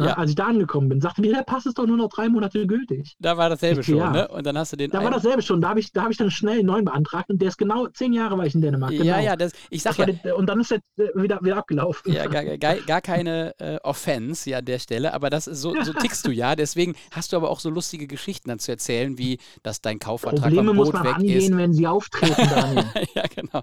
ja. 0.02 0.14
Als 0.14 0.32
ich 0.32 0.36
da 0.36 0.48
angekommen 0.48 0.89
bin, 0.89 1.02
sagte 1.02 1.22
mir, 1.22 1.34
der 1.34 1.44
Pass 1.44 1.68
ist 1.68 1.78
doch 1.78 1.86
nur 1.86 1.98
noch 1.98 2.10
drei 2.10 2.28
Monate 2.28 2.66
gültig. 2.66 3.16
Da 3.20 3.38
war 3.38 3.50
dasselbe 3.50 3.82
ich, 3.82 3.86
schon, 3.86 3.98
ja. 3.98 4.12
ne? 4.12 4.28
Und 4.28 4.46
dann 4.46 4.58
hast 4.58 4.74
du 4.74 4.76
den. 4.76 4.89
Da 4.89 5.04
war 5.04 5.12
dasselbe 5.12 5.44
schon. 5.44 5.62
Da 5.62 5.70
habe 5.70 5.80
ich, 5.80 5.91
hab 5.96 6.10
ich 6.10 6.18
dann 6.18 6.32
schnell 6.32 6.60
einen 6.60 6.66
neuen 6.66 6.86
beantragt 6.86 7.30
und 7.30 7.39
der 7.39 7.50
ist 7.50 7.58
genau 7.58 7.88
zehn 7.88 8.12
Jahre 8.12 8.36
war 8.38 8.46
ich 8.46 8.56
in 8.56 8.62
Dänemark. 8.62 8.91
Genau. 8.91 9.04
Ja, 9.04 9.20
ja, 9.20 9.36
das, 9.36 9.52
ich 9.70 9.84
sag 9.84 10.00
ja. 10.00 10.08
Den, 10.08 10.20
und 10.34 10.48
dann 10.48 10.60
ist 10.60 10.72
er 10.72 10.80
äh, 10.98 11.10
wieder, 11.14 11.39
wieder 11.44 11.58
abgelaufen. 11.58 12.12
Ja, 12.12 12.26
gar, 12.26 12.44
gar, 12.58 12.76
gar 12.78 13.02
keine 13.02 13.54
äh, 13.60 13.78
Offense 13.84 14.50
ja, 14.50 14.58
an 14.58 14.66
der 14.66 14.80
Stelle, 14.80 15.14
aber 15.14 15.30
das 15.30 15.46
ist 15.46 15.62
so, 15.62 15.76
so 15.84 15.94
tickst 16.02 16.26
du 16.26 16.32
ja. 16.32 16.56
Deswegen 16.56 16.96
hast 17.12 17.32
du 17.32 17.38
aber 17.38 17.52
auch 17.52 17.60
so 17.60 17.70
lustige 17.70 18.08
Geschichten 18.08 18.50
dann 18.50 18.58
zu 18.58 18.72
erzählen, 18.72 19.20
wie 19.20 19.38
dass 19.62 19.80
dein 19.80 20.00
Kaufvertrag 20.00 20.41
Probleme 20.41 20.70
beim 20.70 20.78
Boot 20.78 20.86
muss 20.88 20.94
man 20.94 21.04
weg 21.04 21.16
angehen, 21.18 21.38
ist. 21.38 21.58
wenn 21.58 21.74
sie 21.74 21.86
auftreten, 21.86 22.50
Daniel. 22.50 22.86
ja, 23.16 23.24
genau. 23.34 23.62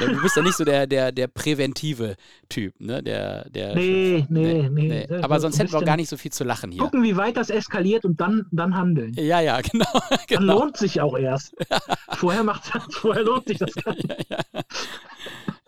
Du 0.00 0.22
bist 0.22 0.36
ja 0.36 0.42
nicht 0.42 0.56
so 0.56 0.64
der, 0.64 0.86
der, 0.86 1.12
der 1.12 1.26
präventive 1.26 2.16
Typ, 2.48 2.80
ne? 2.80 3.02
Der, 3.02 3.48
der, 3.50 3.74
nee, 3.74 4.24
nee, 4.30 4.68
nee, 4.70 5.06
nee. 5.08 5.22
Aber 5.22 5.38
sonst 5.38 5.65
hätten 5.66 5.80
wir 5.80 5.82
auch 5.82 5.86
gar 5.86 5.96
nicht 5.96 6.08
so 6.08 6.16
viel 6.16 6.32
zu 6.32 6.44
lachen 6.44 6.72
hier. 6.72 6.82
Gucken, 6.82 7.02
wie 7.02 7.16
weit 7.16 7.36
das 7.36 7.50
eskaliert 7.50 8.04
und 8.04 8.20
dann, 8.20 8.46
dann 8.50 8.76
handeln. 8.76 9.12
Ja, 9.14 9.40
ja, 9.40 9.60
genau. 9.60 9.84
genau. 10.26 10.40
Dann 10.40 10.44
lohnt 10.44 10.76
sich 10.76 11.00
auch 11.00 11.16
erst. 11.16 11.54
vorher, 12.10 12.42
macht, 12.42 12.64
vorher 12.92 13.22
lohnt 13.22 13.48
sich 13.48 13.58
das 13.58 13.74
gar 13.74 13.94
nicht. 13.94 14.08
Ja, 14.28 14.38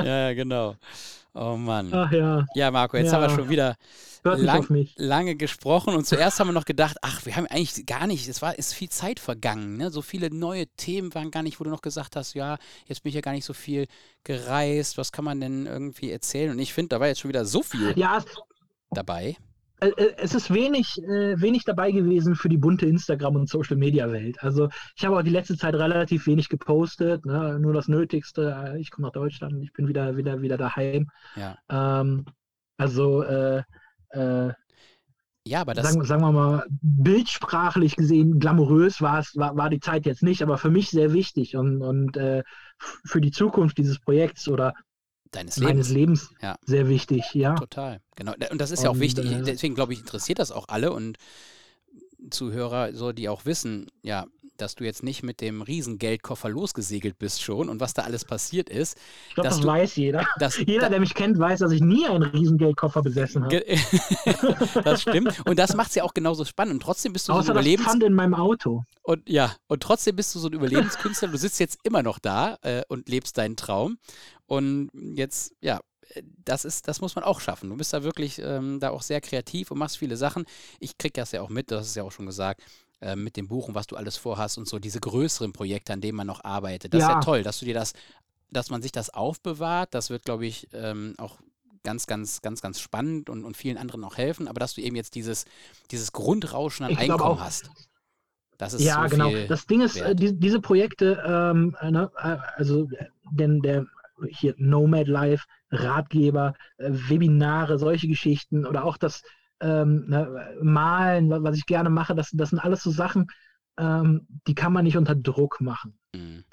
ja. 0.01 0.29
ja, 0.29 0.35
genau. 0.35 0.77
Oh 1.35 1.57
Mann. 1.57 1.93
Ach 1.93 2.11
ja. 2.11 2.47
Ja, 2.55 2.71
Marco, 2.71 2.97
jetzt 2.97 3.13
ja. 3.13 3.13
haben 3.13 3.23
wir 3.23 3.31
schon 3.31 3.49
wieder 3.49 3.77
lang, 4.25 4.89
lange 4.97 5.37
gesprochen 5.37 5.95
und 5.95 6.07
zuerst 6.07 6.41
haben 6.41 6.49
wir 6.49 6.53
noch 6.53 6.65
gedacht, 6.65 6.97
ach, 7.03 7.25
wir 7.25 7.37
haben 7.37 7.47
eigentlich 7.47 7.87
gar 7.87 8.07
nicht, 8.07 8.29
es 8.29 8.43
war, 8.43 8.59
ist 8.59 8.75
viel 8.75 8.89
Zeit 8.89 9.21
vergangen, 9.21 9.77
ne? 9.77 9.91
so 9.91 10.03
viele 10.03 10.35
neue 10.35 10.67
Themen 10.67 11.15
waren 11.15 11.31
gar 11.31 11.43
nicht, 11.43 11.61
wo 11.61 11.65
du 11.65 11.71
noch 11.71 11.83
gesagt 11.83 12.17
hast, 12.17 12.35
ja, 12.35 12.59
jetzt 12.87 13.03
bin 13.03 13.11
ich 13.11 13.15
ja 13.15 13.21
gar 13.21 13.33
nicht 13.33 13.45
so 13.45 13.53
viel 13.53 13.87
gereist, 14.25 14.99
was 14.99 15.13
kann 15.13 15.25
man 15.25 15.41
denn 15.41 15.67
irgendwie 15.67 16.11
erzählen? 16.11 16.51
Und 16.51 16.59
ich 16.59 16.73
finde, 16.73 16.91
da 16.91 17.01
war 17.01 17.07
jetzt 17.07 17.21
schon 17.21 17.29
wieder 17.29 17.45
so 17.45 17.63
viel 17.63 17.93
ja. 17.97 18.23
dabei. 18.91 19.37
Äh, 19.81 19.89
äh, 19.91 20.15
es 20.19 20.35
ist 20.35 20.53
wenig, 20.53 20.99
äh, 21.03 21.41
wenig 21.41 21.65
dabei 21.65 21.91
gewesen 21.91 22.35
für 22.35 22.49
die 22.49 22.59
bunte 22.59 22.87
Instagram- 22.87 23.37
und 23.37 23.49
Social-Media-Welt. 23.49 24.43
Also 24.43 24.69
ich 24.97 25.05
habe 25.05 25.19
auch 25.19 25.23
die 25.23 25.31
letzte 25.31 25.57
Zeit 25.57 25.75
relativ 25.75 26.27
wenig 26.27 26.49
gepostet, 26.49 27.25
ne? 27.25 27.59
nur 27.61 27.73
das 27.73 27.89
Nötigste. 27.89 28.77
Ich 28.79 28.91
komme 28.91 29.09
nach 29.09 29.13
Deutschland, 29.13 29.63
ich 29.63 29.73
bin 29.73 29.89
wieder, 29.89 30.17
wieder, 30.17 30.43
wieder 30.43 30.57
daheim. 30.57 31.11
Ja. 31.37 31.57
Ähm, 31.69 32.25
also 32.77 33.23
äh, 33.23 33.63
äh, 34.11 34.53
ja, 35.47 35.63
aber 35.63 35.73
das. 35.73 35.93
Sagen, 35.93 36.05
sagen, 36.05 36.23
wir 36.23 36.33
mal, 36.33 36.67
bildsprachlich 36.69 37.97
gesehen, 37.97 38.39
glamourös 38.39 39.01
war 39.01 39.21
es, 39.21 39.35
war, 39.35 39.57
war 39.57 39.71
die 39.71 39.81
Zeit 39.81 40.05
jetzt 40.05 40.23
nicht, 40.23 40.43
aber 40.43 40.59
für 40.59 40.71
mich 40.71 40.91
sehr 40.91 41.15
wichtig 41.15 41.57
und, 41.57 41.81
und 41.81 42.19
äh, 42.19 42.43
für 42.79 43.21
die 43.23 43.31
Zukunft 43.31 43.79
dieses 43.79 43.99
Projekts 43.99 44.49
oder 44.49 44.75
deines 45.31 45.57
Lebens, 45.57 45.91
Lebens 45.91 46.31
ja. 46.43 46.59
sehr 46.65 46.89
wichtig, 46.89 47.25
ja. 47.35 47.55
Total, 47.55 48.01
genau. 48.17 48.35
Und 48.51 48.61
das 48.61 48.71
ist 48.71 48.83
ja 48.83 48.91
auch 48.91 48.99
wichtig. 48.99 49.31
Äh, 49.31 49.43
Deswegen 49.43 49.75
glaube 49.75 49.93
ich, 49.93 50.01
interessiert 50.01 50.39
das 50.39 50.53
auch 50.53 50.69
alle 50.69 50.93
und 50.93 51.19
Zuhörer, 52.31 52.93
so 52.95 53.13
die 53.13 53.29
auch 53.29 53.45
wissen, 53.45 53.87
ja, 54.03 54.27
dass 54.61 54.75
du 54.75 54.85
jetzt 54.85 55.03
nicht 55.03 55.23
mit 55.23 55.41
dem 55.41 55.63
Riesengeldkoffer 55.63 56.49
losgesegelt 56.49 57.19
bist 57.19 57.43
schon 57.43 57.69
und 57.69 57.81
was 57.81 57.95
da 57.95 58.03
alles 58.03 58.25
passiert 58.25 58.69
ist. 58.69 58.99
Ich 59.29 59.35
glaube, 59.35 59.49
das 59.49 59.61
du, 59.61 59.67
weiß 59.67 59.97
jeder. 59.97 60.27
Dass, 60.39 60.59
jeder, 60.67 60.91
der 60.91 61.01
mich 61.01 61.15
kennt, 61.15 61.39
weiß, 61.39 61.61
dass 61.61 61.73
ich 61.73 61.81
nie 61.81 62.07
einen 62.07 62.23
Riesengeldkoffer 62.23 63.03
besessen 63.03 63.45
habe. 63.45 63.65
das 64.85 65.03
stimmt. 65.03 65.47
Und 65.47 65.59
das 65.59 65.75
macht 65.75 65.91
es 65.91 65.95
ja 65.95 66.05
auch 66.05 66.15
genauso 66.15 66.45
spannend. 66.45 66.75
Und 66.75 66.83
trotzdem 66.83 67.13
bist 67.13 67.29
du 67.29 67.33
Außer 67.33 67.45
so 67.45 67.53
ein 67.53 67.57
Überlebens... 67.57 67.85
Das 67.85 67.93
Pfand 67.93 68.05
in 68.05 68.15
meinem 68.15 68.35
Auto. 68.35 68.85
Und 69.03 69.29
ja, 69.29 69.55
und 69.69 69.83
trotzdem 69.83 70.17
bist 70.17 70.35
du 70.35 70.39
so 70.39 70.49
ein 70.49 70.53
Überlebenskünstler. 70.53 71.29
Du 71.29 71.39
sitzt 71.39 71.61
jetzt 71.61 71.79
immer 71.85 72.03
noch 72.03 72.19
da 72.19 72.59
äh, 72.63 72.83
und 72.89 73.09
lebst 73.09 73.39
deinen 73.39 73.57
Traum. 73.57 73.99
Und 74.47 74.91
jetzt, 75.15 75.55
ja, 75.61 75.81
das 76.45 76.65
ist, 76.65 76.89
das 76.89 77.01
muss 77.01 77.15
man 77.15 77.25
auch 77.25 77.41
schaffen. 77.41 77.71
Du 77.71 77.77
bist 77.77 77.93
da 77.93 78.03
wirklich 78.03 78.41
ähm, 78.43 78.81
da 78.81 78.91
auch 78.91 79.03
sehr 79.03 79.21
kreativ 79.21 79.71
und 79.71 79.79
machst 79.79 79.99
viele 79.99 80.17
Sachen. 80.17 80.45
Ich 80.81 80.99
kriege 80.99 81.13
das 81.13 81.33
ja 81.33 81.43
auch 81.43 81.51
mit, 81.51 81.71
das 81.71 81.87
ist 81.87 81.97
ja 81.97 82.03
auch 82.03 82.13
schon 82.13 82.27
gesagt, 82.27 82.63
äh, 83.01 83.17
mit 83.17 83.37
dem 83.37 83.49
Buch 83.49 83.69
und 83.69 83.75
was 83.75 83.87
du 83.87 83.97
alles 83.97 84.17
vorhast 84.17 84.59
und 84.59 84.69
so 84.69 84.79
diese 84.79 85.01
größeren 85.01 85.53
Projekte, 85.53 85.93
an 85.93 86.01
denen 86.01 86.17
man 86.17 86.27
noch 86.27 86.45
arbeitet. 86.45 86.95
Das 86.95 87.01
ja. 87.01 87.09
ist 87.09 87.15
ja 87.15 87.21
toll, 87.21 87.43
dass 87.43 87.59
du 87.61 87.65
dir 87.65 87.75
das, 87.75 87.93
dass 88.51 88.71
man 88.71 88.83
sich 88.83 88.93
das 88.93 89.11
aufbewahrt. 89.11 89.95
Das 89.95 90.11
wird, 90.11 90.25
glaube 90.25 90.47
ich, 90.47 90.69
ähm, 90.73 91.15
auch 91.19 91.39
ganz, 91.85 92.07
ganz, 92.07 92.43
ganz, 92.43 92.61
ganz 92.61 92.81
spannend 92.81 93.31
und, 93.31 93.45
und 93.45 93.57
vielen 93.57 93.79
anderen 93.79 94.05
auch 94.05 94.17
helfen. 94.17 94.49
Aber 94.49 94.61
dass 94.61 94.75
du 94.75 94.81
eben 94.81 94.97
jetzt 94.97 95.15
dieses, 95.15 95.45
dieses 95.91 96.13
Grundrauschen 96.13 96.87
an 96.87 96.93
ich 96.93 96.99
Einkommen 96.99 97.41
hast. 97.41 97.71
Das 98.59 98.75
ist 98.75 98.83
ja, 98.83 99.05
so 99.05 99.11
genau. 99.11 99.31
Das 99.47 99.67
Ding 99.67 99.81
ist, 99.81 99.97
äh, 99.97 100.15
die, 100.15 100.39
diese 100.39 100.61
Projekte, 100.61 101.23
ähm, 101.25 101.77
ne, 101.81 102.11
äh, 102.17 102.37
also 102.57 102.89
denn 103.31 103.61
der 103.61 103.87
hier 104.31 104.55
Nomad 104.59 105.07
Life, 105.07 105.45
Ratgeber, 105.71 106.55
äh, 106.79 106.91
Webinare, 106.91 107.79
solche 107.79 108.09
Geschichten 108.09 108.67
oder 108.67 108.85
auch 108.85 108.97
das 108.97 109.23
ähm, 109.61 110.07
ne, 110.09 110.57
Malen, 110.63 111.31
was 111.31 111.57
ich 111.57 111.67
gerne 111.67 111.91
mache, 111.91 112.15
das, 112.15 112.31
das 112.33 112.51
sind 112.51 112.59
alles 112.59 112.83
so 112.83 112.91
Sachen, 112.91 113.27
ähm, 113.79 114.27
die 114.47 114.55
kann 114.55 114.73
man 114.73 114.85
nicht 114.85 114.97
unter 114.97 115.15
Druck 115.15 115.61
machen. 115.61 115.99
Mhm. 116.15 116.45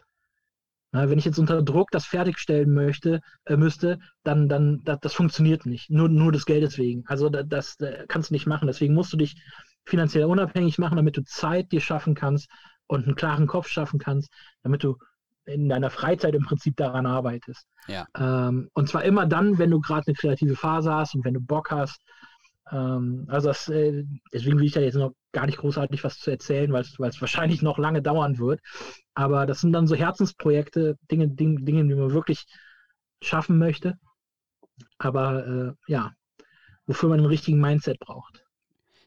Na, 0.91 1.09
wenn 1.09 1.19
ich 1.19 1.25
jetzt 1.25 1.39
unter 1.39 1.61
Druck 1.61 1.91
das 1.91 2.05
fertigstellen 2.05 2.73
möchte, 2.73 3.19
äh, 3.45 3.57
müsste, 3.57 3.99
dann, 4.23 4.47
dann 4.47 4.81
das, 4.83 4.99
das, 5.01 5.13
funktioniert 5.13 5.65
nicht. 5.65 5.89
Nur, 5.89 6.07
nur 6.07 6.31
des 6.31 6.45
Geldes 6.45 6.77
wegen. 6.77 7.03
Also 7.07 7.29
das, 7.29 7.75
das, 7.77 8.05
kannst 8.07 8.29
du 8.29 8.33
nicht 8.33 8.47
machen. 8.47 8.67
Deswegen 8.67 8.93
musst 8.93 9.11
du 9.11 9.17
dich 9.17 9.35
finanziell 9.85 10.25
unabhängig 10.25 10.77
machen, 10.77 10.95
damit 10.95 11.17
du 11.17 11.23
Zeit 11.23 11.71
dir 11.71 11.81
schaffen 11.81 12.15
kannst 12.15 12.49
und 12.87 13.05
einen 13.05 13.15
klaren 13.15 13.45
Kopf 13.45 13.67
schaffen 13.67 13.99
kannst, 13.99 14.31
damit 14.63 14.83
du 14.83 14.97
in 15.45 15.69
deiner 15.69 15.89
Freizeit 15.89 16.33
im 16.33 16.43
Prinzip 16.43 16.75
daran 16.77 17.05
arbeitest. 17.05 17.67
Ja. 17.87 18.05
Ähm, 18.17 18.69
und 18.73 18.89
zwar 18.89 19.03
immer 19.03 19.25
dann, 19.25 19.57
wenn 19.57 19.71
du 19.71 19.79
gerade 19.79 20.07
eine 20.07 20.15
kreative 20.15 20.55
Phase 20.55 20.93
hast 20.93 21.13
und 21.13 21.25
wenn 21.25 21.33
du 21.33 21.41
Bock 21.41 21.71
hast. 21.71 22.01
Ähm, 22.71 23.25
also 23.27 23.49
das, 23.49 23.67
äh, 23.69 24.03
deswegen 24.33 24.57
will 24.57 24.65
ich 24.65 24.73
da 24.73 24.81
jetzt 24.81 24.95
noch 24.95 25.13
gar 25.31 25.45
nicht 25.45 25.57
großartig 25.57 26.03
was 26.03 26.19
zu 26.19 26.31
erzählen, 26.31 26.71
weil 26.71 26.81
es 26.81 26.99
wahrscheinlich 26.99 27.61
noch 27.61 27.77
lange 27.77 28.01
dauern 28.01 28.37
wird. 28.37 28.61
Aber 29.13 29.45
das 29.45 29.61
sind 29.61 29.73
dann 29.73 29.87
so 29.87 29.95
Herzensprojekte, 29.95 30.97
Dinge, 31.11 31.27
Dinge, 31.27 31.61
Dinge 31.61 31.87
die 31.87 31.95
man 31.95 32.13
wirklich 32.13 32.45
schaffen 33.21 33.57
möchte. 33.57 33.97
Aber 34.97 35.47
äh, 35.47 35.91
ja, 35.91 36.13
wofür 36.85 37.09
man 37.09 37.19
einen 37.19 37.27
richtigen 37.27 37.59
Mindset 37.59 37.99
braucht. 37.99 38.43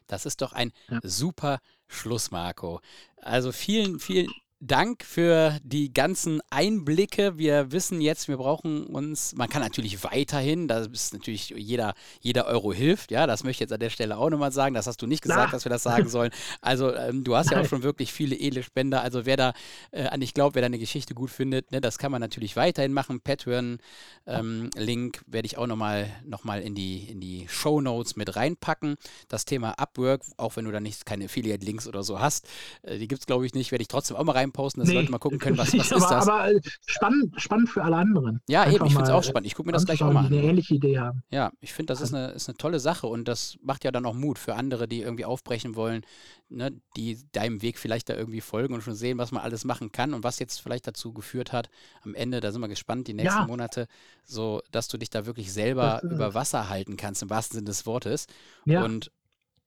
Das 0.07 0.25
ist 0.25 0.41
doch 0.41 0.53
ein 0.53 0.71
ja. 0.89 0.99
super 1.03 1.59
Schluss, 1.87 2.31
Marco. 2.31 2.81
Also 3.17 3.51
vielen, 3.51 3.99
vielen 3.99 4.27
Dank 4.61 5.05
für 5.05 5.57
die 5.63 5.93
ganzen 5.93 6.41
Einblicke. 6.49 7.37
Wir 7.37 7.71
wissen 7.71 8.01
jetzt, 8.01 8.27
wir 8.27 8.35
brauchen 8.35 8.87
uns, 8.87 9.33
man 9.33 9.47
kann 9.47 9.61
natürlich 9.61 10.03
weiterhin, 10.03 10.67
da 10.67 10.79
ist 10.79 11.13
natürlich 11.13 11.51
jeder, 11.55 11.93
jeder 12.19 12.45
Euro 12.45 12.73
hilft, 12.73 13.09
ja, 13.09 13.25
das 13.25 13.45
möchte 13.45 13.63
ich 13.63 13.69
jetzt 13.69 13.71
an 13.71 13.79
der 13.79 13.89
Stelle 13.89 14.17
auch 14.17 14.29
nochmal 14.29 14.51
sagen, 14.51 14.75
das 14.75 14.85
hast 14.85 15.01
du 15.01 15.07
nicht 15.07 15.21
gesagt, 15.21 15.47
Na. 15.47 15.51
dass 15.51 15.63
wir 15.63 15.69
das 15.69 15.83
sagen 15.83 16.09
sollen. 16.09 16.31
Also 16.61 16.93
ähm, 16.93 17.23
du 17.23 17.35
hast 17.35 17.51
ja 17.51 17.61
auch 17.61 17.65
schon 17.65 17.83
wirklich 17.83 18.11
viele 18.11 18.35
edle 18.35 18.63
Spender, 18.63 19.01
also 19.01 19.25
wer 19.25 19.37
da 19.37 19.53
äh, 19.91 20.07
an 20.07 20.19
dich 20.19 20.33
glaubt, 20.33 20.55
wer 20.55 20.61
deine 20.61 20.77
Geschichte 20.77 21.13
gut 21.13 21.29
findet, 21.29 21.71
ne, 21.71 21.79
das 21.79 21.97
kann 21.97 22.11
man 22.11 22.19
natürlich 22.19 22.55
weiterhin 22.55 22.91
machen. 22.91 23.21
Patreon-Link 23.21 23.79
ähm, 24.27 25.11
werde 25.25 25.45
ich 25.45 25.57
auch 25.57 25.67
nochmal 25.67 26.09
noch 26.25 26.43
mal 26.43 26.61
in 26.61 26.75
die, 26.75 27.09
in 27.09 27.21
die 27.21 27.47
Show 27.47 27.79
Notes 27.79 28.17
mit 28.17 28.35
reinpacken. 28.35 28.97
Das 29.29 29.45
Thema 29.45 29.71
Upwork, 29.79 30.21
auch 30.37 30.57
wenn 30.57 30.65
du 30.65 30.71
da 30.71 30.79
nicht 30.81 31.05
keine 31.05 31.25
Affiliate-Links 31.25 31.87
oder 31.87 32.03
so 32.03 32.19
hast, 32.19 32.47
äh, 32.81 32.97
die 32.97 33.07
gibt 33.07 33.21
es 33.21 33.25
glaube 33.25 33.45
ich 33.45 33.53
nicht, 33.53 33.71
werde 33.71 33.83
ich 33.83 33.87
trotzdem 33.87 34.17
auch 34.17 34.23
mal 34.23 34.33
rein 34.33 34.48
posten, 34.51 34.81
dass 34.81 34.89
nee, 34.89 34.95
Leute 34.95 35.11
mal 35.11 35.17
gucken 35.17 35.39
können, 35.39 35.57
was, 35.57 35.73
was 35.77 35.91
aber, 35.91 36.01
ist 36.01 36.09
das. 36.11 36.27
Aber 36.27 36.51
äh, 36.51 36.61
spannend, 36.85 37.41
spannend 37.41 37.69
für 37.69 37.83
alle 37.83 37.97
anderen. 37.97 38.41
Ja, 38.47 38.61
Einfach 38.61 38.75
eben, 38.75 38.85
ich 38.85 38.91
finde 38.93 39.05
es 39.05 39.09
auch 39.09 39.23
spannend. 39.23 39.47
Ich 39.47 39.55
gucke 39.55 39.67
mir 39.67 39.73
das 39.73 39.85
gleich 39.85 40.03
auch 40.03 40.11
mal 40.11 40.21
an. 40.21 40.25
Eine 40.27 40.41
ähnliche 40.41 40.75
Idee 40.75 40.99
haben. 40.99 41.23
Ja, 41.29 41.51
ich 41.61 41.73
finde, 41.73 41.93
das 41.93 42.01
ist 42.01 42.13
eine, 42.13 42.29
ist 42.31 42.49
eine 42.49 42.57
tolle 42.57 42.79
Sache 42.79 43.07
und 43.07 43.27
das 43.27 43.57
macht 43.61 43.83
ja 43.83 43.91
dann 43.91 44.05
auch 44.05 44.13
Mut 44.13 44.39
für 44.39 44.55
andere, 44.55 44.87
die 44.87 45.01
irgendwie 45.01 45.25
aufbrechen 45.25 45.75
wollen, 45.75 46.01
ne, 46.49 46.73
die 46.95 47.19
deinem 47.31 47.61
Weg 47.61 47.77
vielleicht 47.77 48.09
da 48.09 48.15
irgendwie 48.15 48.41
folgen 48.41 48.73
und 48.73 48.81
schon 48.81 48.95
sehen, 48.95 49.17
was 49.17 49.31
man 49.31 49.43
alles 49.43 49.65
machen 49.65 49.91
kann 49.91 50.13
und 50.13 50.23
was 50.23 50.39
jetzt 50.39 50.61
vielleicht 50.61 50.87
dazu 50.87 51.13
geführt 51.13 51.53
hat. 51.53 51.69
Am 52.03 52.15
Ende, 52.15 52.39
da 52.39 52.51
sind 52.51 52.61
wir 52.61 52.67
gespannt, 52.67 53.07
die 53.07 53.13
nächsten 53.13 53.41
ja. 53.41 53.47
Monate, 53.47 53.87
so 54.25 54.61
dass 54.71 54.87
du 54.87 54.97
dich 54.97 55.09
da 55.09 55.25
wirklich 55.25 55.51
selber 55.53 56.01
über 56.03 56.33
Wasser 56.33 56.69
halten 56.69 56.97
kannst, 56.97 57.21
im 57.21 57.29
wahrsten 57.29 57.55
Sinne 57.55 57.65
des 57.65 57.85
Wortes. 57.85 58.27
Ja. 58.65 58.83
Und 58.83 59.11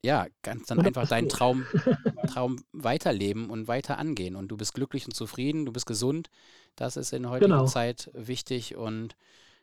ja, 0.03 0.27
kannst 0.43 0.71
dann 0.71 0.81
einfach 0.81 1.09
deinen 1.09 1.29
Traum, 1.29 1.65
Traum 2.27 2.65
weiterleben 2.73 3.51
und 3.51 3.69
weiter 3.69 3.99
angehen. 3.99 4.37
Und 4.37 4.49
du 4.49 4.57
bist 4.57 4.75
glücklich 4.75 5.07
und 5.07 5.15
zufrieden, 5.15 5.65
du 5.65 5.73
bist 5.73 5.87
gesund. 5.87 6.29
Das 6.77 6.97
ist 6.97 7.13
in 7.13 7.29
heutiger 7.29 7.57
genau. 7.57 7.67
Zeit 7.67 8.11
wichtig. 8.15 8.77
Und 8.77 9.17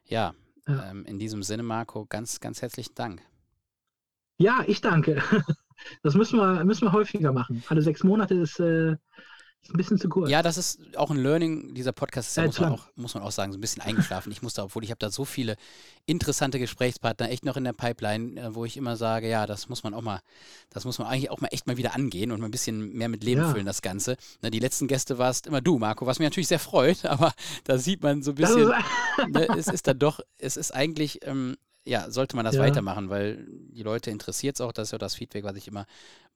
ja, 0.05 0.33
ja. 0.69 0.91
Ähm, 0.91 1.05
in 1.05 1.19
diesem 1.19 1.43
Sinne, 1.43 1.63
Marco, 1.63 2.05
ganz, 2.05 2.39
ganz 2.39 2.61
herzlichen 2.61 2.95
Dank. 2.95 3.21
Ja, 4.37 4.63
ich 4.67 4.81
danke. 4.81 5.21
Das 6.03 6.13
müssen 6.13 6.37
wir, 6.37 6.65
müssen 6.65 6.87
wir 6.87 6.91
häufiger 6.91 7.31
machen. 7.31 7.63
Alle 7.69 7.81
sechs 7.81 8.03
Monate 8.03 8.33
ist, 8.33 8.59
äh, 8.59 8.97
ist 9.61 9.71
ein 9.73 9.77
bisschen 9.77 9.97
zu 9.97 10.09
kurz. 10.09 10.29
Ja, 10.29 10.41
das 10.41 10.57
ist 10.57 10.97
auch 10.97 11.11
ein 11.11 11.17
Learning. 11.17 11.73
Dieser 11.73 11.91
Podcast 11.91 12.29
ist 12.29 12.37
ja, 12.37 12.43
Ja, 12.43 12.47
muss, 12.47 12.59
man 12.59 12.71
auch, 12.71 12.87
muss 12.95 13.13
man 13.13 13.23
auch 13.23 13.31
sagen, 13.31 13.51
so 13.51 13.57
ein 13.57 13.61
bisschen 13.61 13.81
eingeschlafen. 13.81 14.31
Ich 14.31 14.41
musste, 14.41 14.63
obwohl 14.63 14.83
ich 14.83 14.89
habe 14.89 14.99
da 14.99 15.09
so 15.09 15.25
viele 15.25 15.57
interessante 16.05 16.59
Gesprächspartner 16.59 17.29
echt 17.29 17.45
noch 17.45 17.57
in 17.57 17.65
der 17.65 17.73
Pipeline, 17.73 18.39
äh, 18.39 18.55
wo 18.55 18.65
ich 18.65 18.77
immer 18.77 18.95
sage, 18.95 19.29
ja, 19.29 19.45
das 19.45 19.69
muss 19.69 19.83
man 19.83 19.93
auch 19.93 20.01
mal, 20.01 20.21
das 20.69 20.85
muss 20.85 20.97
man 20.97 21.07
eigentlich 21.07 21.29
auch 21.29 21.41
mal 21.41 21.49
echt 21.51 21.67
mal 21.67 21.77
wieder 21.77 21.93
angehen 21.95 22.31
und 22.31 22.39
mal 22.39 22.47
ein 22.47 22.51
bisschen 22.51 22.93
mehr 22.93 23.09
mit 23.09 23.23
Leben 23.23 23.41
Ja. 23.41 23.51
füllen, 23.51 23.65
das 23.65 23.81
Ganze. 23.81 24.17
Na, 24.41 24.49
die 24.49 24.59
letzten 24.59 24.87
Gäste 24.87 25.17
warst 25.17 25.45
immer 25.45 25.61
du, 25.61 25.77
Marco, 25.77 26.05
was 26.05 26.19
mich 26.19 26.25
natürlich 26.27 26.47
sehr 26.47 26.59
freut, 26.59 27.05
aber 27.05 27.33
da 27.65 27.77
sieht 27.77 28.01
man 28.01 28.23
so 28.23 28.31
ein 28.31 28.35
bisschen, 28.35 28.71
ist, 28.71 29.27
ne, 29.29 29.47
es 29.57 29.67
ist 29.67 29.87
dann 29.87 29.99
doch, 29.99 30.19
es 30.37 30.57
ist 30.57 30.71
eigentlich, 30.73 31.19
ähm, 31.27 31.57
ja, 31.85 32.11
sollte 32.11 32.35
man 32.35 32.45
das 32.45 32.55
Ja. 32.55 32.61
weitermachen, 32.61 33.09
weil 33.09 33.45
die 33.49 33.83
Leute 33.83 34.11
interessiert 34.11 34.55
es 34.57 34.61
auch, 34.61 34.71
das 34.71 34.89
ist 34.89 34.91
ja 34.91 34.97
das 34.97 35.15
Feedback, 35.15 35.43
was 35.43 35.55
ich 35.55 35.67
immer 35.67 35.85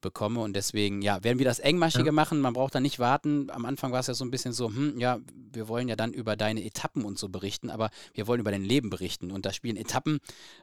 bekomme 0.04 0.42
und 0.42 0.56
deswegen, 0.56 1.02
ja, 1.02 1.24
werden 1.24 1.40
wir 1.40 1.46
das 1.46 1.58
engmaschiger 1.58 2.06
Ja. 2.06 2.12
machen, 2.12 2.40
man 2.40 2.54
braucht 2.54 2.76
da 2.76 2.80
nicht 2.80 3.00
warten. 3.00 3.50
Am 3.50 3.66
Anfang 3.66 3.92
war 3.92 4.00
es 4.02 4.06
ja 4.08 4.14
so 4.14 4.24
ein 4.24 4.30
bisschen 4.30 4.54
so, 4.54 4.68
hm, 4.70 5.00
ja, 5.00 5.18
wir 5.52 5.68
wollen 5.68 5.88
ja 5.88 5.96
dann 5.96 6.14
über 6.14 6.36
deine 6.36 6.64
Etappen 6.64 7.04
und 7.06 7.18
so 7.18 7.30
berichten, 7.30 7.72
aber 7.72 7.90
wir 8.14 8.28
wollen 8.28 8.40
über 8.40 8.52
dein 8.52 8.64
Leben 8.64 8.92
berichten 8.92 9.32
und 9.32 9.48
da 9.48 9.52
spielen 9.54 9.78
Etappen, 9.78 10.20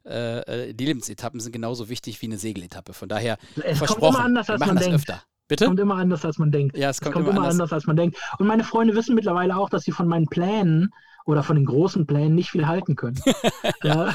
äh, 0.07 0.69
äh, 0.69 0.75
die 0.75 0.85
Lebensetappen 0.85 1.41
sind 1.41 1.51
genauso 1.51 1.89
wichtig 1.89 2.23
wie 2.23 2.27
eine 2.27 2.39
Segeletappe. 2.39 2.93
Von 2.93 3.09
daher 3.09 3.39
es 3.57 3.63
kommt 3.65 3.77
versprochen, 3.79 4.15
immer 4.15 4.25
anders, 4.25 4.47
wir 4.49 4.53
als 4.53 4.61
machen 4.61 4.69
man 4.69 4.77
das 4.77 4.85
denkt. 4.85 5.01
öfter. 5.01 5.23
Bitte? 5.49 5.65
kommt 5.67 5.81
immer 5.81 5.97
anders, 5.97 6.25
als 6.25 6.39
man 6.39 6.53
denkt. 6.53 6.77
Ja, 6.79 6.91
es 6.91 7.01
kommt, 7.01 7.09
Es 7.17 7.23
kommt 7.25 7.29
immer 7.37 7.49
anders, 7.49 7.73
als 7.73 7.85
man 7.89 7.97
denkt. 7.97 8.17
Und 8.39 8.47
meine 8.47 8.63
Freunde 8.63 8.95
wissen 8.95 9.17
mittlerweile 9.17 9.57
auch, 9.57 9.69
dass 9.69 9.83
sie 9.83 9.91
von 9.91 10.07
meinen 10.07 10.27
Plänen 10.29 10.91
oder 11.31 11.43
von 11.43 11.57
den 11.57 11.65
großen 11.67 12.07
Plänen 12.07 12.35
nicht 12.35 12.51
viel 12.51 12.67
halten 12.67 12.97
können. 12.97 13.21
ja. 13.83 14.13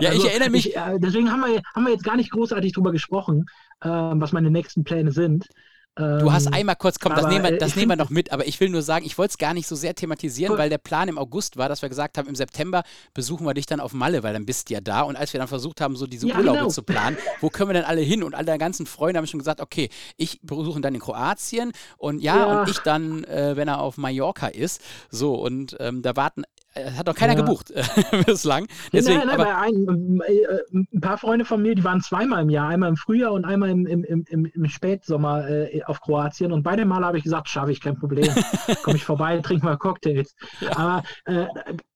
Ja, 0.00 0.10
Also, 0.10 0.24
ich 0.24 0.30
erinnere 0.30 0.50
mich, 0.50 0.70
Ich, 0.70 0.76
äh, 0.76 0.98
deswegen 0.98 1.30
haben 1.30 1.40
wir, 1.40 1.62
haben 1.74 1.84
wir 1.84 1.92
jetzt 1.92 2.04
gar 2.04 2.16
nicht 2.16 2.30
großartig 2.30 2.72
drüber 2.72 2.92
gesprochen, 2.92 3.46
ähm, 3.82 4.20
was 4.20 4.32
meine 4.32 4.50
nächsten 4.50 4.84
Pläne 4.84 5.12
sind. 5.12 5.48
Du 5.94 6.32
hast 6.32 6.46
Ähm, 6.46 6.54
einmal 6.54 6.76
kurz, 6.76 6.98
komm, 6.98 7.14
das 7.14 7.26
nehmen 7.26 7.44
wir, 7.44 7.52
äh, 7.52 7.58
das 7.58 7.76
nehmen 7.76 7.90
wir 7.90 7.96
noch 7.96 8.08
mit, 8.08 8.32
aber 8.32 8.46
ich 8.46 8.58
will 8.60 8.70
nur 8.70 8.80
sagen, 8.80 9.04
ich 9.04 9.18
wollte 9.18 9.32
es 9.32 9.38
gar 9.38 9.52
nicht 9.52 9.66
so 9.66 9.76
sehr 9.76 9.94
thematisieren, 9.94 10.56
weil 10.56 10.70
der 10.70 10.78
Plan 10.78 11.06
im 11.08 11.18
August 11.18 11.58
war, 11.58 11.68
dass 11.68 11.82
wir 11.82 11.90
gesagt 11.90 12.16
haben, 12.16 12.28
im 12.28 12.34
September 12.34 12.82
besuchen 13.12 13.44
wir 13.46 13.52
dich 13.52 13.66
dann 13.66 13.78
auf 13.78 13.92
Malle, 13.92 14.22
weil 14.22 14.32
dann 14.32 14.46
bist 14.46 14.70
du 14.70 14.74
ja 14.74 14.80
da. 14.80 15.02
Und 15.02 15.16
als 15.16 15.34
wir 15.34 15.38
dann 15.38 15.48
versucht 15.48 15.82
haben, 15.82 15.94
so 15.94 16.06
diese 16.06 16.28
Ja, 16.28 16.38
Urlaube 16.38 16.60
genau. 16.60 16.70
zu 16.70 16.82
planen, 16.82 17.18
wo 17.42 17.50
können 17.50 17.68
wir 17.68 17.74
denn 17.74 17.84
alle 17.84 18.00
hin? 18.00 18.22
Und 18.22 18.34
alle 18.34 18.46
deine 18.46 18.58
ganzen 18.58 18.86
Freunde 18.86 19.18
haben 19.18 19.26
schon 19.26 19.38
gesagt, 19.40 19.60
okay, 19.60 19.90
ich 20.16 20.40
besuche 20.42 20.78
ihn 20.78 20.82
dann 20.82 20.94
in 20.94 21.00
Kroatien 21.00 21.72
und 21.98 22.20
ja, 22.22 22.36
Ja. 22.38 22.60
und 22.62 22.70
ich 22.70 22.78
dann, 22.78 23.24
äh, 23.24 23.54
wenn 23.56 23.68
er 23.68 23.78
auf 23.82 23.98
Mallorca 23.98 24.46
ist. 24.46 24.80
So, 25.10 25.34
und 25.34 25.76
ähm, 25.78 26.00
da 26.00 26.16
warten, 26.16 26.44
hat 26.74 27.06
noch 27.06 27.14
keiner 27.14 27.34
Ja. 27.34 27.40
gebucht 27.40 27.72
bislang. 28.26 28.66
Deswegen, 28.92 29.18
nein, 29.18 29.26
nein, 29.28 29.40
aber, 29.40 29.58
ein, 29.58 30.20
äh, 30.26 30.86
ein 30.94 31.00
paar 31.00 31.18
Freunde 31.18 31.44
von 31.44 31.60
mir, 31.62 31.74
die 31.74 31.84
waren 31.84 32.00
zweimal 32.00 32.42
im 32.42 32.50
Jahr, 32.50 32.68
einmal 32.68 32.88
im 32.88 32.96
Frühjahr 32.96 33.32
und 33.32 33.44
einmal 33.44 33.70
im, 33.70 33.86
im, 33.86 34.04
im, 34.04 34.46
im, 34.46 34.68
Spätsommer 34.68 35.48
äh, 35.48 35.82
auf 35.84 36.00
Kroatien. 36.00 36.52
Und 36.52 36.62
beide 36.62 36.84
Male 36.84 37.06
habe 37.06 37.18
ich 37.18 37.24
gesagt, 37.24 37.48
schaffe 37.48 37.72
ich, 37.72 37.80
kein 37.80 37.98
Problem. 37.98 38.32
Komme 38.82 38.96
ich 38.96 39.04
vorbei, 39.04 39.38
trinke 39.38 39.64
mal 39.64 39.76
Cocktails. 39.76 40.34
Aber 40.74 41.02
äh, 41.26 41.46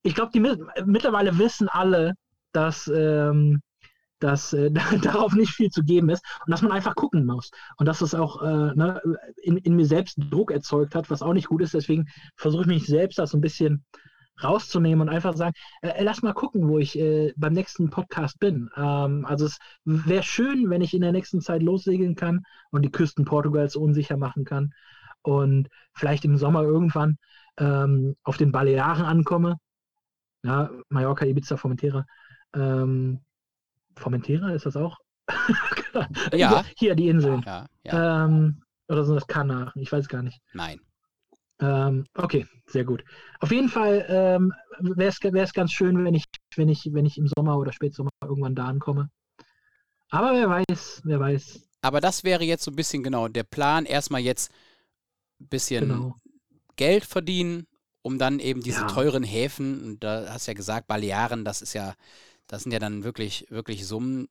ich 0.03 0.15
glaube, 0.15 0.31
die 0.35 0.41
mit- 0.41 0.61
mittlerweile 0.85 1.39
wissen 1.39 1.69
alle, 1.69 2.15
dass, 2.53 2.91
ähm, 2.95 3.61
dass 4.19 4.53
äh, 4.53 4.71
darauf 5.03 5.35
nicht 5.35 5.51
viel 5.53 5.71
zu 5.71 5.83
geben 5.83 6.09
ist 6.11 6.25
und 6.47 6.51
dass 6.51 6.63
man 6.63 6.73
einfach 6.73 6.95
gucken 6.95 7.25
muss. 7.27 7.51
Und 7.77 7.87
dass 7.87 8.01
es 8.01 8.15
auch 8.15 8.43
äh, 8.43 8.75
ne, 8.75 9.01
in, 9.43 9.57
in 9.59 9.77
mir 9.77 9.87
selbst 9.87 10.17
Druck 10.31 10.51
erzeugt 10.51 10.95
hat, 10.95 11.11
was 11.11 11.23
auch 11.23 11.33
nicht 11.35 11.49
gut 11.49 11.63
ist. 11.63 11.75
Deswegen 11.75 12.07
versuche 12.37 12.63
ich 12.63 12.69
mich 12.69 12.87
selbst 12.87 13.19
das 13.19 13.31
so 13.31 13.39
ein 13.39 13.43
bisschen 13.43 13.85
rauszunehmen 14.43 15.09
und 15.09 15.15
einfach 15.15 15.37
sagen, 15.37 15.55
äh, 15.83 16.03
lass 16.03 16.23
mal 16.23 16.33
gucken, 16.35 16.69
wo 16.69 16.79
ich 16.79 16.99
äh, 16.99 17.33
beim 17.37 17.53
nächsten 17.53 17.91
Podcast 17.91 18.39
bin. 18.39 18.71
Ähm, 18.77 19.25
also 19.27 19.47
es 19.47 19.59
wäre 19.85 20.23
schön, 20.23 20.71
wenn 20.71 20.83
ich 20.83 20.95
in 20.95 21.01
der 21.01 21.13
nächsten 21.13 21.41
Zeit 21.41 21.63
lossegeln 21.63 22.15
kann 22.15 22.45
und 22.71 22.83
die 22.83 22.91
Küsten 22.91 23.25
Portugals 23.25 23.77
unsicher 23.77 24.17
machen 24.17 24.45
kann 24.45 24.73
und 25.23 25.69
vielleicht 25.95 26.25
im 26.25 26.37
Sommer 26.37 26.63
irgendwann 26.63 27.19
ähm, 27.59 28.17
auf 28.23 28.37
den 28.37 28.53
Balearen 28.53 29.05
ankomme. 29.05 29.57
Ja, 30.45 30.71
Mallorca, 30.89 31.25
Ibiza, 31.25 31.57
Formentera. 31.57 32.05
Ähm, 32.55 33.21
Formentera 33.97 34.51
ist 34.53 34.67
das 34.67 34.77
auch? 34.77 34.99
Ja. 36.35 36.63
Hier, 36.77 36.95
die 36.95 37.09
Inseln. 37.09 37.43
ja, 37.47 37.67
ja, 37.85 38.25
Ähm, 38.27 38.63
oder 38.89 39.05
sind 39.05 39.15
das 39.15 39.27
Kanaren? 39.27 39.81
Ich 39.81 39.91
weiß 39.91 40.09
gar 40.09 40.23
nicht. 40.23 40.41
nein. 40.53 40.79
Ähm, 41.61 42.05
okay, 42.15 42.47
sehr 42.67 42.85
gut. 42.85 43.03
Auf 43.41 43.51
jeden 43.51 43.69
Fall 43.69 44.05
ähm, 44.09 44.53
wäre 44.81 45.09
es 45.09 45.53
ganz 45.53 45.73
schön, 45.73 46.05
wenn 46.05 46.15
ich, 46.15 46.25
wenn, 46.55 46.69
ich, 46.69 46.89
wenn 46.93 47.07
ich 47.07 47.17
im 47.19 47.29
Sommer 47.29 47.57
oder 47.59 47.73
Spätsommer 47.73 48.11
irgendwann 48.23 48.55
da 48.55 48.67
ankomme. 48.67 49.11
Aber 50.11 50.33
wer 50.33 50.49
weiß, 50.49 51.03
wer 51.05 51.21
weiß. 51.21 51.63
Aber 51.83 52.01
das 52.01 52.25
wäre 52.25 52.45
jetzt 52.45 52.65
so 52.65 52.71
ein 52.71 52.77
bisschen 52.77 53.03
genau 53.03 53.29
der 53.29 53.45
Plan, 53.45 53.87
erstmal 53.87 54.21
jetzt 54.21 54.51
ein 55.41 55.49
bisschen 55.49 55.89
Genau. 55.89 56.17
Geld 56.77 57.05
verdienen, 57.05 57.67
um 58.03 58.19
dann 58.19 58.39
eben 58.39 58.61
diese 58.61 58.81
Ja. 58.83 58.87
teuren 58.87 59.23
Häfen, 59.23 59.83
und 59.83 60.05
da 60.05 60.27
hast 60.29 60.47
du 60.47 60.51
ja 60.53 60.55
gesagt, 60.57 60.87
Balearen, 60.87 61.45
das 61.45 61.63
ist 61.63 61.73
ja, 61.73 61.95
das 62.47 62.63
sind 62.63 62.73
ja 62.73 62.79
dann 62.79 63.03
wirklich, 63.03 63.47
wirklich 63.51 63.87
Summen, 63.87 64.29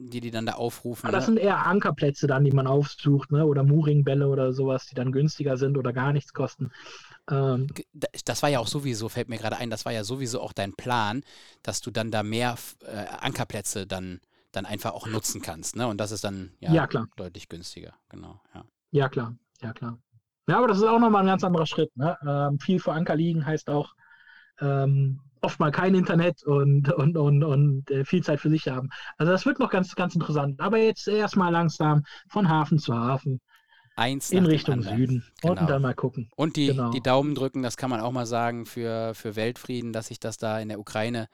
die 0.00 0.20
die 0.20 0.30
dann 0.30 0.46
da 0.46 0.54
aufrufen. 0.54 1.06
Aber 1.08 1.16
das 1.16 1.24
ne? 1.24 1.34
sind 1.34 1.38
eher 1.38 1.66
Ankerplätze 1.66 2.26
dann, 2.26 2.44
die 2.44 2.52
man 2.52 2.66
aufsucht, 2.66 3.32
ne? 3.32 3.44
Oder 3.44 3.64
Mooringbälle 3.64 4.28
oder 4.28 4.52
sowas, 4.52 4.86
die 4.86 4.94
dann 4.94 5.12
günstiger 5.12 5.56
sind 5.56 5.76
oder 5.76 5.92
gar 5.92 6.12
nichts 6.12 6.32
kosten. 6.32 6.70
Ähm, 7.30 7.66
Das 8.24 8.42
war 8.42 8.48
ja 8.48 8.60
auch 8.60 8.68
sowieso, 8.68 9.08
fällt 9.08 9.28
mir 9.28 9.38
gerade 9.38 9.56
ein, 9.56 9.70
das 9.70 9.84
war 9.84 9.92
ja 9.92 10.04
sowieso 10.04 10.40
auch 10.40 10.52
dein 10.52 10.72
Plan, 10.74 11.22
dass 11.62 11.80
du 11.80 11.90
dann 11.90 12.10
da 12.10 12.22
mehr 12.22 12.56
äh, 12.84 13.06
Ankerplätze 13.20 13.86
dann, 13.86 14.20
dann 14.52 14.66
einfach 14.66 14.92
auch 14.92 15.06
nutzen 15.06 15.42
kannst. 15.42 15.76
Ne? 15.76 15.86
Und 15.86 15.98
das 15.98 16.12
ist 16.12 16.24
dann 16.24 16.52
ja, 16.60 16.72
Ja, 16.72 16.86
klar. 16.86 17.08
deutlich 17.16 17.48
günstiger. 17.48 17.94
Genau, 18.08 18.40
ja. 18.54 18.64
ja, 18.90 19.08
klar, 19.08 19.36
ja, 19.62 19.72
klar. 19.72 19.98
Ja, 20.48 20.58
aber 20.58 20.68
das 20.68 20.78
ist 20.78 20.84
auch 20.84 20.98
nochmal 20.98 21.22
ein 21.22 21.26
ganz 21.26 21.44
anderer 21.44 21.66
Schritt. 21.66 21.94
Ne? 21.96 22.16
Ähm, 22.26 22.58
viel 22.58 22.80
vor 22.80 22.94
Anker 22.94 23.16
liegen 23.16 23.44
heißt 23.44 23.68
auch 23.68 23.92
ähm, 24.60 25.20
oft 25.42 25.60
mal 25.60 25.70
kein 25.70 25.94
Internet 25.94 26.42
und, 26.44 26.92
und, 26.92 27.16
und, 27.16 27.44
und 27.44 27.90
äh, 27.90 28.04
viel 28.04 28.22
Zeit 28.22 28.40
für 28.40 28.50
sich 28.50 28.68
haben. 28.68 28.88
Also 29.16 29.32
das 29.32 29.46
wird 29.46 29.58
noch 29.58 29.70
ganz, 29.70 29.94
ganz 29.94 30.14
interessant. 30.14 30.60
Aber 30.60 30.78
jetzt 30.78 31.08
erstmal 31.08 31.52
langsam 31.52 32.02
von 32.28 32.48
Hafen 32.48 32.78
zu 32.78 32.94
Hafen 32.94 33.40
Eins 33.96 34.30
in 34.30 34.46
Richtung. 34.46 34.82
Süden 34.82 35.24
Genau. 35.40 35.50
und 35.50 35.70
dann 35.70 35.82
mal 35.82 35.94
gucken. 35.94 36.30
Und 36.36 36.56
die, 36.56 36.68
Genau. 36.68 36.92
die 36.92 37.02
Daumen 37.02 37.34
drücken, 37.34 37.62
das 37.62 37.76
kann 37.76 37.90
man 37.90 38.00
auch 38.00 38.12
mal 38.12 38.26
sagen, 38.26 38.64
für, 38.64 39.14
für 39.14 39.34
Weltfrieden, 39.34 39.92
dass 39.92 40.06
sich 40.08 40.20
das 40.20 40.36
da 40.38 40.60
in 40.60 40.68
der 40.68 40.78
Ukraine 40.78 41.28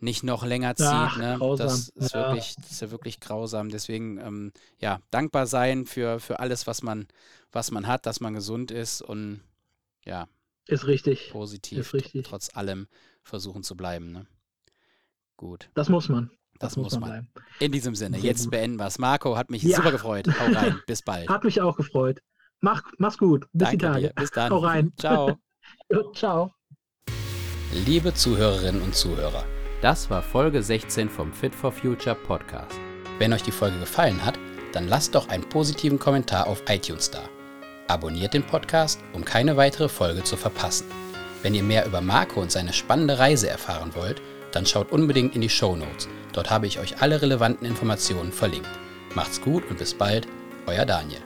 nicht 0.00 0.22
noch 0.24 0.44
länger 0.44 0.76
zieht. 0.76 0.88
Ach, 0.88 1.16
ne? 1.16 1.38
Das 1.56 1.90
ist, 1.90 2.14
Ja. 2.14 2.22
wirklich, 2.22 2.56
das 2.56 2.70
ist 2.72 2.80
ja 2.82 2.90
wirklich 2.90 3.20
grausam. 3.20 3.68
Deswegen, 3.70 4.18
ähm, 4.18 4.52
ja, 4.78 5.00
dankbar 5.10 5.46
sein 5.46 5.86
für, 5.86 6.20
für 6.20 6.40
alles, 6.40 6.66
was 6.66 6.82
man, 6.82 7.06
was 7.52 7.70
man 7.70 7.86
hat, 7.86 8.06
dass 8.06 8.20
man 8.20 8.34
gesund 8.34 8.70
ist 8.70 9.02
und 9.02 9.42
ja, 10.04 10.26
Ist 10.66 10.86
richtig. 10.86 11.30
positiv 11.32 11.80
Ist 11.80 11.94
richtig. 11.94 12.26
trotz 12.28 12.54
allem 12.56 12.86
versuchen 13.30 13.62
zu 13.62 13.76
bleiben. 13.76 14.12
Ne? 14.12 14.26
Gut, 15.36 15.70
Das 15.74 15.88
muss 15.88 16.08
man. 16.10 16.30
das, 16.58 16.76
muss 16.76 16.92
man. 17.00 17.08
bleiben. 17.08 17.28
In 17.60 17.72
diesem 17.72 17.94
Sinne, 17.94 18.18
Sehr 18.18 18.26
jetzt 18.30 18.42
gut. 18.44 18.50
beenden 18.50 18.76
wir 18.78 18.86
es. 18.86 18.98
Marco, 18.98 19.36
hat 19.38 19.50
mich 19.50 19.62
Ja. 19.62 19.76
super 19.76 19.92
gefreut. 19.92 20.26
Hau 20.28 20.44
rein, 20.52 20.80
bis 20.86 21.02
bald. 21.02 21.28
Hat 21.30 21.44
mich 21.44 21.60
auch 21.62 21.76
gefreut. 21.76 22.20
Mach, 22.60 22.82
mach's 22.98 23.16
gut. 23.16 23.46
Bis 23.54 23.70
die 23.70 23.78
Danke 23.78 23.86
Tage. 23.86 24.00
dir. 24.08 24.12
Bis 24.14 24.30
dann. 24.32 24.50
Hau 24.52 24.58
rein. 24.58 24.92
Ciao. 24.98 25.36
Ciao. 26.14 26.52
Liebe 27.86 28.12
Zuhörerinnen 28.12 28.82
und 28.82 28.94
Zuhörer, 28.94 29.44
das 29.80 30.10
war 30.10 30.22
Folge 30.22 30.62
16 30.62 31.08
vom 31.08 31.32
Fit 31.32 31.54
for 31.54 31.72
Future 31.72 32.16
Podcast. 32.16 32.78
Wenn 33.18 33.32
euch 33.32 33.42
die 33.42 33.52
Folge 33.52 33.78
gefallen 33.78 34.22
hat, 34.24 34.38
dann 34.72 34.88
lasst 34.88 35.14
doch 35.14 35.28
einen 35.28 35.48
positiven 35.48 35.98
Kommentar 35.98 36.46
auf 36.46 36.62
iTunes 36.68 37.10
da. 37.10 37.22
Abonniert 37.88 38.34
den 38.34 38.42
Podcast, 38.44 39.00
um 39.14 39.24
keine 39.24 39.56
weitere 39.56 39.88
Folge 39.88 40.22
zu 40.22 40.36
verpassen. 40.36 40.86
Wenn 41.42 41.54
ihr 41.54 41.62
mehr 41.62 41.86
über 41.86 42.00
Marco 42.00 42.40
und 42.40 42.52
seine 42.52 42.72
spannende 42.72 43.18
Reise 43.18 43.48
erfahren 43.48 43.94
wollt, 43.94 44.20
dann 44.52 44.66
schaut 44.66 44.92
unbedingt 44.92 45.34
in 45.34 45.40
die 45.40 45.48
Show 45.48 45.76
Notes. 45.76 46.08
Dort 46.32 46.50
habe 46.50 46.66
ich 46.66 46.78
euch 46.78 47.00
alle 47.00 47.22
relevanten 47.22 47.66
Informationen 47.66 48.32
verlinkt. 48.32 48.68
Macht's 49.14 49.40
gut 49.40 49.64
und 49.70 49.78
bis 49.78 49.94
bald, 49.94 50.28
euer 50.66 50.84
Daniel. 50.84 51.22